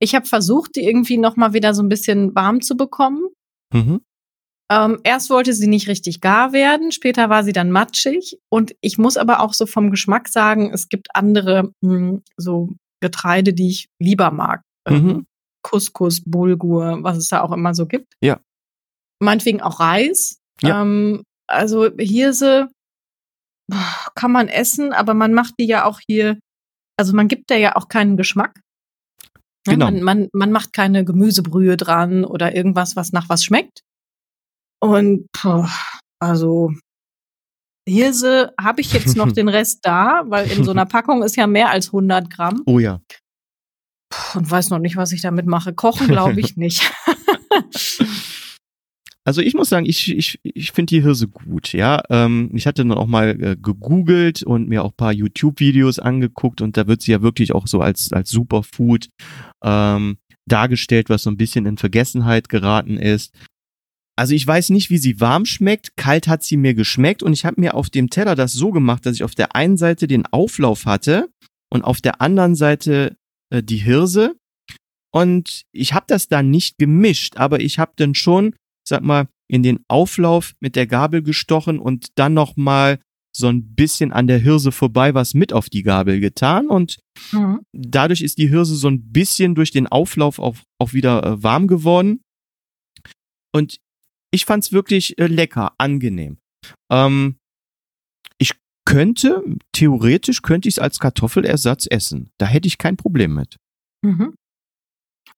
Ich 0.00 0.14
habe 0.14 0.26
versucht, 0.26 0.74
die 0.74 0.84
irgendwie 0.84 1.18
noch 1.18 1.36
mal 1.36 1.52
wieder 1.52 1.74
so 1.74 1.82
ein 1.82 1.90
bisschen 1.90 2.34
warm 2.34 2.62
zu 2.62 2.76
bekommen. 2.76 3.28
Mhm. 3.72 4.00
Ähm, 4.70 5.00
erst 5.04 5.28
wollte 5.30 5.52
sie 5.52 5.66
nicht 5.66 5.88
richtig 5.88 6.20
gar 6.20 6.52
werden, 6.52 6.92
später 6.92 7.28
war 7.28 7.44
sie 7.44 7.52
dann 7.52 7.70
matschig. 7.70 8.38
Und 8.48 8.74
ich 8.80 8.96
muss 8.98 9.16
aber 9.16 9.40
auch 9.40 9.52
so 9.54 9.66
vom 9.66 9.90
Geschmack 9.90 10.28
sagen, 10.28 10.70
es 10.72 10.88
gibt 10.88 11.08
andere 11.14 11.72
mh, 11.82 12.20
so 12.36 12.70
Getreide, 13.00 13.52
die 13.52 13.68
ich 13.68 13.88
lieber 14.00 14.30
mag. 14.30 14.62
Ähm, 14.88 15.04
Mhm. 15.04 15.26
Couscous, 15.62 16.22
Bulgur, 16.24 16.98
was 17.02 17.16
es 17.18 17.28
da 17.28 17.42
auch 17.42 17.52
immer 17.52 17.74
so 17.74 17.86
gibt. 17.86 18.14
Ja. 18.20 18.40
meinetwegen 19.20 19.60
auch 19.60 19.78
Reis. 19.78 20.38
Ja. 20.60 20.82
Ähm, 20.82 21.22
also 21.46 21.88
Hirse 21.98 22.68
kann 24.14 24.32
man 24.32 24.48
essen, 24.48 24.92
aber 24.92 25.14
man 25.14 25.32
macht 25.34 25.54
die 25.58 25.66
ja 25.66 25.84
auch 25.84 26.00
hier, 26.06 26.38
also 26.98 27.14
man 27.14 27.28
gibt 27.28 27.50
da 27.50 27.54
ja 27.56 27.76
auch 27.76 27.88
keinen 27.88 28.16
Geschmack. 28.16 28.60
Ja, 29.66 29.74
Genau. 29.74 29.84
Man, 29.86 30.02
man, 30.02 30.28
man 30.32 30.50
macht 30.52 30.72
keine 30.72 31.04
Gemüsebrühe 31.04 31.76
dran 31.76 32.24
oder 32.24 32.54
irgendwas, 32.56 32.96
was 32.96 33.12
nach 33.12 33.28
was 33.28 33.44
schmeckt. 33.44 33.82
Und 34.82 35.28
boah, 35.40 35.70
also 36.18 36.72
Hirse 37.88 38.52
habe 38.60 38.80
ich 38.80 38.92
jetzt 38.92 39.16
noch 39.16 39.30
den 39.32 39.48
Rest 39.48 39.80
da, 39.82 40.24
weil 40.26 40.50
in 40.50 40.64
so 40.64 40.72
einer 40.72 40.86
Packung 40.94 41.22
ist 41.22 41.36
ja 41.36 41.46
mehr 41.46 41.70
als 41.70 41.86
100 41.88 42.28
Gramm 42.28 42.62
Oh 42.66 42.80
ja. 42.80 43.00
und 44.34 44.50
weiß 44.50 44.70
noch 44.70 44.80
nicht, 44.80 44.96
was 44.96 45.12
ich 45.12 45.20
damit 45.22 45.46
mache. 45.46 45.72
Kochen 45.72 46.08
glaube 46.08 46.40
ich 46.40 46.56
nicht. 46.56 46.92
Also 49.24 49.40
ich 49.40 49.54
muss 49.54 49.68
sagen, 49.68 49.86
ich, 49.86 50.10
ich, 50.10 50.40
ich 50.42 50.72
finde 50.72 50.90
die 50.90 51.02
Hirse 51.02 51.28
gut, 51.28 51.72
ja. 51.72 52.02
Ähm, 52.10 52.50
ich 52.52 52.66
hatte 52.66 52.82
dann 52.82 52.90
auch 52.98 53.06
mal 53.06 53.40
äh, 53.40 53.56
gegoogelt 53.56 54.42
und 54.42 54.68
mir 54.68 54.82
auch 54.82 54.90
ein 54.90 54.96
paar 54.96 55.12
YouTube-Videos 55.12 56.00
angeguckt 56.00 56.60
und 56.60 56.76
da 56.76 56.88
wird 56.88 57.02
sie 57.02 57.12
ja 57.12 57.22
wirklich 57.22 57.54
auch 57.54 57.68
so 57.68 57.80
als, 57.80 58.12
als 58.12 58.30
Superfood 58.30 59.10
ähm, 59.62 60.16
dargestellt, 60.46 61.08
was 61.08 61.22
so 61.22 61.30
ein 61.30 61.36
bisschen 61.36 61.66
in 61.66 61.78
Vergessenheit 61.78 62.48
geraten 62.48 62.96
ist. 62.96 63.32
Also 64.16 64.34
ich 64.34 64.46
weiß 64.46 64.70
nicht, 64.70 64.90
wie 64.90 64.98
sie 64.98 65.20
warm 65.20 65.46
schmeckt. 65.46 65.96
Kalt 65.96 66.28
hat 66.28 66.42
sie 66.42 66.56
mir 66.56 66.74
geschmeckt 66.74 67.22
und 67.22 67.32
ich 67.32 67.44
habe 67.44 67.60
mir 67.60 67.74
auf 67.74 67.88
dem 67.90 68.10
Teller 68.10 68.34
das 68.34 68.52
so 68.52 68.70
gemacht, 68.70 69.06
dass 69.06 69.14
ich 69.14 69.24
auf 69.24 69.34
der 69.34 69.56
einen 69.56 69.76
Seite 69.76 70.06
den 70.06 70.26
Auflauf 70.26 70.84
hatte 70.84 71.30
und 71.70 71.82
auf 71.82 72.00
der 72.00 72.20
anderen 72.20 72.54
Seite 72.54 73.16
äh, 73.50 73.62
die 73.62 73.78
Hirse. 73.78 74.36
Und 75.14 75.62
ich 75.72 75.92
habe 75.94 76.06
das 76.08 76.28
dann 76.28 76.50
nicht 76.50 76.78
gemischt, 76.78 77.36
aber 77.36 77.60
ich 77.60 77.78
habe 77.78 77.92
dann 77.96 78.14
schon 78.14 78.54
sag 78.86 79.02
mal, 79.02 79.28
in 79.48 79.62
den 79.62 79.80
Auflauf 79.88 80.54
mit 80.60 80.76
der 80.76 80.86
Gabel 80.86 81.22
gestochen 81.22 81.78
und 81.78 82.08
dann 82.16 82.34
noch 82.34 82.56
mal 82.56 82.98
so 83.34 83.46
ein 83.48 83.74
bisschen 83.74 84.12
an 84.12 84.26
der 84.26 84.38
Hirse 84.38 84.72
vorbei 84.72 85.14
was 85.14 85.32
mit 85.32 85.52
auf 85.54 85.70
die 85.70 85.82
Gabel 85.82 86.20
getan 86.20 86.68
und 86.68 86.98
Mhm. 87.32 87.60
dadurch 87.72 88.20
ist 88.20 88.38
die 88.38 88.48
Hirse 88.48 88.74
so 88.76 88.88
ein 88.88 89.10
bisschen 89.12 89.54
durch 89.54 89.70
den 89.70 89.86
Auflauf 89.86 90.38
auch, 90.38 90.56
auch 90.78 90.92
wieder 90.92 91.22
äh, 91.24 91.42
warm 91.42 91.66
geworden. 91.66 92.20
Und 93.54 93.78
ich 94.32 94.44
fand's 94.44 94.72
wirklich 94.72 95.18
äh, 95.18 95.26
lecker, 95.26 95.74
angenehm. 95.78 96.38
Ähm, 96.90 97.36
ich 98.38 98.52
könnte, 98.84 99.44
theoretisch 99.72 100.42
könnte 100.42 100.68
ich 100.68 100.74
es 100.74 100.78
als 100.80 100.98
Kartoffelersatz 100.98 101.86
essen. 101.88 102.30
Da 102.38 102.46
hätte 102.46 102.66
ich 102.66 102.78
kein 102.78 102.96
Problem 102.96 103.34
mit. 103.34 103.56
Mhm. 104.04 104.34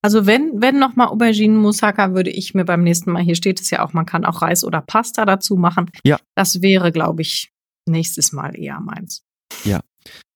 Also 0.00 0.26
wenn, 0.26 0.60
wenn 0.60 0.78
nochmal 0.78 1.08
Auberginen 1.08 1.56
Moussaka, 1.56 2.14
würde 2.14 2.30
ich 2.30 2.54
mir 2.54 2.64
beim 2.64 2.82
nächsten 2.82 3.10
Mal, 3.10 3.22
hier 3.22 3.36
steht 3.36 3.60
es 3.60 3.70
ja 3.70 3.84
auch, 3.84 3.92
man 3.92 4.06
kann 4.06 4.24
auch 4.24 4.42
Reis 4.42 4.64
oder 4.64 4.80
Pasta 4.80 5.24
dazu 5.24 5.56
machen. 5.56 5.90
Ja. 6.04 6.18
Das 6.34 6.62
wäre, 6.62 6.92
glaube 6.92 7.22
ich, 7.22 7.50
nächstes 7.88 8.32
Mal 8.32 8.58
eher 8.58 8.80
meins. 8.80 9.24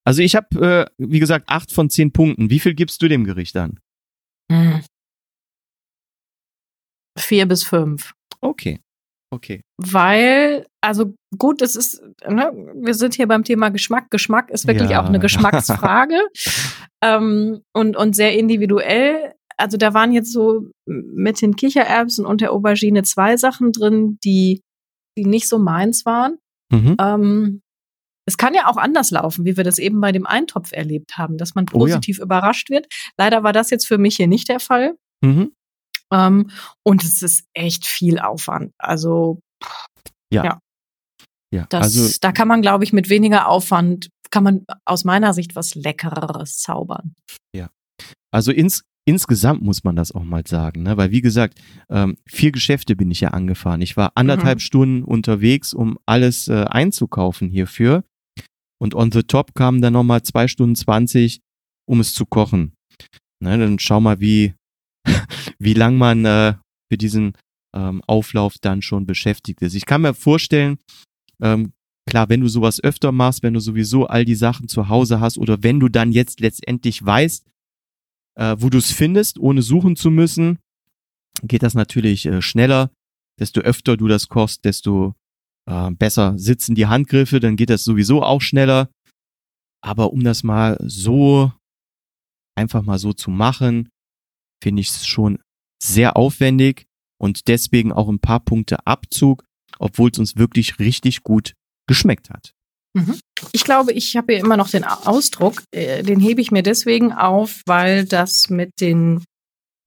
Also 0.08 0.22
ich 0.22 0.34
habe, 0.36 0.88
äh, 0.88 0.90
wie 0.96 1.20
gesagt, 1.20 1.50
acht 1.50 1.70
von 1.70 1.90
zehn 1.90 2.12
Punkten. 2.12 2.48
Wie 2.48 2.60
viel 2.60 2.74
gibst 2.74 3.02
du 3.02 3.08
dem 3.08 3.24
Gericht 3.24 3.54
an? 3.56 3.78
Hm. 4.50 4.82
Vier 7.18 7.46
bis 7.46 7.62
fünf. 7.62 8.14
Okay. 8.40 8.80
Okay. 9.30 9.60
Weil, 9.76 10.66
also 10.80 11.14
gut, 11.36 11.60
das 11.60 11.76
ist, 11.76 12.02
ne, 12.26 12.50
wir 12.76 12.94
sind 12.94 13.14
hier 13.14 13.28
beim 13.28 13.44
Thema 13.44 13.68
Geschmack. 13.68 14.10
Geschmack 14.10 14.50
ist 14.50 14.66
wirklich 14.66 14.90
Ja. 14.90 15.02
auch 15.02 15.06
eine 15.06 15.18
Geschmacksfrage 15.18 16.18
ähm, 17.02 17.60
und, 17.74 17.96
und 17.96 18.16
sehr 18.16 18.38
individuell. 18.38 19.34
Also 19.58 19.76
da 19.76 19.92
waren 19.92 20.12
jetzt 20.12 20.32
so 20.32 20.70
mit 20.86 21.42
den 21.42 21.56
Kichererbsen 21.56 22.24
und 22.24 22.40
der 22.40 22.52
Aubergine 22.52 23.02
zwei 23.02 23.36
Sachen 23.36 23.72
drin, 23.72 24.18
die, 24.24 24.62
die 25.18 25.24
nicht 25.26 25.48
so 25.48 25.58
meins 25.58 26.06
waren. 26.06 26.38
Mhm. 26.72 26.96
Ähm, 26.98 27.60
es 28.26 28.36
kann 28.38 28.54
ja 28.54 28.66
auch 28.68 28.76
anders 28.76 29.10
laufen, 29.10 29.44
wie 29.44 29.56
wir 29.56 29.64
das 29.64 29.78
eben 29.78 30.00
bei 30.00 30.12
dem 30.12 30.26
Eintopf 30.26 30.72
erlebt 30.72 31.18
haben, 31.18 31.36
dass 31.38 31.54
man 31.54 31.66
Oh 31.72 31.86
ja. 31.86 31.94
positiv 31.96 32.18
überrascht 32.18 32.70
wird. 32.70 32.86
Leider 33.18 33.42
war 33.42 33.52
das 33.52 33.68
jetzt 33.70 33.86
für 33.86 33.98
mich 33.98 34.16
hier 34.16 34.26
nicht 34.28 34.48
der 34.48 34.60
Fall. 34.60 34.96
Mhm. 35.22 35.52
Ähm, 36.12 36.50
und 36.84 37.04
es 37.04 37.22
ist 37.22 37.44
echt 37.54 37.86
viel 37.86 38.18
Aufwand. 38.18 38.72
Also 38.78 39.40
Ja, 41.54 41.66
das, 41.70 41.96
also 41.98 42.18
da 42.20 42.32
kann 42.32 42.48
man, 42.48 42.60
glaube 42.62 42.84
ich, 42.84 42.92
mit 42.92 43.08
weniger 43.08 43.48
Aufwand, 43.48 44.10
kann 44.30 44.44
man 44.44 44.64
aus 44.84 45.04
meiner 45.04 45.32
Sicht 45.32 45.56
was 45.56 45.74
Leckereres 45.74 46.58
zaubern. 46.58 47.14
Also 48.30 48.52
ins, 48.52 48.84
insgesamt 49.06 49.62
muss 49.62 49.84
man 49.84 49.96
das 49.96 50.12
auch 50.12 50.22
mal 50.22 50.46
sagen, 50.46 50.82
ne? 50.82 50.96
weil 50.96 51.10
wie 51.10 51.22
gesagt, 51.22 51.60
ähm, 51.88 52.18
vier 52.28 52.52
Geschäfte 52.52 52.94
bin 52.94 53.10
ich 53.10 53.20
ja 53.20 53.30
angefahren. 53.30 53.80
Ich 53.80 53.96
war 53.96 54.12
anderthalb 54.16 54.58
Mhm. 54.58 54.62
Stunden 54.62 55.02
unterwegs, 55.04 55.72
um 55.72 55.98
alles 56.06 56.48
äh, 56.48 56.64
einzukaufen 56.64 57.48
hierfür. 57.48 58.04
Und 58.80 58.94
on 58.94 59.10
the 59.10 59.22
top 59.22 59.54
kamen 59.54 59.80
dann 59.80 59.94
nochmal 59.94 60.22
zwei 60.22 60.46
Stunden 60.46 60.76
zwanzig, 60.76 61.40
um 61.88 62.00
es 62.00 62.14
zu 62.14 62.26
kochen. 62.26 62.74
Ne, 63.42 63.56
dann 63.56 63.78
schau 63.78 64.00
mal, 64.00 64.20
wie, 64.20 64.54
wie 65.58 65.74
lang 65.74 65.96
man 65.96 66.24
äh, 66.24 66.54
für 66.90 66.98
diesen 66.98 67.34
ähm, 67.74 68.02
Auflauf 68.06 68.56
dann 68.60 68.82
schon 68.82 69.06
beschäftigt 69.06 69.62
ist. 69.62 69.74
Ich 69.74 69.86
kann 69.86 70.02
mir 70.02 70.14
vorstellen, 70.14 70.78
ähm, 71.42 71.72
klar, 72.08 72.28
wenn 72.28 72.40
du 72.40 72.48
sowas 72.48 72.82
öfter 72.82 73.12
machst, 73.12 73.42
wenn 73.42 73.54
du 73.54 73.60
sowieso 73.60 74.06
all 74.06 74.24
die 74.24 74.34
Sachen 74.34 74.68
zu 74.68 74.88
Hause 74.88 75.20
hast 75.20 75.38
oder 75.38 75.62
wenn 75.62 75.80
du 75.80 75.88
dann 75.88 76.12
jetzt 76.12 76.40
letztendlich 76.40 77.04
weißt, 77.04 77.46
äh, 78.38 78.56
wo 78.58 78.70
du 78.70 78.78
es 78.78 78.92
findest, 78.92 79.38
ohne 79.38 79.62
suchen 79.62 79.96
zu 79.96 80.10
müssen, 80.10 80.58
geht 81.42 81.62
das 81.62 81.74
natürlich 81.74 82.26
äh, 82.26 82.42
schneller. 82.42 82.90
Desto 83.38 83.60
öfter 83.60 83.96
du 83.96 84.08
das 84.08 84.28
kochst, 84.28 84.64
desto 84.64 85.14
äh, 85.68 85.90
besser 85.90 86.36
sitzen 86.38 86.74
die 86.74 86.86
Handgriffe, 86.86 87.40
dann 87.40 87.56
geht 87.56 87.70
das 87.70 87.84
sowieso 87.84 88.22
auch 88.22 88.40
schneller. 88.40 88.90
Aber 89.80 90.12
um 90.12 90.24
das 90.24 90.42
mal 90.42 90.76
so 90.80 91.52
einfach 92.56 92.82
mal 92.82 92.98
so 92.98 93.12
zu 93.12 93.30
machen, 93.30 93.88
finde 94.62 94.80
ich 94.80 94.88
es 94.88 95.06
schon 95.06 95.38
sehr 95.82 96.16
aufwendig 96.16 96.86
und 97.20 97.48
deswegen 97.48 97.92
auch 97.92 98.08
ein 98.08 98.20
paar 98.20 98.40
Punkte 98.40 98.86
Abzug, 98.86 99.44
obwohl 99.78 100.10
es 100.10 100.18
uns 100.18 100.36
wirklich 100.36 100.78
richtig 100.78 101.22
gut 101.22 101.54
geschmeckt 101.86 102.30
hat. 102.30 102.52
Ich 103.52 103.62
glaube, 103.62 103.92
ich 103.92 104.16
habe 104.16 104.32
hier 104.32 104.42
immer 104.42 104.56
noch 104.56 104.70
den 104.70 104.82
Ausdruck, 104.82 105.62
äh, 105.72 106.02
den 106.02 106.18
hebe 106.18 106.40
ich 106.40 106.50
mir 106.50 106.62
deswegen 106.64 107.12
auf, 107.12 107.62
weil 107.66 108.04
das 108.06 108.50
mit 108.50 108.72
den 108.80 109.22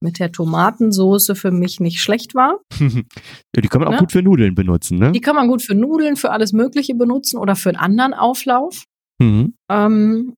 mit 0.00 0.18
der 0.18 0.32
Tomatensoße 0.32 1.36
für 1.36 1.50
mich 1.50 1.78
nicht 1.78 2.00
schlecht 2.00 2.34
war. 2.34 2.58
ja, 2.80 3.62
die 3.62 3.68
kann 3.68 3.80
man 3.80 3.88
auch 3.88 3.92
Ne? 3.92 3.98
gut 3.98 4.12
für 4.12 4.22
Nudeln 4.22 4.54
benutzen, 4.54 4.98
ne? 4.98 5.12
Die 5.12 5.20
kann 5.20 5.36
man 5.36 5.46
gut 5.46 5.62
für 5.62 5.74
Nudeln, 5.74 6.16
für 6.16 6.30
alles 6.30 6.52
Mögliche 6.52 6.94
benutzen 6.94 7.36
oder 7.38 7.54
für 7.54 7.68
einen 7.68 7.78
anderen 7.78 8.14
Auflauf. 8.14 8.84
Mhm. 9.20 9.54
Ähm, 9.70 10.34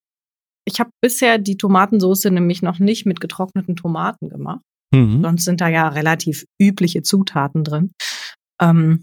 ich 0.67 0.81
habe 0.81 0.91
bisher 1.03 1.39
die 1.39 1.57
Tomatensoße 1.57 2.31
nämlich 2.31 2.63
noch 2.63 2.79
nicht 2.79 3.07
mit 3.07 3.21
getrockneten 3.21 3.77
Tomaten 3.77 4.29
gemacht. 4.29 4.63
Mhm. 4.93 5.23
Sonst 5.23 5.45
sind 5.45 5.61
da 5.61 5.69
ja 5.69 5.89
relativ 5.89 6.45
übliche 6.61 7.03
Zutaten 7.03 7.65
drin. 7.65 7.91
Ähm, 8.61 9.03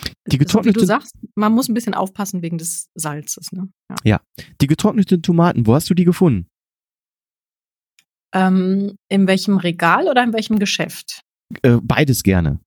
Die 0.00 0.10
so 0.26 0.32
wie 0.32 0.38
getrocknete- 0.38 0.72
du 0.80 0.84
sagst, 0.84 1.12
man 1.36 1.52
muss 1.52 1.68
ein 1.68 1.74
bisschen 1.74 1.94
aufpassen 1.94 2.42
wegen 2.42 2.58
des 2.58 2.88
Salzes. 2.94 3.52
Ne? 3.52 3.68
Ja. 4.04 4.20
Die 4.60 4.66
getrockneten 4.66 5.22
Tomaten, 5.22 5.66
wo 5.66 5.74
hast 5.74 5.88
du 5.90 5.94
die 5.94 6.04
gefunden? 6.04 6.48
Ähm, 8.34 8.96
in 9.08 9.26
welchem 9.26 9.58
Regal 9.58 10.08
oder 10.08 10.22
in 10.24 10.32
welchem 10.32 10.58
Geschäft? 10.58 11.20
Äh, 11.62 11.78
beides 11.82 12.22
gerne. 12.22 12.60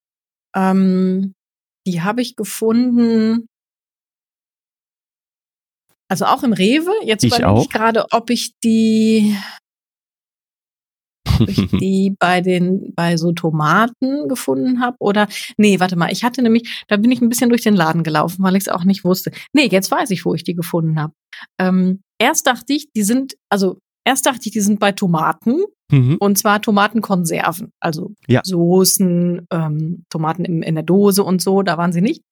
Ähm, 0.56 1.34
die 1.88 2.02
habe 2.02 2.22
ich 2.22 2.36
gefunden. 2.36 3.48
Also 6.10 6.26
auch 6.26 6.44
im 6.44 6.54
Rewe. 6.54 6.92
Jetzt 7.04 7.24
Ich 7.24 7.36
überlege 7.36 7.62
ich 7.62 7.70
gerade, 7.70 8.06
ob 8.12 8.30
ich 8.30 8.54
die, 8.64 9.36
ob 11.40 11.50
ich 11.50 11.56
die 11.72 12.16
bei 12.20 12.42
den 12.42 12.94
bei 12.96 13.18
so 13.18 13.32
Tomaten 13.32 14.28
gefunden 14.28 14.82
habe 14.82 14.98
oder 15.00 15.28
nee, 15.58 15.80
warte 15.80 15.96
mal, 15.96 16.12
ich 16.12 16.24
hatte 16.24 16.42
nämlich, 16.42 16.84
da 16.88 16.98
bin 16.98 17.12
ich 17.12 17.22
ein 17.22 17.30
bisschen 17.30 17.50
durch 17.50 17.64
den 17.64 17.76
Laden 17.76 18.04
gelaufen, 18.04 18.44
weil 18.44 18.56
ich 18.56 18.64
es 18.64 18.70
auch 18.70 18.84
nicht 18.84 19.04
wusste. 19.04 19.32
Nee, 19.54 19.68
jetzt 19.68 19.90
weiß 19.90 20.12
ich, 20.12 20.26
wo 20.26 20.34
ich 20.34 20.44
die 20.44 20.56
gefunden 20.56 21.00
habe. 21.00 21.14
Ähm, 21.60 22.02
erst 22.20 22.48
dachte 22.48 22.74
ich, 22.74 22.92
die 22.96 23.04
sind, 23.04 23.36
also 23.50 23.80
erst 24.06 24.26
dachte 24.26 24.42
ich, 24.46 24.52
die 24.52 24.62
sind 24.62 24.80
bei 24.80 24.92
Tomaten 24.92 25.64
Mhm. 25.92 26.18
und 26.20 26.38
zwar 26.38 26.62
Tomatenkonserven, 26.62 27.72
also 27.80 28.14
Ja. 28.28 28.42
Soßen, 28.44 29.46
ähm, 29.52 30.04
Tomaten 30.10 30.44
im, 30.46 30.62
in 30.64 30.76
der 30.76 30.84
Dose 30.84 31.24
und 31.24 31.42
so, 31.42 31.62
da 31.62 31.78
waren 31.78 31.94
sie 31.94 32.02
nicht. 32.02 32.24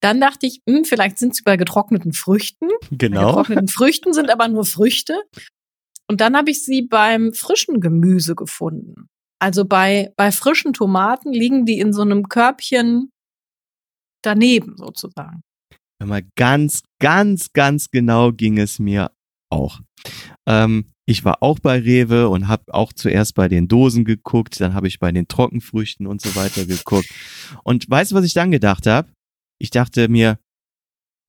Dann 0.00 0.20
dachte 0.20 0.46
ich, 0.46 0.60
hm, 0.68 0.84
vielleicht 0.84 1.18
sind 1.18 1.34
sie 1.34 1.42
bei 1.42 1.56
getrockneten 1.56 2.12
Früchten. 2.12 2.68
Bei 2.90 2.96
Genau. 2.96 3.28
getrockneten 3.28 3.68
Früchten 3.68 4.12
sind 4.12 4.30
aber 4.30 4.46
nur 4.48 4.64
Früchte. 4.64 5.18
Und 6.10 6.20
dann 6.20 6.36
habe 6.36 6.50
ich 6.50 6.64
sie 6.64 6.82
beim 6.82 7.32
frischen 7.32 7.80
Gemüse 7.80 8.34
gefunden. 8.34 9.08
Also 9.40 9.64
bei, 9.64 10.12
bei 10.16 10.30
frischen 10.32 10.72
Tomaten 10.72 11.32
liegen 11.32 11.64
die 11.64 11.78
in 11.78 11.92
so 11.92 12.02
einem 12.02 12.28
Körbchen 12.28 13.10
daneben 14.22 14.76
sozusagen. 14.76 15.40
Mal, 16.04 16.22
ganz, 16.36 16.82
ganz, 17.00 17.52
ganz 17.52 17.90
genau 17.90 18.32
ging 18.32 18.58
es 18.58 18.78
mir 18.78 19.10
auch. 19.50 19.80
Ähm, 20.46 20.92
ich 21.08 21.24
war 21.24 21.42
auch 21.42 21.58
bei 21.58 21.78
Rewe 21.78 22.28
und 22.28 22.48
habe 22.48 22.74
auch 22.74 22.92
zuerst 22.92 23.34
bei 23.34 23.48
den 23.48 23.66
Dosen 23.66 24.04
geguckt, 24.04 24.60
dann 24.60 24.74
habe 24.74 24.88
ich 24.88 24.98
bei 24.98 25.10
den 25.10 25.26
Trockenfrüchten 25.26 26.06
und 26.06 26.20
so 26.20 26.36
weiter 26.36 26.66
geguckt. 26.66 27.08
Und 27.64 27.88
weißt 27.88 28.10
du, 28.12 28.14
was 28.16 28.26
ich 28.26 28.34
dann 28.34 28.50
gedacht 28.50 28.86
habe? 28.86 29.08
Ich 29.58 29.70
dachte 29.70 30.10
mir, 30.10 30.38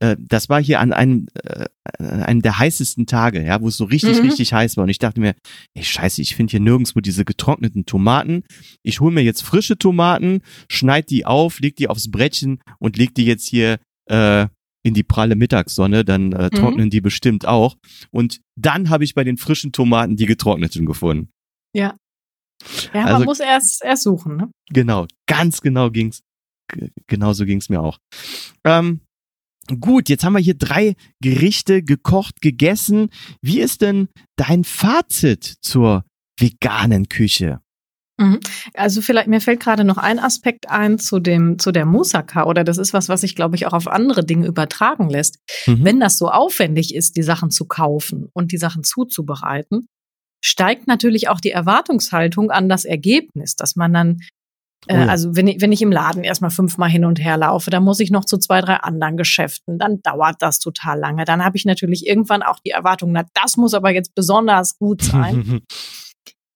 äh, 0.01 0.18
das 0.19 0.49
war 0.49 0.61
hier 0.61 0.81
an 0.81 0.91
einem, 0.91 1.27
äh, 1.45 1.68
an 1.97 2.23
einem 2.23 2.41
der 2.41 2.60
heißesten 2.60 3.06
Tage, 3.06 3.41
ja, 3.41 3.61
wo 3.61 3.69
es 3.69 3.77
so 3.77 3.85
richtig, 3.85 4.18
Mhm. 4.18 4.26
richtig 4.27 4.51
heiß 4.51 4.76
war. 4.76 4.84
Und 4.84 4.89
ich 4.89 4.99
dachte 4.99 5.22
mir, 5.22 5.34
ey, 5.73 5.84
scheiße, 5.85 6.22
ich 6.22 6.35
finde 6.35 6.51
hier 6.51 6.60
nirgendwo 6.60 6.99
diese 6.99 7.23
getrockneten 7.23 7.85
Tomaten. 7.85 8.43
Ich 8.84 8.99
hole 8.99 9.14
mir 9.14 9.23
jetzt 9.23 9.43
frische 9.43 9.77
Tomaten, 9.77 10.41
schneid 10.69 11.10
die 11.10 11.26
auf, 11.26 11.61
leg 11.61 11.77
die 11.77 11.88
aufs 11.88 12.11
Brettchen 12.11 12.60
und 12.80 12.97
leg 12.97 13.15
die 13.15 13.26
jetzt 13.26 13.47
hier 13.47 13.80
äh, 14.10 14.47
in 14.84 14.93
die 14.93 15.03
pralle 15.03 15.35
Mittagssonne, 15.35 16.06
dann 16.06 16.31
äh, 16.31 16.45
Mhm. 16.45 16.49
trocknen 16.51 16.89
die 16.89 17.01
bestimmt 17.01 17.45
auch. 17.45 17.76
Und 18.11 18.39
dann 18.56 18.89
habe 18.89 19.03
ich 19.03 19.14
bei 19.14 19.23
den 19.23 19.38
frischen 19.38 19.72
Tomaten 19.72 20.15
die 20.15 20.26
getrockneten 20.26 20.85
gefunden. 20.85 21.30
Ja. 21.76 21.97
Ja, 22.93 23.06
Also- 23.06 23.18
man 23.19 23.23
muss 23.26 23.39
erst, 23.39 23.84
erst 23.84 24.03
suchen, 24.03 24.35
ne? 24.38 24.51
Genau, 24.69 25.06
ganz 25.27 25.61
genau 25.61 25.89
ging's. 25.91 26.22
Genauso 27.07 27.45
ging's 27.45 27.69
mir 27.69 27.81
auch. 27.81 27.97
Ähm, 28.64 29.01
gut, 29.80 30.07
jetzt 30.10 30.23
haben 30.23 30.34
wir 30.34 30.39
hier 30.39 30.56
drei 30.57 30.95
Gerichte 31.22 31.81
gekocht, 31.84 32.41
gegessen. 32.41 33.10
Wie 33.41 33.60
ist 33.60 33.81
denn 33.81 34.07
dein 34.38 34.64
Fazit 34.64 35.56
zur 35.61 36.06
veganen 36.39 37.10
Küche? 37.10 37.61
Also 38.74 39.02
vielleicht, 39.02 39.28
mir 39.28 39.41
fällt 39.41 39.62
gerade 39.62 39.84
noch 39.84 39.98
ein 39.98 40.20
Aspekt 40.20 40.70
ein 40.70 41.00
zu 41.00 41.20
dem, 41.20 41.58
zu 41.58 41.72
der 41.72 41.86
Moussaka, 41.86 42.46
oder 42.46 42.64
das 42.64 42.78
ist 42.78 42.94
was, 42.94 43.10
was 43.10 43.22
sich, 43.22 43.36
glaube 43.36 43.56
ich, 43.56 43.66
auch 43.66 43.74
auf 43.74 43.88
andere 43.88 44.26
Dinge 44.26 44.48
übertragen 44.48 45.10
lässt. 45.10 45.40
Mhm. 45.66 45.86
Wenn 45.86 46.00
das 46.00 46.18
so 46.18 46.30
aufwendig 46.30 46.94
ist, 46.94 47.16
die 47.16 47.24
Sachen 47.24 47.50
zu 47.50 47.66
kaufen 47.66 48.30
und 48.34 48.52
die 48.52 48.58
Sachen 48.58 48.84
zuzubereiten, 48.84 49.88
steigt 50.44 50.88
natürlich 50.88 51.30
auch 51.30 51.40
die 51.40 51.52
Erwartungshaltung 51.52 52.52
an 52.52 52.70
das 52.70 52.86
Ergebnis, 52.86 53.56
dass 53.56 53.76
man 53.76 53.94
dann, 53.94 54.20
äh, 54.88 54.96
Oh 54.96 54.98
ja. 54.98 55.06
also 55.08 55.36
wenn 55.36 55.48
ich, 55.48 55.62
wenn 55.62 55.72
ich 55.72 55.82
im 55.82 55.91
Laden 55.91 56.24
erstmal 56.24 56.52
fünfmal 56.52 56.90
hin 56.90 57.04
und 57.04 57.20
her 57.20 57.38
laufe, 57.38 57.70
dann 57.70 57.84
muss 57.84 58.00
ich 58.00 58.12
noch 58.12 58.24
zu 58.24 58.38
zwei, 58.38 58.62
drei 58.62 58.76
anderen 58.76 59.18
Geschäften, 59.18 59.78
dann 59.78 60.02
dauert 60.02 60.38
das 60.40 60.60
total 60.60 61.00
lange. 61.00 61.26
Dann 61.26 61.44
habe 61.44 61.58
ich 61.58 61.66
natürlich 61.66 62.08
irgendwann 62.08 62.44
auch 62.44 62.60
die 62.60 62.70
Erwartung, 62.70 63.12
na, 63.12 63.26
das 63.34 63.58
muss 63.58 63.74
aber 63.74 63.91
jetzt 63.91 64.16
besonders 64.16 64.78
gut 64.78 65.02
sein. 65.02 65.62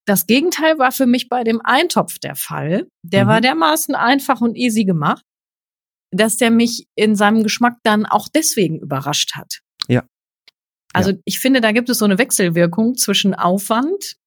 Das 0.05 0.25
Gegenteil 0.27 0.77
war 0.79 0.91
für 0.91 1.05
mich 1.05 1.29
bei 1.29 1.43
dem 1.43 1.61
Eintopf 1.63 2.19
der 2.19 2.35
Fall. 2.35 2.87
Der 3.03 3.23
Mhm. 3.25 3.29
war 3.29 3.41
dermaßen 3.41 3.95
einfach 3.95 4.41
und 4.41 4.55
easy 4.55 4.83
gemacht, 4.83 5.23
dass 6.11 6.37
der 6.37 6.51
mich 6.51 6.85
in 6.95 7.15
seinem 7.15 7.43
Geschmack 7.43 7.77
dann 7.83 8.05
auch 8.05 8.27
deswegen 8.27 8.79
überrascht 8.79 9.35
hat. 9.35 9.59
Ja. 9.87 10.03
Also 10.93 11.13
ich 11.25 11.39
finde, 11.39 11.61
da 11.61 11.71
gibt 11.71 11.89
es 11.89 11.97
so 11.97 12.05
eine 12.05 12.17
Wechselwirkung 12.17 12.95
zwischen 12.95 13.33
Aufwand 13.33 14.17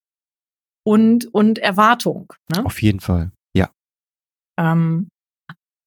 und, 0.85 1.27
und 1.33 1.59
Erwartung. 1.59 2.33
Ne? 2.51 2.65
Auf 2.65 2.81
jeden 2.83 3.01
Fall. 3.01 3.31
Ja. 3.55 3.71
Ähm, 4.59 5.09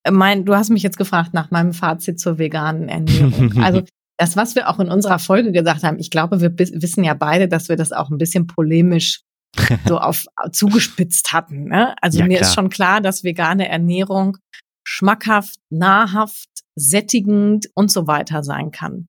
mein, 0.10 0.45
du 0.45 0.56
hast 0.56 0.70
mich 0.70 0.84
jetzt 0.84 0.98
gefragt 0.98 1.34
nach 1.34 1.52
meinem 1.52 1.74
Fazit 1.74 2.20
zur 2.20 2.38
veganen 2.38 2.88
Ernährung. 2.90 3.53
Also 3.64 3.84
das, 4.18 4.36
was 4.36 4.56
wir 4.56 4.70
auch 4.70 4.80
in 4.80 4.90
unserer 4.90 5.20
Folge 5.20 5.52
gesagt 5.52 5.84
haben, 5.84 5.98
ich 5.99 6.11
glaube, 6.11 6.41
wir 6.41 6.57
wissen 6.57 7.03
ja 7.03 7.14
beide, 7.14 7.48
dass 7.48 7.70
wir 7.70 7.76
das 7.78 7.91
auch 7.91 8.10
ein 8.10 8.18
bisschen 8.18 8.48
polemisch 8.48 9.22
so 9.88 9.98
auf 10.00 10.26
zugespitzt 10.52 11.34
hatten. 11.34 11.66
Ne? 11.66 11.96
Also 12.02 12.20
Ja, 12.20 12.26
mir 12.28 12.38
klar. 12.38 12.50
ist 12.50 12.56
schon 12.56 12.70
klar, 12.70 13.02
dass 13.02 13.24
vegane 13.24 13.68
Ernährung 13.68 14.38
schmackhaft, 14.88 15.58
nahrhaft, 15.70 16.48
sättigend 16.76 17.70
und 17.76 17.92
so 17.92 18.08
weiter 18.08 18.44
sein 18.44 18.72
kann. 18.72 19.08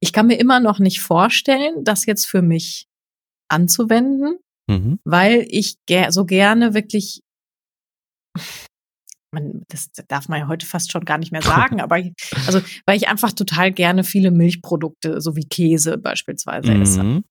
Ich 0.00 0.12
kann 0.12 0.26
mir 0.26 0.36
immer 0.38 0.60
noch 0.60 0.78
nicht 0.78 1.00
vorstellen, 1.00 1.84
das 1.84 2.06
jetzt 2.06 2.26
für 2.26 2.42
mich 2.42 2.86
anzuwenden, 3.48 4.38
Mhm. 4.70 5.00
weil 5.04 5.44
ich 5.48 5.76
ger 5.86 6.12
so 6.12 6.24
gerne 6.24 6.72
wirklich, 6.72 7.20
man, 9.34 9.62
das 9.68 9.90
darf 10.08 10.28
man 10.28 10.40
ja 10.40 10.48
heute 10.48 10.66
fast 10.66 10.92
schon 10.92 11.04
gar 11.04 11.18
nicht 11.18 11.32
mehr 11.32 11.42
sagen, 11.42 11.80
aber 11.80 11.98
ich, 11.98 12.12
also 12.46 12.60
weil 12.86 12.96
ich 12.96 13.08
einfach 13.08 13.32
total 13.32 13.72
gerne 13.72 14.04
viele 14.04 14.30
Milchprodukte, 14.30 15.20
so 15.20 15.36
wie 15.36 15.46
Käse 15.46 15.98
beispielsweise 15.98 16.72
esse. 16.74 17.02
Mhm. 17.02 17.24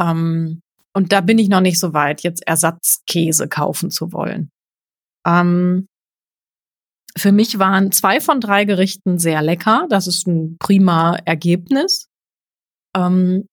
Ähm, 0.00 0.60
und 0.94 1.12
da 1.12 1.20
bin 1.20 1.38
ich 1.38 1.48
noch 1.48 1.60
nicht 1.60 1.80
so 1.80 1.92
weit, 1.92 2.22
jetzt 2.22 2.46
Ersatzkäse 2.46 3.48
kaufen 3.48 3.90
zu 3.90 4.12
wollen. 4.12 4.50
Ähm, 5.26 5.86
für 7.16 7.32
mich 7.32 7.58
waren 7.58 7.92
zwei 7.92 8.20
von 8.20 8.40
drei 8.40 8.64
Gerichten 8.64 9.18
sehr 9.18 9.42
lecker. 9.42 9.86
Das 9.88 10.06
ist 10.06 10.26
ein 10.26 10.56
prima 10.58 11.16
Ergebnis. 11.24 12.08
Ähm, 12.96 13.46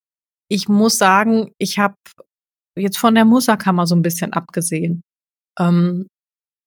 ich 0.50 0.68
muss 0.68 0.98
sagen, 0.98 1.52
ich 1.58 1.80
habe 1.80 1.96
jetzt 2.78 2.98
von 2.98 3.16
der 3.16 3.26
Musakammer 3.26 3.86
so 3.88 3.96
ein 3.96 4.02
bisschen 4.02 4.34
abgesehen. 4.34 5.02
Ähm, 5.60 6.08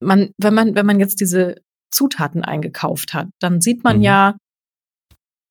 man, 0.01 0.31
wenn 0.39 0.55
man, 0.55 0.75
wenn 0.75 0.87
man 0.87 1.01
jetzt 1.01 1.21
diese 1.21 1.57
Zutaten 1.91 2.45
eingekauft 2.45 3.15
hat, 3.15 3.29
dann 3.41 3.61
sieht 3.61 3.85
man 3.85 3.99
Mhm. 3.99 4.03
ja, 4.03 4.37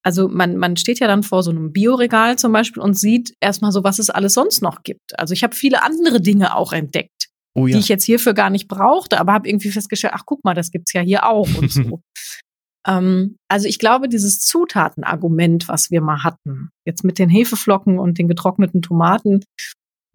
also 0.03 0.27
man, 0.27 0.57
man 0.57 0.75
steht 0.75 0.99
ja 0.99 1.07
dann 1.07 1.23
vor 1.23 1.43
so 1.43 1.51
einem 1.51 1.71
Bioregal 1.71 2.37
zum 2.37 2.51
Beispiel 2.51 2.83
und 2.83 2.97
sieht 2.97 3.33
erstmal 3.39 3.71
so, 3.71 3.83
was 3.83 3.99
es 3.99 4.09
alles 4.09 4.33
sonst 4.33 4.61
noch 4.61 4.83
gibt. 4.83 5.17
Also 5.17 5.33
ich 5.33 5.43
habe 5.43 5.55
viele 5.55 5.81
andere 5.81 6.21
Dinge 6.21 6.55
auch 6.55 6.73
entdeckt, 6.73 7.29
Oh 7.55 7.67
ja. 7.67 7.73
die 7.73 7.79
ich 7.79 7.87
jetzt 7.87 8.03
hierfür 8.03 8.33
gar 8.33 8.49
nicht 8.49 8.67
brauchte, 8.67 9.19
aber 9.19 9.33
habe 9.33 9.47
irgendwie 9.47 9.69
festgestellt, 9.69 10.13
ach 10.15 10.23
guck 10.25 10.43
mal, 10.43 10.53
das 10.55 10.71
gibt's 10.71 10.91
ja 10.93 11.01
hier 11.01 11.25
auch 11.25 11.47
und 11.55 11.71
so. 11.71 12.01
ähm, 12.87 13.37
also 13.47 13.67
ich 13.67 13.79
glaube, 13.79 14.09
dieses 14.09 14.39
Zutatenargument, 14.39 15.67
was 15.67 15.89
wir 15.89 16.01
mal 16.01 16.23
hatten, 16.23 16.69
jetzt 16.85 17.03
mit 17.03 17.19
den 17.19 17.29
Hefeflocken 17.29 17.99
und 17.99 18.17
den 18.17 18.27
getrockneten 18.27 18.81
Tomaten, 18.81 19.43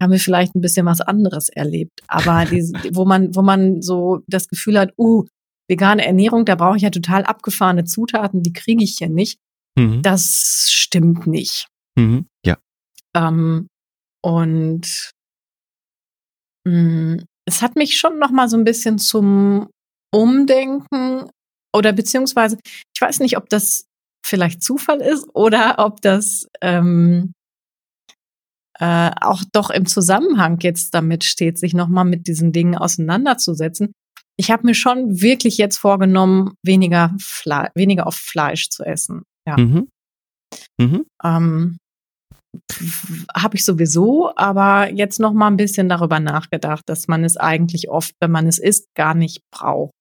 haben 0.01 0.11
wir 0.11 0.19
vielleicht 0.19 0.55
ein 0.55 0.61
bisschen 0.61 0.85
was 0.85 1.01
anderes 1.01 1.49
erlebt. 1.49 2.01
Aber 2.07 2.45
diese, 2.51 2.73
wo 2.93 3.05
man, 3.05 3.33
wo 3.35 3.41
man 3.41 3.81
so 3.81 4.19
das 4.27 4.47
Gefühl 4.47 4.77
hat, 4.77 4.91
uh, 4.97 5.25
vegane 5.69 6.05
Ernährung, 6.05 6.45
da 6.45 6.55
brauche 6.55 6.77
ich 6.77 6.83
ja 6.83 6.89
total 6.89 7.23
abgefahrene 7.23 7.85
Zutaten, 7.85 8.43
die 8.43 8.53
kriege 8.53 8.83
ich 8.83 8.95
hier 8.97 9.09
nicht. 9.09 9.39
Mhm. 9.77 10.01
Das 10.01 10.67
stimmt 10.69 11.27
nicht. 11.27 11.67
Mhm. 11.97 12.27
Ja. 12.45 12.57
Ähm, 13.15 13.67
und 14.23 15.11
mh, 16.67 17.23
es 17.45 17.61
hat 17.61 17.75
mich 17.75 17.97
schon 17.97 18.19
noch 18.19 18.31
mal 18.31 18.47
so 18.49 18.57
ein 18.57 18.63
bisschen 18.63 18.99
zum 18.99 19.69
Umdenken 20.13 21.29
oder 21.75 21.93
beziehungsweise, 21.93 22.57
ich 22.65 23.01
weiß 23.01 23.19
nicht, 23.19 23.37
ob 23.37 23.49
das 23.49 23.85
vielleicht 24.25 24.61
Zufall 24.63 25.01
ist 25.01 25.27
oder 25.33 25.75
ob 25.79 26.01
das 26.01 26.47
ähm, 26.61 27.33
äh, 28.79 29.11
auch 29.21 29.43
doch 29.51 29.69
im 29.69 29.85
Zusammenhang 29.85 30.59
jetzt 30.61 30.93
damit 30.93 31.23
steht, 31.23 31.57
sich 31.57 31.73
noch 31.73 31.87
mal 31.87 32.05
mit 32.05 32.27
diesen 32.27 32.51
Dingen 32.51 32.75
auseinanderzusetzen. 32.75 33.93
Ich 34.39 34.51
habe 34.51 34.65
mir 34.65 34.73
schon 34.73 35.19
wirklich 35.19 35.57
jetzt 35.57 35.75
vorgenommen, 35.75 36.53
weniger, 36.63 37.13
Fle 37.19 37.71
weniger 37.75 38.07
auf 38.07 38.15
Fleisch 38.15 38.69
zu 38.69 38.85
essen. 38.85 39.23
Ja. 39.45 39.57
Mhm. 39.57 39.89
Mhm. 40.79 41.05
Ähm, 41.21 41.77
habe 43.35 43.57
ich 43.57 43.65
sowieso, 43.65 44.33
aber 44.37 44.91
jetzt 44.93 45.19
noch 45.19 45.33
mal 45.33 45.47
ein 45.47 45.57
bisschen 45.57 45.89
darüber 45.89 46.21
nachgedacht, 46.21 46.83
dass 46.87 47.09
man 47.09 47.25
es 47.25 47.35
eigentlich 47.35 47.89
oft, 47.89 48.13
wenn 48.21 48.31
man 48.31 48.47
es 48.47 48.59
isst, 48.59 48.87
gar 48.95 49.13
nicht 49.13 49.41
braucht. 49.51 49.91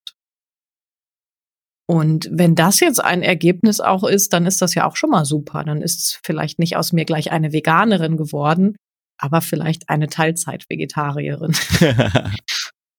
Und 1.90 2.28
wenn 2.30 2.54
das 2.54 2.78
jetzt 2.78 3.02
ein 3.02 3.22
Ergebnis 3.22 3.80
auch 3.80 4.04
ist, 4.04 4.32
dann 4.32 4.46
ist 4.46 4.62
das 4.62 4.74
ja 4.76 4.86
auch 4.86 4.94
schon 4.94 5.10
mal 5.10 5.24
super. 5.24 5.64
Dann 5.64 5.82
ist 5.82 6.20
vielleicht 6.22 6.60
nicht 6.60 6.76
aus 6.76 6.92
mir 6.92 7.04
gleich 7.06 7.32
eine 7.32 7.52
Veganerin 7.52 8.16
geworden, 8.16 8.76
aber 9.20 9.40
vielleicht 9.40 9.88
eine 9.88 10.06
Teilzeit-Vegetarierin. 10.06 11.56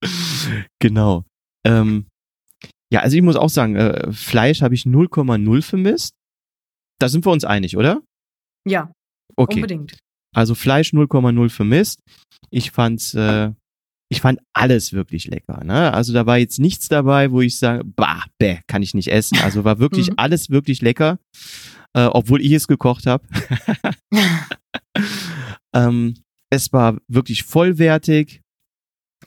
genau. 0.79 1.23
Ähm, 1.65 2.05
ja, 2.91 3.01
also 3.01 3.15
ich 3.15 3.21
muss 3.23 3.35
auch 3.35 3.49
sagen, 3.49 3.75
äh, 3.75 4.11
Fleisch 4.11 4.61
habe 4.61 4.73
ich 4.75 4.83
0,0 4.83 5.61
vermisst. 5.61 6.13
Da 6.99 7.07
sind 7.09 7.25
wir 7.25 7.31
uns 7.31 7.43
einig, 7.45 7.77
oder? 7.77 8.01
Ja, 8.67 8.91
Okay. 9.35 9.55
unbedingt. 9.55 9.97
Also 10.35 10.53
Fleisch 10.55 10.91
0,0 10.93 11.49
vermisst. 11.49 12.01
Ich 12.49 12.71
fand's, 12.71 13.13
äh, 13.13 13.51
ich 14.11 14.21
fand 14.21 14.39
alles 14.53 14.91
wirklich 14.93 15.25
lecker. 15.27 15.63
Ne? 15.63 15.93
Also 15.93 16.13
da 16.13 16.25
war 16.25 16.37
jetzt 16.37 16.59
nichts 16.59 16.87
dabei, 16.87 17.31
wo 17.31 17.41
ich 17.41 17.57
sage, 17.57 17.83
bah, 17.85 18.25
bäh, 18.39 18.59
kann 18.67 18.81
ich 18.81 18.93
nicht 18.93 19.07
essen. 19.11 19.37
Also 19.39 19.63
war 19.63 19.79
wirklich 19.79 20.09
Mhm. 20.09 20.15
alles 20.17 20.49
wirklich 20.49 20.81
lecker, 20.81 21.19
äh, 21.93 22.05
obwohl 22.05 22.41
ich 22.41 22.51
es 22.51 22.67
gekocht 22.67 23.05
habe. 23.05 23.25
ähm, 25.73 26.15
es 26.49 26.73
war 26.73 26.97
wirklich 27.07 27.43
vollwertig. 27.43 28.41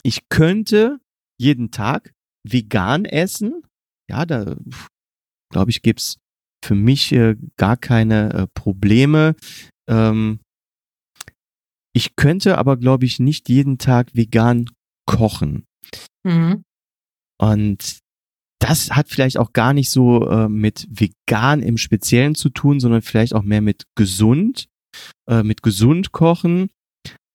Ich 0.03 0.29
könnte 0.29 0.99
jeden 1.39 1.71
Tag 1.71 2.13
vegan 2.45 3.05
essen. 3.05 3.63
Ja, 4.11 4.27
da 4.27 4.57
glaube 5.51 5.71
ich, 5.71 5.83
gibt's 5.83 6.19
für 6.65 6.75
mich 6.75 7.13
äh, 7.13 7.37
gar 7.57 7.77
keine 7.77 8.33
äh, 8.33 8.47
Probleme. 8.55 9.35
Ähm, 9.89 10.41
ich 11.95 12.17
könnte 12.17 12.59
aber, 12.59 12.77
glaube 12.77 13.05
ich, 13.05 13.21
nicht 13.21 13.49
jeden 13.49 13.79
Tag 13.79 14.15
vegan 14.15 14.71
kochen. 15.07 15.65
Mhm. 16.25 16.63
Und 17.39 17.99
das 18.61 18.91
hat 18.93 19.09
vielleicht 19.09 19.39
auch 19.39 19.53
gar 19.53 19.73
nicht 19.73 19.91
so 19.91 20.29
äh, 20.29 20.49
mit 20.49 20.87
vegan 20.89 21.61
im 21.61 21.77
Speziellen 21.77 22.35
zu 22.35 22.49
tun, 22.49 22.79
sondern 22.81 23.03
vielleicht 23.03 23.35
auch 23.35 23.43
mehr 23.43 23.61
mit 23.61 23.85
gesund, 23.97 24.69
äh, 25.29 25.43
mit 25.43 25.63
gesund 25.63 26.13
kochen. 26.13 26.71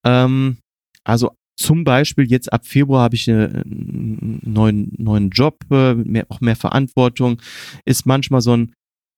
Ähm, 0.05 0.59
also 1.03 1.35
zum 1.57 1.83
Beispiel 1.83 2.29
jetzt 2.29 2.53
ab 2.53 2.65
Februar 2.65 3.03
habe 3.03 3.15
ich 3.15 3.29
einen 3.29 4.39
neuen, 4.43 4.93
neuen 4.97 5.29
Job, 5.31 5.65
äh, 5.71 5.95
mehr, 5.95 6.25
auch 6.29 6.39
mehr 6.39 6.55
Verantwortung. 6.55 7.41
Ist 7.85 8.05
manchmal 8.05 8.41
so 8.41 8.55
ein 8.55 8.73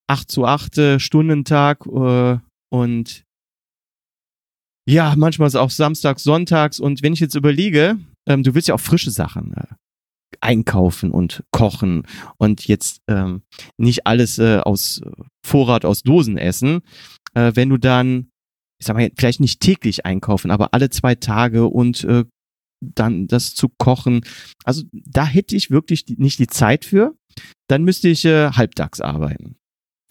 8 0.08 0.32
zu 0.32 0.46
8 0.46 1.00
Stundentag 1.00 1.86
äh, 1.86 2.38
und 2.70 3.24
ja, 4.90 5.14
manchmal 5.16 5.48
ist 5.48 5.54
es 5.54 5.60
auch 5.60 5.70
samstags, 5.70 6.24
sonntags. 6.24 6.80
Und 6.80 7.04
wenn 7.04 7.14
ich 7.14 7.20
jetzt 7.20 7.36
überlege, 7.36 8.00
ähm, 8.28 8.42
du 8.42 8.56
willst 8.56 8.70
ja 8.70 8.74
auch 8.74 8.80
frische 8.80 9.12
Sachen 9.12 9.54
äh, 9.54 9.66
einkaufen 10.42 11.12
und 11.12 11.44
kochen 11.52 12.08
und 12.38 12.68
jetzt 12.68 13.02
ähm, 13.08 13.44
nicht 13.78 14.08
alles 14.08 14.40
äh, 14.40 14.60
aus 14.60 15.02
Vorrat 15.46 15.86
aus 15.86 16.02
Dosen 16.02 16.38
essen. 16.38 16.82
Äh, 17.36 17.52
wenn 17.54 17.70
du 17.70 17.78
dann, 17.78 18.32
ich 18.80 18.88
sag 18.88 18.96
mal, 18.96 19.12
vielleicht 19.18 19.40
nicht 19.40 19.60
täglich 19.60 20.06
einkaufen, 20.06 20.52
aber 20.52 20.74
alle 20.74 20.90
zwei 20.90 21.16
Tage 21.16 21.68
und 21.68 22.04
äh, 22.06 22.26
dann 22.82 23.28
das 23.28 23.56
zu 23.56 23.70
kochen. 23.70 24.22
Also 24.64 24.84
da 24.94 25.26
hätte 25.26 25.56
ich 25.56 25.70
wirklich 25.70 26.06
die, 26.06 26.16
nicht 26.18 26.40
die 26.40 26.48
Zeit 26.48 26.86
für. 26.86 27.16
Dann 27.68 27.84
müsste 27.84 28.08
ich 28.08 28.26
äh, 28.26 28.52
halbtags 28.52 29.02
arbeiten. 29.02 29.58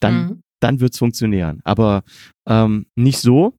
Dann, 0.01 0.27
mhm. 0.27 0.43
dann 0.61 0.81
wird's 0.81 0.99
funktionieren. 0.99 1.61
Aber 1.65 2.05
ähm, 2.47 2.86
nicht 2.95 3.19
so. 3.19 3.57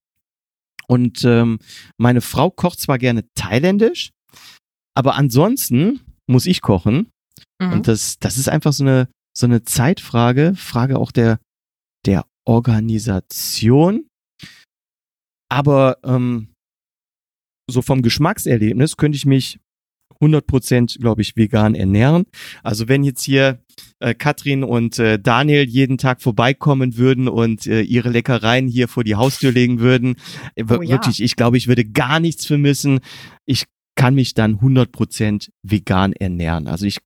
Und 0.87 1.23
ähm, 1.23 1.59
meine 1.97 2.21
Frau 2.21 2.49
kocht 2.49 2.79
zwar 2.79 2.97
gerne 2.97 3.23
thailändisch, 3.35 4.11
aber 4.95 5.15
ansonsten 5.15 6.01
muss 6.27 6.45
ich 6.45 6.61
kochen. 6.61 7.11
Mhm. 7.59 7.73
Und 7.73 7.87
das, 7.87 8.17
das 8.19 8.37
ist 8.37 8.49
einfach 8.49 8.73
so 8.73 8.83
eine, 8.83 9.07
so 9.37 9.45
eine 9.45 9.63
Zeitfrage, 9.63 10.55
Frage 10.55 10.97
auch 10.97 11.11
der, 11.11 11.39
der 12.05 12.25
Organisation. 12.45 14.07
Aber 15.49 15.97
ähm, 16.03 16.49
so 17.69 17.81
vom 17.81 18.01
Geschmackserlebnis 18.01 18.97
könnte 18.97 19.15
ich 19.15 19.25
mich 19.25 19.59
100% 20.21 20.99
glaube 20.99 21.21
ich 21.21 21.35
vegan 21.35 21.75
ernähren. 21.75 22.25
Also 22.63 22.87
wenn 22.87 23.03
jetzt 23.03 23.23
hier 23.23 23.59
äh, 23.99 24.13
Katrin 24.13 24.63
und 24.63 24.99
äh, 24.99 25.19
Daniel 25.19 25.67
jeden 25.67 25.97
Tag 25.97 26.21
vorbeikommen 26.21 26.97
würden 26.97 27.27
und 27.27 27.67
äh, 27.67 27.81
ihre 27.81 28.09
Leckereien 28.09 28.67
hier 28.67 28.87
vor 28.87 29.03
die 29.03 29.15
Haustür 29.15 29.51
legen 29.51 29.79
würden, 29.79 30.15
äh, 30.55 30.63
oh, 30.63 30.81
wirklich, 30.81 31.19
ja. 31.19 31.25
ich 31.25 31.35
glaube, 31.35 31.57
ich 31.57 31.67
würde 31.67 31.85
gar 31.85 32.19
nichts 32.19 32.45
vermissen. 32.45 32.99
Ich 33.45 33.65
kann 33.95 34.15
mich 34.15 34.33
dann 34.33 34.59
100% 34.59 35.49
vegan 35.63 36.13
ernähren. 36.13 36.67
Also 36.67 36.85
ich, 36.85 36.97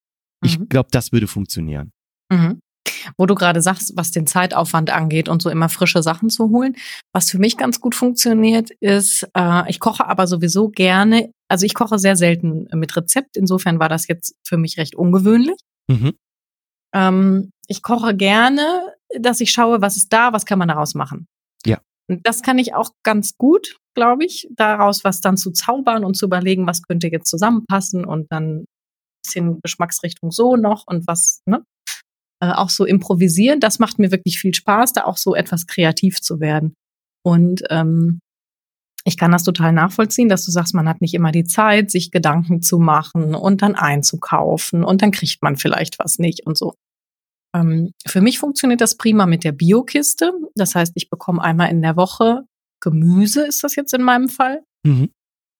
mhm. 0.41 0.47
ich 0.47 0.69
glaube, 0.69 0.89
das 0.91 1.11
würde 1.11 1.27
funktionieren. 1.27 1.91
Mhm. 2.31 2.59
Wo 3.17 3.25
du 3.25 3.35
gerade 3.35 3.61
sagst, 3.61 3.93
was 3.95 4.11
den 4.11 4.27
Zeitaufwand 4.27 4.89
angeht 4.89 5.29
und 5.29 5.41
so 5.41 5.49
immer 5.49 5.69
frische 5.69 6.03
Sachen 6.03 6.29
zu 6.29 6.49
holen. 6.49 6.75
Was 7.13 7.29
für 7.29 7.39
mich 7.39 7.57
ganz 7.57 7.79
gut 7.79 7.95
funktioniert, 7.95 8.71
ist, 8.79 9.27
äh, 9.35 9.69
ich 9.69 9.79
koche 9.79 10.07
aber 10.07 10.27
sowieso 10.27 10.69
gerne, 10.69 11.31
also 11.49 11.65
ich 11.65 11.73
koche 11.73 11.99
sehr 11.99 12.15
selten 12.15 12.67
mit 12.73 12.95
Rezept. 12.95 13.37
Insofern 13.37 13.79
war 13.79 13.89
das 13.89 14.07
jetzt 14.07 14.35
für 14.45 14.57
mich 14.57 14.77
recht 14.77 14.95
ungewöhnlich. 14.95 15.57
Mhm. 15.87 16.13
Ähm, 16.93 17.51
ich 17.67 17.81
koche 17.81 18.15
gerne, 18.15 18.93
dass 19.19 19.41
ich 19.41 19.51
schaue, 19.51 19.81
was 19.81 19.97
ist 19.97 20.11
da, 20.11 20.33
was 20.33 20.45
kann 20.45 20.59
man 20.59 20.67
daraus 20.67 20.95
machen. 20.95 21.27
Ja. 21.65 21.79
Und 22.09 22.25
das 22.25 22.41
kann 22.41 22.57
ich 22.57 22.73
auch 22.73 22.91
ganz 23.03 23.37
gut, 23.37 23.77
glaube 23.95 24.25
ich, 24.25 24.47
daraus 24.55 25.03
was 25.03 25.21
dann 25.21 25.37
zu 25.37 25.51
zaubern 25.51 26.03
und 26.03 26.15
zu 26.15 26.25
überlegen, 26.25 26.67
was 26.67 26.81
könnte 26.81 27.07
jetzt 27.07 27.29
zusammenpassen 27.29 28.05
und 28.05 28.31
dann 28.31 28.61
ein 28.61 28.65
bisschen 29.23 29.59
Geschmacksrichtung 29.61 30.31
so 30.31 30.55
noch 30.55 30.85
und 30.87 31.07
was, 31.07 31.41
ne? 31.45 31.63
Äh, 32.43 32.51
auch 32.51 32.69
so 32.69 32.83
improvisieren, 32.83 33.61
das 33.61 33.79
macht 33.79 33.99
mir 33.99 34.11
wirklich 34.11 34.37
viel 34.37 34.53
Spaß, 34.53 34.91
da 34.91 35.05
auch 35.05 35.15
so 35.15 35.33
etwas 35.33 35.65
kreativ 35.65 36.19
zu 36.19 36.41
werden. 36.41 36.73
Und 37.25 37.63
ähm, 37.69 38.19
ich 39.05 39.17
kann 39.17 39.31
das 39.31 39.45
total 39.45 39.71
nachvollziehen, 39.71 40.27
dass 40.27 40.43
du 40.43 40.51
sagst, 40.51 40.73
man 40.73 40.89
hat 40.89 40.99
nicht 40.99 41.13
immer 41.13 41.31
die 41.31 41.45
Zeit, 41.45 41.89
sich 41.89 42.11
Gedanken 42.11 42.61
zu 42.61 42.79
machen 42.79 43.33
und 43.33 43.61
dann 43.61 43.75
einzukaufen 43.75 44.83
und 44.83 45.01
dann 45.01 45.11
kriegt 45.11 45.41
man 45.41 45.55
vielleicht 45.55 45.99
was 45.99 46.19
nicht 46.19 46.45
und 46.45 46.57
so. 46.57 46.73
Ähm, 47.55 47.93
für 48.05 48.19
mich 48.19 48.39
funktioniert 48.39 48.81
das 48.81 48.97
prima 48.97 49.25
mit 49.25 49.45
der 49.45 49.53
Biokiste. 49.53 50.33
Das 50.55 50.75
heißt, 50.75 50.91
ich 50.95 51.09
bekomme 51.09 51.41
einmal 51.41 51.69
in 51.69 51.81
der 51.81 51.95
Woche 51.95 52.43
Gemüse, 52.81 53.47
ist 53.47 53.63
das 53.63 53.77
jetzt 53.77 53.93
in 53.93 54.01
meinem 54.01 54.27
Fall. 54.27 54.63
Mhm. 54.85 55.11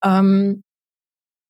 Ähm, 0.04 0.60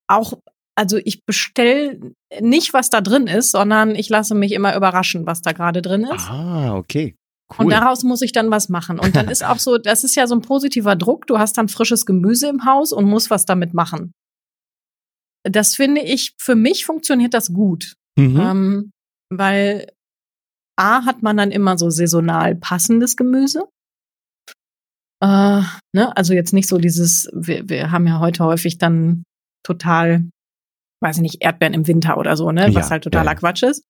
auch, 0.06 0.34
also 0.76 0.98
ich 1.04 1.24
bestelle 1.24 2.00
nicht, 2.40 2.72
was 2.74 2.90
da 2.90 3.00
drin 3.00 3.26
ist, 3.26 3.52
sondern 3.52 3.94
ich 3.94 4.08
lasse 4.08 4.34
mich 4.34 4.52
immer 4.52 4.76
überraschen, 4.76 5.26
was 5.26 5.42
da 5.42 5.52
gerade 5.52 5.82
drin 5.82 6.04
ist. 6.04 6.28
Ah, 6.28 6.74
okay. 6.76 7.16
Cool. 7.52 7.66
Und 7.66 7.70
daraus 7.70 8.02
muss 8.02 8.22
ich 8.22 8.32
dann 8.32 8.50
was 8.50 8.68
machen. 8.68 8.98
Und 8.98 9.14
dann 9.14 9.28
ist 9.30 9.44
auch 9.44 9.58
so, 9.58 9.78
das 9.78 10.02
ist 10.02 10.16
ja 10.16 10.26
so 10.26 10.34
ein 10.34 10.42
positiver 10.42 10.96
Druck. 10.96 11.26
Du 11.26 11.38
hast 11.38 11.56
dann 11.58 11.68
frisches 11.68 12.06
Gemüse 12.06 12.48
im 12.48 12.64
Haus 12.64 12.92
und 12.92 13.04
musst 13.04 13.30
was 13.30 13.44
damit 13.44 13.74
machen. 13.74 14.12
Das 15.44 15.74
finde 15.74 16.00
ich, 16.00 16.34
für 16.40 16.54
mich 16.54 16.86
funktioniert 16.86 17.34
das 17.34 17.52
gut. 17.52 17.94
Mhm. 18.16 18.40
Ähm, 18.40 18.90
weil 19.30 19.88
A 20.76 21.04
hat 21.04 21.22
man 21.22 21.36
dann 21.36 21.50
immer 21.50 21.78
so 21.78 21.90
saisonal 21.90 22.56
passendes 22.56 23.16
Gemüse. 23.16 23.68
Äh, 25.22 25.62
ne? 25.92 26.16
Also 26.16 26.34
jetzt 26.34 26.52
nicht 26.52 26.68
so 26.68 26.78
dieses, 26.78 27.28
wir, 27.32 27.68
wir 27.68 27.90
haben 27.90 28.06
ja 28.06 28.18
heute 28.18 28.44
häufig 28.44 28.78
dann 28.78 29.24
total, 29.64 30.28
weiß 31.04 31.16
ich 31.16 31.22
nicht, 31.22 31.42
Erdbeeren 31.42 31.74
im 31.74 31.86
Winter 31.86 32.16
oder 32.16 32.36
so, 32.36 32.50
ne? 32.50 32.74
Was 32.74 32.86
ja, 32.86 32.90
halt 32.90 33.04
totaler 33.04 33.32
ja. 33.32 33.34
Quatsch 33.36 33.62
ist. 33.62 33.84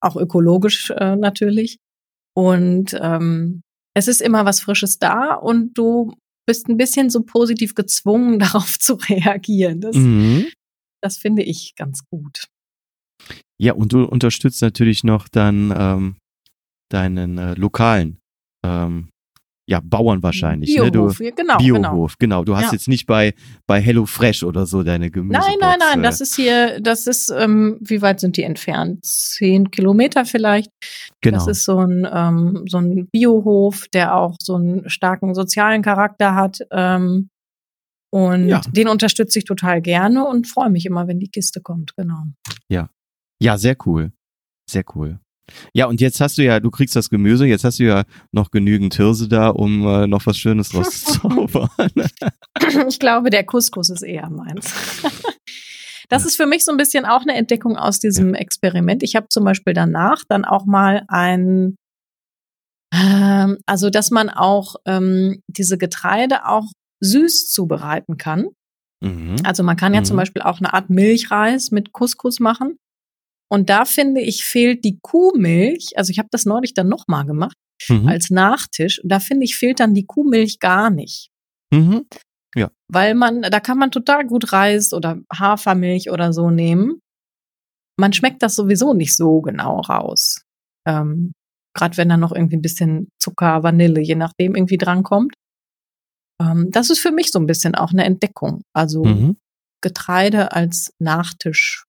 Auch 0.00 0.16
ökologisch 0.16 0.90
äh, 0.90 1.16
natürlich. 1.16 1.78
Und 2.34 2.98
ähm, 3.00 3.62
es 3.94 4.08
ist 4.08 4.20
immer 4.20 4.44
was 4.44 4.60
Frisches 4.60 4.98
da 4.98 5.34
und 5.34 5.78
du 5.78 6.12
bist 6.46 6.68
ein 6.68 6.76
bisschen 6.76 7.08
so 7.08 7.22
positiv 7.22 7.74
gezwungen, 7.74 8.38
darauf 8.40 8.78
zu 8.78 8.94
reagieren. 8.94 9.80
Das, 9.80 9.96
mhm. 9.96 10.46
das 11.02 11.16
finde 11.18 11.42
ich 11.42 11.74
ganz 11.76 12.04
gut. 12.10 12.48
Ja, 13.58 13.72
und 13.72 13.92
du 13.92 14.04
unterstützt 14.04 14.60
natürlich 14.60 15.04
noch 15.04 15.28
dann 15.28 15.72
ähm, 15.74 16.16
deinen 16.90 17.38
äh, 17.38 17.54
lokalen 17.54 18.18
ähm, 18.64 19.08
ja, 19.68 19.80
Bauern 19.82 20.22
wahrscheinlich. 20.22 20.74
Biohof, 20.74 21.18
ne? 21.18 21.30
du, 21.30 21.34
genau. 21.34 21.56
Biohof, 21.58 22.18
genau. 22.18 22.42
genau. 22.42 22.44
Du 22.44 22.56
hast 22.56 22.66
ja. 22.66 22.72
jetzt 22.72 22.86
nicht 22.86 23.06
bei, 23.06 23.34
bei 23.66 23.80
Hello 23.80 24.06
Fresh 24.06 24.44
oder 24.44 24.64
so 24.64 24.84
deine 24.84 25.10
Gemüse. 25.10 25.40
Nein, 25.40 25.56
nein, 25.60 25.78
nein, 25.80 26.02
das 26.04 26.20
ist 26.20 26.36
hier, 26.36 26.80
das 26.80 27.08
ist, 27.08 27.30
ähm, 27.36 27.78
wie 27.80 28.00
weit 28.00 28.20
sind 28.20 28.36
die 28.36 28.44
entfernt? 28.44 29.04
Zehn 29.04 29.70
Kilometer 29.72 30.24
vielleicht. 30.24 30.70
Genau. 31.20 31.38
Das 31.38 31.48
ist 31.48 31.64
so 31.64 31.78
ein, 31.80 32.06
ähm, 32.10 32.64
so 32.68 32.78
ein 32.78 33.08
Biohof, 33.08 33.88
der 33.88 34.14
auch 34.14 34.36
so 34.40 34.54
einen 34.54 34.88
starken 34.88 35.34
sozialen 35.34 35.82
Charakter 35.82 36.36
hat. 36.36 36.60
Ähm, 36.70 37.30
und 38.10 38.48
ja. 38.48 38.60
den 38.70 38.88
unterstütze 38.88 39.40
ich 39.40 39.44
total 39.44 39.82
gerne 39.82 40.26
und 40.26 40.46
freue 40.46 40.70
mich 40.70 40.86
immer, 40.86 41.08
wenn 41.08 41.18
die 41.18 41.28
Kiste 41.28 41.60
kommt, 41.60 41.96
genau. 41.96 42.22
Ja. 42.68 42.88
Ja, 43.42 43.58
sehr 43.58 43.76
cool. 43.84 44.12
Sehr 44.70 44.84
cool. 44.94 45.18
Ja, 45.72 45.86
und 45.86 46.00
jetzt 46.00 46.20
hast 46.20 46.38
du 46.38 46.44
ja, 46.44 46.60
du 46.60 46.70
kriegst 46.70 46.96
das 46.96 47.10
Gemüse, 47.10 47.46
jetzt 47.46 47.64
hast 47.64 47.78
du 47.78 47.84
ja 47.84 48.04
noch 48.32 48.50
genügend 48.50 48.94
Hirse 48.94 49.28
da, 49.28 49.48
um 49.48 49.86
äh, 49.86 50.06
noch 50.06 50.26
was 50.26 50.38
Schönes 50.38 50.70
draus 50.70 51.04
zu 51.04 51.20
zaubern. 51.20 51.68
ich 52.88 52.98
glaube, 52.98 53.30
der 53.30 53.44
Couscous 53.44 53.90
ist 53.90 54.02
eher 54.02 54.28
meins. 54.30 54.72
Das 56.08 56.22
ja. 56.22 56.28
ist 56.28 56.36
für 56.36 56.46
mich 56.46 56.64
so 56.64 56.70
ein 56.70 56.76
bisschen 56.76 57.04
auch 57.04 57.22
eine 57.22 57.34
Entdeckung 57.34 57.76
aus 57.76 57.98
diesem 57.98 58.34
ja. 58.34 58.40
Experiment. 58.40 59.02
Ich 59.02 59.16
habe 59.16 59.28
zum 59.28 59.44
Beispiel 59.44 59.74
danach 59.74 60.22
dann 60.28 60.44
auch 60.44 60.64
mal 60.64 61.04
ein, 61.08 61.76
ähm, 62.94 63.58
also 63.66 63.90
dass 63.90 64.12
man 64.12 64.30
auch 64.30 64.76
ähm, 64.86 65.42
diese 65.48 65.78
Getreide 65.78 66.46
auch 66.46 66.70
süß 67.00 67.50
zubereiten 67.50 68.18
kann. 68.18 68.50
Mhm. 69.02 69.36
Also 69.44 69.62
man 69.62 69.76
kann 69.76 69.94
ja 69.94 70.00
mhm. 70.00 70.04
zum 70.04 70.16
Beispiel 70.16 70.42
auch 70.42 70.58
eine 70.58 70.72
Art 70.72 70.90
Milchreis 70.90 71.70
mit 71.70 71.92
Couscous 71.92 72.40
machen. 72.40 72.78
Und 73.48 73.70
da 73.70 73.84
finde 73.84 74.20
ich, 74.20 74.44
fehlt 74.44 74.84
die 74.84 74.98
Kuhmilch. 75.00 75.92
Also 75.96 76.10
ich 76.10 76.18
habe 76.18 76.28
das 76.30 76.44
neulich 76.44 76.74
dann 76.74 76.88
nochmal 76.88 77.24
gemacht 77.24 77.56
mhm. 77.88 78.08
als 78.08 78.30
Nachtisch. 78.30 79.02
Und 79.02 79.10
da 79.10 79.20
finde 79.20 79.44
ich, 79.44 79.56
fehlt 79.56 79.80
dann 79.80 79.94
die 79.94 80.06
Kuhmilch 80.06 80.58
gar 80.58 80.90
nicht. 80.90 81.30
Mhm. 81.72 82.06
Ja. 82.54 82.70
Weil 82.88 83.14
man, 83.14 83.42
da 83.42 83.60
kann 83.60 83.78
man 83.78 83.90
total 83.90 84.26
gut 84.26 84.52
Reis 84.52 84.92
oder 84.92 85.20
Hafermilch 85.32 86.10
oder 86.10 86.32
so 86.32 86.50
nehmen. 86.50 87.00
Man 87.98 88.12
schmeckt 88.12 88.42
das 88.42 88.56
sowieso 88.56 88.94
nicht 88.94 89.14
so 89.14 89.40
genau 89.40 89.80
raus. 89.80 90.42
Ähm, 90.86 91.32
Gerade 91.74 91.98
wenn 91.98 92.08
da 92.08 92.16
noch 92.16 92.32
irgendwie 92.32 92.56
ein 92.56 92.62
bisschen 92.62 93.08
Zucker, 93.20 93.62
Vanille, 93.62 94.00
je 94.00 94.14
nachdem 94.14 94.54
irgendwie 94.54 94.78
drankommt. 94.78 95.34
Ähm, 96.40 96.70
das 96.70 96.90
ist 96.90 97.00
für 97.00 97.12
mich 97.12 97.30
so 97.30 97.38
ein 97.38 97.46
bisschen 97.46 97.74
auch 97.74 97.92
eine 97.92 98.04
Entdeckung. 98.04 98.62
Also 98.74 99.04
mhm. 99.04 99.36
Getreide 99.82 100.52
als 100.52 100.92
Nachtisch 100.98 101.85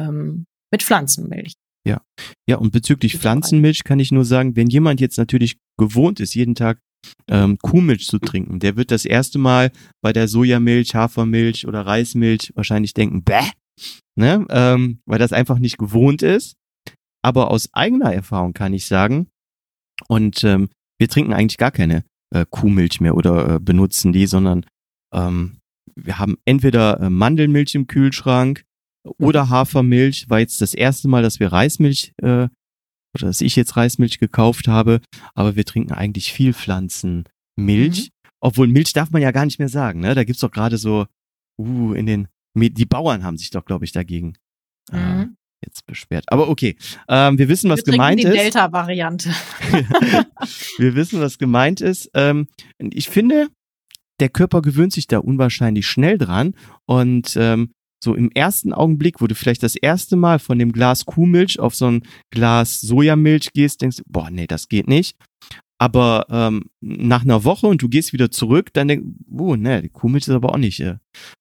ähm, 0.00 0.44
mit 0.72 0.82
Pflanzenmilch. 0.82 1.54
Ja, 1.86 2.02
ja, 2.48 2.56
und 2.56 2.72
bezüglich 2.72 3.16
Pflanzenmilch 3.16 3.84
kann 3.84 4.00
ich 4.00 4.10
nur 4.10 4.24
sagen, 4.24 4.56
wenn 4.56 4.68
jemand 4.68 5.00
jetzt 5.00 5.18
natürlich 5.18 5.58
gewohnt 5.78 6.18
ist, 6.18 6.34
jeden 6.34 6.56
Tag 6.56 6.80
ähm, 7.28 7.58
Kuhmilch 7.58 8.06
zu 8.06 8.18
trinken, 8.18 8.58
der 8.58 8.76
wird 8.76 8.90
das 8.90 9.04
erste 9.04 9.38
Mal 9.38 9.70
bei 10.02 10.12
der 10.12 10.26
Sojamilch, 10.26 10.96
Hafermilch 10.96 11.66
oder 11.68 11.82
Reismilch 11.82 12.52
wahrscheinlich 12.56 12.92
denken, 12.92 13.22
bäh, 13.22 13.50
ne? 14.16 14.44
ähm, 14.50 14.98
weil 15.06 15.20
das 15.20 15.32
einfach 15.32 15.60
nicht 15.60 15.78
gewohnt 15.78 16.22
ist. 16.22 16.56
Aber 17.22 17.50
aus 17.52 17.68
eigener 17.72 18.12
Erfahrung 18.12 18.52
kann 18.52 18.74
ich 18.74 18.86
sagen, 18.86 19.28
und 20.08 20.44
ähm, 20.44 20.68
wir 20.98 21.08
trinken 21.08 21.32
eigentlich 21.32 21.58
gar 21.58 21.70
keine 21.70 22.04
äh, 22.34 22.44
Kuhmilch 22.48 23.00
mehr 23.00 23.16
oder 23.16 23.54
äh, 23.54 23.60
benutzen 23.60 24.12
die, 24.12 24.26
sondern 24.26 24.66
ähm, 25.14 25.58
wir 25.94 26.18
haben 26.18 26.36
entweder 26.44 27.00
äh, 27.00 27.10
Mandelmilch 27.10 27.74
im 27.74 27.86
Kühlschrank 27.86 28.64
oder 29.18 29.48
Hafermilch. 29.48 30.28
War 30.28 30.40
jetzt 30.40 30.60
das 30.60 30.74
erste 30.74 31.08
Mal, 31.08 31.22
dass 31.22 31.40
wir 31.40 31.52
Reismilch 31.52 32.12
äh, 32.22 32.48
oder 33.14 33.28
dass 33.28 33.40
ich 33.40 33.56
jetzt 33.56 33.76
Reismilch 33.76 34.18
gekauft 34.18 34.68
habe, 34.68 35.00
aber 35.34 35.56
wir 35.56 35.64
trinken 35.64 35.92
eigentlich 35.92 36.32
viel 36.32 36.52
Pflanzenmilch. 36.52 37.28
Mhm. 37.56 38.08
Obwohl 38.40 38.68
Milch 38.68 38.92
darf 38.92 39.10
man 39.10 39.22
ja 39.22 39.30
gar 39.30 39.46
nicht 39.46 39.58
mehr 39.58 39.68
sagen, 39.68 40.00
ne? 40.00 40.14
Da 40.14 40.24
gibt's 40.24 40.42
doch 40.42 40.50
gerade 40.50 40.76
so, 40.76 41.06
uh, 41.58 41.94
in 41.94 42.06
den, 42.06 42.28
die 42.54 42.84
Bauern 42.84 43.24
haben 43.24 43.38
sich 43.38 43.50
doch, 43.50 43.64
glaube 43.64 43.84
ich, 43.84 43.92
dagegen 43.92 44.34
äh, 44.92 44.96
mhm. 44.96 45.20
äh, 45.20 45.26
jetzt 45.64 45.86
beschwert. 45.86 46.24
Aber 46.28 46.48
okay, 46.48 46.76
ähm, 47.08 47.38
wir 47.38 47.48
wissen, 47.48 47.70
was 47.70 47.84
wir 47.86 47.92
gemeint 47.92 48.20
die 48.20 48.24
ist. 48.24 48.34
Delta-Variante. 48.34 49.30
wir 50.78 50.94
wissen, 50.94 51.20
was 51.20 51.38
gemeint 51.38 51.80
ist. 51.80 52.10
Ähm, 52.14 52.48
ich 52.78 53.08
finde, 53.08 53.48
der 54.20 54.28
Körper 54.28 54.62
gewöhnt 54.62 54.92
sich 54.92 55.06
da 55.06 55.18
unwahrscheinlich 55.18 55.86
schnell 55.86 56.18
dran 56.18 56.54
und 56.84 57.36
ähm, 57.36 57.72
so 58.02 58.14
im 58.14 58.30
ersten 58.30 58.72
Augenblick, 58.72 59.20
wo 59.20 59.26
du 59.26 59.34
vielleicht 59.34 59.62
das 59.62 59.76
erste 59.76 60.16
Mal 60.16 60.38
von 60.38 60.58
dem 60.58 60.72
Glas 60.72 61.04
Kuhmilch 61.04 61.58
auf 61.58 61.74
so 61.74 61.86
ein 61.86 62.02
Glas 62.30 62.80
Sojamilch 62.80 63.52
gehst, 63.52 63.80
denkst 63.80 63.98
du, 63.98 64.02
boah, 64.06 64.30
nee, 64.30 64.46
das 64.46 64.68
geht 64.68 64.88
nicht. 64.88 65.16
Aber 65.78 66.26
ähm, 66.30 66.70
nach 66.80 67.22
einer 67.22 67.44
Woche 67.44 67.66
und 67.66 67.82
du 67.82 67.88
gehst 67.88 68.12
wieder 68.12 68.30
zurück, 68.30 68.72
dann 68.72 68.88
denkst 68.88 69.06
du, 69.06 69.44
oh, 69.44 69.56
nee, 69.56 69.82
die 69.82 69.88
Kuhmilch 69.88 70.26
ist 70.26 70.34
aber 70.34 70.50
auch 70.50 70.58
nicht, 70.58 70.80
äh, 70.80 70.96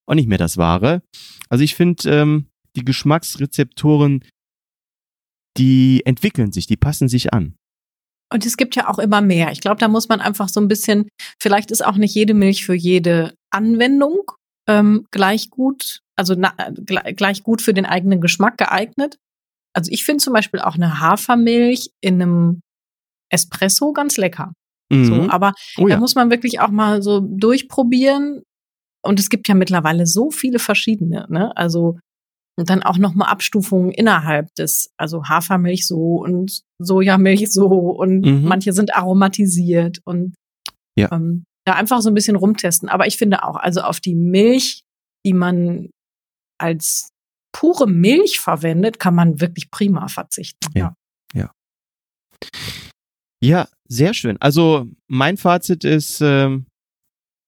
auch 0.06 0.16
nicht 0.16 0.28
mehr 0.28 0.38
das 0.38 0.58
Wahre. 0.58 1.02
Also 1.50 1.64
ich 1.64 1.76
finde, 1.76 2.10
ähm, 2.10 2.48
die 2.76 2.84
Geschmacksrezeptoren, 2.84 4.24
die 5.58 6.06
entwickeln 6.06 6.52
sich, 6.52 6.68
die 6.68 6.76
passen 6.76 7.08
sich 7.08 7.34
an. 7.34 7.56
Und 8.34 8.46
es 8.46 8.58
gibt 8.58 8.76
ja 8.76 8.90
auch 8.90 9.00
immer 9.00 9.22
mehr. 9.22 9.52
Ich 9.52 9.62
glaube, 9.62 9.80
da 9.80 9.88
muss 9.88 10.10
man 10.10 10.20
einfach 10.20 10.50
so 10.50 10.60
ein 10.60 10.68
bisschen, 10.68 11.08
vielleicht 11.40 11.72
ist 11.72 11.86
auch 11.86 11.96
nicht 11.96 12.14
jede 12.14 12.34
Milch 12.34 12.66
für 12.66 12.74
jede 12.74 13.36
Anwendung 13.52 14.24
ähm, 14.68 15.06
gleich 15.12 15.50
gut, 15.50 16.02
also 16.18 16.36
na, 16.38 16.54
gleich 17.16 17.44
gut 17.44 17.62
für 17.62 17.74
den 17.74 17.86
eigenen 17.86 18.22
Geschmack 18.22 18.58
geeignet. 18.58 19.18
Also 19.74 19.92
ich 19.92 20.06
finde 20.06 20.24
zum 20.24 20.34
Beispiel 20.34 20.62
auch 20.62 20.76
eine 20.76 21.00
Hafermilch 21.00 21.90
in 22.02 22.22
einem 22.22 22.62
Espresso 23.30 23.92
ganz 23.92 24.18
lecker. 24.18 24.54
Mhm. 24.92 25.06
So, 25.06 25.30
aber 25.30 25.54
oh 25.78 25.88
ja. 25.88 25.96
da 25.96 26.00
muss 26.00 26.16
man 26.16 26.30
wirklich 26.30 26.60
auch 26.60 26.70
mal 26.70 27.02
so 27.02 27.20
durchprobieren. 27.20 28.44
Und 29.04 29.20
es 29.20 29.30
gibt 29.30 29.48
ja 29.48 29.56
mittlerweile 29.56 30.08
so 30.08 30.32
viele 30.32 30.60
verschiedene, 30.60 31.28
ne? 31.30 31.56
Also 31.56 31.98
und 32.58 32.70
dann 32.70 32.84
auch 32.84 32.98
nochmal 32.98 33.30
Abstufungen 33.30 33.92
innerhalb 33.92 34.54
des, 34.56 34.90
also 34.98 35.26
Hafermilch 35.26 35.86
so 35.86 36.22
und 36.24 36.62
Sojamilch 36.80 37.52
so 37.52 37.68
und 37.68 38.22
mhm. 38.22 38.46
manche 38.48 38.72
sind 38.72 38.96
aromatisiert 38.96 40.00
und 40.06 40.36
ja. 40.98 41.12
ähm, 41.12 41.44
da 41.66 41.74
einfach 41.74 42.02
so 42.02 42.10
ein 42.10 42.14
bisschen 42.14 42.38
rumtesten. 42.38 42.88
Aber 42.88 43.08
ich 43.08 43.18
finde 43.18 43.44
auch, 43.44 43.58
also 43.58 43.82
auf 43.82 44.00
die 44.00 44.16
Milch, 44.16 44.84
die 45.26 45.34
man 45.34 45.90
als 46.58 47.10
pure 47.52 47.88
Milch 47.88 48.40
verwendet, 48.40 49.00
kann 49.00 49.16
man 49.16 49.40
wirklich 49.40 49.72
prima 49.72 50.08
verzichten. 50.08 50.68
Ja. 50.78 50.96
Ja. 51.34 51.52
Ja, 53.42 53.68
sehr 53.88 54.14
schön. 54.14 54.38
Also 54.42 54.88
mein 55.08 55.38
Fazit 55.38 55.84
ist 55.84 56.22
ähm, 56.22 56.66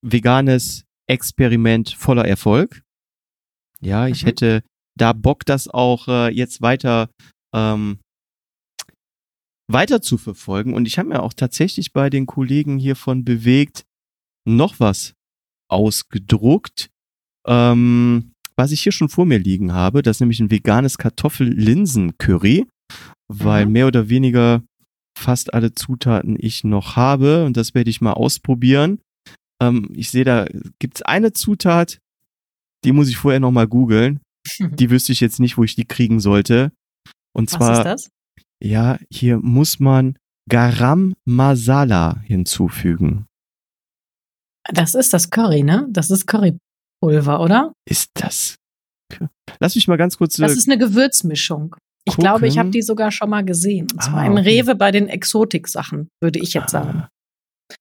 veganes 0.02 0.84
Experiment 1.06 1.90
voller 1.90 2.26
Erfolg. 2.26 2.82
Ja, 3.80 4.06
ich 4.06 4.22
mhm. 4.22 4.26
hätte 4.26 4.62
da 4.96 5.12
Bock, 5.12 5.44
das 5.44 5.68
auch 5.68 6.08
äh, 6.08 6.34
jetzt 6.34 6.60
weiter 6.60 7.10
ähm, 7.54 8.00
weiter 9.70 10.00
zu 10.02 10.18
verfolgen. 10.18 10.74
Und 10.74 10.86
ich 10.86 10.98
habe 10.98 11.10
mir 11.10 11.22
auch 11.22 11.34
tatsächlich 11.34 11.92
bei 11.92 12.10
den 12.10 12.26
Kollegen 12.26 12.78
hiervon 12.78 13.24
bewegt, 13.24 13.84
noch 14.46 14.80
was 14.80 15.14
ausgedruckt, 15.70 16.90
ähm, 17.46 18.32
was 18.58 18.72
ich 18.72 18.82
hier 18.82 18.92
schon 18.92 19.08
vor 19.08 19.24
mir 19.24 19.38
liegen 19.38 19.72
habe. 19.72 20.02
Das 20.02 20.16
ist 20.16 20.20
nämlich 20.20 20.40
ein 20.40 20.50
veganes 20.50 20.98
Kartoffel-Linsen-Curry, 20.98 22.66
weil 23.28 23.66
mhm. 23.66 23.72
mehr 23.72 23.86
oder 23.86 24.08
weniger 24.08 24.62
fast 25.16 25.54
alle 25.54 25.74
Zutaten 25.74 26.36
ich 26.38 26.64
noch 26.64 26.96
habe 26.96 27.44
und 27.44 27.56
das 27.56 27.74
werde 27.74 27.90
ich 27.90 28.00
mal 28.00 28.12
ausprobieren. 28.12 29.00
Ähm, 29.62 29.90
ich 29.94 30.10
sehe, 30.10 30.24
da 30.24 30.46
gibt's 30.78 31.02
eine 31.02 31.32
Zutat, 31.32 32.00
die 32.84 32.92
muss 32.92 33.08
ich 33.08 33.16
vorher 33.16 33.40
noch 33.40 33.52
mal 33.52 33.66
googeln. 33.66 34.20
Die 34.60 34.88
wüsste 34.88 35.12
ich 35.12 35.20
jetzt 35.20 35.40
nicht, 35.40 35.58
wo 35.58 35.64
ich 35.64 35.74
die 35.74 35.84
kriegen 35.84 36.20
sollte. 36.20 36.72
Und 37.34 37.50
zwar, 37.50 37.70
Was 37.70 37.78
ist 37.78 37.84
das? 37.84 38.10
ja, 38.64 38.98
hier 39.10 39.38
muss 39.38 39.78
man 39.78 40.16
Garam 40.48 41.14
Masala 41.26 42.20
hinzufügen. 42.20 43.26
Das 44.72 44.94
ist 44.94 45.12
das 45.12 45.28
Curry, 45.28 45.64
ne? 45.64 45.86
Das 45.90 46.10
ist 46.10 46.26
Currypulver, 47.00 47.40
oder? 47.40 47.72
Ist 47.88 48.10
das? 48.14 48.56
Lass 49.60 49.74
mich 49.74 49.88
mal 49.88 49.96
ganz 49.96 50.18
kurz. 50.18 50.36
Das 50.36 50.56
ist 50.56 50.68
eine 50.68 50.78
Gewürzmischung. 50.78 51.76
Ich 52.04 52.14
gucken. 52.14 52.24
glaube, 52.24 52.46
ich 52.46 52.58
habe 52.58 52.70
die 52.70 52.82
sogar 52.82 53.10
schon 53.10 53.30
mal 53.30 53.44
gesehen. 53.44 53.88
Und 53.92 54.02
zwar 54.02 54.22
ah, 54.22 54.26
im 54.26 54.32
okay. 54.32 54.60
Rewe 54.60 54.74
bei 54.74 54.90
den 54.90 55.08
Exotik-Sachen, 55.08 56.08
würde 56.22 56.38
ich 56.38 56.54
jetzt 56.54 56.74
ah. 56.74 56.82
sagen. 56.84 57.06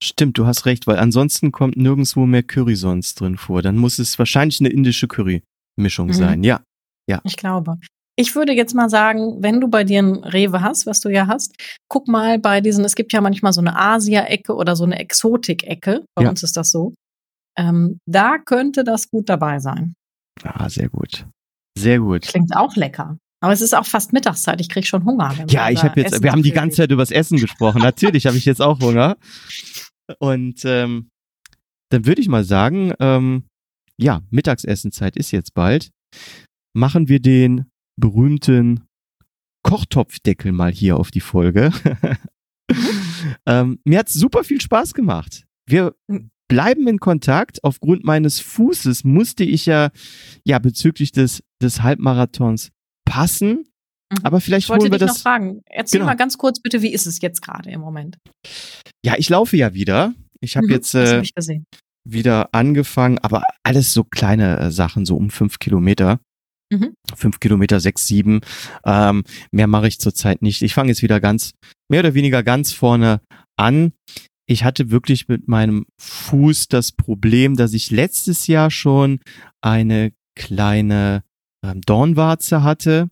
Stimmt, 0.02 0.38
du 0.38 0.46
hast 0.46 0.66
recht, 0.66 0.86
weil 0.86 0.98
ansonsten 0.98 1.52
kommt 1.52 1.78
nirgendwo 1.78 2.26
mehr 2.26 2.44
Curry 2.44 2.76
sonst 2.76 3.22
drin 3.22 3.38
vor. 3.38 3.62
Dann 3.62 3.78
muss 3.78 4.00
es 4.00 4.20
wahrscheinlich 4.20 4.60
eine 4.60 4.70
indische 4.70 5.08
Curry-Mischung 5.08 6.08
mhm. 6.08 6.14
sein. 6.14 6.44
Ja, 6.44 6.62
ja. 7.10 7.22
Ich 7.24 7.38
glaube. 7.38 7.78
Ich 8.20 8.36
würde 8.36 8.52
jetzt 8.52 8.74
mal 8.74 8.90
sagen, 8.90 9.44
wenn 9.44 9.62
du 9.62 9.68
bei 9.68 9.84
dir 9.84 10.00
ein 10.00 10.16
Rewe 10.24 10.62
hast, 10.62 10.88
was 10.88 11.00
du 11.00 11.10
ja 11.10 11.28
hast, 11.28 11.56
guck 11.88 12.08
mal 12.08 12.40
bei 12.40 12.62
diesen, 12.62 12.84
es 12.84 12.96
gibt 12.96 13.14
ja 13.14 13.22
manchmal 13.22 13.54
so 13.54 13.62
eine 13.62 13.78
Asia-Ecke 13.78 14.56
oder 14.56 14.76
so 14.76 14.86
eine 14.86 15.00
Exotik-Ecke. 15.00 16.04
Bei 16.16 16.24
ja. 16.24 16.30
uns 16.30 16.42
ist 16.44 16.58
das 16.58 16.72
so. 16.72 16.94
Ähm, 17.58 18.00
da 18.06 18.38
könnte 18.38 18.84
das 18.84 19.10
gut 19.10 19.30
dabei 19.30 19.60
sein. 19.60 19.96
Ah, 20.44 20.70
sehr 20.70 20.90
gut. 20.90 21.26
Sehr 21.78 22.00
gut. 22.00 22.24
Klingt 22.24 22.56
auch 22.56 22.76
lecker. 22.76 23.18
Aber 23.40 23.54
es 23.54 23.62
ist 23.62 23.76
auch 23.76 23.86
fast 23.86 24.14
Mittagszeit. 24.14 24.60
Ich 24.62 24.70
krieg 24.70 24.86
schon 24.86 25.06
Hunger. 25.06 25.34
Ja, 25.50 25.70
ich 25.70 25.84
habe 25.84 26.00
jetzt, 26.02 26.14
Essen 26.14 26.24
wir 26.24 26.32
haben 26.32 26.44
die 26.44 26.52
ganze 26.52 26.78
Zeit 26.78 26.92
über 26.92 27.04
das 27.04 27.12
Essen 27.12 27.38
gesprochen. 27.38 27.82
Natürlich 27.82 28.26
habe 28.26 28.38
ich 28.38 28.46
jetzt 28.46 28.62
auch 28.62 28.80
Hunger. 28.80 29.18
Und 30.20 30.66
ähm, 30.66 31.10
dann 31.90 32.06
würde 32.06 32.22
ich 32.22 32.30
mal 32.30 32.44
sagen, 32.44 32.94
ähm, 33.00 33.44
ja, 33.98 34.22
Mittagsessenzeit 34.30 35.16
ist 35.16 35.32
jetzt 35.32 35.54
bald. 35.54 35.92
Machen 36.74 37.10
wir 37.10 37.20
den 37.20 37.66
berühmten 38.00 38.86
Kochtopfdeckel 39.64 40.52
mal 40.52 40.72
hier 40.72 40.98
auf 40.98 41.12
die 41.12 41.20
Folge. 41.20 41.72
ähm, 43.46 43.80
mir 43.84 44.00
hat 44.00 44.10
super 44.10 44.44
viel 44.44 44.62
Spaß 44.62 44.94
gemacht. 44.94 45.46
Wir 45.68 45.96
bleiben 46.48 46.88
in 46.88 47.00
Kontakt. 47.00 47.64
Aufgrund 47.64 48.04
meines 48.04 48.40
Fußes 48.40 49.04
musste 49.04 49.44
ich 49.44 49.66
ja, 49.66 49.90
ja, 50.46 50.60
bezüglich 50.60 51.12
des, 51.12 51.44
des 51.62 51.82
Halbmarathons 51.82 52.72
passen. 53.06 53.66
Mhm. 54.12 54.18
Aber 54.24 54.42
vielleicht 54.42 54.66
ich 54.66 54.70
wollte 54.70 54.84
holen 54.84 54.94
wir 54.94 55.00
dich 55.00 55.08
das. 55.08 55.18
noch 55.18 55.24
fragen. 55.24 55.62
Erzähl 55.66 56.00
genau. 56.00 56.12
mal 56.12 56.16
ganz 56.16 56.38
kurz 56.38 56.62
bitte, 56.62 56.82
wie 56.82 56.94
ist 56.94 57.08
es 57.08 57.22
jetzt 57.22 57.42
gerade 57.42 57.70
im 57.70 57.82
Moment? 57.82 58.18
Ja, 59.04 59.16
ich 59.18 59.30
laufe 59.30 59.58
ja 59.58 59.74
wieder. 59.74 60.14
Ich 60.40 60.56
habe 60.56 60.68
mhm, 60.68 60.74
jetzt 60.74 60.94
äh, 60.94 61.24
wieder 62.08 62.54
angefangen, 62.54 63.18
aber 63.20 63.44
alles 63.64 63.94
so 63.94 64.04
kleine 64.04 64.60
äh, 64.60 64.72
Sachen, 64.72 65.06
so 65.06 65.18
um 65.18 65.30
fünf 65.30 65.60
Kilometer. 65.60 66.20
Mhm. 66.72 66.94
Fünf 67.16 67.40
Kilometer, 67.40 67.80
sechs, 67.80 68.08
sieben. 68.08 68.42
Ähm, 68.86 69.24
mehr 69.52 69.68
mache 69.68 69.88
ich 69.88 70.00
zurzeit 70.00 70.42
nicht. 70.42 70.62
Ich 70.62 70.74
fange 70.74 70.90
jetzt 70.90 71.02
wieder 71.02 71.20
ganz, 71.20 71.52
mehr 71.90 72.02
oder 72.02 72.14
weniger 72.14 72.44
ganz 72.44 72.74
vorne 72.74 73.22
an. 73.58 73.94
Ich 74.50 74.64
hatte 74.64 74.92
wirklich 74.92 75.28
mit 75.28 75.48
meinem 75.48 75.86
Fuß 76.00 76.70
das 76.70 76.94
Problem, 76.94 77.56
dass 77.56 77.74
ich 77.74 77.92
letztes 77.92 78.48
Jahr 78.48 78.72
schon 78.72 79.20
eine 79.62 80.14
kleine 80.36 81.24
ähm, 81.64 81.82
Dornwarze 81.82 82.64
hatte 82.64 83.10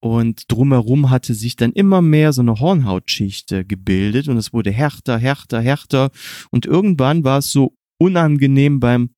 und 0.00 0.50
drumherum 0.50 1.10
hatte 1.10 1.34
sich 1.34 1.56
dann 1.56 1.72
immer 1.72 2.02
mehr 2.02 2.32
so 2.32 2.40
eine 2.40 2.60
Hornhautschicht 2.60 3.50
äh, 3.52 3.64
gebildet 3.64 4.28
und 4.28 4.36
es 4.36 4.52
wurde 4.52 4.70
härter, 4.70 5.18
härter, 5.18 5.60
härter 5.60 6.10
und 6.50 6.66
irgendwann 6.66 7.24
war 7.24 7.38
es 7.38 7.50
so 7.50 7.74
unangenehm 7.98 8.80
beim 8.80 9.10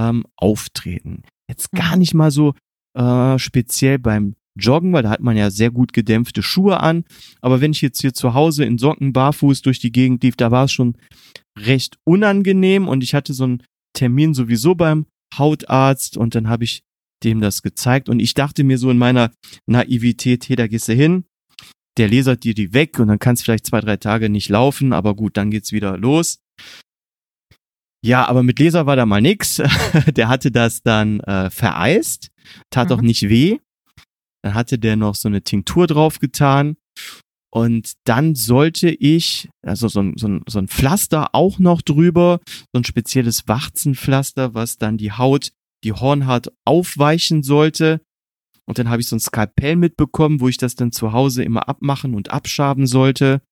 ähm, 0.00 0.24
Auftreten. 0.36 1.22
Jetzt 1.48 1.72
gar 1.72 1.92
mhm. 1.92 1.98
nicht 1.98 2.14
mal 2.14 2.30
so 2.30 2.54
äh, 2.94 3.38
speziell 3.38 3.98
beim 3.98 4.34
Joggen, 4.56 4.92
weil 4.92 5.02
da 5.02 5.10
hat 5.10 5.20
man 5.20 5.36
ja 5.36 5.50
sehr 5.50 5.70
gut 5.70 5.92
gedämpfte 5.92 6.42
Schuhe 6.42 6.80
an. 6.80 7.04
Aber 7.40 7.60
wenn 7.60 7.72
ich 7.72 7.82
jetzt 7.82 8.00
hier 8.00 8.14
zu 8.14 8.34
Hause 8.34 8.64
in 8.64 8.78
Socken 8.78 9.12
barfuß 9.12 9.62
durch 9.62 9.78
die 9.78 9.92
Gegend 9.92 10.22
lief, 10.22 10.36
da 10.36 10.50
war 10.50 10.64
es 10.64 10.72
schon 10.72 10.96
recht 11.58 11.98
unangenehm 12.04 12.88
und 12.88 13.02
ich 13.02 13.14
hatte 13.14 13.34
so 13.34 13.44
einen 13.44 13.62
Termin 13.94 14.34
sowieso 14.34 14.74
beim 14.74 15.06
Hautarzt 15.36 16.16
und 16.16 16.34
dann 16.34 16.48
habe 16.48 16.64
ich 16.64 16.82
dem 17.24 17.40
das 17.40 17.62
gezeigt 17.62 18.08
und 18.08 18.20
ich 18.20 18.34
dachte 18.34 18.62
mir 18.62 18.78
so 18.78 18.90
in 18.90 18.98
meiner 18.98 19.32
Naivität, 19.66 20.48
hey, 20.48 20.56
da 20.56 20.66
gehst 20.66 20.88
du 20.88 20.92
hin, 20.92 21.24
der 21.96 22.10
lasert 22.10 22.44
dir 22.44 22.54
die 22.54 22.74
weg 22.74 22.98
und 22.98 23.08
dann 23.08 23.18
kannst 23.18 23.44
vielleicht 23.44 23.66
zwei, 23.66 23.80
drei 23.80 23.96
Tage 23.96 24.28
nicht 24.28 24.50
laufen, 24.50 24.92
aber 24.92 25.14
gut, 25.14 25.36
dann 25.36 25.50
geht's 25.50 25.72
wieder 25.72 25.96
los. 25.96 26.38
Ja, 28.04 28.28
aber 28.28 28.42
mit 28.42 28.58
Laser 28.58 28.86
war 28.86 28.96
da 28.96 29.06
mal 29.06 29.22
nix. 29.22 29.56
der 30.14 30.28
hatte 30.28 30.50
das 30.50 30.82
dann 30.82 31.20
äh, 31.20 31.50
vereist 31.50 32.30
tat 32.70 32.90
mhm. 32.90 32.94
auch 32.94 33.02
nicht 33.02 33.28
weh. 33.28 33.58
Dann 34.46 34.54
hatte 34.54 34.78
der 34.78 34.94
noch 34.94 35.16
so 35.16 35.26
eine 35.26 35.42
Tinktur 35.42 35.88
drauf 35.88 36.20
getan 36.20 36.76
Und 37.52 37.94
dann 38.04 38.36
sollte 38.36 38.90
ich, 38.90 39.48
also 39.60 39.88
so 39.88 39.98
ein, 39.98 40.16
so, 40.16 40.28
ein, 40.28 40.42
so 40.46 40.60
ein 40.60 40.68
Pflaster 40.68 41.34
auch 41.34 41.58
noch 41.58 41.82
drüber, 41.82 42.38
so 42.72 42.78
ein 42.78 42.84
spezielles 42.84 43.48
Warzenpflaster, 43.48 44.54
was 44.54 44.78
dann 44.78 44.98
die 44.98 45.10
Haut, 45.10 45.50
die 45.82 45.92
Hornhaut 45.92 46.52
aufweichen 46.64 47.42
sollte. 47.42 48.00
Und 48.66 48.78
dann 48.78 48.88
habe 48.88 49.00
ich 49.00 49.08
so 49.08 49.16
ein 49.16 49.20
Skalpell 49.20 49.74
mitbekommen, 49.74 50.38
wo 50.40 50.46
ich 50.46 50.58
das 50.58 50.76
dann 50.76 50.92
zu 50.92 51.12
Hause 51.12 51.42
immer 51.42 51.68
abmachen 51.68 52.14
und 52.14 52.30
abschaben 52.30 52.86
sollte. 52.86 53.42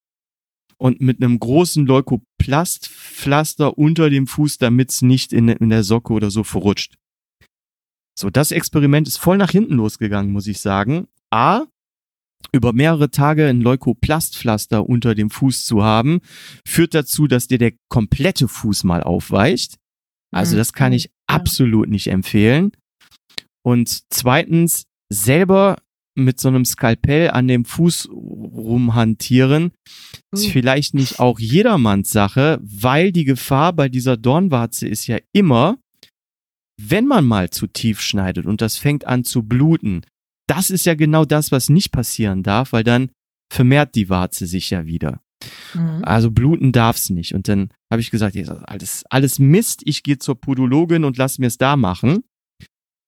Und 0.79 1.01
mit 1.01 1.21
einem 1.21 1.41
großen 1.41 1.87
Leukoplastpflaster 1.87 3.77
unter 3.77 4.11
dem 4.11 4.29
Fuß, 4.29 4.59
damit 4.59 4.91
es 4.91 5.03
nicht 5.03 5.33
in, 5.33 5.49
in 5.49 5.71
der 5.71 5.83
Socke 5.83 6.13
oder 6.13 6.31
so 6.31 6.45
verrutscht. 6.45 6.95
So, 8.17 8.31
das 8.31 8.53
Experiment 8.53 9.09
ist 9.09 9.17
voll 9.19 9.37
nach 9.39 9.51
hinten 9.51 9.75
losgegangen, 9.75 10.33
muss 10.33 10.47
ich 10.47 10.61
sagen. 10.61 11.09
A, 11.31 11.65
über 12.53 12.73
mehrere 12.73 13.11
Tage 13.11 13.47
ein 13.49 13.61
Leukoplastpflaster 13.61 14.89
unter 14.89 15.15
dem 15.15 15.31
Fuß 15.31 15.65
zu 15.67 15.83
haben, 15.83 16.21
führt 16.67 16.95
dazu, 16.95 17.27
dass 17.27 17.49
dir 17.49 17.59
der 17.59 17.73
komplette 17.89 18.47
Fuß 18.49 18.85
mal 18.85 19.03
aufweicht. 19.03 19.79
Also 20.33 20.55
Mhm. 20.55 20.59
das 20.59 20.73
kann 20.73 20.93
ich 20.93 21.05
Ja. 21.05 21.11
absolut 21.27 21.89
nicht 21.89 22.07
empfehlen. 22.09 22.73
Und 23.65 24.03
zweitens, 24.11 24.85
selber 25.13 25.79
mit 26.17 26.39
so 26.39 26.49
einem 26.49 26.65
Skalpell 26.65 27.31
an 27.31 27.49
dem 27.49 27.65
Fuß 27.65 28.09
rumhantieren, 28.13 29.73
ist 30.33 30.47
Uh. 30.47 30.51
vielleicht 30.51 30.95
nicht 30.95 31.19
auch 31.19 31.41
jedermanns 31.41 32.11
Sache, 32.11 32.61
weil 32.63 33.11
die 33.11 33.25
Gefahr 33.25 33.73
bei 33.73 33.89
dieser 33.89 34.17
Dornwarze 34.17 34.87
ist 34.87 35.07
ja 35.07 35.19
immer, 35.33 35.79
wenn 36.81 37.07
man 37.07 37.25
mal 37.25 37.51
zu 37.51 37.67
tief 37.67 38.01
schneidet 38.01 38.47
und 38.47 38.61
das 38.61 38.77
fängt 38.77 39.07
an 39.07 39.25
zu 39.25 39.43
bluten, 39.43 40.03
das 40.49 40.71
ist 40.71 40.87
ja 40.87 40.95
genau 40.95 41.25
das, 41.25 41.53
was 41.53 41.69
nicht 41.69 41.93
passieren 41.93 42.43
darf, 42.43 42.73
weil 42.73 42.85
dann 42.85 43.11
vermehrt 43.53 43.95
die 43.95 44.09
Warze 44.09 44.47
sich 44.47 44.71
ja 44.71 44.87
wieder. 44.87 45.21
Mhm. 45.75 46.03
Also 46.03 46.31
bluten 46.31 46.73
darf's 46.73 47.11
nicht. 47.11 47.35
Und 47.35 47.49
dann 47.49 47.71
habe 47.91 48.01
ich 48.01 48.11
gesagt, 48.11 48.37
alles, 48.37 49.05
alles 49.11 49.39
Mist, 49.39 49.83
ich 49.85 50.03
gehe 50.03 50.19
zur 50.19 50.41
Podologin 50.41 51.05
und 51.05 51.17
lass 51.17 51.39
mir 51.39 51.47
es 51.47 51.59
da 51.59 51.77
machen. 51.77 52.25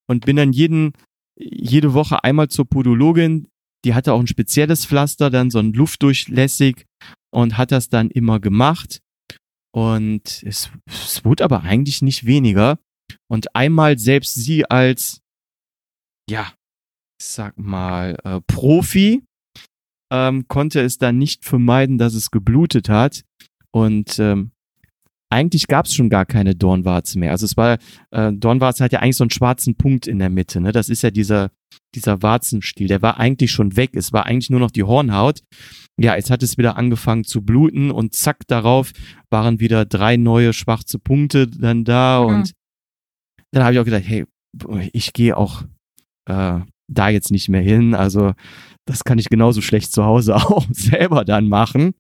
Und 0.09 0.24
bin 0.24 0.36
dann 0.36 0.52
jeden, 0.52 0.93
jede 1.36 1.93
Woche 1.93 2.22
einmal 2.22 2.48
zur 2.48 2.66
Podologin. 2.66 3.48
Die 3.84 3.94
hatte 3.94 4.12
auch 4.12 4.20
ein 4.20 4.26
spezielles 4.26 4.86
Pflaster, 4.86 5.30
dann 5.30 5.51
so 5.51 5.59
ein 5.59 5.72
luftdurchlässig 5.72 6.86
und 7.32 7.59
hat 7.59 7.72
das 7.72 7.88
dann 7.88 8.10
immer 8.10 8.40
gemacht. 8.40 9.01
Und 9.72 10.43
es, 10.44 10.70
es 10.86 11.24
wurde 11.24 11.44
aber 11.44 11.62
eigentlich 11.62 12.02
nicht 12.02 12.24
weniger. 12.24 12.78
Und 13.28 13.55
einmal 13.55 13.98
selbst 13.98 14.35
sie 14.35 14.65
als, 14.69 15.20
ja, 16.28 16.53
ich 17.20 17.27
sag 17.27 17.59
mal, 17.59 18.16
äh, 18.24 18.40
Profi, 18.47 19.23
ähm, 20.12 20.47
konnte 20.48 20.81
es 20.81 20.98
dann 20.98 21.19
nicht 21.19 21.44
vermeiden, 21.44 21.98
dass 21.98 22.15
es 22.15 22.31
geblutet 22.31 22.89
hat. 22.89 23.23
Und 23.73 24.19
ähm, 24.19 24.53
eigentlich 25.28 25.66
gab 25.66 25.86
es 25.86 25.94
schon 25.94 26.09
gar 26.09 26.24
keine 26.24 26.55
Dornwarze 26.55 27.19
mehr. 27.19 27.32
Also 27.32 27.47
es 27.47 27.57
war, 27.57 27.78
äh, 28.11 28.32
Dornwarze 28.32 28.85
hat 28.85 28.93
ja 28.93 29.01
eigentlich 29.01 29.16
so 29.16 29.24
einen 29.24 29.31
schwarzen 29.31 29.77
Punkt 29.77 30.07
in 30.07 30.19
der 30.19 30.31
Mitte. 30.31 30.61
Ne? 30.61 30.73
Das 30.73 30.89
ist 30.89 31.03
ja 31.03 31.11
dieser, 31.11 31.51
dieser 31.94 32.23
Warzenstiel. 32.23 32.86
Der 32.86 33.03
war 33.03 33.19
eigentlich 33.19 33.51
schon 33.51 33.77
weg. 33.77 33.90
Es 33.94 34.12
war 34.12 34.27
eigentlich 34.27 34.51
nur 34.51 34.61
noch 34.61 34.70
die 34.70 34.85
Hornhaut. 34.85 35.40
Ja, 35.98 36.15
jetzt 36.15 36.31
hat 36.31 36.43
es 36.43 36.59
wieder 36.59 36.77
angefangen 36.77 37.24
zu 37.24 37.43
bluten 37.43 37.90
und 37.90 38.15
zack, 38.15 38.47
darauf 38.47 38.93
waren 39.31 39.61
wieder 39.61 39.85
drei 39.85 40.16
neue 40.16 40.53
schwarze 40.53 40.98
Punkte 40.98 41.48
dann 41.48 41.85
da. 41.85 42.20
Mhm. 42.23 42.35
Und 42.35 42.53
dann 43.56 43.64
habe 43.64 43.72
ich 43.72 43.80
auch 43.80 43.86
gedacht, 43.86 44.04
hey, 44.06 44.26
ich 44.92 45.14
gehe 45.14 45.34
auch 45.34 45.62
äh, 46.28 46.60
da 46.92 47.08
jetzt 47.08 47.30
nicht 47.30 47.48
mehr 47.48 47.62
hin. 47.62 47.94
Also 47.94 48.34
das 48.86 49.02
kann 49.02 49.18
ich 49.18 49.30
genauso 49.30 49.62
schlecht 49.62 49.92
zu 49.92 50.04
Hause 50.04 50.36
auch 50.36 50.66
selber 50.70 51.24
dann 51.24 51.48
machen. 51.48 51.94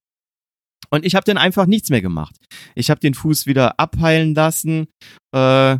Und 0.90 1.06
ich 1.06 1.14
habe 1.14 1.24
dann 1.24 1.38
einfach 1.38 1.64
nichts 1.64 1.88
mehr 1.88 2.02
gemacht. 2.02 2.36
Ich 2.74 2.90
habe 2.90 3.00
den 3.00 3.14
Fuß 3.14 3.46
wieder 3.46 3.80
abheilen 3.80 4.34
lassen 4.34 4.88
äh, 5.34 5.78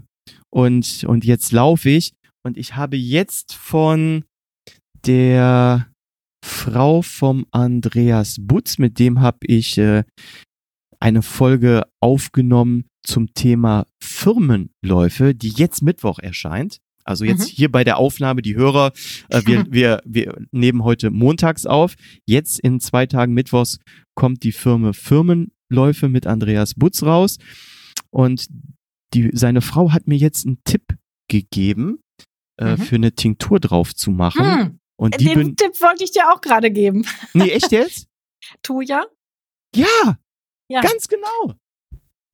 und, 0.51 1.05
und 1.05 1.25
jetzt 1.27 1.53
laufe 1.53 1.91
ich. 1.91 2.15
Und 2.43 2.57
ich 2.57 2.75
habe 2.75 2.97
jetzt 2.97 3.53
von 3.53 4.25
der 5.05 5.89
Frau 6.43 7.03
vom 7.03 7.45
Andreas 7.51 8.39
Butz, 8.41 8.79
mit 8.79 8.99
dem 8.99 9.21
habe 9.21 9.41
ich 9.43 9.77
äh, 9.77 10.05
eine 11.01 11.21
Folge 11.21 11.83
aufgenommen 12.01 12.87
zum 13.07 13.33
Thema 13.35 13.87
Firmenläufe, 14.03 15.35
die 15.35 15.49
jetzt 15.51 15.83
Mittwoch 15.83 16.19
erscheint. 16.19 16.79
Also 17.05 17.25
jetzt 17.25 17.53
Mhm. 17.53 17.55
hier 17.57 17.71
bei 17.71 17.85
der 17.85 17.99
Aufnahme, 17.99 18.43
die 18.43 18.57
Hörer, 18.57 18.93
äh, 19.29 19.43
wir, 19.47 19.65
wir, 19.71 20.03
wir 20.05 20.37
nehmen 20.51 20.83
heute 20.83 21.11
montags 21.11 21.65
auf. 21.67 21.95
Jetzt 22.27 22.59
in 22.61 22.81
zwei 22.81 23.07
Tagen 23.07 23.33
Mittwochs 23.33 23.79
kommt 24.17 24.43
die 24.43 24.53
Firma 24.53 24.93
Firmenläufe 24.93 26.09
mit 26.09 26.27
Andreas 26.27 26.75
Butz 26.75 27.03
raus. 27.05 27.39
Und 28.11 28.47
die, 29.15 29.31
seine 29.33 29.61
Frau 29.63 29.93
hat 29.93 30.09
mir 30.09 30.19
jetzt 30.19 30.47
einen 30.47 30.59
Tipp 30.65 30.83
gegeben, 31.29 32.01
äh, 32.59 32.73
Mhm. 32.77 32.79
für 32.79 32.95
eine 32.97 33.13
Tinktur 33.13 33.61
drauf 33.61 33.95
zu 33.95 34.11
machen. 34.11 34.45
Hm. 34.45 34.79
Und 34.99 35.21
die 35.21 35.27
Den 35.27 35.55
Tipp 35.57 35.81
wollte 35.81 36.03
ich 36.05 36.11
dir 36.11 36.33
auch 36.33 36.41
gerade 36.41 36.71
geben. 36.73 37.05
nee, 37.35 37.51
echt 37.51 37.71
jetzt? 37.71 38.09
Tu 38.63 38.81
ja? 38.81 39.05
Ja, 39.75 40.19
Ja. 40.69 40.81
ganz 40.81 41.07
genau. 41.09 41.55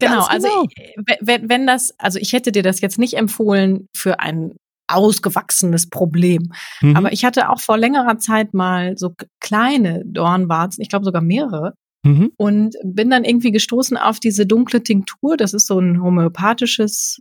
Genau, 0.07 0.27
Ganz 0.27 0.31
also 0.31 0.49
genau. 0.49 0.65
ich- 0.77 1.17
wenn, 1.21 1.49
wenn 1.49 1.67
das, 1.67 1.95
also 1.99 2.19
ich 2.19 2.33
hätte 2.33 2.53
dir 2.53 2.63
das 2.63 2.81
jetzt 2.81 2.99
nicht 2.99 3.15
empfohlen 3.15 3.87
für 3.97 4.21
ein 4.21 4.53
ausgewachsenes 4.89 5.89
Problem. 5.89 6.53
Mhm. 6.81 6.97
Aber 6.97 7.13
ich 7.13 7.25
hatte 7.25 7.49
auch 7.51 7.61
vor 7.61 7.79
längerer 7.79 8.19
Zeit 8.19 8.53
mal 8.55 8.97
so 8.99 9.15
kleine 9.41 10.03
Dornwarzen, 10.05 10.83
ich 10.83 10.89
glaube 10.89 11.05
sogar 11.05 11.23
mehrere, 11.23 11.75
mhm. 12.05 12.33
und 12.37 12.75
bin 12.85 13.09
dann 13.11 13.25
irgendwie 13.25 13.53
gestoßen 13.53 13.97
auf 13.97 14.21
diese 14.21 14.47
dunkle 14.47 14.83
Tinktur. 14.83 15.37
Das 15.37 15.55
ist 15.55 15.67
so 15.67 15.79
ein 15.79 16.03
homöopathisches, 16.03 17.21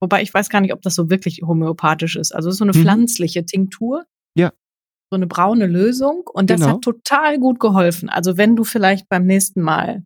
wobei 0.00 0.22
ich 0.22 0.32
weiß 0.32 0.48
gar 0.48 0.60
nicht, 0.60 0.72
ob 0.72 0.82
das 0.82 0.94
so 0.94 1.10
wirklich 1.10 1.40
homöopathisch 1.46 2.16
ist. 2.16 2.34
Also 2.34 2.48
es 2.48 2.54
ist 2.54 2.58
so 2.58 2.64
eine 2.64 2.72
Mhm. 2.76 2.82
pflanzliche 2.82 3.44
Tinktur. 3.44 4.04
Ja. 4.36 4.52
So 5.12 5.16
eine 5.16 5.26
braune 5.26 5.66
Lösung. 5.66 6.22
Und 6.32 6.50
das 6.50 6.60
Genau. 6.60 6.74
hat 6.74 6.82
total 6.82 7.38
gut 7.38 7.60
geholfen. 7.60 8.08
Also 8.08 8.36
wenn 8.38 8.56
du 8.56 8.64
vielleicht 8.64 9.08
beim 9.08 9.26
nächsten 9.26 9.60
Mal, 9.60 10.04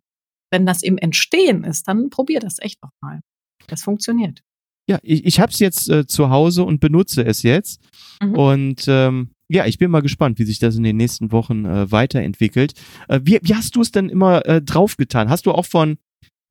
wenn 0.55 0.65
das 0.65 0.81
im 0.83 0.97
Entstehen 0.97 1.65
ist, 1.65 1.89
dann 1.89 2.09
probier 2.09 2.39
das 2.39 2.59
echt 2.59 2.81
noch 2.81 2.91
mal. 3.01 3.19
Das 3.67 3.83
funktioniert. 3.83 4.41
Ja, 4.89 4.99
ich, 5.01 5.25
ich 5.25 5.39
habe 5.41 5.51
es 5.51 5.59
jetzt 5.59 5.89
äh, 5.89 6.07
zu 6.07 6.29
Hause 6.29 6.63
und 6.63 6.79
benutze 6.79 7.25
es 7.25 7.43
jetzt. 7.43 7.81
Mhm. 8.21 8.35
Und 8.35 8.85
ähm, 8.87 9.31
ja, 9.49 9.65
ich 9.65 9.77
bin 9.79 9.91
mal 9.91 10.01
gespannt, 10.01 10.39
wie 10.39 10.45
sich 10.45 10.59
das 10.59 10.77
in 10.77 10.83
den 10.83 10.95
nächsten 10.95 11.33
Wochen 11.33 11.65
äh, 11.65 11.91
weiterentwickelt. 11.91 12.73
Äh, 13.09 13.19
wie, 13.23 13.39
wie 13.41 13.53
hast 13.55 13.75
du 13.75 13.81
es 13.81 13.91
denn 13.91 14.07
immer 14.07 14.45
äh, 14.45 14.61
draufgetan? 14.61 15.29
Hast 15.29 15.45
du 15.45 15.51
auch 15.51 15.65
von, 15.65 15.97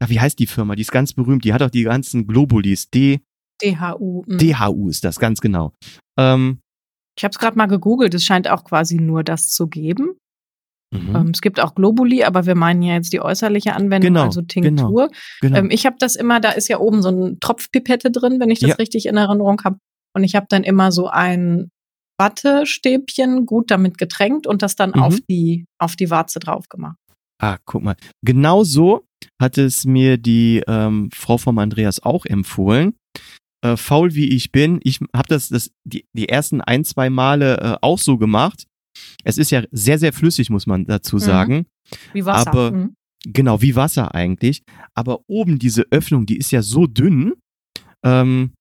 ja, 0.03 0.11
wie 0.11 0.21
heißt 0.21 0.39
die 0.39 0.47
Firma? 0.47 0.75
Die 0.75 0.83
ist 0.83 0.93
ganz 0.93 1.15
berühmt. 1.15 1.45
Die 1.45 1.55
hat 1.55 1.63
auch 1.63 1.71
die 1.71 1.85
ganzen 1.85 2.27
Globulis. 2.27 2.91
D, 2.91 3.21
DHU. 3.63 4.25
mhm. 4.27 4.37
DHU 4.39 4.91
ist 4.91 5.05
das, 5.05 5.19
ganz 5.19 5.41
genau. 5.41 5.73
Ähm, 6.19 6.59
Ich 7.17 7.25
habe 7.25 7.33
es 7.33 7.39
gerade 7.39 7.57
mal 7.57 7.67
gegoogelt. 7.67 8.13
Es 8.13 8.25
scheint 8.25 8.49
auch 8.51 8.65
quasi 8.65 8.97
nur 8.97 9.23
das 9.25 9.49
zu 9.51 9.69
geben. 9.69 10.17
Mhm, 10.95 11.15
Ähm, 11.17 11.31
es 11.35 11.41
gibt 11.43 11.61
auch 11.61 11.75
Globuli, 11.75 12.25
aber 12.25 12.47
wir 12.47 12.55
meinen 12.55 12.83
ja 12.83 12.95
jetzt 12.95 13.13
die 13.13 13.21
äußerliche 13.21 13.75
Anwendung, 13.75 14.13
Genau, 14.15 14.25
also 14.25 14.41
Tinktur. 14.43 15.11
genau. 15.41 15.57
Ähm, 15.59 15.71
ich 15.71 15.85
habe 15.87 15.97
das 15.99 16.17
immer, 16.17 16.41
da 16.41 16.51
ist 16.53 16.69
ja 16.69 16.79
oben 16.79 17.03
so 17.03 17.11
ein 17.11 17.39
Tropfpipette 17.41 18.11
drin, 18.11 18.41
wenn 18.41 18.51
ich 18.51 18.61
das 18.61 18.71
Ja. 18.71 18.77
richtig 18.77 19.07
in 19.07 19.17
Erinnerung 19.17 19.61
habe. 19.65 19.79
Und 20.17 20.25
ich 20.25 20.35
habe 20.37 20.47
dann 20.49 20.63
immer 20.65 20.93
so 20.93 21.09
ein 21.09 21.71
Wattestäbchen 22.21 23.47
gut 23.47 23.71
damit 23.71 23.99
getränkt 23.99 24.47
und 24.47 24.63
das 24.63 24.77
dann 24.77 24.91
Mhm. 24.91 25.03
auf 25.03 25.19
die 25.29 25.67
auf 25.79 25.97
die 25.97 26.11
Warze 26.11 26.39
drauf 26.41 26.69
gemacht. 26.69 26.97
Ah, 27.41 27.59
guck 27.65 27.83
mal. 27.83 27.97
Genau 28.25 28.63
so 28.65 29.05
hat 29.41 29.59
es 29.59 29.85
mir 29.85 30.17
die 30.19 30.63
ähm, 30.69 31.11
Frau 31.13 31.39
vom 31.39 31.59
Andreas 31.59 32.01
auch 32.03 32.25
empfohlen. 32.27 32.95
Äh, 33.65 33.77
faul 33.77 34.15
wie 34.15 34.29
ich 34.35 34.53
bin, 34.53 34.79
ich 34.85 35.01
habe 35.15 35.29
das, 35.29 35.49
das 35.49 35.71
die, 35.85 36.07
die 36.13 36.29
ersten 36.29 36.61
ein, 36.61 36.85
zwei 36.85 37.11
Male 37.11 37.59
äh, 37.59 37.77
auch 37.81 37.99
so 37.99 38.19
gemacht. 38.19 38.65
Es 39.25 39.39
ist 39.39 39.51
ja 39.51 39.63
sehr, 39.73 39.99
sehr 39.99 40.13
flüssig, 40.13 40.51
muss 40.51 40.67
man 40.67 40.85
dazu 40.87 41.17
Mhm. 41.17 41.21
sagen. 41.21 41.67
Wie 42.13 42.25
Wasser. 42.25 42.51
Aber- 42.51 42.73
Mhm. 42.73 42.95
Genau, 43.27 43.63
wie 43.63 43.75
Wasser 43.75 44.15
eigentlich. 44.15 44.63
Aber 44.95 45.21
oben 45.29 45.59
diese 45.59 45.87
Öffnung, 45.91 46.27
die 46.27 46.37
ist 46.37 46.51
ja 46.51 46.61
so 46.61 46.87
dünn, 46.87 47.33
ähm, 48.05 48.53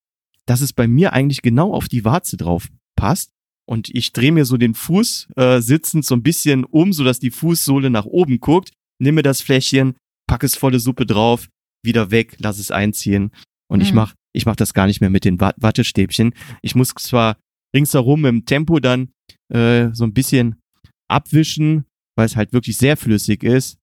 dass 0.45 0.61
es 0.61 0.73
bei 0.73 0.88
mir 0.88 1.14
eigentlich 1.14 1.41
genau 1.41 1.73
auf 1.73 1.88
die 1.88 2.06
Warze 2.06 2.38
drauf 2.38 2.69
passt. 2.95 3.30
Und 3.65 3.90
ich 3.90 4.11
drehe 4.14 4.31
mir 4.31 4.45
so 4.45 4.57
den 4.57 4.73
Fuß 4.73 5.27
äh, 5.38 5.60
sitzend 5.61 6.06
so 6.06 6.15
ein 6.15 6.23
bisschen 6.23 6.64
um, 6.65 6.91
sodass 6.94 7.19
die 7.19 7.31
Fußsohle 7.31 7.90
nach 7.90 8.06
oben 8.06 8.40
guckt, 8.40 8.72
nehme 9.02 9.22
das 9.22 9.41
Fläschchen, 9.41 9.95
packe 10.27 10.45
es 10.45 10.56
volle 10.56 10.80
Suppe 10.80 11.06
drauf, 11.06 11.48
wieder 11.84 12.11
weg, 12.11 12.35
lass 12.40 12.60
es 12.60 12.72
einziehen. 12.72 13.31
Und 13.69 13.81
ich 13.81 13.91
Mhm. 13.91 13.95
mach, 13.98 14.14
ich 14.34 14.45
mach 14.45 14.56
das 14.57 14.73
gar 14.73 14.88
nicht 14.88 14.99
mehr 15.02 15.10
mit 15.10 15.23
den 15.26 15.40
Wat- 15.40 15.56
Wattestäbchen. 15.57 16.34
Ich 16.61 16.76
muss 16.76 16.90
zwar 16.95 17.38
ringsherum 17.76 18.26
im 18.26 18.45
Tempo 18.45 18.80
dann 18.80 19.12
äh, 19.50 19.90
so 19.94 20.04
ein 20.04 20.14
bisschen 20.14 20.62
abwischen, 21.10 21.86
weil 22.16 22.26
es 22.26 22.36
halt 22.36 22.54
wirklich 22.54 22.78
sehr 22.78 22.98
flüssig 22.98 23.44
ist. 23.44 23.78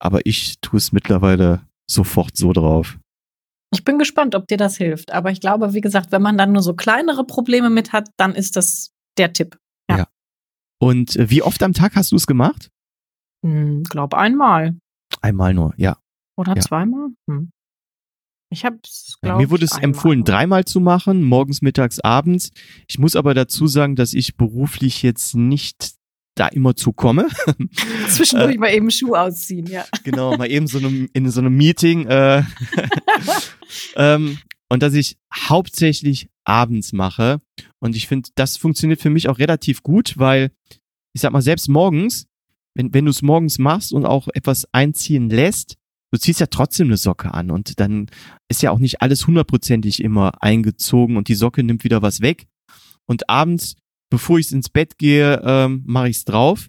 Aber 0.00 0.24
ich 0.24 0.60
tue 0.60 0.78
es 0.78 0.92
mittlerweile 0.92 1.66
sofort 1.90 2.36
so 2.36 2.52
drauf. 2.52 2.98
Ich 3.72 3.84
bin 3.84 3.98
gespannt, 3.98 4.34
ob 4.34 4.46
dir 4.46 4.56
das 4.56 4.76
hilft. 4.76 5.12
Aber 5.12 5.30
ich 5.30 5.40
glaube, 5.40 5.74
wie 5.74 5.80
gesagt, 5.80 6.12
wenn 6.12 6.22
man 6.22 6.38
dann 6.38 6.52
nur 6.52 6.62
so 6.62 6.74
kleinere 6.74 7.24
Probleme 7.24 7.68
mit 7.68 7.92
hat, 7.92 8.08
dann 8.16 8.34
ist 8.34 8.56
das 8.56 8.92
der 9.18 9.32
Tipp. 9.32 9.58
Und 10.80 11.16
äh, 11.16 11.28
wie 11.28 11.42
oft 11.42 11.60
am 11.64 11.72
Tag 11.72 11.96
hast 11.96 12.12
du 12.12 12.16
es 12.16 12.28
gemacht? 12.28 12.70
Hm, 13.44 13.82
glaub 13.82 14.14
einmal. 14.14 14.78
Einmal 15.20 15.52
nur, 15.52 15.74
ja. 15.76 15.98
Oder 16.36 16.54
Ja. 16.54 16.60
zweimal? 16.60 17.08
Hm. 17.28 17.50
Ich 18.50 18.64
hab's, 18.64 19.18
Ja, 19.22 19.30
glaub 19.30 19.40
Mir 19.40 19.50
wurde 19.50 19.64
es 19.66 19.76
empfohlen, 19.76 20.24
dreimal 20.24 20.64
zu 20.64 20.80
machen, 20.80 21.22
morgens, 21.22 21.60
mittags, 21.60 22.00
abends. 22.00 22.50
Ich 22.88 22.98
muss 22.98 23.14
aber 23.14 23.34
dazu 23.34 23.66
sagen, 23.66 23.94
dass 23.94 24.14
ich 24.14 24.36
beruflich 24.36 25.02
jetzt 25.02 25.34
nicht 25.34 25.92
da 26.34 26.46
immer 26.46 26.76
zu 26.76 26.92
komme. 26.92 27.28
Zwischendurch 28.08 28.54
Äh, 28.54 28.58
mal 28.58 28.72
eben 28.72 28.90
Schuh 28.90 29.14
ausziehen, 29.14 29.66
ja. 29.66 29.84
genau, 30.04 30.36
mal 30.36 30.50
eben 30.50 30.66
so 30.66 30.78
in 30.78 31.30
so 31.30 31.40
einem 31.40 31.56
Meeting. 31.56 32.06
Äh, 32.06 32.44
ähm, 33.96 34.38
und 34.70 34.82
dass 34.82 34.94
ich 34.94 35.16
hauptsächlich 35.34 36.28
abends 36.44 36.92
mache. 36.92 37.40
Und 37.80 37.96
ich 37.96 38.06
finde, 38.06 38.30
das 38.34 38.56
funktioniert 38.56 39.00
für 39.00 39.10
mich 39.10 39.28
auch 39.28 39.38
relativ 39.38 39.82
gut, 39.82 40.14
weil 40.16 40.50
ich 41.12 41.20
sag 41.20 41.32
mal, 41.32 41.42
selbst 41.42 41.68
morgens, 41.68 42.26
wenn, 42.74 42.94
wenn 42.94 43.06
du 43.06 43.10
es 43.10 43.22
morgens 43.22 43.58
machst 43.58 43.92
und 43.92 44.06
auch 44.06 44.28
etwas 44.34 44.66
einziehen 44.72 45.30
lässt, 45.30 45.77
du 46.12 46.18
ziehst 46.18 46.40
ja 46.40 46.46
trotzdem 46.46 46.88
eine 46.88 46.96
Socke 46.96 47.34
an 47.34 47.50
und 47.50 47.80
dann 47.80 48.06
ist 48.48 48.62
ja 48.62 48.70
auch 48.70 48.78
nicht 48.78 49.02
alles 49.02 49.26
hundertprozentig 49.26 50.02
immer 50.02 50.32
eingezogen 50.42 51.16
und 51.16 51.28
die 51.28 51.34
Socke 51.34 51.62
nimmt 51.62 51.84
wieder 51.84 52.02
was 52.02 52.20
weg. 52.20 52.46
Und 53.06 53.28
abends, 53.30 53.76
bevor 54.10 54.38
ich 54.38 54.52
ins 54.52 54.68
Bett 54.68 54.98
gehe, 54.98 55.40
ähm, 55.44 55.82
mache 55.86 56.08
ich 56.08 56.18
es 56.18 56.24
drauf 56.24 56.68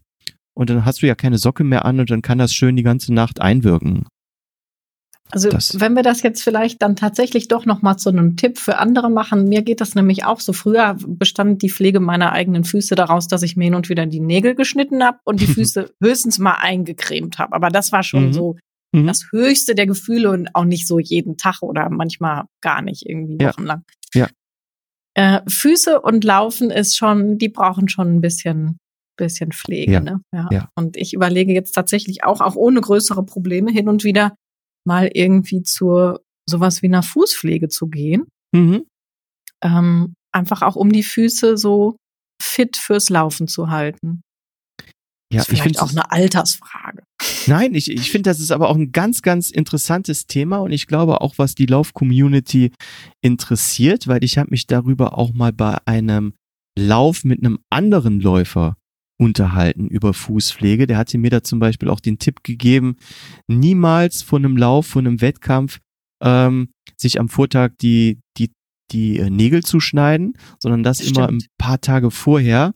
und 0.55 0.69
dann 0.69 0.85
hast 0.85 1.01
du 1.01 1.07
ja 1.07 1.15
keine 1.15 1.37
Socke 1.37 1.63
mehr 1.63 1.85
an 1.85 1.99
und 1.99 2.09
dann 2.11 2.21
kann 2.21 2.37
das 2.37 2.53
schön 2.53 2.75
die 2.75 2.83
ganze 2.83 3.13
Nacht 3.13 3.41
einwirken. 3.41 4.05
Also 5.31 5.49
Das- 5.49 5.79
wenn 5.79 5.93
wir 5.95 6.01
das 6.01 6.23
jetzt 6.23 6.41
vielleicht 6.43 6.81
dann 6.81 6.95
tatsächlich 6.95 7.47
doch 7.47 7.65
noch 7.67 7.83
mal 7.83 7.97
zu 7.97 8.09
einem 8.09 8.35
Tipp 8.35 8.57
für 8.57 8.79
andere 8.79 9.11
machen, 9.11 9.47
mir 9.47 9.61
geht 9.61 9.79
das 9.79 9.93
nämlich 9.93 10.25
auch 10.25 10.39
so. 10.39 10.53
Früher 10.53 10.97
bestand 11.05 11.61
die 11.61 11.69
Pflege 11.69 11.99
meiner 11.99 12.31
eigenen 12.31 12.63
Füße 12.63 12.95
daraus, 12.95 13.27
dass 13.27 13.43
ich 13.43 13.55
mir 13.55 13.65
hin 13.65 13.75
und 13.75 13.89
wieder 13.89 14.07
die 14.07 14.21
Nägel 14.21 14.55
geschnitten 14.55 15.03
habe 15.03 15.19
und 15.25 15.39
die 15.39 15.45
Füße 15.67 15.91
höchstens 16.01 16.39
mal 16.39 16.55
eingecremt 16.59 17.37
habe. 17.37 17.53
Aber 17.53 17.69
das 17.69 17.91
war 17.91 18.01
schon 18.01 18.27
Mhm. 18.29 18.33
so 18.33 18.57
Mhm. 18.91 19.07
das 19.07 19.25
höchste 19.31 19.75
der 19.75 19.85
Gefühle 19.87 20.31
und 20.31 20.55
auch 20.55 20.65
nicht 20.65 20.87
so 20.87 20.99
jeden 20.99 21.37
Tag 21.37 21.61
oder 21.61 21.89
manchmal 21.89 22.45
gar 22.61 22.81
nicht 22.81 23.05
irgendwie 23.07 23.37
Ja. 23.41 23.49
wochenlang. 23.49 23.83
Ja. 24.13 24.27
Äh, 25.15 25.41
Füße 25.47 26.01
und 26.01 26.23
Laufen 26.23 26.71
ist 26.71 26.95
schon, 26.97 27.37
die 27.37 27.49
brauchen 27.49 27.89
schon 27.89 28.15
ein 28.15 28.21
bisschen, 28.21 28.77
bisschen 29.17 29.51
Pflege. 29.51 29.91
Ja. 29.93 29.99
Ne? 29.99 30.21
Ja. 30.33 30.47
Ja. 30.51 30.69
Und 30.75 30.97
ich 30.97 31.13
überlege 31.13 31.53
jetzt 31.53 31.73
tatsächlich 31.73 32.23
auch, 32.23 32.41
auch 32.41 32.55
ohne 32.55 32.81
größere 32.81 33.25
Probleme 33.25 33.71
hin 33.71 33.89
und 33.89 34.03
wieder 34.03 34.35
mal 34.87 35.09
irgendwie 35.13 35.61
zur 35.63 36.21
sowas 36.49 36.81
wie 36.81 36.87
einer 36.87 37.03
Fußpflege 37.03 37.67
zu 37.67 37.87
gehen. 37.87 38.25
Mhm. 38.53 38.85
Ähm, 39.63 40.13
einfach 40.31 40.61
auch 40.61 40.75
um 40.75 40.91
die 40.91 41.03
Füße 41.03 41.57
so 41.57 41.97
fit 42.41 42.77
fürs 42.77 43.09
Laufen 43.09 43.47
zu 43.47 43.69
halten. 43.69 44.21
Ja, 45.31 45.41
ist 45.41 45.51
ich 45.51 45.61
finde 45.61 45.81
auch 45.81 45.91
eine 45.91 46.11
Altersfrage. 46.11 47.03
Nein, 47.45 47.75
ich, 47.75 47.91
ich 47.91 48.09
finde, 48.11 48.29
das 48.29 48.39
ist 48.39 48.51
aber 48.51 48.69
auch 48.69 48.75
ein 48.75 48.91
ganz, 48.91 49.21
ganz 49.21 49.51
interessantes 49.51 50.25
Thema 50.25 50.57
und 50.57 50.71
ich 50.71 50.87
glaube 50.87 51.21
auch, 51.21 51.35
was 51.37 51.53
die 51.53 51.67
Lauf-Community 51.67 52.71
interessiert, 53.21 54.07
weil 54.07 54.23
ich 54.23 54.37
habe 54.37 54.49
mich 54.49 54.65
darüber 54.65 55.17
auch 55.17 55.33
mal 55.33 55.53
bei 55.53 55.77
einem 55.85 56.33
Lauf 56.77 57.23
mit 57.23 57.39
einem 57.39 57.59
anderen 57.69 58.19
Läufer 58.19 58.75
unterhalten 59.19 59.87
über 59.87 60.13
Fußpflege. 60.13 60.87
Der 60.87 60.97
hatte 60.97 61.17
mir 61.17 61.29
da 61.29 61.43
zum 61.43 61.59
Beispiel 61.59 61.89
auch 61.89 61.99
den 61.99 62.19
Tipp 62.19 62.43
gegeben, 62.43 62.95
niemals 63.47 64.23
von 64.23 64.45
einem 64.45 64.57
Lauf, 64.57 64.87
von 64.87 65.05
einem 65.05 65.21
Wettkampf 65.21 65.79
ähm, 66.23 66.69
sich 66.97 67.19
am 67.19 67.29
Vortag 67.29 67.71
die, 67.81 68.19
die, 68.37 68.51
die 68.91 69.17
äh, 69.17 69.29
Nägel 69.29 69.63
zu 69.63 69.79
schneiden, 69.79 70.33
sondern 70.59 70.83
das 70.83 70.99
immer 71.01 71.27
ein 71.27 71.39
Stimmt. 71.39 71.57
paar 71.57 71.81
Tage 71.81 72.11
vorher. 72.11 72.73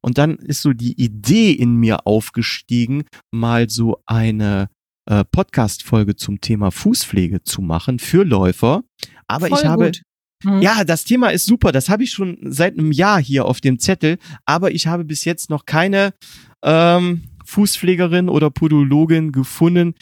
Und 0.00 0.18
dann 0.18 0.36
ist 0.36 0.62
so 0.62 0.72
die 0.72 1.00
Idee 1.00 1.52
in 1.52 1.76
mir 1.76 2.06
aufgestiegen, 2.06 3.04
mal 3.30 3.68
so 3.68 3.98
eine 4.06 4.68
äh, 5.06 5.24
Podcast-Folge 5.24 6.16
zum 6.16 6.40
Thema 6.40 6.70
Fußpflege 6.70 7.42
zu 7.42 7.62
machen 7.62 7.98
für 7.98 8.24
Läufer. 8.24 8.82
Aber 9.26 9.48
ich 9.48 9.54
Voll 9.54 9.68
habe, 9.68 9.84
gut. 9.86 10.02
Mhm. 10.44 10.62
ja, 10.62 10.84
das 10.84 11.04
Thema 11.04 11.30
ist 11.30 11.46
super. 11.46 11.72
Das 11.72 11.88
habe 11.88 12.04
ich 12.04 12.10
schon 12.10 12.38
seit 12.42 12.78
einem 12.78 12.92
Jahr 12.92 13.20
hier 13.20 13.44
auf 13.44 13.60
dem 13.60 13.78
Zettel. 13.78 14.18
Aber 14.44 14.72
ich 14.72 14.86
habe 14.86 15.04
bis 15.04 15.24
jetzt 15.24 15.50
noch 15.50 15.66
keine 15.66 16.14
ähm, 16.62 17.22
Fußpflegerin 17.44 18.28
oder 18.28 18.50
Podologin 18.50 19.32
gefunden, 19.32 19.94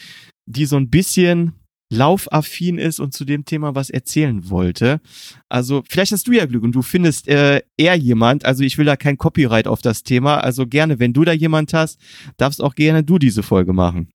die 0.47 0.67
so 0.67 0.77
ein 0.77 0.91
bisschen 0.91 1.55
laufaffin 1.93 2.79
ist 2.79 3.01
und 3.01 3.13
zu 3.13 3.25
dem 3.25 3.45
Thema 3.45 3.75
was 3.75 3.91
erzählen 3.91 4.49
wollte. 4.51 5.01
Also 5.49 5.83
vielleicht 5.89 6.13
hast 6.13 6.27
du 6.27 6.33
ja 6.33 6.47
Glück 6.47 6.63
und 6.63 6.73
du 6.73 6.83
findest 6.83 7.29
äh, 7.29 7.63
eher 7.77 7.95
jemand. 7.95 8.45
Also 8.45 8.65
ich 8.65 8.79
will 8.79 8.87
da 8.87 8.97
kein 8.97 9.19
Copyright 9.19 9.67
auf 9.67 9.83
das 9.83 10.03
Thema. 10.03 10.39
Also 10.39 10.67
gerne, 10.67 10.99
wenn 10.99 11.13
du 11.13 11.25
da 11.25 11.33
jemand 11.33 11.75
hast, 11.75 12.01
darfst 12.37 12.63
auch 12.63 12.75
gerne 12.75 13.05
du 13.05 13.19
diese 13.19 13.43
Folge 13.43 13.73
machen. 13.73 14.11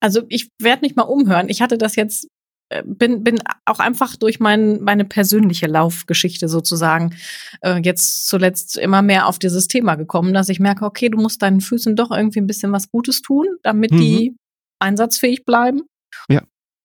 Also 0.00 0.22
ich 0.28 0.48
werde 0.60 0.82
mich 0.82 0.96
mal 0.96 1.02
umhören. 1.02 1.48
Ich 1.48 1.62
hatte 1.62 1.78
das 1.78 1.96
jetzt, 1.96 2.26
äh, 2.70 2.82
bin, 2.84 3.22
bin 3.22 3.40
auch 3.64 3.78
einfach 3.78 4.16
durch 4.16 4.40
mein, 4.40 4.82
meine 4.82 5.04
persönliche 5.04 5.66
Laufgeschichte 5.66 6.48
sozusagen 6.48 7.14
äh, 7.62 7.80
jetzt 7.82 8.26
zuletzt 8.28 8.76
immer 8.76 9.00
mehr 9.02 9.28
auf 9.28 9.38
dieses 9.38 9.68
Thema 9.68 9.94
gekommen, 9.94 10.34
dass 10.34 10.48
ich 10.48 10.60
merke, 10.60 10.84
okay, 10.84 11.08
du 11.08 11.18
musst 11.18 11.40
deinen 11.42 11.60
Füßen 11.60 11.96
doch 11.96 12.10
irgendwie 12.10 12.40
ein 12.40 12.46
bisschen 12.46 12.72
was 12.72 12.90
Gutes 12.90 13.22
tun, 13.22 13.46
damit 13.62 13.92
Mhm. 13.92 13.98
die 13.98 14.36
einsatzfähig 14.80 15.44
bleiben. 15.44 15.82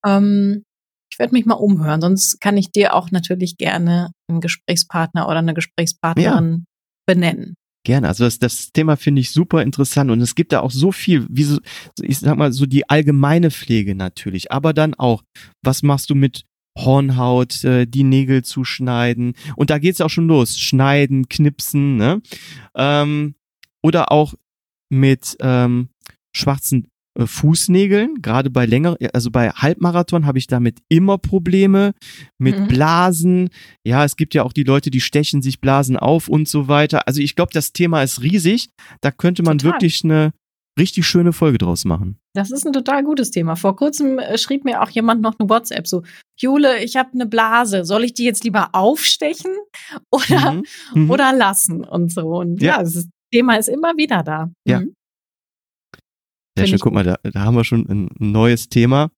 Ja. 0.06 0.18
Ähm, 0.18 0.64
ich 1.12 1.20
werde 1.20 1.34
mich 1.34 1.46
mal 1.46 1.56
umhören, 1.56 2.02
sonst 2.02 2.40
kann 2.42 2.58
ich 2.58 2.72
dir 2.72 2.94
auch 2.94 3.12
natürlich 3.12 3.58
gerne 3.58 4.12
einen 4.30 4.42
Gesprächspartner 4.42 5.28
oder 5.28 5.40
eine 5.40 5.54
Gesprächspartnerin 5.54 6.66
benennen. 7.08 7.56
Gerne. 7.86 8.10
Also 8.10 8.26
das, 8.26 8.38
das 8.38 8.72
Thema 8.74 8.98
finde 8.98 9.22
ich 9.22 9.32
super 9.32 9.64
interessant 9.64 10.12
und 10.12 10.20
es 10.20 10.36
gibt 10.36 10.52
da 10.52 10.60
auch 10.60 10.72
so 10.72 10.92
viel, 10.92 11.26
wie 11.30 11.44
so, 11.44 11.60
ich 12.02 12.20
sag 12.20 12.38
mal, 12.38 12.52
so 12.52 12.66
die 12.66 12.90
allgemeine 12.90 13.50
Pflege 13.50 13.96
natürlich, 13.96 14.52
aber 14.52 14.74
dann 14.74 14.94
auch, 14.94 15.24
was 15.64 15.84
machst 15.84 16.10
du 16.10 16.16
mit 16.16 16.44
Hornhaut, 16.78 17.64
äh, 17.64 17.86
die 17.88 18.04
Nägel 18.04 18.44
zu 18.44 18.66
schneiden 18.66 19.36
und 19.56 19.70
da 19.70 19.80
geht's 19.80 20.02
auch 20.02 20.10
schon 20.10 20.28
los, 20.28 20.58
schneiden, 20.58 21.30
knipsen, 21.30 21.96
ne? 21.96 22.22
Ähm, 22.76 23.36
oder 23.82 24.12
auch 24.12 24.34
mit 24.90 25.38
ähm, 25.40 25.90
schwarzen 26.36 26.88
Fußnägeln, 27.26 28.22
gerade 28.22 28.50
bei 28.50 28.66
länger, 28.66 28.96
also 29.14 29.32
bei 29.32 29.50
Halbmarathon 29.50 30.26
habe 30.26 30.38
ich 30.38 30.48
damit 30.48 30.80
immer 30.90 31.18
Probleme 31.18 31.94
mit 32.38 32.60
Mhm. 32.60 32.68
Blasen. 32.68 33.50
Ja, 33.86 34.04
es 34.06 34.16
gibt 34.18 34.34
ja 34.34 34.44
auch 34.44 34.54
die 34.54 34.64
Leute, 34.64 34.92
die 34.92 35.02
stechen 35.02 35.42
sich 35.42 35.60
Blasen 35.62 35.98
auf 35.98 36.28
und 36.28 36.48
so 36.48 36.68
weiter. 36.68 37.08
Also 37.08 37.22
ich 37.22 37.36
glaube, 37.36 37.52
das 37.54 37.74
Thema 37.74 38.04
ist 38.04 38.22
riesig. 38.22 38.70
Da 39.02 39.12
könnte 39.12 39.44
man 39.44 39.58
Total. 39.58 39.74
wirklich 39.74 40.04
eine 40.04 40.32
richtig 40.80 41.08
schöne 41.08 41.34
Folge 41.34 41.58
draus 41.58 41.86
machen. 41.86 42.20
Das 42.36 42.52
ist 42.52 42.68
ein 42.68 42.74
total 42.74 43.04
gutes 43.04 43.32
Thema. 43.32 43.56
Vor 43.56 43.76
kurzem 43.76 44.20
äh, 44.20 44.38
schrieb 44.38 44.64
mir 44.64 44.84
auch 44.84 44.90
jemand 44.92 45.22
noch 45.22 45.34
eine 45.40 45.50
WhatsApp 45.50 45.88
so, 45.88 46.04
Jule, 46.40 46.84
ich 46.84 46.96
habe 46.98 47.10
eine 47.14 47.26
Blase. 47.26 47.84
Soll 47.84 48.04
ich 48.04 48.14
die 48.14 48.26
jetzt 48.26 48.44
lieber 48.44 48.70
aufstechen 48.74 49.52
oder, 50.12 50.52
Mhm. 50.54 50.64
Mhm. 50.94 51.10
oder 51.10 51.34
lassen 51.34 51.84
und 51.84 52.12
so? 52.14 52.28
Und 52.38 52.62
ja, 52.62 52.78
Ja. 52.78 52.84
das 52.84 53.08
Thema 53.34 53.56
ist 53.56 53.70
immer 53.70 53.98
wieder 53.98 54.22
da. 54.24 54.52
Ja. 54.68 54.82
Mhm. 56.58 56.62
Sehr 56.62 56.68
schön, 56.68 56.80
guck 56.80 56.94
mal, 56.94 57.04
da, 57.04 57.18
da 57.24 57.42
haben 57.42 57.56
wir 57.56 57.64
schon 57.64 57.86
ein 57.88 58.10
neues 58.20 58.70
Thema. 58.70 59.10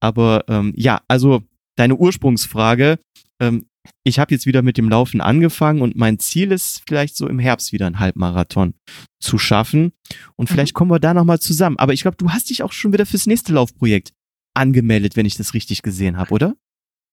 Aber 0.00 0.44
ähm, 0.48 0.72
ja, 0.76 1.00
also 1.08 1.42
deine 1.76 1.96
Ursprungsfrage. 1.96 2.98
Ähm, 3.40 3.66
ich 4.02 4.18
habe 4.18 4.32
jetzt 4.32 4.46
wieder 4.46 4.62
mit 4.62 4.78
dem 4.78 4.88
Laufen 4.88 5.20
angefangen 5.20 5.82
und 5.82 5.94
mein 5.96 6.18
Ziel 6.18 6.52
ist 6.52 6.82
vielleicht 6.88 7.16
so 7.16 7.28
im 7.28 7.38
Herbst 7.38 7.72
wieder 7.72 7.86
einen 7.86 7.98
Halbmarathon 7.98 8.74
zu 9.20 9.36
schaffen. 9.38 9.92
Und 10.36 10.48
Mhm. 10.48 10.54
vielleicht 10.54 10.74
kommen 10.74 10.90
wir 10.90 11.00
da 11.00 11.12
nochmal 11.14 11.38
zusammen. 11.38 11.78
Aber 11.78 11.92
ich 11.92 12.02
glaube, 12.02 12.16
du 12.16 12.30
hast 12.30 12.48
dich 12.50 12.62
auch 12.62 12.72
schon 12.72 12.92
wieder 12.92 13.04
fürs 13.06 13.26
nächste 13.26 13.52
Laufprojekt 13.52 14.12
angemeldet, 14.54 15.16
wenn 15.16 15.26
ich 15.26 15.36
das 15.36 15.52
richtig 15.54 15.82
gesehen 15.82 16.16
habe, 16.16 16.32
oder? 16.32 16.54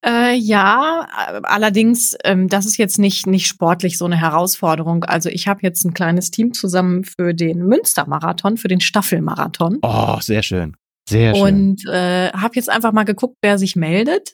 Äh, 0.05 0.35
ja, 0.35 1.07
allerdings, 1.43 2.15
ähm, 2.23 2.47
das 2.47 2.65
ist 2.65 2.77
jetzt 2.77 2.97
nicht, 2.97 3.27
nicht 3.27 3.47
sportlich 3.47 3.97
so 3.97 4.05
eine 4.05 4.19
Herausforderung. 4.19 5.03
Also 5.03 5.29
ich 5.29 5.47
habe 5.47 5.59
jetzt 5.61 5.83
ein 5.85 5.93
kleines 5.93 6.31
Team 6.31 6.53
zusammen 6.53 7.03
für 7.03 7.33
den 7.33 7.59
Münstermarathon, 7.59 8.57
für 8.57 8.67
den 8.67 8.81
Staffelmarathon. 8.81 9.77
Oh, 9.83 10.17
sehr 10.19 10.41
schön. 10.41 10.75
Sehr 11.07 11.35
schön. 11.35 11.43
Und 11.43 11.85
äh, 11.87 12.29
habe 12.31 12.55
jetzt 12.55 12.69
einfach 12.69 12.93
mal 12.93 13.03
geguckt, 13.03 13.37
wer 13.41 13.57
sich 13.57 13.75
meldet. 13.75 14.33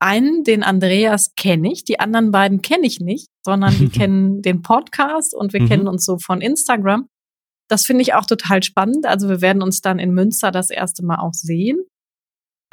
Einen, 0.00 0.42
den 0.42 0.62
Andreas 0.62 1.34
kenne 1.36 1.70
ich, 1.72 1.84
die 1.84 2.00
anderen 2.00 2.30
beiden 2.30 2.60
kenne 2.62 2.86
ich 2.86 3.00
nicht, 3.00 3.28
sondern 3.44 3.76
die 3.78 3.88
kennen 3.90 4.42
den 4.42 4.62
Podcast 4.62 5.34
und 5.34 5.52
wir 5.52 5.62
Mhm. 5.62 5.68
kennen 5.68 5.88
uns 5.88 6.04
so 6.04 6.18
von 6.18 6.40
Instagram. 6.40 7.08
Das 7.68 7.86
finde 7.86 8.02
ich 8.02 8.14
auch 8.14 8.26
total 8.26 8.62
spannend. 8.62 9.06
Also 9.06 9.28
wir 9.28 9.40
werden 9.40 9.62
uns 9.62 9.80
dann 9.80 9.98
in 9.98 10.12
Münster 10.12 10.50
das 10.50 10.70
erste 10.70 11.04
Mal 11.04 11.16
auch 11.18 11.32
sehen. 11.32 11.78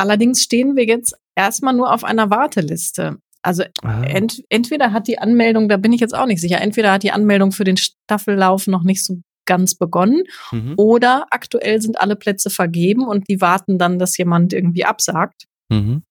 Allerdings 0.02 0.41
stehen 0.41 0.76
wir 0.76 0.86
jetzt 0.86 1.15
erstmal 1.36 1.73
nur 1.73 1.94
auf 1.94 2.03
einer 2.03 2.30
Warteliste. 2.30 3.18
Also 3.44 3.64
Ah. 3.84 4.03
ent, 4.03 4.41
entweder 4.49 4.91
hat 4.91 5.07
die 5.07 5.18
Anmeldung, 5.19 5.68
da 5.69 5.78
bin 5.78 5.94
ich 5.94 6.02
jetzt 6.02 6.14
auch 6.15 6.26
nicht 6.28 6.41
sicher, 6.41 6.61
entweder 6.61 6.91
hat 6.91 7.03
die 7.03 7.11
Anmeldung 7.11 7.52
für 7.52 7.64
den 7.64 7.78
Staffellauf 7.78 8.68
noch 8.68 8.84
nicht 8.84 9.03
so 9.03 9.19
ganz 9.48 9.73
begonnen 9.76 10.23
Mhm. 10.52 10.76
oder 10.78 11.26
aktuell 11.32 11.82
sind 11.82 11.99
alle 11.99 12.15
Plätze 12.15 12.49
vergeben 12.52 13.07
und 13.07 13.28
die 13.30 13.41
warten 13.41 13.80
dann, 13.80 13.98
dass 13.98 14.15
jemand 14.18 14.53
irgendwie 14.53 14.86
absagt. 14.86 15.45
Mhm. 15.69 16.03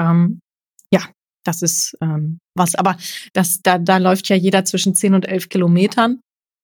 Ähm, 0.00 0.40
ja, 0.92 1.00
das 1.44 1.60
ist 1.62 1.96
ähm, 2.00 2.38
was. 2.56 2.74
Aber 2.74 2.96
das, 3.34 3.60
da, 3.62 3.76
da 3.78 3.98
läuft 3.98 4.28
ja 4.30 4.36
jeder 4.36 4.64
zwischen 4.64 4.94
10 4.94 5.14
und 5.14 5.26
11 5.28 5.48
Kilometern. 5.50 6.20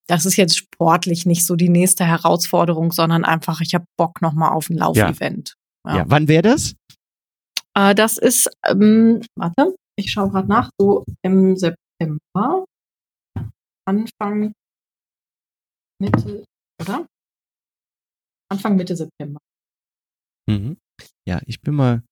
das 0.08 0.24
ist 0.24 0.36
jetzt 0.36 0.56
sportlich 0.56 1.26
nicht 1.26 1.44
so 1.44 1.56
die 1.56 1.68
nächste 1.68 2.04
Herausforderung, 2.06 2.92
sondern 2.92 3.24
einfach, 3.24 3.60
ich 3.60 3.74
habe 3.74 3.86
Bock 3.98 4.22
nochmal 4.22 4.52
auf 4.52 4.70
ein 4.70 4.76
Laufevent. 4.78 5.55
Ja. 5.86 6.04
wann 6.08 6.28
wäre 6.28 6.42
das? 6.42 6.74
Äh, 7.74 7.94
das 7.94 8.18
ist, 8.18 8.50
ähm, 8.66 9.22
warte, 9.36 9.74
ich 9.98 10.10
schaue 10.10 10.30
gerade 10.30 10.48
nach, 10.48 10.70
so 10.78 11.04
im 11.22 11.56
September. 11.56 12.64
Anfang 13.86 14.52
Mitte, 16.00 16.44
oder? 16.80 17.06
Anfang 18.50 18.76
Mitte 18.76 18.96
September. 18.96 19.38
Mhm. 20.48 20.76
Ja, 21.26 21.40
ich 21.46 21.60
bin 21.60 21.74
mal, 21.74 22.02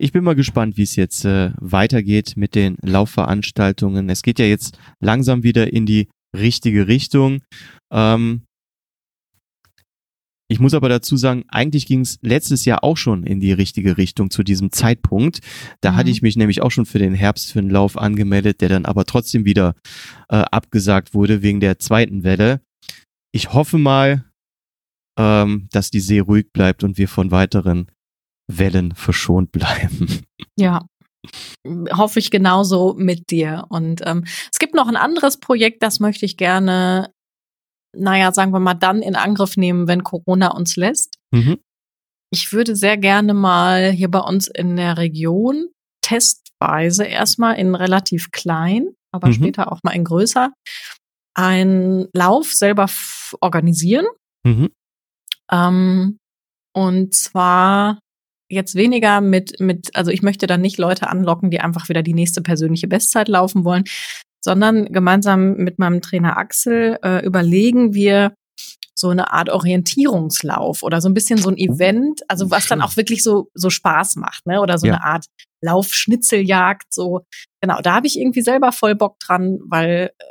ich 0.00 0.12
bin 0.12 0.24
mal 0.24 0.34
gespannt, 0.34 0.76
wie 0.76 0.82
es 0.82 0.96
jetzt 0.96 1.24
äh, 1.24 1.52
weitergeht 1.56 2.36
mit 2.36 2.54
den 2.54 2.76
Laufveranstaltungen. 2.82 4.08
Es 4.08 4.22
geht 4.22 4.38
ja 4.38 4.46
jetzt 4.46 4.78
langsam 5.00 5.42
wieder 5.42 5.72
in 5.72 5.86
die 5.86 6.08
richtige 6.36 6.88
Richtung. 6.88 7.42
Ähm, 7.90 8.44
ich 10.48 10.60
muss 10.60 10.72
aber 10.72 10.88
dazu 10.88 11.16
sagen, 11.16 11.44
eigentlich 11.48 11.86
ging 11.86 12.00
es 12.00 12.18
letztes 12.22 12.64
Jahr 12.64 12.82
auch 12.82 12.96
schon 12.96 13.24
in 13.24 13.38
die 13.38 13.52
richtige 13.52 13.98
Richtung 13.98 14.30
zu 14.30 14.42
diesem 14.42 14.72
Zeitpunkt. 14.72 15.40
Da 15.82 15.92
mhm. 15.92 15.96
hatte 15.96 16.10
ich 16.10 16.22
mich 16.22 16.36
nämlich 16.36 16.62
auch 16.62 16.70
schon 16.70 16.86
für 16.86 16.98
den 16.98 17.14
Herbst 17.14 17.52
für 17.52 17.58
einen 17.58 17.70
Lauf 17.70 17.98
angemeldet, 17.98 18.62
der 18.62 18.70
dann 18.70 18.86
aber 18.86 19.04
trotzdem 19.04 19.44
wieder 19.44 19.74
äh, 20.30 20.36
abgesagt 20.36 21.12
wurde 21.12 21.42
wegen 21.42 21.60
der 21.60 21.78
zweiten 21.78 22.24
Welle. 22.24 22.62
Ich 23.30 23.52
hoffe 23.52 23.76
mal, 23.76 24.24
ähm, 25.18 25.68
dass 25.70 25.90
die 25.90 26.00
See 26.00 26.20
ruhig 26.20 26.46
bleibt 26.52 26.82
und 26.82 26.96
wir 26.96 27.08
von 27.08 27.30
weiteren 27.30 27.90
Wellen 28.50 28.94
verschont 28.94 29.52
bleiben. 29.52 30.22
Ja, 30.58 30.86
hoffe 31.92 32.18
ich 32.18 32.30
genauso 32.30 32.94
mit 32.94 33.30
dir. 33.30 33.66
Und 33.68 34.02
ähm, 34.04 34.24
es 34.50 34.58
gibt 34.58 34.74
noch 34.74 34.88
ein 34.88 34.96
anderes 34.96 35.38
Projekt, 35.38 35.82
das 35.82 36.00
möchte 36.00 36.24
ich 36.24 36.36
gerne 36.36 37.12
naja, 37.96 38.32
sagen 38.32 38.52
wir 38.52 38.60
mal, 38.60 38.74
dann 38.74 39.02
in 39.02 39.16
Angriff 39.16 39.56
nehmen, 39.56 39.88
wenn 39.88 40.04
Corona 40.04 40.48
uns 40.54 40.76
lässt. 40.76 41.18
Mhm. 41.30 41.58
Ich 42.30 42.52
würde 42.52 42.76
sehr 42.76 42.96
gerne 42.96 43.34
mal 43.34 43.90
hier 43.90 44.10
bei 44.10 44.20
uns 44.20 44.48
in 44.48 44.76
der 44.76 44.98
Region 44.98 45.68
testweise 46.02 47.04
erstmal 47.04 47.56
in 47.56 47.74
relativ 47.74 48.30
klein, 48.30 48.88
aber 49.12 49.28
mhm. 49.28 49.34
später 49.34 49.72
auch 49.72 49.80
mal 49.82 49.92
in 49.92 50.04
größer, 50.04 50.52
einen 51.34 52.08
Lauf 52.12 52.52
selber 52.52 52.88
organisieren. 53.40 54.06
Mhm. 54.44 54.70
Ähm, 55.50 56.18
und 56.74 57.14
zwar 57.14 57.98
jetzt 58.50 58.74
weniger 58.74 59.20
mit, 59.20 59.60
mit, 59.60 59.94
also 59.94 60.10
ich 60.10 60.22
möchte 60.22 60.46
dann 60.46 60.60
nicht 60.60 60.78
Leute 60.78 61.08
anlocken, 61.08 61.50
die 61.50 61.60
einfach 61.60 61.88
wieder 61.88 62.02
die 62.02 62.14
nächste 62.14 62.40
persönliche 62.40 62.88
Bestzeit 62.88 63.28
laufen 63.28 63.64
wollen, 63.64 63.84
sondern 64.44 64.86
gemeinsam 64.92 65.54
mit 65.54 65.78
meinem 65.78 66.00
Trainer 66.00 66.36
Axel 66.36 66.98
äh, 67.02 67.24
überlegen 67.24 67.94
wir 67.94 68.34
so 68.98 69.10
eine 69.10 69.32
Art 69.32 69.48
Orientierungslauf 69.48 70.82
oder 70.82 71.00
so 71.00 71.08
ein 71.08 71.14
bisschen 71.14 71.38
so 71.38 71.48
ein 71.48 71.56
oh, 71.58 71.74
Event, 71.74 72.22
also 72.28 72.50
was 72.50 72.66
dann 72.66 72.82
auch 72.82 72.96
wirklich 72.96 73.22
so 73.22 73.48
so 73.54 73.70
Spaß 73.70 74.16
macht, 74.16 74.46
ne? 74.46 74.60
Oder 74.60 74.78
so 74.78 74.86
ja. 74.86 74.94
eine 74.94 75.04
Art 75.04 75.26
Laufschnitzeljagd, 75.62 76.92
so 76.92 77.24
genau. 77.60 77.80
Da 77.80 77.94
habe 77.94 78.06
ich 78.06 78.18
irgendwie 78.18 78.42
selber 78.42 78.72
voll 78.72 78.94
Bock 78.94 79.18
dran, 79.20 79.58
weil 79.66 80.10
äh, 80.18 80.24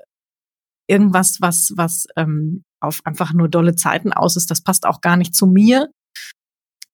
irgendwas, 0.87 1.37
was 1.39 1.73
was 1.75 2.07
ähm, 2.17 2.63
auf 2.79 2.99
einfach 3.05 3.33
nur 3.33 3.49
dolle 3.49 3.75
Zeiten 3.75 4.13
aus 4.13 4.35
ist, 4.35 4.51
das 4.51 4.61
passt 4.61 4.85
auch 4.85 5.01
gar 5.01 5.17
nicht 5.17 5.35
zu 5.35 5.47
mir. 5.47 5.89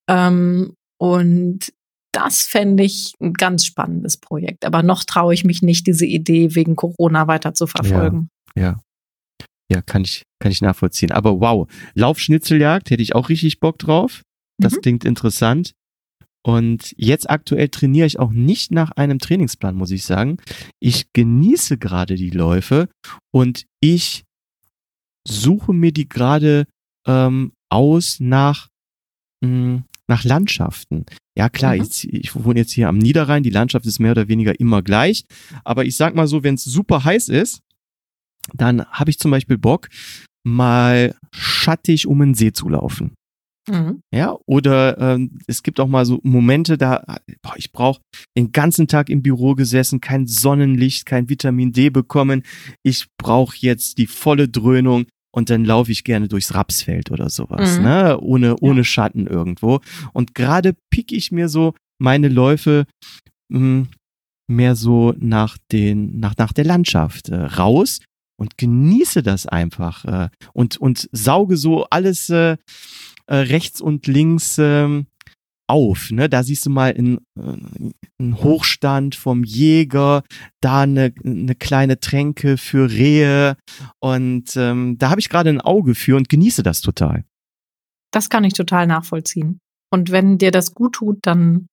Ähm, 0.08 0.76
und 0.98 1.74
das 2.14 2.44
fände 2.44 2.84
ich 2.84 3.14
ein 3.20 3.34
ganz 3.34 3.66
spannendes 3.66 4.18
Projekt. 4.18 4.66
Aber 4.66 4.84
noch 4.84 5.04
traue 5.04 5.34
ich 5.34 5.44
mich 5.44 5.62
nicht, 5.62 5.88
diese 5.88 6.06
Idee 6.06 6.56
wegen 6.56 6.76
Corona 6.76 7.28
weiter 7.28 7.54
zu 7.54 7.68
verfolgen. 7.68 8.30
Ja, 8.56 8.64
ja. 8.64 8.80
Ja, 9.72 9.82
kann 9.82 10.04
ich, 10.04 10.24
kann 10.40 10.52
ich 10.52 10.62
nachvollziehen. 10.62 11.12
Aber 11.12 11.40
wow, 11.40 11.68
Laufschnitzeljagd 11.96 12.92
hätte 12.92 13.02
ich 13.02 13.16
auch 13.16 13.30
richtig 13.30 13.60
Bock 13.60 13.80
drauf. 13.80 14.22
Das 14.62 14.74
mhm. 14.74 14.82
klingt 14.82 15.06
interessant. 15.06 15.74
Und 16.46 16.94
jetzt 16.98 17.30
aktuell 17.30 17.70
trainiere 17.70 18.06
ich 18.06 18.20
auch 18.20 18.32
nicht 18.32 18.72
nach 18.72 18.92
einem 18.92 19.18
Trainingsplan, 19.18 19.76
muss 19.76 19.92
ich 19.92 20.04
sagen. 20.04 20.38
Ich 20.80 21.14
genieße 21.14 21.78
gerade 21.78 22.16
die 22.16 22.30
Läufe 22.30 22.90
und 23.32 23.66
ich 23.80 24.26
suche 25.26 25.74
mir 25.74 25.94
die 25.94 26.10
gerade 26.10 26.66
ähm, 27.08 27.54
aus 27.70 28.20
nach, 28.20 28.68
mh, 29.42 29.50
hm, 29.50 29.84
nach 30.08 30.24
Landschaften. 30.24 31.06
Ja 31.38 31.50
klar, 31.50 31.76
mhm. 31.76 31.84
ich, 31.84 32.12
ich 32.14 32.36
wohne 32.36 32.60
jetzt 32.60 32.72
hier 32.72 32.90
am 32.90 32.98
Niederrhein, 32.98 33.44
die 33.44 33.50
Landschaft 33.50 33.86
ist 33.86 34.00
mehr 34.00 34.12
oder 34.12 34.28
weniger 34.28 34.60
immer 34.60 34.82
gleich. 34.82 35.26
Aber 35.64 35.86
ich 35.86 35.96
sag 35.98 36.16
mal 36.16 36.28
so, 36.28 36.44
wenn 36.44 36.56
es 36.56 36.64
super 36.64 37.04
heiß 37.04 37.30
ist, 37.30 37.62
dann 38.54 38.86
habe 38.86 39.10
ich 39.10 39.20
zum 39.20 39.32
Beispiel 39.32 39.58
Bock, 39.58 39.90
mal 40.46 41.16
schattig 41.34 42.06
um 42.08 42.22
einen 42.22 42.34
See 42.34 42.52
zu 42.52 42.70
laufen. 42.70 43.14
Mhm. 43.70 44.02
Ja, 44.14 44.38
oder 44.46 44.98
ähm, 44.98 45.40
es 45.48 45.64
gibt 45.64 45.80
auch 45.80 45.88
mal 45.88 46.06
so 46.06 46.20
Momente, 46.24 46.78
da 46.78 47.02
boah, 47.42 47.54
ich 47.56 47.72
brauche 47.72 48.02
den 48.38 48.52
ganzen 48.52 48.88
Tag 48.90 49.10
im 49.10 49.22
Büro 49.22 49.56
gesessen, 49.56 50.02
kein 50.02 50.28
Sonnenlicht, 50.28 51.06
kein 51.06 51.30
Vitamin 51.30 51.72
D 51.72 51.90
bekommen. 51.90 52.44
Ich 52.84 53.08
brauche 53.18 53.56
jetzt 53.60 54.00
die 54.00 54.08
volle 54.08 54.50
Dröhnung 54.50 55.06
und 55.36 55.50
dann 55.50 55.66
laufe 55.66 55.92
ich 55.92 56.04
gerne 56.04 56.28
durchs 56.28 56.54
Rapsfeld 56.54 57.12
oder 57.12 57.30
sowas, 57.30 57.78
mhm. 57.78 57.84
ne? 57.84 58.20
Ohne, 58.20 58.56
ohne 58.58 58.82
ja. 58.82 58.84
Schatten 58.84 59.28
irgendwo. 59.28 59.82
Und 60.14 60.36
gerade 60.36 60.76
pick 60.90 61.12
ich 61.12 61.32
mir 61.32 61.50
so 61.50 61.74
meine 61.98 62.30
Läufe 62.30 62.86
mh, 63.50 63.60
hm, 63.60 63.88
mehr 64.48 64.76
so 64.76 65.14
nach 65.18 65.58
den, 65.72 66.20
nach, 66.20 66.38
nach 66.38 66.54
der 66.54 66.66
Landschaft 66.66 67.30
äh, 67.30 67.36
raus 67.36 68.00
und 68.38 68.58
genieße 68.58 69.24
das 69.24 69.48
einfach 69.48 70.06
äh, 70.06 70.30
und, 70.54 70.78
und 70.78 71.10
sauge 71.12 71.58
so 71.58 71.86
alles 71.86 72.30
äh, 72.30 72.58
äh 73.28 73.36
rechts 73.36 73.82
und 73.82 74.06
links 74.06 74.58
äh, 74.58 75.04
auf. 75.74 76.12
Ne? 76.12 76.30
Da 76.30 76.44
siehst 76.44 76.68
du 76.68 76.70
mal 76.70 76.94
einen, 76.96 77.18
äh, 77.36 77.58
einen 78.20 78.44
Hochstand 78.44 79.16
vom 79.16 79.44
Jäger, 79.44 80.22
da 80.62 80.82
eine, 80.82 81.12
eine 81.26 81.56
kleine 81.56 82.00
Tränke 82.00 82.58
für 82.58 82.92
Rehe. 82.92 83.58
Und 84.00 84.56
ähm, 84.56 84.98
da 85.00 85.10
habe 85.10 85.20
ich 85.20 85.30
gerade 85.30 85.50
ein 85.50 85.62
Auge 85.62 85.96
für 85.96 86.16
und 86.16 86.30
genieße 86.30 86.62
das 86.62 86.82
total. 86.82 87.26
Das 88.12 88.30
kann 88.30 88.44
ich 88.44 88.54
total 88.54 88.86
nachvollziehen. 88.86 89.60
Und 89.92 90.12
wenn 90.12 90.38
dir 90.38 90.52
das 90.52 90.76
gut 90.76 90.94
tut, 90.94 91.18
dann 91.24 91.66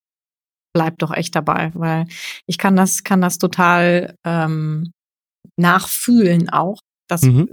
bleib 0.75 0.99
doch 0.99 1.13
echt 1.13 1.37
dabei, 1.37 1.71
weil 1.75 2.07
ich 2.47 2.57
kann 2.57 2.77
das, 2.77 3.05
kann 3.05 3.21
das 3.21 3.37
total 3.37 4.15
ähm, 4.25 4.93
nachfühlen 5.59 6.49
auch. 6.49 6.81
Das 7.07 7.23
mhm. 7.23 7.51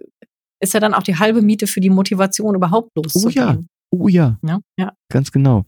ist 0.61 0.73
ja 0.73 0.79
dann 0.79 0.93
auch 0.93 1.03
die 1.03 1.17
halbe 1.17 1.41
Miete 1.41 1.67
für 1.67 1.81
die 1.81 1.89
Motivation, 1.89 2.55
überhaupt 2.55 2.91
loszugehen. 2.95 3.67
Oh 3.91 4.07
ja. 4.07 4.07
Oh 4.07 4.07
ja. 4.07 4.39
ja. 4.45 4.59
ja. 4.79 4.93
Ganz 5.11 5.31
genau. 5.31 5.65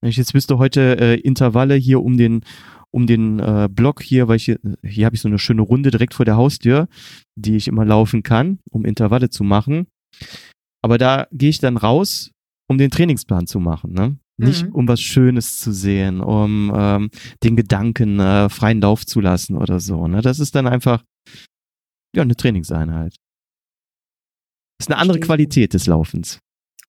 Wenn 0.00 0.10
ich 0.10 0.16
jetzt 0.16 0.34
wüsste, 0.34 0.58
heute 0.58 0.98
äh, 1.00 1.14
Intervalle 1.20 1.74
hier 1.74 2.02
um 2.02 2.16
den 2.16 2.42
um 2.90 3.06
den 3.06 3.38
äh, 3.38 3.68
Block 3.70 4.02
hier, 4.02 4.28
weil 4.28 4.36
ich 4.36 4.46
hier, 4.46 4.58
hier 4.82 5.04
habe 5.04 5.14
ich 5.14 5.20
so 5.20 5.28
eine 5.28 5.38
schöne 5.38 5.62
Runde 5.62 5.90
direkt 5.90 6.14
vor 6.14 6.24
der 6.24 6.36
Haustür, 6.36 6.88
die 7.36 7.56
ich 7.56 7.68
immer 7.68 7.84
laufen 7.84 8.22
kann, 8.22 8.60
um 8.70 8.86
Intervalle 8.86 9.28
zu 9.28 9.44
machen. 9.44 9.88
Aber 10.82 10.96
da 10.96 11.26
gehe 11.30 11.50
ich 11.50 11.58
dann 11.58 11.76
raus, 11.76 12.30
um 12.66 12.78
den 12.78 12.90
Trainingsplan 12.90 13.46
zu 13.46 13.60
machen, 13.60 13.92
ne? 13.92 14.18
Nicht 14.40 14.66
mhm. 14.66 14.72
um 14.72 14.88
was 14.88 15.00
Schönes 15.00 15.58
zu 15.58 15.72
sehen, 15.72 16.20
um 16.20 16.72
ähm, 16.74 17.10
den 17.42 17.56
Gedanken 17.56 18.20
äh, 18.20 18.48
freien 18.48 18.80
Lauf 18.80 19.04
zu 19.04 19.20
lassen 19.20 19.56
oder 19.56 19.80
so. 19.80 20.06
Ne? 20.06 20.22
Das 20.22 20.38
ist 20.38 20.54
dann 20.54 20.68
einfach 20.68 21.02
ja 22.14 22.22
eine 22.22 22.36
Trainingseinheit. 22.36 23.16
Das 24.78 24.86
ist 24.86 24.92
eine 24.92 25.00
andere 25.00 25.18
Qualität 25.18 25.74
des 25.74 25.86
Laufens. 25.86 26.38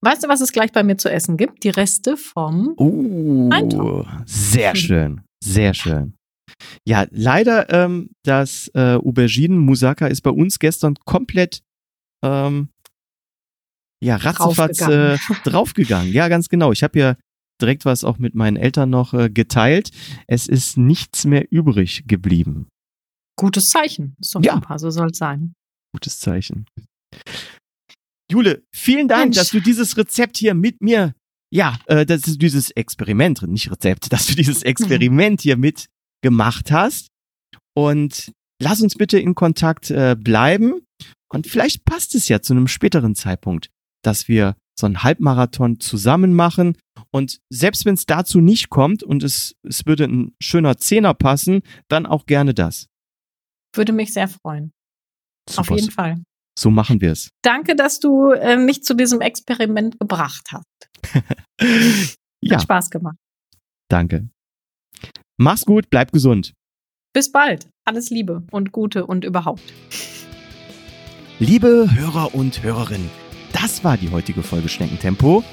Weißt 0.01 0.23
du, 0.23 0.29
was 0.29 0.41
es 0.41 0.51
gleich 0.51 0.71
bei 0.71 0.83
mir 0.83 0.97
zu 0.97 1.11
essen 1.11 1.35
gibt? 1.35 1.63
Die 1.63 1.69
Reste 1.69 2.15
vom 2.15 2.73
uh, 2.77 3.49
Eintopf. 3.51 4.07
Sehr 4.25 4.75
schön, 4.75 5.21
sehr 5.43 5.73
schön. 5.73 6.13
Ja, 6.87 7.05
leider 7.11 7.69
ähm, 7.71 8.09
das 8.23 8.71
äh, 8.73 8.95
Auberginen 8.95 9.59
Musaka 9.59 10.07
ist 10.07 10.21
bei 10.21 10.31
uns 10.31 10.59
gestern 10.59 10.95
komplett 11.05 11.61
ähm, 12.23 12.69
ja 14.01 14.15
ratzefatz 14.15 14.77
draufgegangen. 14.77 15.17
Äh, 15.17 15.33
draufgegangen. 15.49 16.13
Ja, 16.13 16.27
ganz 16.27 16.49
genau. 16.49 16.71
Ich 16.71 16.83
habe 16.83 16.97
ja 16.97 17.15
direkt 17.61 17.85
was 17.85 18.03
auch 18.03 18.17
mit 18.17 18.35
meinen 18.35 18.57
Eltern 18.57 18.89
noch 18.89 19.13
äh, 19.13 19.29
geteilt. 19.29 19.91
Es 20.27 20.47
ist 20.47 20.77
nichts 20.77 21.25
mehr 21.25 21.51
übrig 21.51 22.05
geblieben. 22.07 22.67
Gutes 23.37 23.69
Zeichen. 23.69 24.15
Ist 24.19 24.35
doch 24.35 24.43
ja. 24.43 24.55
super, 24.55 24.79
so 24.79 24.89
soll 24.89 25.09
es 25.11 25.17
sein. 25.17 25.53
Gutes 25.93 26.19
Zeichen. 26.19 26.65
Jule, 28.31 28.63
vielen 28.71 29.07
Dank, 29.07 29.25
Mensch. 29.25 29.37
dass 29.37 29.49
du 29.49 29.59
dieses 29.59 29.97
Rezept 29.97 30.37
hier 30.37 30.53
mit 30.53 30.81
mir, 30.81 31.13
ja, 31.51 31.79
äh, 31.87 32.05
das 32.05 32.27
ist 32.27 32.41
dieses 32.41 32.71
Experiment, 32.71 33.41
nicht 33.43 33.71
Rezept, 33.71 34.11
dass 34.13 34.27
du 34.27 34.35
dieses 34.35 34.63
Experiment 34.63 35.41
hier 35.41 35.57
mitgemacht 35.57 36.71
hast. 36.71 37.07
Und 37.75 38.31
lass 38.61 38.81
uns 38.81 38.95
bitte 38.95 39.19
in 39.19 39.35
Kontakt 39.35 39.89
äh, 39.89 40.15
bleiben. 40.19 40.81
Und 41.31 41.47
vielleicht 41.47 41.85
passt 41.85 42.15
es 42.15 42.27
ja 42.27 42.41
zu 42.41 42.53
einem 42.53 42.67
späteren 42.67 43.15
Zeitpunkt, 43.15 43.69
dass 44.03 44.27
wir 44.27 44.55
so 44.79 44.85
einen 44.85 45.03
Halbmarathon 45.03 45.79
zusammen 45.79 46.33
machen. 46.33 46.77
Und 47.11 47.39
selbst 47.49 47.85
wenn 47.85 47.93
es 47.95 48.05
dazu 48.05 48.41
nicht 48.41 48.69
kommt 48.69 49.03
und 49.03 49.23
es, 49.23 49.55
es 49.63 49.85
würde 49.85 50.05
ein 50.05 50.33
schöner 50.41 50.77
Zehner 50.77 51.13
passen, 51.13 51.61
dann 51.87 52.05
auch 52.05 52.25
gerne 52.25 52.53
das. 52.53 52.87
Würde 53.75 53.93
mich 53.93 54.13
sehr 54.13 54.27
freuen. 54.27 54.71
Super, 55.47 55.61
Auf 55.61 55.69
jeden 55.71 55.91
Fall. 55.91 56.23
So 56.59 56.69
machen 56.69 56.99
wir 56.99 57.13
es. 57.13 57.29
Danke, 57.41 57.73
dass 57.73 58.01
du 58.01 58.31
äh, 58.31 58.57
mich 58.57 58.83
zu 58.83 58.93
diesem 58.93 59.21
Experiment 59.21 59.97
gebracht 59.99 60.49
hast. 60.51 60.65
Ja, 62.41 62.55
Hat 62.55 62.63
Spaß 62.63 62.89
gemacht. 62.89 63.17
danke. 63.89 64.29
Mach's 65.37 65.65
gut, 65.65 65.89
bleib 65.89 66.11
gesund. 66.13 66.53
Bis 67.13 67.31
bald. 67.33 67.67
Alles 67.85 68.09
Liebe 68.09 68.43
und 68.51 68.71
Gute 68.71 69.05
und 69.05 69.25
überhaupt. 69.25 69.61
Liebe 71.39 71.89
Hörer 71.93 72.33
und 72.33 72.63
Hörerinnen, 72.63 73.09
das 73.51 73.83
war 73.83 73.97
die 73.97 74.09
heutige 74.09 74.41
Folge 74.43 74.69
Schneckentempo. 74.69 75.43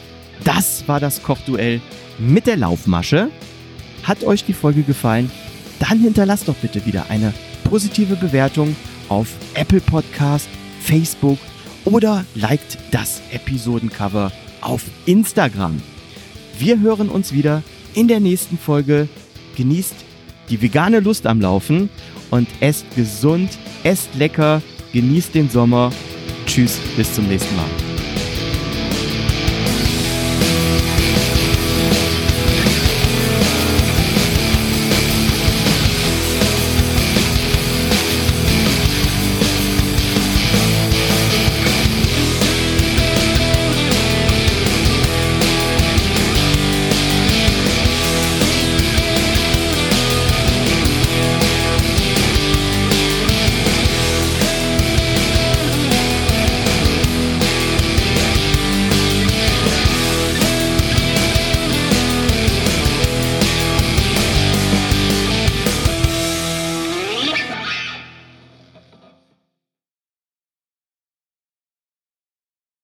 Das 0.44 0.86
war 0.86 1.00
das 1.00 1.22
Kochduell 1.24 1.80
mit 2.18 2.46
der 2.46 2.56
Laufmasche. 2.56 3.30
Hat 4.04 4.22
euch 4.22 4.44
die 4.44 4.52
Folge 4.52 4.82
gefallen? 4.82 5.30
Dann 5.80 5.98
hinterlasst 5.98 6.46
doch 6.48 6.56
bitte 6.56 6.86
wieder 6.86 7.10
eine 7.10 7.32
positive 7.64 8.14
Bewertung 8.16 8.76
auf 9.08 9.28
Apple 9.54 9.80
Podcast, 9.80 10.48
Facebook 10.86 11.38
oder 11.84 12.24
liked 12.36 12.78
das 12.92 13.20
Episodencover 13.32 14.30
auf 14.60 14.82
Instagram. 15.04 15.82
Wir 16.58 16.80
hören 16.80 17.08
uns 17.08 17.32
wieder 17.32 17.62
in 17.94 18.08
der 18.08 18.20
nächsten 18.20 18.56
Folge. 18.56 19.08
Genießt 19.56 19.94
die 20.48 20.62
vegane 20.62 21.00
Lust 21.00 21.26
am 21.26 21.40
Laufen 21.40 21.90
und 22.30 22.46
esst 22.60 22.86
gesund, 22.94 23.58
esst 23.82 24.14
lecker, 24.14 24.62
genießt 24.92 25.34
den 25.34 25.50
Sommer. 25.50 25.92
Tschüss, 26.46 26.78
bis 26.96 27.12
zum 27.12 27.26
nächsten 27.26 27.56
Mal. 27.56 27.95